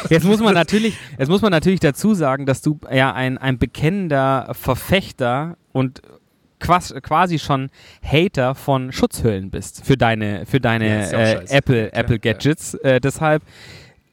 Jetzt 0.09 0.25
muss 0.25 0.39
man 0.39 0.53
natürlich, 0.53 0.95
jetzt 1.17 1.29
muss 1.29 1.41
man 1.41 1.51
natürlich 1.51 1.79
dazu 1.79 2.13
sagen, 2.13 2.45
dass 2.45 2.61
du 2.61 2.79
ja 2.91 3.13
ein, 3.13 3.37
ein 3.39 3.57
bekennender 3.57 4.49
Verfechter 4.53 5.57
und 5.71 6.01
quasi 6.63 7.39
schon 7.39 7.69
Hater 8.03 8.55
von 8.55 8.91
Schutzhüllen 8.91 9.49
bist 9.49 9.85
für 9.85 9.97
deine, 9.97 10.45
für 10.45 10.59
deine 10.59 11.11
ja, 11.11 11.17
äh, 11.17 11.45
Apple, 11.49 11.85
ja, 11.85 11.93
Apple 11.93 12.19
Gadgets. 12.19 12.77
Ja. 12.83 12.91
Äh, 12.91 13.01
deshalb 13.01 13.43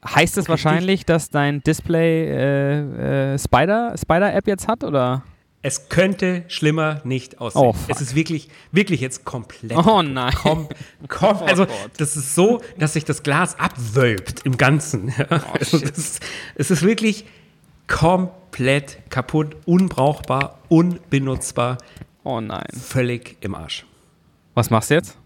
heißt 0.07 0.39
es 0.39 0.49
wahrscheinlich, 0.49 1.05
dass 1.05 1.31
dein 1.31 1.63
Display 1.63 2.27
äh, 2.27 3.35
äh, 3.35 3.39
Spider, 3.39 3.95
Spider 3.97 4.35
App 4.35 4.47
jetzt 4.47 4.69
hat, 4.69 4.85
oder? 4.85 5.23
Es 5.63 5.91
könnte 5.91 6.45
schlimmer 6.49 7.03
nicht 7.05 7.39
aussehen. 7.39 7.61
Oh, 7.63 7.75
es 7.89 8.01
ist 8.01 8.15
wirklich, 8.15 8.49
wirklich 8.73 9.03
jetzt 9.03 9.27
komplett. 9.27 9.77
Oh 9.77 10.01
nein. 10.01 10.33
Kom, 10.33 10.69
kom, 11.07 11.37
oh 11.43 11.45
also, 11.45 11.67
das 11.99 12.17
ist 12.17 12.35
so, 12.35 12.63
dass 12.79 12.95
sich 12.95 13.05
das 13.05 13.23
Glas 13.23 13.59
abwölbt 13.59 14.41
im 14.45 14.57
Ganzen. 14.57 15.13
Oh, 15.31 15.37
also 15.59 15.79
das, 15.79 16.21
es 16.55 16.71
ist 16.71 16.83
wirklich 16.83 17.27
komplett 17.87 18.99
kaputt, 19.11 19.57
unbrauchbar, 19.67 20.59
unbenutzbar. 20.69 21.77
Oh 22.25 22.41
nein. 22.41 22.67
Völlig 22.73 23.37
im 23.41 23.55
Arsch. 23.55 23.85
Was 24.55 24.71
machst 24.71 24.91
du 24.91 24.95
jetzt? 24.95 25.17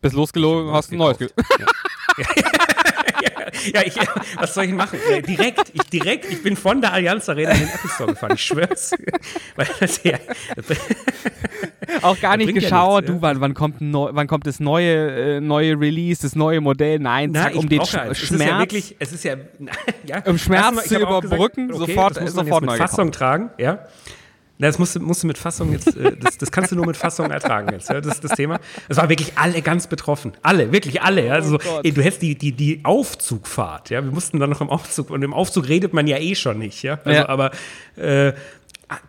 Bist 0.00 0.14
losgelogen, 0.14 0.72
hast 0.72 0.92
ein 0.92 0.98
neues. 0.98 1.18
Ja. 1.20 1.28
ja, 3.74 3.82
ich, 3.84 3.94
was 4.36 4.54
soll 4.54 4.64
ich 4.64 4.72
machen? 4.72 4.98
Äh, 5.10 5.22
direkt, 5.22 5.70
ich 5.72 5.82
direkt, 5.84 6.30
ich 6.30 6.42
bin 6.42 6.56
von 6.56 6.80
der 6.80 6.92
Allianz 6.92 7.28
Arena 7.28 7.52
in 7.52 7.60
den 7.60 7.68
Apple 7.68 7.90
Store 7.90 8.10
gefahren, 8.12 8.32
ich 8.34 8.42
schwör's. 8.44 8.92
Weil 9.56 9.66
das, 9.80 10.02
ja, 10.04 10.18
auch 12.02 12.20
gar 12.20 12.36
nicht 12.36 12.46
bringt 12.46 12.62
ja 12.62 12.68
geschaut, 12.68 13.04
nichts, 13.04 13.16
du, 13.16 13.22
wann, 13.22 13.40
wann, 13.40 13.54
kommt 13.54 13.80
neu, 13.80 14.10
wann 14.12 14.26
kommt 14.26 14.46
das 14.46 14.60
neue, 14.60 15.36
äh, 15.36 15.40
neue 15.40 15.78
Release, 15.80 16.22
das 16.22 16.34
neue 16.36 16.60
Modell? 16.60 16.98
Nein, 16.98 17.30
Na, 17.32 17.44
zack, 17.44 17.56
um 17.56 17.68
den 17.68 17.84
Sch 17.84 17.94
ja, 17.94 18.06
es 18.06 18.18
Schmerz. 18.18 18.40
ist 18.40 18.46
ja 18.46 18.58
wirklich, 18.58 18.96
es 18.98 19.12
ist 19.12 19.24
ja, 19.24 19.36
ja 20.06 20.22
Um 20.26 20.38
Schmerz 20.38 20.88
zu 20.88 20.94
habe 20.96 21.08
auch 21.08 21.24
überbrücken, 21.24 21.72
sofort- 21.72 22.16
das 22.16 22.22
muss 22.24 22.32
sofort 22.32 22.46
man 22.46 22.46
jetzt 22.46 22.66
neu 22.66 22.72
mit. 22.72 22.90
Fassung 22.90 23.12
tragen, 23.12 23.50
ja. 23.58 23.78
Na, 24.58 24.68
Das 24.68 24.78
musst, 24.78 24.94
du- 24.94 25.00
musst 25.00 25.22
du 25.22 25.26
mit 25.26 25.36
Fassung 25.36 25.72
jetzt, 25.72 25.96
äh, 25.96 26.16
das, 26.16 26.38
das 26.38 26.52
kannst 26.52 26.70
du 26.70 26.76
nur 26.76 26.86
mit 26.86 26.96
Fassung 26.96 27.28
ertragen 27.30 27.72
jetzt. 27.72 27.90
Ja? 27.90 28.00
Das 28.00 28.14
ist 28.14 28.24
das 28.24 28.32
Thema. 28.32 28.60
Es 28.88 28.96
waren 28.96 29.08
wirklich 29.08 29.36
alle 29.36 29.60
ganz 29.62 29.88
betroffen. 29.88 30.32
Alle, 30.42 30.70
wirklich 30.72 31.02
alle. 31.02 31.26
Ja? 31.26 31.32
Also, 31.34 31.56
Oh 31.58 31.80
ey, 31.82 31.90
du 31.92 32.02
hättest 32.02 32.22
die, 32.22 32.36
die, 32.38 32.52
die 32.52 32.80
Aufzugfahrt, 32.84 33.90
ja. 33.90 34.04
Wir 34.04 34.12
mussten 34.12 34.38
dann 34.38 34.50
noch 34.50 34.60
im 34.60 34.70
Aufzug, 34.70 35.10
und 35.10 35.22
im 35.22 35.34
Aufzug 35.34 35.68
redet 35.68 35.92
man 35.92 36.06
ja 36.06 36.18
eh 36.18 36.34
schon 36.36 36.58
nicht, 36.58 36.82
ja. 36.84 36.98
Also, 37.04 37.20
Ja. 37.20 37.28
aber 37.28 37.50
äh, 37.96 38.32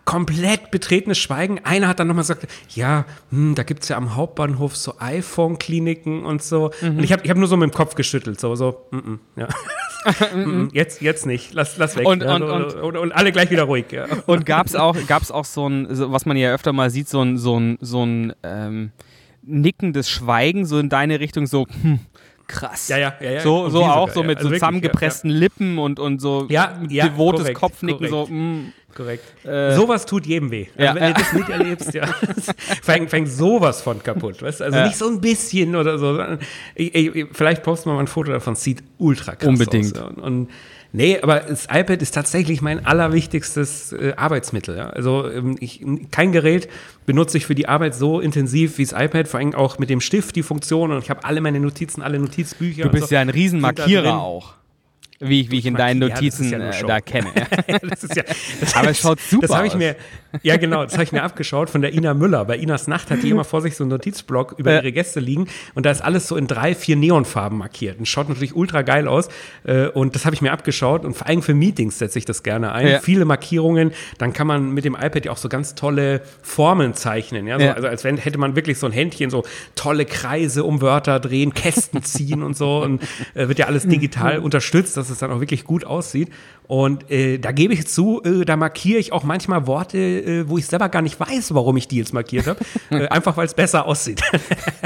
komplett 0.06 0.72
betretenes 0.72 1.18
Schweigen. 1.18 1.60
Einer 1.64 1.88
hat 1.88 2.00
dann 2.00 2.08
nochmal 2.08 2.24
gesagt, 2.24 2.48
ja, 2.76 3.06
hm, 3.32 3.56
da 3.56 3.64
gibt 3.64 3.84
es 3.84 3.90
ja 3.90 3.98
am 3.98 4.16
Hauptbahnhof 4.16 4.76
so 4.76 4.96
iPhone-Kliniken 5.00 6.24
und 6.26 6.44
so. 6.44 6.72
Mhm. 6.82 6.98
Und 6.98 7.04
ich 7.04 7.12
habe 7.12 7.24
ich 7.24 7.30
hab 7.30 7.38
nur 7.38 7.48
so 7.48 7.58
mit 7.58 7.72
dem 7.72 7.74
Kopf 7.76 7.96
geschüttelt, 7.96 8.40
so, 8.40 8.56
so, 8.56 8.88
mm 8.92 8.98
-mm, 8.98 9.20
ja. 9.38 9.48
Mm, 10.36 10.40
mm, 10.40 10.70
jetzt, 10.72 11.02
jetzt 11.02 11.26
nicht, 11.26 11.56
lass, 11.56 11.78
lass 11.78 11.96
weg. 11.96 12.08
Und- 12.08 12.22
ja, 12.22 12.36
und- 12.36 12.44
und- 12.44 12.76
und, 12.76 12.96
und 12.98 13.12
alle 13.12 13.32
gleich 13.32 13.50
wieder 13.50 13.64
ruhig. 13.64 13.86
Ja. 13.92 14.06
Und 14.28 14.46
gab 14.46 14.68
es 14.68 14.76
auch, 14.76 14.96
gab's 15.08 15.32
auch 15.32 15.46
so 15.46 15.68
ein, 15.68 15.88
so, 15.96 16.12
was 16.12 16.28
man 16.28 16.38
ja 16.38 16.54
öfter 16.54 16.74
mal 16.74 16.92
sieht, 16.92 17.10
so 17.10 17.22
ein, 17.24 17.40
so 17.40 17.60
ein, 17.60 17.80
so 17.82 18.06
ein 18.06 18.34
ähm, 18.44 18.92
nickendes 19.42 20.08
Schweigen, 20.08 20.66
so 20.66 20.78
in 20.78 20.90
deine 20.90 21.20
Richtung, 21.20 21.48
so, 21.48 21.66
hm, 21.82 22.00
krass. 22.48 22.88
Ja, 22.90 22.98
ja, 22.98 23.14
ja, 23.20 23.32
ja. 23.32 23.40
So, 23.42 23.64
Und 23.66 23.72
so 23.72 23.84
auch 23.84 24.08
sogar, 24.10 24.14
so 24.14 24.22
ja. 24.22 24.28
mit 24.28 24.38
Also 24.38 24.50
so 24.50 24.54
zusammengepressten 24.56 25.30
Lippen 25.30 25.78
und, 25.78 26.00
und 26.00 26.22
so 26.22 26.46
Ja, 26.50 26.80
ja, 26.90 27.08
devotes 27.08 27.42
korrekt, 27.42 27.60
Kopfnicken, 27.60 28.08
so, 28.08 28.16
korrekt. 28.26 28.30
hm, 28.30 28.74
Korrekt. 28.96 29.46
Äh, 29.46 29.76
sowas 29.76 30.06
tut 30.06 30.26
jedem 30.26 30.52
weh. 30.52 30.68
Also 30.78 30.86
ja, 30.86 30.96
wenn 30.96 31.04
ja. 31.04 31.10
du 31.12 31.20
das 31.22 31.34
miterlebst, 31.34 31.94
ja, 31.94 32.06
fängt, 32.82 33.10
fängt 33.10 33.30
sowas 33.30 33.82
von 33.82 34.02
kaputt. 34.02 34.42
Weißt? 34.42 34.62
Also 34.62 34.78
Ja. 34.78 34.86
nicht 34.88 34.96
so 34.98 35.10
ein 35.10 35.20
bisschen 35.20 35.76
oder 35.76 35.98
so. 35.98 36.16
sondern- 36.16 36.40
Ich, 36.76 36.96
ich, 36.96 37.26
vielleicht 37.34 37.62
posten 37.62 37.90
wir 37.90 37.96
mal 37.96 38.00
ein 38.02 38.08
Foto 38.08 38.32
davon, 38.32 38.56
sieht 38.56 38.84
ultra 38.98 39.36
krass 39.36 39.50
Unbedingt. 39.50 39.98
aus. 39.98 40.02
Ja. 40.02 40.06
Und, 40.08 40.20
und 40.20 40.50
nee, 40.96 41.20
aber 41.22 41.42
das 41.42 41.66
iPad 41.72 42.02
ist 42.02 42.12
tatsächlich 42.12 42.62
mein 42.62 42.86
allerwichtigstes 42.86 43.94
äh, 43.94 44.14
Arbeitsmittel. 44.16 44.78
Ja. 44.78 44.90
Also 44.90 45.30
ähm, 45.30 45.58
ich, 45.60 45.86
kein 46.12 46.32
Gerät 46.32 46.68
benutze 47.06 47.38
ich 47.38 47.46
für 47.46 47.56
die 47.56 47.68
Arbeit 47.68 47.96
so 47.96 48.20
intensiv 48.20 48.78
wie 48.78 48.86
das 48.86 48.94
iPad, 49.00 49.28
vor 49.28 49.40
allem 49.40 49.54
auch 49.54 49.78
mit 49.80 49.90
dem 49.90 50.02
Stift 50.02 50.36
die 50.36 50.44
Funktion 50.44 50.92
und 50.92 51.04
ich 51.04 51.10
habe 51.10 51.24
alle 51.24 51.42
meine 51.42 51.60
Notizen, 51.60 52.02
alle 52.02 52.20
Notizbücher. 52.20 52.84
du 52.84 52.90
bist 52.90 53.10
so, 53.10 53.16
ja 53.16 53.22
ein 53.22 53.30
Riesenmarkierer 53.30 54.20
auch. 54.20 54.54
Wie 55.20 55.42
ich, 55.42 55.50
wie 55.52 55.60
ich 55.60 55.66
in 55.66 55.76
deinen 55.76 56.02
Ja, 56.02 56.10
Notizen 56.10 56.50
ja 56.52 56.58
nur 56.58 56.74
äh, 56.74 56.84
da 56.86 57.00
kenne. 57.00 57.32
Ja, 57.68 57.80
das 57.80 58.04
ist 58.04 58.16
ja, 58.18 58.24
das 58.60 58.76
Aber 58.76 58.90
es 58.90 59.00
schaut 59.02 59.20
super 59.22 59.48
Das 59.48 59.56
habe 59.56 59.68
ich 59.68 59.74
aus. 59.74 59.80
mir, 59.80 59.96
ja 60.44 60.58
genau, 60.58 60.84
das 60.84 60.94
habe 60.94 61.04
ich 61.04 61.12
mir 61.12 61.24
abgeschaut 61.24 61.70
von 61.70 61.82
der 61.82 61.94
Ina 61.94 62.14
Müller. 62.14 62.46
Bei 62.46 62.58
Inas 62.58 62.88
Nacht 62.88 63.12
hat 63.12 63.24
die 63.24 63.30
immer 63.30 63.44
vor 63.44 63.62
sich 63.62 63.76
so 63.76 63.84
einen 63.84 63.92
Notizblock 63.92 64.56
über 64.58 64.72
Ja. 64.72 64.78
ihre 64.80 64.92
Gäste 64.92 65.20
liegen 65.20 65.48
und 65.74 65.86
da 65.86 65.92
ist 65.92 66.02
alles 66.02 66.28
so 66.28 66.36
in 66.36 66.48
drei, 66.48 66.76
vier 66.76 66.96
Neonfarben 66.96 67.58
markiert. 67.58 68.00
Und 68.00 68.08
schaut 68.08 68.30
natürlich 68.30 68.56
ultra 68.56 68.82
geil 68.82 69.08
aus. 69.08 69.30
Äh, 69.64 69.88
Und 69.88 70.16
das 70.16 70.26
habe 70.26 70.36
ich 70.36 70.42
mir 70.42 70.52
abgeschaut 70.52 71.06
und 71.06 71.16
vor 71.16 71.28
allem 71.28 71.42
für 71.42 71.54
Meetings 71.54 72.00
setze 72.00 72.20
ich 72.20 72.26
das 72.26 72.44
gerne 72.44 72.72
ein. 72.72 72.88
Ja. 72.88 73.00
Viele 73.00 73.26
Markierungen, 73.26 73.92
dann 74.18 74.34
kann 74.34 74.48
man 74.48 74.72
mit 74.72 74.86
dem 74.86 74.96
iPad 74.96 75.26
ja 75.26 75.32
auch 75.32 75.38
so 75.38 75.50
ganz 75.50 75.76
tolle 75.76 76.22
Formeln 76.42 76.94
zeichnen. 76.94 77.48
Ja? 77.48 77.60
So, 77.60 77.66
Ja. 77.66 77.74
Also 77.74 77.88
als 77.88 78.04
wenn 78.04 78.18
hätte 78.18 78.38
man 78.38 78.56
wirklich 78.56 78.78
so 78.80 78.86
ein 78.86 78.92
Händchen, 78.92 79.30
so 79.30 79.44
tolle 79.76 80.06
Kreise 80.06 80.64
um 80.64 80.82
Wörter 80.82 81.20
drehen, 81.20 81.54
Kästen 81.54 82.04
ziehen 82.04 82.44
und 82.44 82.56
so. 82.58 82.82
Und 82.84 83.02
äh, 83.34 83.48
wird 83.48 83.60
ja 83.60 83.68
alles 83.68 83.88
digital 83.88 84.40
unterstützt, 84.40 84.98
dass 84.98 85.10
es 85.10 85.20
dann 85.20 85.32
auch 85.32 85.40
wirklich 85.40 85.64
gut 85.64 85.86
aussieht. 85.86 86.30
Und 86.68 87.12
äh, 87.12 87.38
da 87.38 87.52
gebe 87.52 87.74
ich 87.74 87.86
zu, 87.88 88.22
äh, 88.24 88.44
da 88.44 88.56
markiere 88.58 88.98
ich 89.00 89.12
auch 89.14 89.24
manchmal 89.24 89.68
Worte, 89.68 89.98
äh, 90.26 90.50
wo 90.50 90.58
ich 90.58 90.66
selber 90.66 90.90
gar 90.90 91.02
nicht 91.02 91.20
weiß, 91.20 91.54
warum 91.54 91.78
ich 91.78 91.88
die 91.88 91.98
jetzt 91.98 92.14
markiert 92.14 92.48
habe. 92.48 92.60
äh, 92.90 93.08
einfach 93.08 93.38
weil 93.38 93.46
es 93.46 93.54
besser 93.54 93.86
aussieht. 93.86 94.22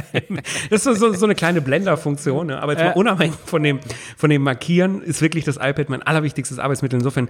das 0.69 0.85
ist 0.85 0.99
so, 0.99 1.13
so 1.13 1.25
eine 1.25 1.35
kleine 1.35 1.61
Blender-Funktion. 1.61 2.47
Ne? 2.47 2.61
Aber 2.61 2.73
jetzt 2.73 2.83
mal 2.83 2.91
Äh. 2.91 2.95
unabhängig 2.99 3.35
von 3.45 3.63
dem, 3.63 3.79
von 4.17 4.29
dem 4.29 4.43
Markieren 4.43 5.01
ist 5.01 5.21
wirklich 5.21 5.45
das 5.45 5.57
iPad 5.57 5.89
mein 5.89 6.01
allerwichtigstes 6.01 6.59
Arbeitsmittel. 6.59 6.99
Insofern 6.99 7.27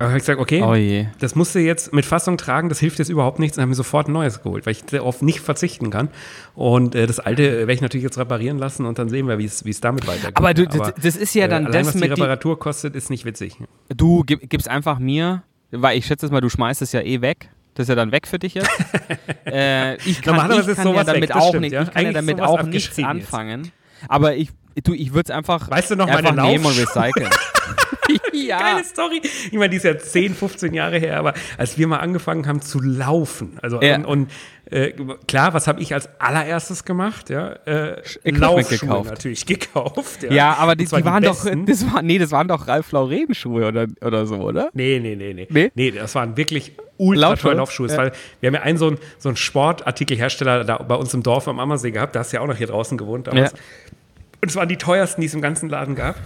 äh, 0.00 0.04
habe 0.04 0.16
ich 0.16 0.22
gesagt, 0.22 0.40
okay, 0.40 0.62
Oh 0.62 1.12
das 1.18 1.34
musst 1.34 1.54
du 1.54 1.60
jetzt 1.60 1.92
mit 1.92 2.04
Fassung 2.04 2.36
tragen, 2.36 2.68
das 2.68 2.78
hilft 2.80 2.98
jetzt 2.98 3.08
überhaupt 3.08 3.38
nichts. 3.38 3.56
Und 3.56 3.62
habe 3.62 3.70
mir 3.70 3.76
sofort 3.76 4.08
ein 4.08 4.12
neues 4.12 4.42
geholt, 4.42 4.66
weil 4.66 4.72
ich 4.72 4.84
darauf 4.84 5.22
nicht 5.22 5.40
verzichten 5.40 5.90
kann. 5.90 6.08
Und 6.54 6.94
äh, 6.94 7.06
das 7.06 7.20
alte 7.20 7.42
äh, 7.48 7.58
werde 7.60 7.72
ich 7.72 7.80
natürlich 7.80 8.04
jetzt 8.04 8.18
reparieren 8.18 8.58
lassen 8.58 8.86
und 8.86 8.98
dann 8.98 9.08
sehen 9.08 9.28
wir, 9.28 9.38
wie 9.38 9.44
es 9.44 9.80
damit 9.80 10.06
weitergeht. 10.06 10.36
Aber 10.36 10.54
du, 10.54 10.66
das, 10.66 10.94
das 11.00 11.16
ist 11.16 11.34
ja 11.34 11.48
dann 11.48 11.64
äh, 11.64 11.68
allein, 11.68 11.84
das 11.84 11.94
was 11.94 12.00
die 12.00 12.08
Reparatur 12.08 12.58
kostet, 12.58 12.96
ist 12.96 13.10
nicht 13.10 13.24
witzig. 13.24 13.56
Du 13.88 14.22
gib, 14.24 14.48
gibst 14.48 14.68
einfach 14.68 14.98
mir, 14.98 15.42
weil 15.72 15.98
ich 15.98 16.06
schätze 16.06 16.26
es 16.26 16.32
mal, 16.32 16.40
du 16.40 16.48
schmeißt 16.48 16.82
es 16.82 16.92
ja 16.92 17.00
eh 17.00 17.20
weg. 17.20 17.50
Das 17.74 17.84
ist 17.84 17.88
ja 17.88 17.94
dann 17.94 18.12
weg 18.12 18.26
für 18.26 18.38
dich 18.38 18.54
jetzt. 18.54 18.68
äh, 19.46 19.96
ich 19.96 20.20
kann, 20.20 20.50
ich 20.50 20.68
ist 20.68 20.76
kann 20.76 20.94
ja 20.94 21.04
damit 21.04 21.22
weg, 21.30 21.36
auch 21.36 21.48
stimmt, 21.48 21.62
nicht, 21.62 21.72
ja. 21.72 21.82
ich 21.82 21.90
kann 21.90 22.04
ja 22.04 22.12
damit 22.12 22.40
auch 22.40 22.62
nichts 22.62 22.88
abgeschrieben 22.88 23.18
jetzt. 23.18 23.26
anfangen. 23.26 23.72
Aber 24.08 24.36
ich, 24.36 24.50
du, 24.82 24.92
ich 24.94 25.12
würde 25.12 25.30
es 25.32 25.36
einfach, 25.36 25.70
Weißt 25.70 25.90
du 25.90 25.96
noch 25.96 26.08
einfach 26.08 26.22
meine 26.34 26.42
nehmen 26.42 26.64
und 26.64 26.78
recyceln. 26.78 27.28
ja. 28.32 28.58
Geile 28.58 28.84
Story. 28.84 29.20
Ich 29.22 29.52
meine, 29.52 29.70
die 29.70 29.76
ist 29.76 29.84
ja 29.84 29.96
10, 29.98 30.34
15 30.34 30.74
Jahre 30.74 30.98
her, 30.98 31.18
aber 31.18 31.34
als 31.58 31.78
wir 31.78 31.86
mal 31.86 31.98
angefangen 31.98 32.46
haben 32.46 32.60
zu 32.60 32.80
laufen, 32.80 33.58
also 33.62 33.80
Ja. 33.80 33.96
und, 33.96 34.04
und 34.04 34.30
äh, 34.70 34.92
klar, 35.28 35.52
was 35.54 35.66
habe 35.66 35.80
ich 35.82 35.92
als 35.92 36.08
allererstes 36.18 36.84
gemacht? 36.84 37.28
Ja, 37.30 37.52
äh, 37.66 38.00
Laufschuhe 38.24 38.78
gekauft. 38.78 39.10
natürlich 39.10 39.44
gekauft. 39.44 40.22
Ja, 40.30 40.54
aber 40.54 40.76
die, 40.76 40.86
die 40.86 41.04
waren 41.04 41.22
doch, 41.22 41.44
besten. 41.44 41.66
das 41.66 41.92
war, 41.92 42.00
nee, 42.02 42.18
das 42.18 42.30
waren 42.30 42.48
doch 42.48 42.68
Ralf 42.68 42.90
Lauren 42.92 43.34
Schuhe 43.34 43.66
oder, 43.68 43.86
oder 44.00 44.24
so, 44.26 44.36
oder? 44.36 44.70
Nee, 44.72 44.98
nee, 45.00 45.14
nee, 45.14 45.34
nee. 45.34 45.46
Nee? 45.50 45.70
Nee, 45.74 45.90
das 45.90 46.14
waren 46.14 46.36
wirklich 46.36 46.72
ultra 46.96 47.30
Laufschuhe? 47.30 47.52
Laufschuhe. 47.54 47.88
Ja. 47.88 47.96
war- 47.98 48.12
Wir 48.40 48.46
haben 48.48 48.54
ja 48.54 48.62
einen 48.62 48.78
so 48.78 48.86
einen, 48.88 48.98
so 49.18 49.28
einen 49.28 49.36
Sportartikelhersteller 49.36 50.64
da 50.64 50.76
bei 50.78 50.94
uns 50.94 51.12
im 51.12 51.22
Dorf 51.22 51.48
am 51.48 51.58
Ammersee 51.60 51.90
gehabt. 51.90 52.14
Da 52.14 52.20
hast 52.20 52.32
du 52.32 52.36
ja 52.36 52.42
auch 52.42 52.46
noch 52.46 52.56
hier 52.56 52.68
draußen 52.68 52.96
gewohnt 52.96 53.26
damals. 53.26 53.52
Ja. 53.52 53.58
Und 54.42 54.48
es 54.50 54.56
waren 54.56 54.68
die 54.68 54.76
teuersten, 54.76 55.20
die 55.20 55.28
es 55.28 55.34
im 55.34 55.40
ganzen 55.40 55.68
Laden 55.68 55.94
gab. 55.94 56.16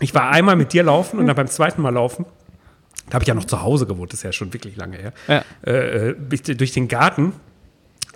ich 0.00 0.14
war 0.14 0.30
einmal 0.30 0.56
mit 0.56 0.72
dir 0.72 0.82
laufen 0.82 1.20
und 1.20 1.28
dann 1.28 1.36
beim 1.36 1.46
zweiten 1.46 1.80
Mal 1.80 1.94
laufen. 1.94 2.26
Da 3.08 3.14
habe 3.14 3.22
ich 3.22 3.28
ja 3.28 3.34
noch 3.34 3.44
zu 3.44 3.62
Hause 3.62 3.86
gewohnt, 3.86 4.12
das 4.12 4.20
ist 4.20 4.24
ja 4.24 4.32
schon 4.32 4.52
wirklich 4.52 4.76
lange 4.76 4.96
her. 4.96 5.12
Ja. 5.28 5.44
Äh, 5.64 6.10
äh, 6.10 6.54
durch 6.56 6.72
den 6.72 6.88
Garten 6.88 7.32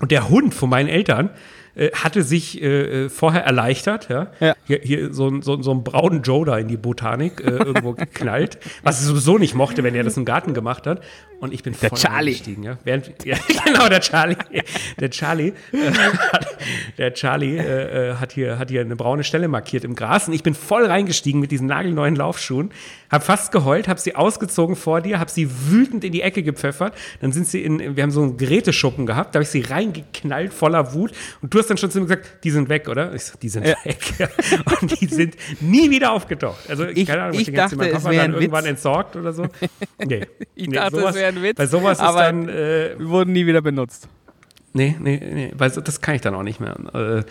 und 0.00 0.10
der 0.10 0.28
Hund 0.28 0.52
von 0.52 0.68
meinen 0.68 0.88
Eltern 0.88 1.30
äh, 1.78 1.90
hatte 1.92 2.22
sich 2.22 2.60
äh, 2.62 3.04
äh, 3.06 3.08
vorher 3.08 3.44
erleichtert, 3.44 4.08
ja. 4.08 4.26
Ja. 4.40 4.54
Hier, 4.66 4.80
hier 4.82 5.14
so, 5.14 5.28
ein- 5.28 5.42
so, 5.42 5.62
so 5.62 5.70
einen 5.70 5.84
braunen 5.84 6.22
da 6.22 6.58
in 6.58 6.68
die 6.68 6.76
Botanik 6.76 7.40
äh, 7.40 7.44
irgendwo 7.50 7.92
geknallt, 7.92 8.58
was 8.82 9.00
ich 9.00 9.06
sowieso 9.06 9.38
nicht 9.38 9.54
mochte, 9.54 9.82
wenn 9.84 9.94
er 9.94 10.04
das 10.04 10.16
im 10.16 10.24
Garten 10.24 10.52
gemacht 10.54 10.86
hat. 10.86 11.02
Und 11.40 11.54
ich 11.54 11.62
bin 11.62 11.72
Der 11.80 11.90
voll 11.90 11.98
Charlie. 11.98 12.30
eingestiegen, 12.32 12.64
ja. 12.64 12.78
Während, 12.84 13.12
ja. 13.24 13.36
Genau, 13.64 13.88
der 13.88 14.00
Charlie. 14.00 14.36
Der 14.98 15.10
Charlie, 15.10 15.52
äh, 15.72 15.92
hat, 15.92 16.56
der 16.98 17.14
Charlie 17.14 17.58
hat, 17.60 18.32
hier, 18.32 18.58
hat 18.58 18.70
hier 18.70 18.80
eine 18.80 18.96
braune 18.96 19.22
Stelle 19.22 19.46
markiert 19.46 19.84
im 19.84 19.94
Gras. 19.94 20.26
Und 20.26 20.34
ich 20.34 20.42
bin 20.42 20.54
voll 20.54 20.84
reingestiegen 20.84 21.40
mit 21.40 21.52
diesen 21.52 21.68
nagelneuen 21.68 22.16
Laufschuhen, 22.16 22.70
habe 23.10 23.24
fast 23.24 23.52
geheult, 23.52 23.86
habe 23.86 24.00
sie 24.00 24.16
ausgezogen 24.16 24.74
vor 24.74 25.00
dir, 25.00 25.20
habe 25.20 25.30
sie 25.30 25.48
wütend 25.70 26.02
in 26.02 26.10
die 26.12 26.22
Ecke 26.22 26.42
gepfeffert. 26.42 26.92
Dann 27.20 27.30
sind 27.30 27.46
sie 27.46 27.62
in, 27.62 27.96
wir 27.96 28.02
haben 28.02 28.10
so 28.10 28.22
einen 28.22 28.36
Geräteschuppen 28.36 29.06
gehabt, 29.06 29.34
da 29.34 29.38
habe 29.38 29.44
ich 29.44 29.50
sie 29.50 29.60
reingeknallt 29.60 30.52
voller 30.52 30.92
Wut. 30.92 31.12
Und 31.40 31.54
du 31.54 31.58
hast 31.60 31.67
dann 31.68 31.76
schon 31.78 31.90
zu 31.90 31.98
mir 32.00 32.06
gesagt, 32.06 32.44
die 32.44 32.50
sind 32.50 32.68
weg, 32.68 32.88
oder? 32.88 33.14
Ich 33.14 33.24
sag, 33.24 33.40
die 33.40 33.48
sind 33.48 33.66
Ja. 33.66 33.74
weg. 33.84 33.98
Und 34.80 35.00
die 35.00 35.06
sind 35.06 35.36
nie 35.60 35.90
wieder 35.90 36.12
aufgetaucht. 36.12 36.68
Also 36.68 36.86
Ich- 36.86 37.06
keine 37.06 37.22
Ahnung, 37.22 37.38
ich 37.38 37.46
den 37.46 37.54
ganzen- 37.54 37.78
dachte, 37.78 37.90
es 37.92 38.02
Papa 38.02 38.10
wäre 38.14 38.22
dann 38.22 38.34
irgendwann 38.34 38.64
Witz. 38.64 38.70
entsorgt 38.70 39.16
oder 39.16 39.32
so. 39.32 39.46
Nee. 40.04 40.26
Ich 40.54 40.68
nee, 40.68 40.76
dachte, 40.76 40.96
es 40.96 41.00
sowas- 41.02 41.14
wäre 41.14 41.28
ein 41.28 41.42
Witz, 41.42 41.56
Bei 41.56 41.66
sowas 41.66 41.98
ist 41.98 42.04
aber- 42.04 42.22
dann, 42.24 42.48
äh, 42.48 42.90
Wurden 42.98 43.32
nie 43.32 43.46
wieder 43.46 43.60
benutzt. 43.62 44.08
Nee, 44.74 44.94
nee, 45.00 45.16
nee, 45.18 45.52
weil 45.56 45.70
das 45.70 46.00
kann 46.02 46.14
ich 46.14 46.20
dann 46.20 46.34
auch 46.34 46.42
nicht 46.42 46.60
mehr. 46.60 46.76
Äh, 46.94 47.22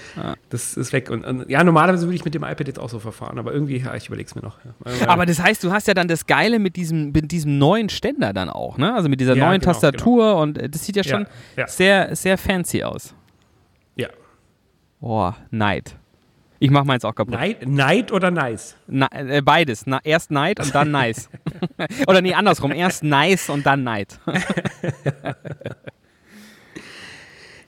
Das 0.49 0.75
ist 0.75 0.91
weg. 0.91 1.11
Und, 1.11 1.23
und 1.23 1.47
ja, 1.49 1.63
normalerweise 1.63 2.07
würde 2.07 2.15
ich 2.15 2.25
mit 2.25 2.33
dem 2.33 2.43
iPad 2.43 2.67
jetzt 2.67 2.79
auch 2.79 2.89
so 2.89 2.99
verfahren, 2.99 3.37
aber 3.37 3.53
irgendwie, 3.53 3.77
ja, 3.77 3.93
ich 3.95 4.07
überlege 4.07 4.27
es 4.27 4.35
mir 4.35 4.41
noch. 4.41 4.57
Ja. 4.99 5.07
Aber 5.07 5.25
das 5.27 5.39
heißt, 5.41 5.63
du 5.63 5.71
hast 5.71 5.87
ja 5.87 5.93
dann 5.93 6.07
das 6.07 6.25
Geile 6.25 6.57
mit 6.57 6.75
diesem, 6.75 7.11
mit 7.11 7.31
diesem 7.31 7.59
neuen 7.59 7.89
Ständer 7.89 8.33
dann 8.33 8.49
auch, 8.49 8.77
ne? 8.79 8.93
Also 8.95 9.07
mit 9.07 9.21
dieser 9.21 9.35
Ja, 9.35 9.45
neuen 9.47 9.61
genau, 9.61 9.71
Tastatur 9.71 10.35
und 10.37 10.57
äh, 10.57 10.67
das 10.67 10.83
sieht 10.83 10.95
ja 10.95 11.03
schon 11.03 11.27
sehr, 11.67 12.15
sehr 12.15 12.37
fancy 12.39 12.83
aus. 12.83 13.13
Boah, 14.99 15.35
Neid. 15.51 15.95
Ich 16.59 16.71
mach 16.71 16.83
meins 16.85 17.05
auch 17.05 17.13
kaputt. 17.13 17.35
Neid, 17.35 17.67
Neid 17.67 18.11
oder 18.11 18.31
Nice? 18.31 18.75
Na, 18.87 19.07
äh, 19.11 19.41
beides. 19.41 19.85
Na, 19.85 19.99
erst 20.03 20.31
Neid 20.31 20.59
und 20.59 20.73
dann 20.73 20.89
nice. 20.89 21.29
Oder 22.07 22.21
nee, 22.21 22.33
andersrum. 22.33 22.71
Erst 22.71 23.03
nice 23.03 23.49
und 23.51 23.63
dann 23.65 23.83
Neid. 23.83 24.19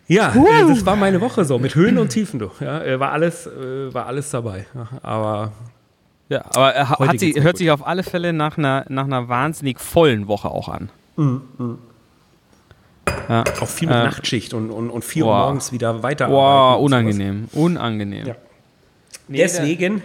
Ja, 0.08 0.34
äh, 0.34 0.68
das 0.68 0.84
war 0.88 0.96
meine 0.96 1.22
Woche 1.22 1.46
so, 1.46 1.60
mit 1.60 1.76
Höhen 1.76 2.00
und 2.00 2.10
Tiefen, 2.10 2.40
du. 2.40 2.50
Ja, 2.60 2.82
äh, 2.84 3.00
war, 3.00 3.12
alles, 3.12 3.46
äh, 3.46 3.94
war 3.94 4.08
alles 4.08 4.32
dabei. 4.32 4.66
Aber 5.04 5.52
Ja, 6.30 6.44
aber 6.56 6.74
er 6.74 6.90
hat 6.90 7.20
sie, 7.20 7.36
hört 7.36 7.54
gut. 7.54 7.58
sich 7.58 7.70
auf 7.70 7.86
alle 7.86 8.02
Fälle 8.02 8.34
nach 8.34 8.58
einer, 8.58 8.86
nach 8.90 9.04
einer 9.06 9.30
wahnsinnig 9.30 9.80
vollen 9.80 10.28
Woche 10.28 10.50
auch 10.50 10.68
an. 10.68 10.90
Ja. 13.28 13.44
auch 13.62 13.68
viel 13.68 13.88
mit 13.88 13.98
Äh, 13.98 14.04
Nachtschicht 14.04 14.54
und, 14.54 14.70
und, 14.72 14.90
und 14.90 15.04
4 15.06 15.26
Uhr 15.26 15.32
morgens 15.38 15.72
wieder 15.72 16.02
weiterarbeiten. 16.04 16.36
Boah, 16.36 16.80
und 16.80 16.90
sowas. 16.92 17.00
unangenehm. 17.04 17.48
Unangenehm. 17.54 18.28
Ja. 18.28 18.36
Nee, 19.28 19.38
Deswegen 19.40 20.02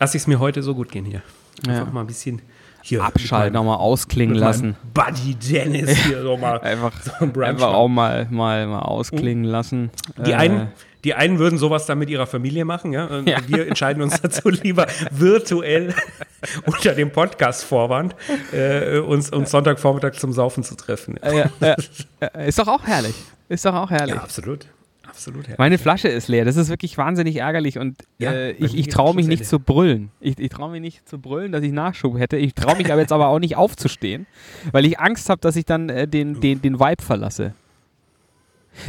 lasse 0.00 0.16
ich 0.16 0.22
es 0.22 0.26
mir 0.26 0.38
heute 0.38 0.62
so 0.62 0.74
gut 0.74 0.90
gehen 0.90 1.04
hier. 1.04 1.22
Ja. 1.66 1.80
Einfach 1.80 1.92
mal 1.92 2.00
ein 2.00 2.06
bisschen 2.06 2.40
hier, 2.82 3.02
abschalten, 3.02 3.54
nochmal 3.54 3.76
ausklingen 3.78 4.34
lassen. 4.36 4.76
Buddy 4.92 5.34
Dennis 5.34 5.90
hier 6.04 6.22
so 6.22 6.36
mal. 6.36 6.60
einfach, 6.62 6.92
so 7.00 7.12
ein 7.20 7.42
einfach 7.42 7.72
auch 7.72 7.88
mal, 7.88 8.26
mal, 8.30 8.66
mal 8.66 8.80
ausklingen 8.80 9.44
lassen. 9.44 9.90
Die, 10.26 10.32
Äh, 10.32 10.34
einen, 10.34 10.68
die 11.04 11.14
einen 11.14 11.38
würden 11.38 11.58
sowas 11.58 11.86
dann 11.86 11.98
mit 11.98 12.10
ihrer 12.10 12.26
Familie 12.26 12.64
machen, 12.64 12.92
ja. 12.92 13.06
Und 13.06 13.28
Ja. 13.28 13.38
Wir 13.46 13.66
entscheiden 13.68 14.02
uns 14.02 14.20
dazu 14.20 14.48
lieber 14.48 14.86
virtuell 15.10 15.94
unter 16.66 16.94
dem 16.94 17.10
Podcast-Vorwand 17.10 18.14
äh, 18.52 18.98
uns, 18.98 19.30
uns 19.30 19.50
Sonntagvormittag 19.50 20.14
zum 20.14 20.32
Saufen 20.32 20.64
zu 20.64 20.74
treffen. 20.74 21.16
äh, 21.18 21.38
ja, 21.38 21.50
ja, 21.60 21.76
äh, 22.20 22.48
ist 22.48 22.58
doch 22.58 22.68
auch 22.68 22.82
herrlich. 22.86 23.14
Ist 23.48 23.64
doch 23.64 23.74
auch 23.74 23.90
herrlich. 23.90 24.14
Ja, 24.14 24.22
absolut. 24.22 24.66
Absolut. 25.06 25.46
Ja. 25.46 25.54
Meine 25.58 25.78
Flasche 25.78 26.08
ist 26.08 26.26
leer. 26.26 26.44
Das 26.44 26.56
ist 26.56 26.70
wirklich 26.70 26.98
wahnsinnig 26.98 27.36
ärgerlich 27.36 27.78
und 27.78 28.02
äh, 28.20 28.50
ich, 28.52 28.76
ich 28.76 28.88
traue 28.88 29.14
mich 29.14 29.28
nicht 29.28 29.46
zu 29.46 29.60
brüllen. 29.60 30.10
Ich, 30.20 30.40
ich 30.40 30.48
traue 30.48 30.72
mich 30.72 30.80
nicht 30.80 31.08
zu 31.08 31.20
brüllen, 31.20 31.52
dass 31.52 31.62
ich 31.62 31.70
Nachschub 31.70 32.18
hätte. 32.18 32.36
Ich 32.36 32.54
traue 32.54 32.76
mich 32.76 32.90
aber 32.90 33.00
jetzt 33.00 33.12
aber 33.12 33.28
auch 33.28 33.38
nicht 33.38 33.56
aufzustehen, 33.56 34.26
weil 34.72 34.84
ich 34.84 34.98
Angst 34.98 35.28
habe, 35.28 35.40
dass 35.40 35.54
ich 35.54 35.66
dann 35.66 35.88
äh, 35.88 36.08
den, 36.08 36.40
den, 36.40 36.60
den 36.62 36.80
Vibe 36.80 37.02
verlasse. 37.02 37.54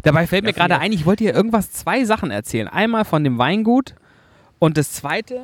Dabei 0.04 0.28
fällt 0.28 0.44
mir 0.44 0.54
gerade 0.54 0.80
ein, 0.80 0.92
ich 0.92 1.06
wollte 1.06 1.24
hier 1.24 1.34
irgendwas, 1.34 1.72
zwei 1.72 2.06
Sachen 2.06 2.32
erzählen. 2.32 2.68
Einmal 2.68 3.06
von 3.06 3.24
dem 3.24 3.38
Weingut 3.38 3.96
und 4.60 4.78
das 4.78 4.92
zweite. 4.92 5.40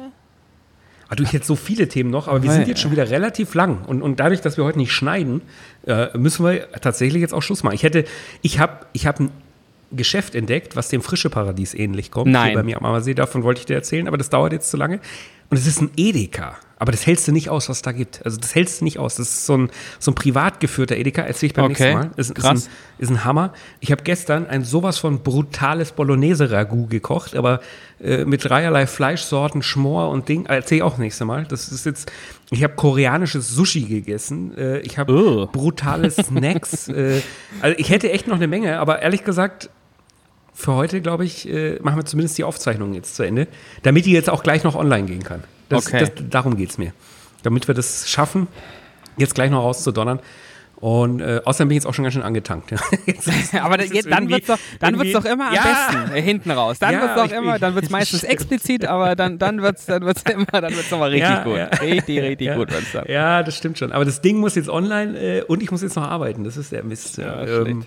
Ah, 1.10 1.16
du, 1.16 1.24
ich 1.24 1.34
hätte 1.34 1.46
so 1.46 1.58
viele 1.58 1.90
Themen 1.90 2.10
noch, 2.10 2.30
aber 2.30 2.42
wir 2.42 2.52
sind 2.52 2.70
jetzt 2.70 2.80
schon 2.80 2.92
wieder 2.92 3.10
relativ 3.10 3.54
lang. 3.54 3.84
Und, 3.86 4.02
und 4.02 4.20
dadurch, 4.22 4.40
dass 4.40 4.56
wir 4.56 4.64
heute 4.64 4.78
nicht 4.78 4.94
schneiden, 4.94 5.42
äh, 5.86 6.18
müssen 6.18 6.46
wir 6.46 6.72
tatsächlich 6.72 7.22
jetzt 7.22 7.34
auch 7.34 7.42
Schluss 7.42 7.64
machen. 7.64 7.76
Ich 7.76 7.84
hätte, 7.84 8.06
ich 8.42 8.60
habe 8.60 8.86
ich 8.94 9.08
hab 9.08 9.20
ein 9.20 9.30
Geschäft 9.92 10.36
entdeckt, 10.36 10.78
was 10.78 10.88
dem 10.88 11.02
Frische 11.02 11.30
Paradies 11.30 11.74
ähnlich 11.74 12.12
kommt. 12.12 12.32
Nein. 12.32 12.52
Hier 12.52 12.58
bei 12.58 12.64
mir 12.64 12.78
am 12.78 12.86
Ammersee, 12.86 13.14
davon 13.14 13.44
wollte 13.44 13.60
ich 13.60 13.66
dir 13.66 13.76
erzählen, 13.76 14.08
aber 14.08 14.18
das 14.18 14.30
dauert 14.30 14.54
jetzt 14.54 14.70
zu 14.70 14.78
lange. 14.78 15.02
Und 15.50 15.58
es 15.58 15.68
ist 15.68 15.82
ein 15.82 15.92
Edeka. 15.98 16.56
Aber 16.82 16.92
das 16.92 17.06
hältst 17.06 17.28
du 17.28 17.32
nicht 17.32 17.50
aus, 17.50 17.70
was 17.70 17.84
da 17.84 17.92
gibt. 17.92 18.26
Also 18.26 18.38
das 18.40 18.56
hältst 18.56 18.82
du 18.82 18.86
nicht 18.86 18.98
aus. 18.98 19.14
Das 19.16 19.28
ist 19.30 19.46
so 19.46 19.56
ein, 19.56 19.70
so 20.00 20.10
ein 20.10 20.16
privat 20.16 20.60
geführter 20.60 20.96
Edeka. 20.98 21.22
Erzähl 21.22 21.46
ich 21.46 21.54
beim 21.54 21.66
Okay, 21.66 21.94
nächsten 21.94 21.94
Mal. 22.10 22.12
Ist, 22.18 22.34
krass. 22.34 22.58
Ist, 22.58 22.68
ein, 22.68 22.72
ist 22.98 23.10
ein 23.12 23.24
Hammer. 23.24 23.54
Ich 23.82 23.92
habe 23.92 24.02
gestern 24.04 24.48
ein 24.48 24.64
sowas 24.64 24.98
von 24.98 25.20
brutales 25.22 25.92
Bolognese-Ragout 25.92 26.88
gekocht, 26.88 27.36
aber 27.36 27.60
äh, 28.02 28.26
mit 28.26 28.44
dreierlei 28.44 28.88
Fleischsorten, 28.88 29.62
Schmor 29.62 30.10
und 30.10 30.28
Ding. 30.28 30.48
Erzähl 30.48 30.78
ich 30.78 30.84
auch 30.84 30.98
nächstes 30.98 31.28
Mal. 31.28 31.46
Das 31.46 31.68
ist 31.72 31.86
jetzt. 31.86 32.12
Ich 32.50 32.64
habe 32.64 32.74
koreanisches 32.74 33.48
Sushi 33.50 33.84
gegessen. 33.84 34.58
Äh, 34.58 34.80
ich 34.80 34.98
habe 34.98 35.14
Oh. 35.14 35.46
brutale 35.52 36.10
Snacks. 36.12 36.88
äh, 36.88 37.22
also 37.62 37.76
ich 37.78 37.92
hätte 37.92 38.12
echt 38.12 38.28
noch 38.28 38.38
eine 38.38 38.48
Menge, 38.48 38.80
aber 38.80 39.04
ehrlich 39.04 39.24
gesagt, 39.24 39.70
für 40.56 40.74
heute, 40.74 41.00
glaube 41.02 41.26
ich, 41.26 41.48
äh, 41.48 41.78
machen 41.84 41.98
wir 41.98 42.06
zumindest 42.06 42.40
die 42.40 42.44
Aufzeichnung 42.44 42.96
jetzt 42.96 43.16
zu 43.16 43.22
Ende, 43.22 43.48
damit 43.84 44.06
die 44.08 44.12
jetzt 44.14 44.32
auch 44.32 44.42
gleich 44.42 44.64
noch 44.64 44.76
online 44.76 45.06
gehen 45.06 45.24
kann. 45.24 45.44
Das, 45.72 45.88
Okay. 45.88 46.00
das, 46.00 46.12
darum 46.30 46.56
geht 46.58 46.70
es 46.70 46.78
mir. 46.78 46.94
Damit 47.44 47.68
wir 47.68 47.74
das 47.76 48.08
schaffen, 48.10 48.48
jetzt 49.18 49.34
gleich 49.36 49.50
noch 49.50 49.64
rauszudonnern. 49.64 50.20
Und 50.76 51.22
äh, 51.22 51.40
außerdem 51.46 51.68
bin 51.68 51.78
ich 51.78 51.84
jetzt 51.84 51.88
auch 51.88 51.94
schon 51.94 52.02
ganz 52.04 52.16
schön 52.16 52.24
angetankt. 52.24 52.72
Jetzt 53.06 53.30
Aber 53.62 53.78
dann 53.78 53.92
wird 54.30 54.42
es 54.42 54.48
doch, 54.48 54.58
dann 54.80 54.98
wird's 54.98 55.14
doch 55.14 55.26
immer 55.26 55.54
Ja. 55.54 55.62
am 55.62 55.68
besten 56.02 56.16
äh, 56.16 56.22
hinten 56.24 56.50
raus. 56.50 56.80
Dann 56.80 56.94
Ja, 56.94 57.02
wird's 57.02 57.16
doch 57.18 57.26
ich- 57.26 57.32
immer, 57.34 57.60
dann 57.60 57.76
wird's 57.76 57.86
ich- 57.86 57.92
meistens 57.92 58.24
explizit, 58.36 58.86
aber 58.86 59.16
dann, 59.16 59.38
dann 59.38 59.62
wird 59.62 59.78
es 59.78 59.86
dann 59.86 60.02
wird's 60.04 60.24
immer, 60.24 60.46
dann 60.48 60.76
wird's 60.76 60.90
nochmal 60.90 61.10
richtig 61.12 61.30
Ja, 61.30 61.44
gut. 61.44 61.82
Richtig, 61.82 62.20
richtig 62.22 62.56
gut 62.56 62.72
wird's 62.72 62.92
dann. 62.94 63.06
Ja, 63.08 63.44
das 63.44 63.58
stimmt 63.58 63.78
schon. 63.78 63.92
Aber 63.92 64.06
das 64.06 64.22
Ding 64.22 64.40
muss 64.40 64.56
jetzt 64.56 64.70
online 64.70 65.20
äh, 65.20 65.42
und 65.44 65.62
ich 65.62 65.70
muss 65.70 65.84
jetzt 65.84 65.96
noch 65.98 66.04
arbeiten. 66.10 66.44
Das 66.46 66.58
ist 66.58 66.72
der 66.72 66.84
Mist. 66.84 67.18
Ja, 67.18 67.44
schlecht. 67.46 67.68
ähm, 67.68 67.86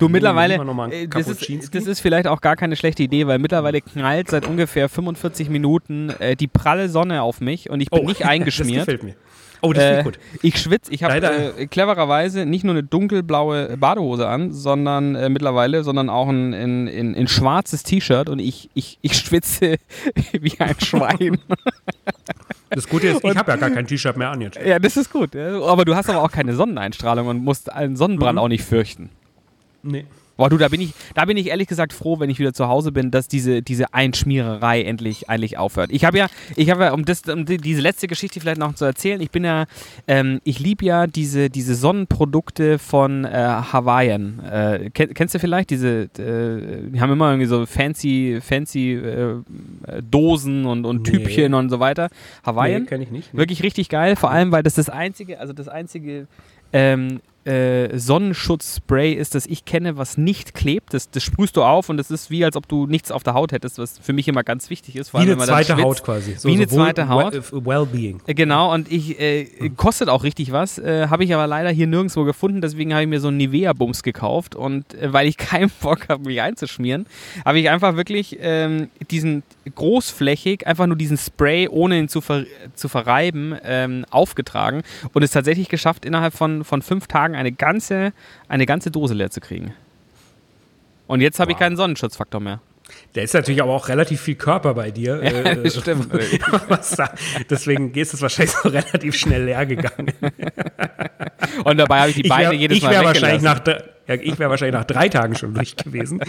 Du, 0.00 0.08
mittlerweile, 0.08 0.54
äh, 0.90 1.06
das 1.06 1.28
ist, 1.28 1.74
das 1.74 1.86
ist 1.86 2.00
vielleicht 2.00 2.26
auch 2.26 2.40
gar 2.40 2.56
keine 2.56 2.74
schlechte 2.74 3.02
Idee, 3.04 3.26
weil 3.26 3.38
mittlerweile 3.38 3.80
knallt 3.80 4.28
seit 4.30 4.46
ungefähr 4.46 4.88
45 4.88 5.48
Minuten 5.50 6.10
äh, 6.18 6.34
die 6.34 6.48
pralle 6.48 6.88
Sonne 6.88 7.22
auf 7.22 7.40
mich 7.40 7.70
und 7.70 7.80
ich 7.80 7.90
bin 7.90 8.04
nicht 8.06 8.20
das 8.22 8.28
eingeschmiert. 8.28 8.80
gefällt 8.86 9.02
mir. 9.04 9.14
Oh, 9.62 9.74
das 9.74 9.84
Äh, 9.84 10.02
gut. 10.04 10.18
ich 10.40 10.58
schwitze, 10.58 10.90
ich 10.90 11.04
habe 11.04 11.16
äh, 11.58 11.66
clevererweise 11.66 12.46
nicht 12.46 12.64
nur 12.64 12.72
eine 12.72 12.82
dunkelblaue 12.82 13.76
Badehose 13.76 14.26
an, 14.26 14.52
sondern 14.52 15.14
äh, 15.14 15.28
mittlerweile, 15.28 15.84
sondern 15.84 16.08
auch 16.08 16.28
ein, 16.30 16.54
ein, 16.54 16.88
ein, 16.88 17.14
ein 17.14 17.28
schwarzes 17.28 17.82
T-Shirt 17.82 18.30
und 18.30 18.38
ich, 18.38 18.70
ich, 18.72 18.98
ich 19.02 19.14
schwitze 19.18 19.76
wie 20.32 20.58
ein 20.58 20.80
Schwein. 20.80 21.38
Das 22.72 22.88
Gute 22.88 23.08
ist, 23.08 23.24
ich 23.24 23.36
habe 23.36 23.50
ja 23.50 23.56
gar 23.56 23.70
kein 23.70 23.84
T-Shirt 23.84 24.16
mehr 24.16 24.30
an 24.30 24.40
jetzt. 24.40 24.56
ja, 24.64 24.78
das 24.78 24.96
ist 24.96 25.12
gut. 25.12 25.34
Aber 25.34 25.84
du 25.84 25.96
hast 25.96 26.08
aber 26.08 26.22
auch 26.22 26.30
keine 26.30 26.54
Sonneneinstrahlung 26.54 27.26
und 27.26 27.42
musst 27.42 27.70
einen 27.72 27.96
Sonnenbrand 27.96 28.34
Mhm. 28.36 28.38
auch 28.38 28.46
nicht 28.48 28.62
fürchten. 28.64 29.10
Nee. 29.82 30.04
Boah, 30.40 30.48
du, 30.48 30.56
da 30.56 30.68
bin 30.68 30.80
ich, 30.80 30.94
da 31.14 31.26
bin 31.26 31.36
ich 31.36 31.48
ehrlich 31.48 31.68
gesagt 31.68 31.92
froh, 31.92 32.18
wenn 32.18 32.30
ich 32.30 32.38
wieder 32.38 32.54
zu 32.54 32.66
Hause 32.66 32.92
bin, 32.92 33.10
dass 33.10 33.28
diese, 33.28 33.60
diese 33.60 33.92
Einschmiererei 33.92 34.80
endlich, 34.84 35.28
endlich 35.28 35.58
aufhört. 35.58 35.90
Ich 35.92 36.06
habe 36.06 36.16
ja, 36.16 36.28
ich 36.56 36.70
habe 36.70 36.84
ja, 36.84 36.92
um, 36.94 37.04
das, 37.04 37.20
um 37.28 37.44
die, 37.44 37.58
diese 37.58 37.82
letzte 37.82 38.06
Geschichte 38.06 38.40
vielleicht 38.40 38.56
noch 38.56 38.74
zu 38.74 38.86
erzählen, 38.86 39.20
ich 39.20 39.30
bin 39.30 39.44
ja, 39.44 39.66
ähm, 40.08 40.40
ich 40.44 40.58
liebe 40.58 40.86
ja 40.86 41.06
diese, 41.06 41.50
diese 41.50 41.74
Sonnenprodukte 41.74 42.78
von 42.78 43.26
äh, 43.26 43.28
Hawaiian. 43.70 44.40
Äh, 44.40 44.88
kenn, 44.94 45.12
kennst 45.12 45.34
du 45.34 45.38
vielleicht 45.38 45.68
diese, 45.68 46.04
äh, 46.04 46.88
die 46.88 47.02
haben 47.02 47.12
immer 47.12 47.32
irgendwie 47.32 47.46
so 47.46 47.66
fancy, 47.66 48.38
fancy 48.40 48.94
äh, 48.94 49.42
Dosen 50.10 50.64
und, 50.64 50.86
und 50.86 51.02
Nee. 51.02 51.18
Typchen 51.18 51.52
und 51.52 51.68
so 51.68 51.80
weiter. 51.80 52.08
Hawaiian? 52.46 52.84
Nee, 52.84 52.88
kenne 52.88 53.04
ich 53.04 53.10
nicht. 53.10 53.34
Nee. 53.34 53.40
Wirklich 53.40 53.62
richtig 53.62 53.90
geil, 53.90 54.16
vor 54.16 54.30
allem, 54.30 54.52
weil 54.52 54.62
das 54.62 54.72
das 54.72 54.88
einzige, 54.88 55.38
also 55.38 55.52
das 55.52 55.68
einzige 55.68 56.28
ähm, 56.72 57.20
äh, 57.44 57.98
Sonnenschutzspray 57.98 59.12
ist, 59.12 59.34
das 59.34 59.46
ich 59.46 59.64
kenne, 59.64 59.96
was 59.96 60.16
nicht 60.18 60.54
klebt. 60.54 60.94
Das, 60.94 61.10
das 61.10 61.22
sprühst 61.22 61.56
du 61.56 61.62
auf 61.62 61.88
und 61.88 61.96
das 61.96 62.10
ist 62.10 62.30
wie, 62.30 62.44
als 62.44 62.56
ob 62.56 62.68
du 62.68 62.86
nichts 62.86 63.10
auf 63.10 63.22
der 63.22 63.34
Haut 63.34 63.52
hättest, 63.52 63.78
was 63.78 63.98
für 63.98 64.12
mich 64.12 64.28
immer 64.28 64.42
ganz 64.44 64.70
wichtig 64.70 64.96
ist. 64.96 65.10
Vor 65.10 65.20
Wie 65.20 65.22
allem, 65.22 65.32
eine 65.32 65.38
man 65.38 65.46
dann 65.48 65.56
zweite 65.56 65.72
schwitzt. 65.72 65.84
Haut 65.86 66.04
quasi. 66.04 66.36
Wie 66.42 66.52
eine 66.52 66.70
wohl- 66.70 66.76
zweite 66.78 67.08
Haut. 67.08 67.32
well- 67.52 67.64
Wellbeing. 67.66 68.20
Äh, 68.26 68.34
Genau, 68.34 68.72
und 68.72 68.90
ich 68.90 69.18
äh, 69.20 69.70
kostet 69.76 70.08
auch 70.08 70.22
richtig 70.24 70.52
was, 70.52 70.78
äh, 70.78 71.08
habe 71.08 71.24
ich 71.24 71.34
aber 71.34 71.46
leider 71.46 71.70
hier 71.70 71.86
nirgendwo 71.86 72.24
gefunden, 72.24 72.60
deswegen 72.60 72.92
habe 72.92 73.02
ich 73.02 73.08
mir 73.08 73.20
so 73.20 73.28
einen 73.28 73.36
Nivea-Bums 73.38 74.02
gekauft 74.02 74.54
und 74.54 74.94
äh, 74.94 75.12
weil 75.12 75.26
ich 75.26 75.36
keinen 75.36 75.70
Bock 75.82 76.08
habe, 76.08 76.24
mich 76.24 76.40
einzuschmieren, 76.40 77.06
habe 77.44 77.58
ich 77.60 77.68
einfach 77.70 77.96
wirklich 77.96 78.36
ähm, 78.40 78.88
diesen 79.10 79.42
großflächig, 79.74 80.66
einfach 80.66 80.86
nur 80.86 80.96
diesen 80.96 81.16
Spray, 81.16 81.68
ohne 81.68 81.98
ihn 81.98 82.08
zu, 82.08 82.20
ver 82.20 82.44
zu 82.74 82.88
verreiben, 82.88 83.56
ähm, 83.64 84.04
aufgetragen 84.10 84.82
und 85.12 85.22
es 85.22 85.30
tatsächlich 85.30 85.68
geschafft, 85.68 86.04
innerhalb 86.04 86.34
von, 86.34 86.64
von 86.64 86.82
fünf 86.82 87.06
Tagen 87.06 87.34
eine 87.34 87.52
ganze, 87.52 88.12
eine 88.48 88.66
ganze 88.66 88.90
Dose 88.90 89.14
leer 89.14 89.30
zu 89.30 89.40
kriegen. 89.40 89.74
Und 91.06 91.20
jetzt 91.20 91.40
habe 91.40 91.50
ich 91.50 91.56
Wow. 91.56 91.60
keinen 91.60 91.76
Sonnenschutzfaktor 91.76 92.40
mehr. 92.40 92.60
Da 93.12 93.22
ist 93.22 93.34
natürlich 93.34 93.62
aber 93.62 93.72
auch 93.72 93.88
relativ 93.88 94.20
viel 94.20 94.34
Körper 94.36 94.74
bei 94.74 94.90
dir. 94.90 95.20
äh, 95.22 95.62
das 95.62 95.76
stimmt. 95.80 96.08
deswegen 97.50 97.92
ist 97.94 98.14
es 98.14 98.22
wahrscheinlich 98.22 98.54
so 98.54 98.68
relativ 98.68 99.16
schnell 99.16 99.44
leer 99.44 99.66
gegangen. 99.66 100.12
Und 101.64 101.76
dabei 101.78 102.00
habe 102.00 102.10
ich 102.10 102.16
die 102.16 102.22
Ich 102.22 102.28
Beine 102.28 102.44
wäre 102.44 102.54
jedes 102.54 102.82
Mal 102.82 102.90
wär 102.92 103.04
wahrscheinlich, 103.04 103.42
nach, 103.42 103.60
ja, 103.66 104.14
ich 104.14 104.38
wär 104.38 104.50
wahrscheinlich 104.50 104.74
nach 104.74 104.84
drei 104.84 105.08
Tagen 105.08 105.34
schon 105.36 105.54
durch 105.54 105.76
gewesen. 105.76 106.20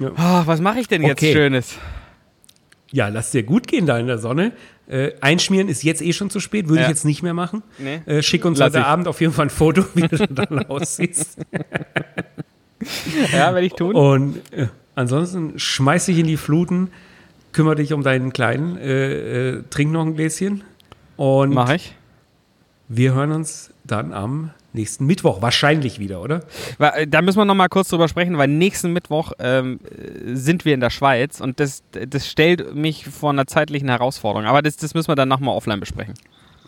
Oh, 0.00 0.42
was 0.46 0.60
mache 0.60 0.80
ich 0.80 0.88
denn 0.88 1.02
jetzt 1.02 1.18
Okay. 1.18 1.32
Schönes? 1.32 1.76
Ja, 2.92 3.08
lass 3.08 3.30
dir 3.30 3.42
gut 3.42 3.66
gehen 3.68 3.86
da 3.86 3.98
in 3.98 4.06
der 4.06 4.18
Sonne. 4.18 4.52
Äh, 4.88 5.12
einschmieren 5.20 5.68
ist 5.68 5.84
jetzt 5.84 6.02
eh 6.02 6.12
schon 6.12 6.30
zu 6.30 6.40
spät, 6.40 6.68
würde 6.68 6.80
Ja. 6.80 6.86
ich 6.86 6.88
jetzt 6.90 7.04
nicht 7.04 7.22
mehr 7.22 7.34
machen. 7.34 7.62
Nee. 7.78 8.00
Äh, 8.06 8.22
schick 8.22 8.44
uns 8.44 8.58
Lass 8.58 8.70
heute 8.72 8.78
ich. 8.80 8.84
Abend 8.84 9.06
auf 9.06 9.20
jeden 9.20 9.32
Fall 9.32 9.46
ein 9.46 9.50
Foto, 9.50 9.84
wie 9.94 10.08
du 10.08 10.26
dann 10.28 10.66
aussiehst. 10.66 11.38
Ja, 13.32 13.54
werde 13.54 13.66
ich 13.66 13.74
tun. 13.74 13.94
Und 13.94 14.40
äh, 14.52 14.66
ansonsten 14.94 15.58
schmeiß 15.58 16.06
dich 16.06 16.18
in 16.18 16.26
die 16.26 16.36
Fluten, 16.38 16.90
kümmere 17.52 17.76
dich 17.76 17.92
um 17.92 18.02
deinen 18.02 18.32
Kleinen, 18.32 18.76
äh, 18.78 19.50
äh, 19.50 19.62
trink 19.70 19.92
noch 19.92 20.04
ein 20.04 20.16
Gläschen. 20.16 20.62
Und 21.16 21.52
Mache 21.54 21.76
ich. 21.76 21.94
wir 22.88 23.12
hören 23.14 23.32
uns 23.32 23.70
dann 23.84 24.12
am 24.12 24.50
nächsten 24.72 25.06
Mittwoch. 25.06 25.42
Wahrscheinlich 25.42 25.98
wieder, 25.98 26.20
oder? 26.22 26.40
Äh, 26.78 27.06
Da 27.06 27.22
müssen 27.22 27.38
wir 27.38 27.44
noch 27.44 27.54
mal 27.54 27.68
kurz 27.68 27.88
drüber 27.88 28.08
sprechen, 28.08 28.38
weil 28.38 28.48
nächsten 28.48 28.92
Mittwoch 28.92 29.32
ähm, 29.38 29.80
äh, 29.90 30.34
sind 30.34 30.64
wir 30.64 30.74
in 30.74 30.80
der 30.80 30.90
Schweiz 30.90 31.40
und 31.40 31.60
das, 31.60 31.82
das 31.92 32.28
stellt 32.28 32.74
mich 32.74 33.06
vor 33.06 33.30
einer 33.30 33.46
zeitlichen 33.46 33.88
Herausforderung. 33.88 34.46
Aber 34.46 34.62
das, 34.62 34.76
das 34.76 34.94
müssen 34.94 35.08
wir 35.08 35.16
dann 35.16 35.28
nochmal 35.28 35.56
offline 35.56 35.80
besprechen. 35.80 36.14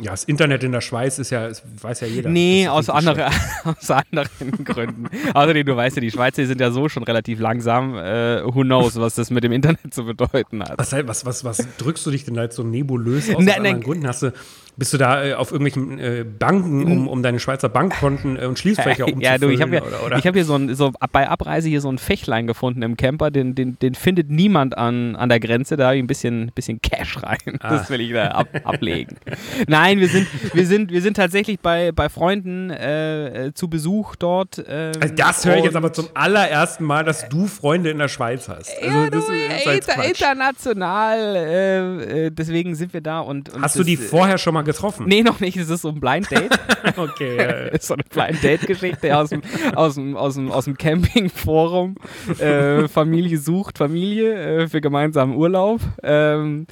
Ja, 0.00 0.12
das 0.12 0.24
Internet 0.24 0.64
in 0.64 0.72
der 0.72 0.80
Schweiz 0.80 1.18
ist 1.18 1.30
ja, 1.30 1.50
weiß 1.82 2.00
ja 2.00 2.06
jeder. 2.06 2.30
Nee, 2.30 2.66
aus, 2.66 2.88
andere, 2.88 3.28
aus 3.64 3.90
anderen 3.90 4.64
Gründen. 4.64 5.04
Außerdem, 5.34 5.66
du 5.66 5.76
weißt 5.76 5.96
ja, 5.96 6.00
die 6.00 6.10
Schweizer 6.10 6.46
sind 6.46 6.60
ja 6.62 6.70
so 6.70 6.88
schon 6.88 7.02
relativ 7.02 7.38
langsam. 7.40 7.94
Äh, 7.96 8.42
who 8.42 8.62
knows, 8.62 8.98
was 8.98 9.16
das 9.16 9.30
mit 9.30 9.44
dem 9.44 9.52
Internet 9.52 9.92
zu 9.92 10.04
bedeuten 10.06 10.62
hat. 10.62 10.78
Was, 10.78 10.92
was, 10.92 11.26
was, 11.26 11.44
was 11.44 11.66
drückst 11.76 12.06
du 12.06 12.10
dich 12.10 12.24
denn 12.24 12.34
da 12.34 12.42
jetzt 12.42 12.56
so 12.56 12.62
nebulös 12.62 13.28
aus? 13.34 13.44
Nein, 13.44 13.62
nein. 13.62 13.80
Gründen? 13.82 14.06
Hast 14.08 14.22
du, 14.22 14.32
bist 14.76 14.92
du 14.94 14.98
da 14.98 15.24
äh, 15.24 15.34
auf 15.34 15.52
irgendwelchen 15.52 15.98
äh, 15.98 16.24
Banken, 16.24 16.84
um, 16.84 17.08
um 17.08 17.22
deine 17.22 17.38
Schweizer 17.38 17.68
Bankkonten 17.68 18.38
äh, 18.38 18.46
und 18.46 18.58
Schließfächer 18.58 19.04
umzufüllen? 19.04 19.20
Ja, 19.22 19.38
du, 19.38 19.50
ich 19.50 19.60
habe 19.60 19.76
ja, 19.76 19.82
hab 19.82 20.34
hier 20.34 20.44
so, 20.44 20.54
ein, 20.54 20.74
so 20.74 20.92
bei 21.12 21.28
Abreise 21.28 21.68
hier 21.68 21.80
so 21.80 21.90
ein 21.90 21.98
Fächlein 21.98 22.46
gefunden 22.46 22.82
im 22.82 22.96
Camper, 22.96 23.30
den, 23.30 23.54
den, 23.54 23.78
den 23.78 23.94
findet 23.94 24.30
niemand 24.30 24.76
an, 24.76 25.14
an 25.14 25.28
der 25.28 25.40
Grenze, 25.40 25.76
da 25.76 25.86
habe 25.86 25.96
ich 25.96 26.02
ein 26.02 26.06
bisschen, 26.06 26.50
bisschen 26.54 26.80
Cash 26.80 27.22
rein. 27.22 27.58
Ah. 27.60 27.70
Das 27.70 27.90
will 27.90 28.00
ich 28.00 28.12
da 28.12 28.28
ab, 28.28 28.48
ablegen. 28.64 29.16
Nein, 29.68 30.00
wir 30.00 30.08
sind, 30.08 30.26
wir 30.54 30.66
sind, 30.66 30.90
wir 30.90 31.02
sind 31.02 31.16
tatsächlich 31.16 31.60
bei, 31.60 31.92
bei 31.92 32.08
Freunden 32.08 32.70
äh, 32.70 33.52
zu 33.54 33.68
Besuch 33.68 34.16
dort. 34.16 34.62
Ähm, 34.66 34.92
also 35.00 35.14
das 35.14 35.44
höre 35.44 35.58
ich 35.58 35.64
jetzt 35.64 35.76
aber 35.76 35.92
zum 35.92 36.08
allerersten 36.14 36.84
Mal, 36.84 37.04
dass 37.04 37.28
du 37.28 37.46
Freunde 37.46 37.90
in 37.90 37.98
der 37.98 38.08
Schweiz 38.08 38.48
hast. 38.48 38.72
Also 38.82 38.98
ja, 38.98 39.10
das 39.10 39.26
du, 39.26 39.32
ist 39.32 39.66
halt 39.66 39.86
inter, 39.86 40.04
international, 40.04 41.36
äh, 41.36 42.30
deswegen 42.30 42.74
sind 42.74 42.94
wir 42.94 43.02
da. 43.02 43.20
Und, 43.20 43.50
und 43.50 43.62
hast 43.62 43.78
du 43.78 43.84
die 43.84 43.96
vorher 43.96 44.38
schon 44.38 44.54
mal 44.54 44.61
getroffen? 44.62 45.06
Nee, 45.06 45.22
noch 45.22 45.40
nicht. 45.40 45.56
Es 45.56 45.68
ist 45.68 45.82
so 45.82 45.88
ein 45.88 46.00
Blind 46.00 46.30
Date. 46.30 46.58
okay. 46.96 47.36
Ja, 47.36 47.42
ja. 47.42 47.50
ist 47.68 47.86
so 47.86 47.94
eine 47.94 48.04
Blind 48.04 48.42
Date-Geschichte 48.42 49.16
aus 49.16 49.30
dem, 49.30 49.42
aus 49.74 49.94
dem, 49.94 50.16
aus 50.16 50.34
dem, 50.34 50.50
aus 50.50 50.64
dem 50.64 50.76
Campingforum. 50.76 51.96
Äh, 52.38 52.88
Familie 52.88 53.38
sucht 53.38 53.78
Familie 53.78 54.62
äh, 54.62 54.68
für 54.68 54.80
gemeinsamen 54.80 55.36
Urlaub. 55.36 55.80
Ähm, 56.02 56.66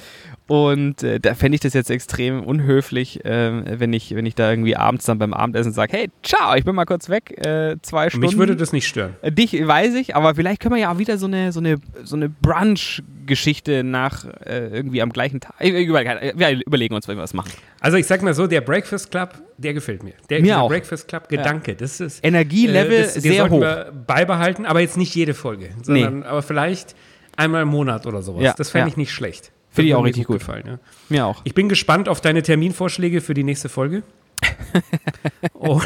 und 0.47 1.01
äh, 1.03 1.19
da 1.19 1.33
fände 1.33 1.55
ich 1.55 1.61
das 1.61 1.73
jetzt 1.73 1.89
extrem 1.89 2.43
unhöflich, 2.43 3.23
äh, 3.23 3.79
wenn, 3.79 3.93
ich, 3.93 4.13
wenn 4.15 4.25
ich 4.25 4.35
da 4.35 4.49
irgendwie 4.49 4.75
abends 4.75 5.05
dann 5.05 5.17
beim 5.17 5.33
Abendessen 5.33 5.71
sage, 5.71 5.93
hey, 5.95 6.09
ciao, 6.23 6.55
ich 6.55 6.65
bin 6.65 6.75
mal 6.75 6.85
kurz 6.85 7.07
weg, 7.09 7.45
äh, 7.45 7.77
zwei 7.81 8.09
Stunden. 8.09 8.27
Mich 8.27 8.37
würde 8.37 8.55
das 8.55 8.73
nicht 8.73 8.87
stören. 8.87 9.15
Äh, 9.21 9.31
dich 9.31 9.53
weiß 9.53 9.95
ich, 9.95 10.15
aber 10.15 10.35
vielleicht 10.35 10.61
können 10.61 10.75
wir 10.75 10.81
ja 10.81 10.91
auch 10.91 10.97
wieder 10.97 11.17
so 11.17 11.27
eine, 11.27 11.53
so 11.53 11.61
eine, 11.61 11.77
so 12.03 12.17
eine 12.17 12.27
Brunch-Geschichte 12.27 13.83
nach 13.85 14.25
äh, 14.45 14.67
irgendwie 14.67 15.01
am 15.01 15.13
gleichen 15.13 15.39
Tag. 15.39 15.55
Wir 15.59 16.59
überlegen 16.65 16.95
uns, 16.95 17.07
wenn 17.07 17.17
wir 17.17 17.23
was 17.23 17.33
machen. 17.33 17.51
Also 17.79 17.95
ich 17.95 18.07
sag 18.07 18.21
mal 18.21 18.33
so, 18.33 18.45
der 18.45 18.61
Breakfast 18.61 19.09
Club, 19.09 19.41
der 19.57 19.73
gefällt 19.73 20.03
mir. 20.03 20.13
Der, 20.29 20.41
mir 20.41 20.59
auch. 20.59 20.67
Breakfast 20.67 21.07
Club 21.07 21.29
Gedanke, 21.29 21.71
ja. 21.71 21.77
das 21.77 22.01
ist 22.01 22.25
Energielevel 22.25 22.91
äh, 22.91 23.01
das, 23.03 23.13
sehr 23.13 23.49
hoch. 23.49 23.61
Wir 23.61 23.93
beibehalten, 24.05 24.65
aber 24.65 24.81
jetzt 24.81 24.97
nicht 24.97 25.15
jede 25.15 25.33
Folge, 25.33 25.69
sondern 25.81 26.19
nee. 26.19 26.25
aber 26.25 26.41
vielleicht 26.41 26.95
einmal 27.37 27.61
im 27.61 27.69
Monat 27.69 28.05
oder 28.05 28.21
sowas. 28.21 28.43
Ja, 28.43 28.53
das 28.57 28.69
fände 28.69 28.87
ja. 28.87 28.91
ich 28.91 28.97
nicht 28.97 29.13
schlecht. 29.13 29.51
Finde 29.71 29.89
ich 29.89 29.95
auch 29.95 30.03
richtig 30.03 30.25
gut. 30.25 30.39
Gefallen, 30.39 30.63
ja. 30.67 30.79
Mir 31.09 31.25
auch. 31.25 31.41
Ich 31.45 31.53
bin 31.53 31.69
gespannt 31.69 32.09
auf 32.09 32.21
deine 32.21 32.43
Terminvorschläge 32.43 33.21
für 33.21 33.33
die 33.33 33.43
nächste 33.43 33.69
Folge. 33.69 34.03
und, 35.53 35.81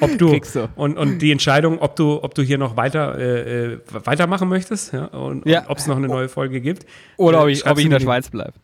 ob 0.00 0.18
du, 0.18 0.38
du, 0.38 0.68
Und, 0.76 0.96
und 0.96 1.18
die 1.18 1.30
Entscheidung, 1.30 1.78
ob 1.78 1.96
du, 1.96 2.22
ob 2.22 2.34
du 2.34 2.42
hier 2.42 2.58
noch 2.58 2.76
weiter 2.76 3.18
äh, 3.18 3.74
äh 3.74 3.78
weitermachen 3.92 4.48
möchtest 4.48 4.92
ja, 4.92 5.04
und, 5.06 5.46
ja. 5.46 5.64
ob 5.68 5.78
es 5.78 5.86
noch 5.86 5.96
eine 5.96 6.08
neue 6.08 6.28
Folge 6.28 6.60
gibt. 6.60 6.86
Oder 7.16 7.42
ob 7.42 7.48
ich, 7.48 7.66
ob 7.66 7.78
ich 7.78 7.84
in 7.84 7.90
der 7.90 8.00
Schweiz 8.00 8.30
bleibe. 8.30 8.54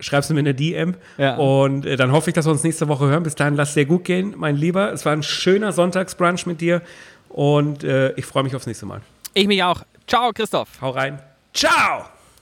Schreibst 0.00 0.30
du 0.30 0.34
mir 0.34 0.40
eine 0.40 0.54
DM 0.54 0.94
ja. 1.16 1.36
und 1.36 1.84
äh, 1.84 1.96
dann 1.96 2.12
hoffe 2.12 2.30
ich, 2.30 2.34
dass 2.34 2.46
wir 2.46 2.52
uns 2.52 2.62
nächste 2.62 2.86
Woche 2.86 3.06
hören. 3.06 3.24
Bis 3.24 3.34
dahin, 3.34 3.56
lass 3.56 3.74
dir 3.74 3.84
gut 3.84 4.04
gehen, 4.04 4.34
mein 4.36 4.56
Lieber. 4.56 4.92
Es 4.92 5.04
war 5.04 5.12
ein 5.12 5.24
schöner 5.24 5.72
Sonntagsbrunch 5.72 6.46
mit 6.46 6.60
dir 6.60 6.82
und 7.28 7.82
äh, 7.82 8.12
ich 8.12 8.24
freue 8.24 8.44
mich 8.44 8.54
aufs 8.54 8.66
nächste 8.66 8.86
Mal. 8.86 9.00
Ich 9.34 9.48
mich 9.48 9.62
auch. 9.62 9.82
Ciao, 10.06 10.32
Christoph. 10.32 10.68
Hau 10.80 10.90
rein. 10.90 11.18
Ciao. 11.52 12.17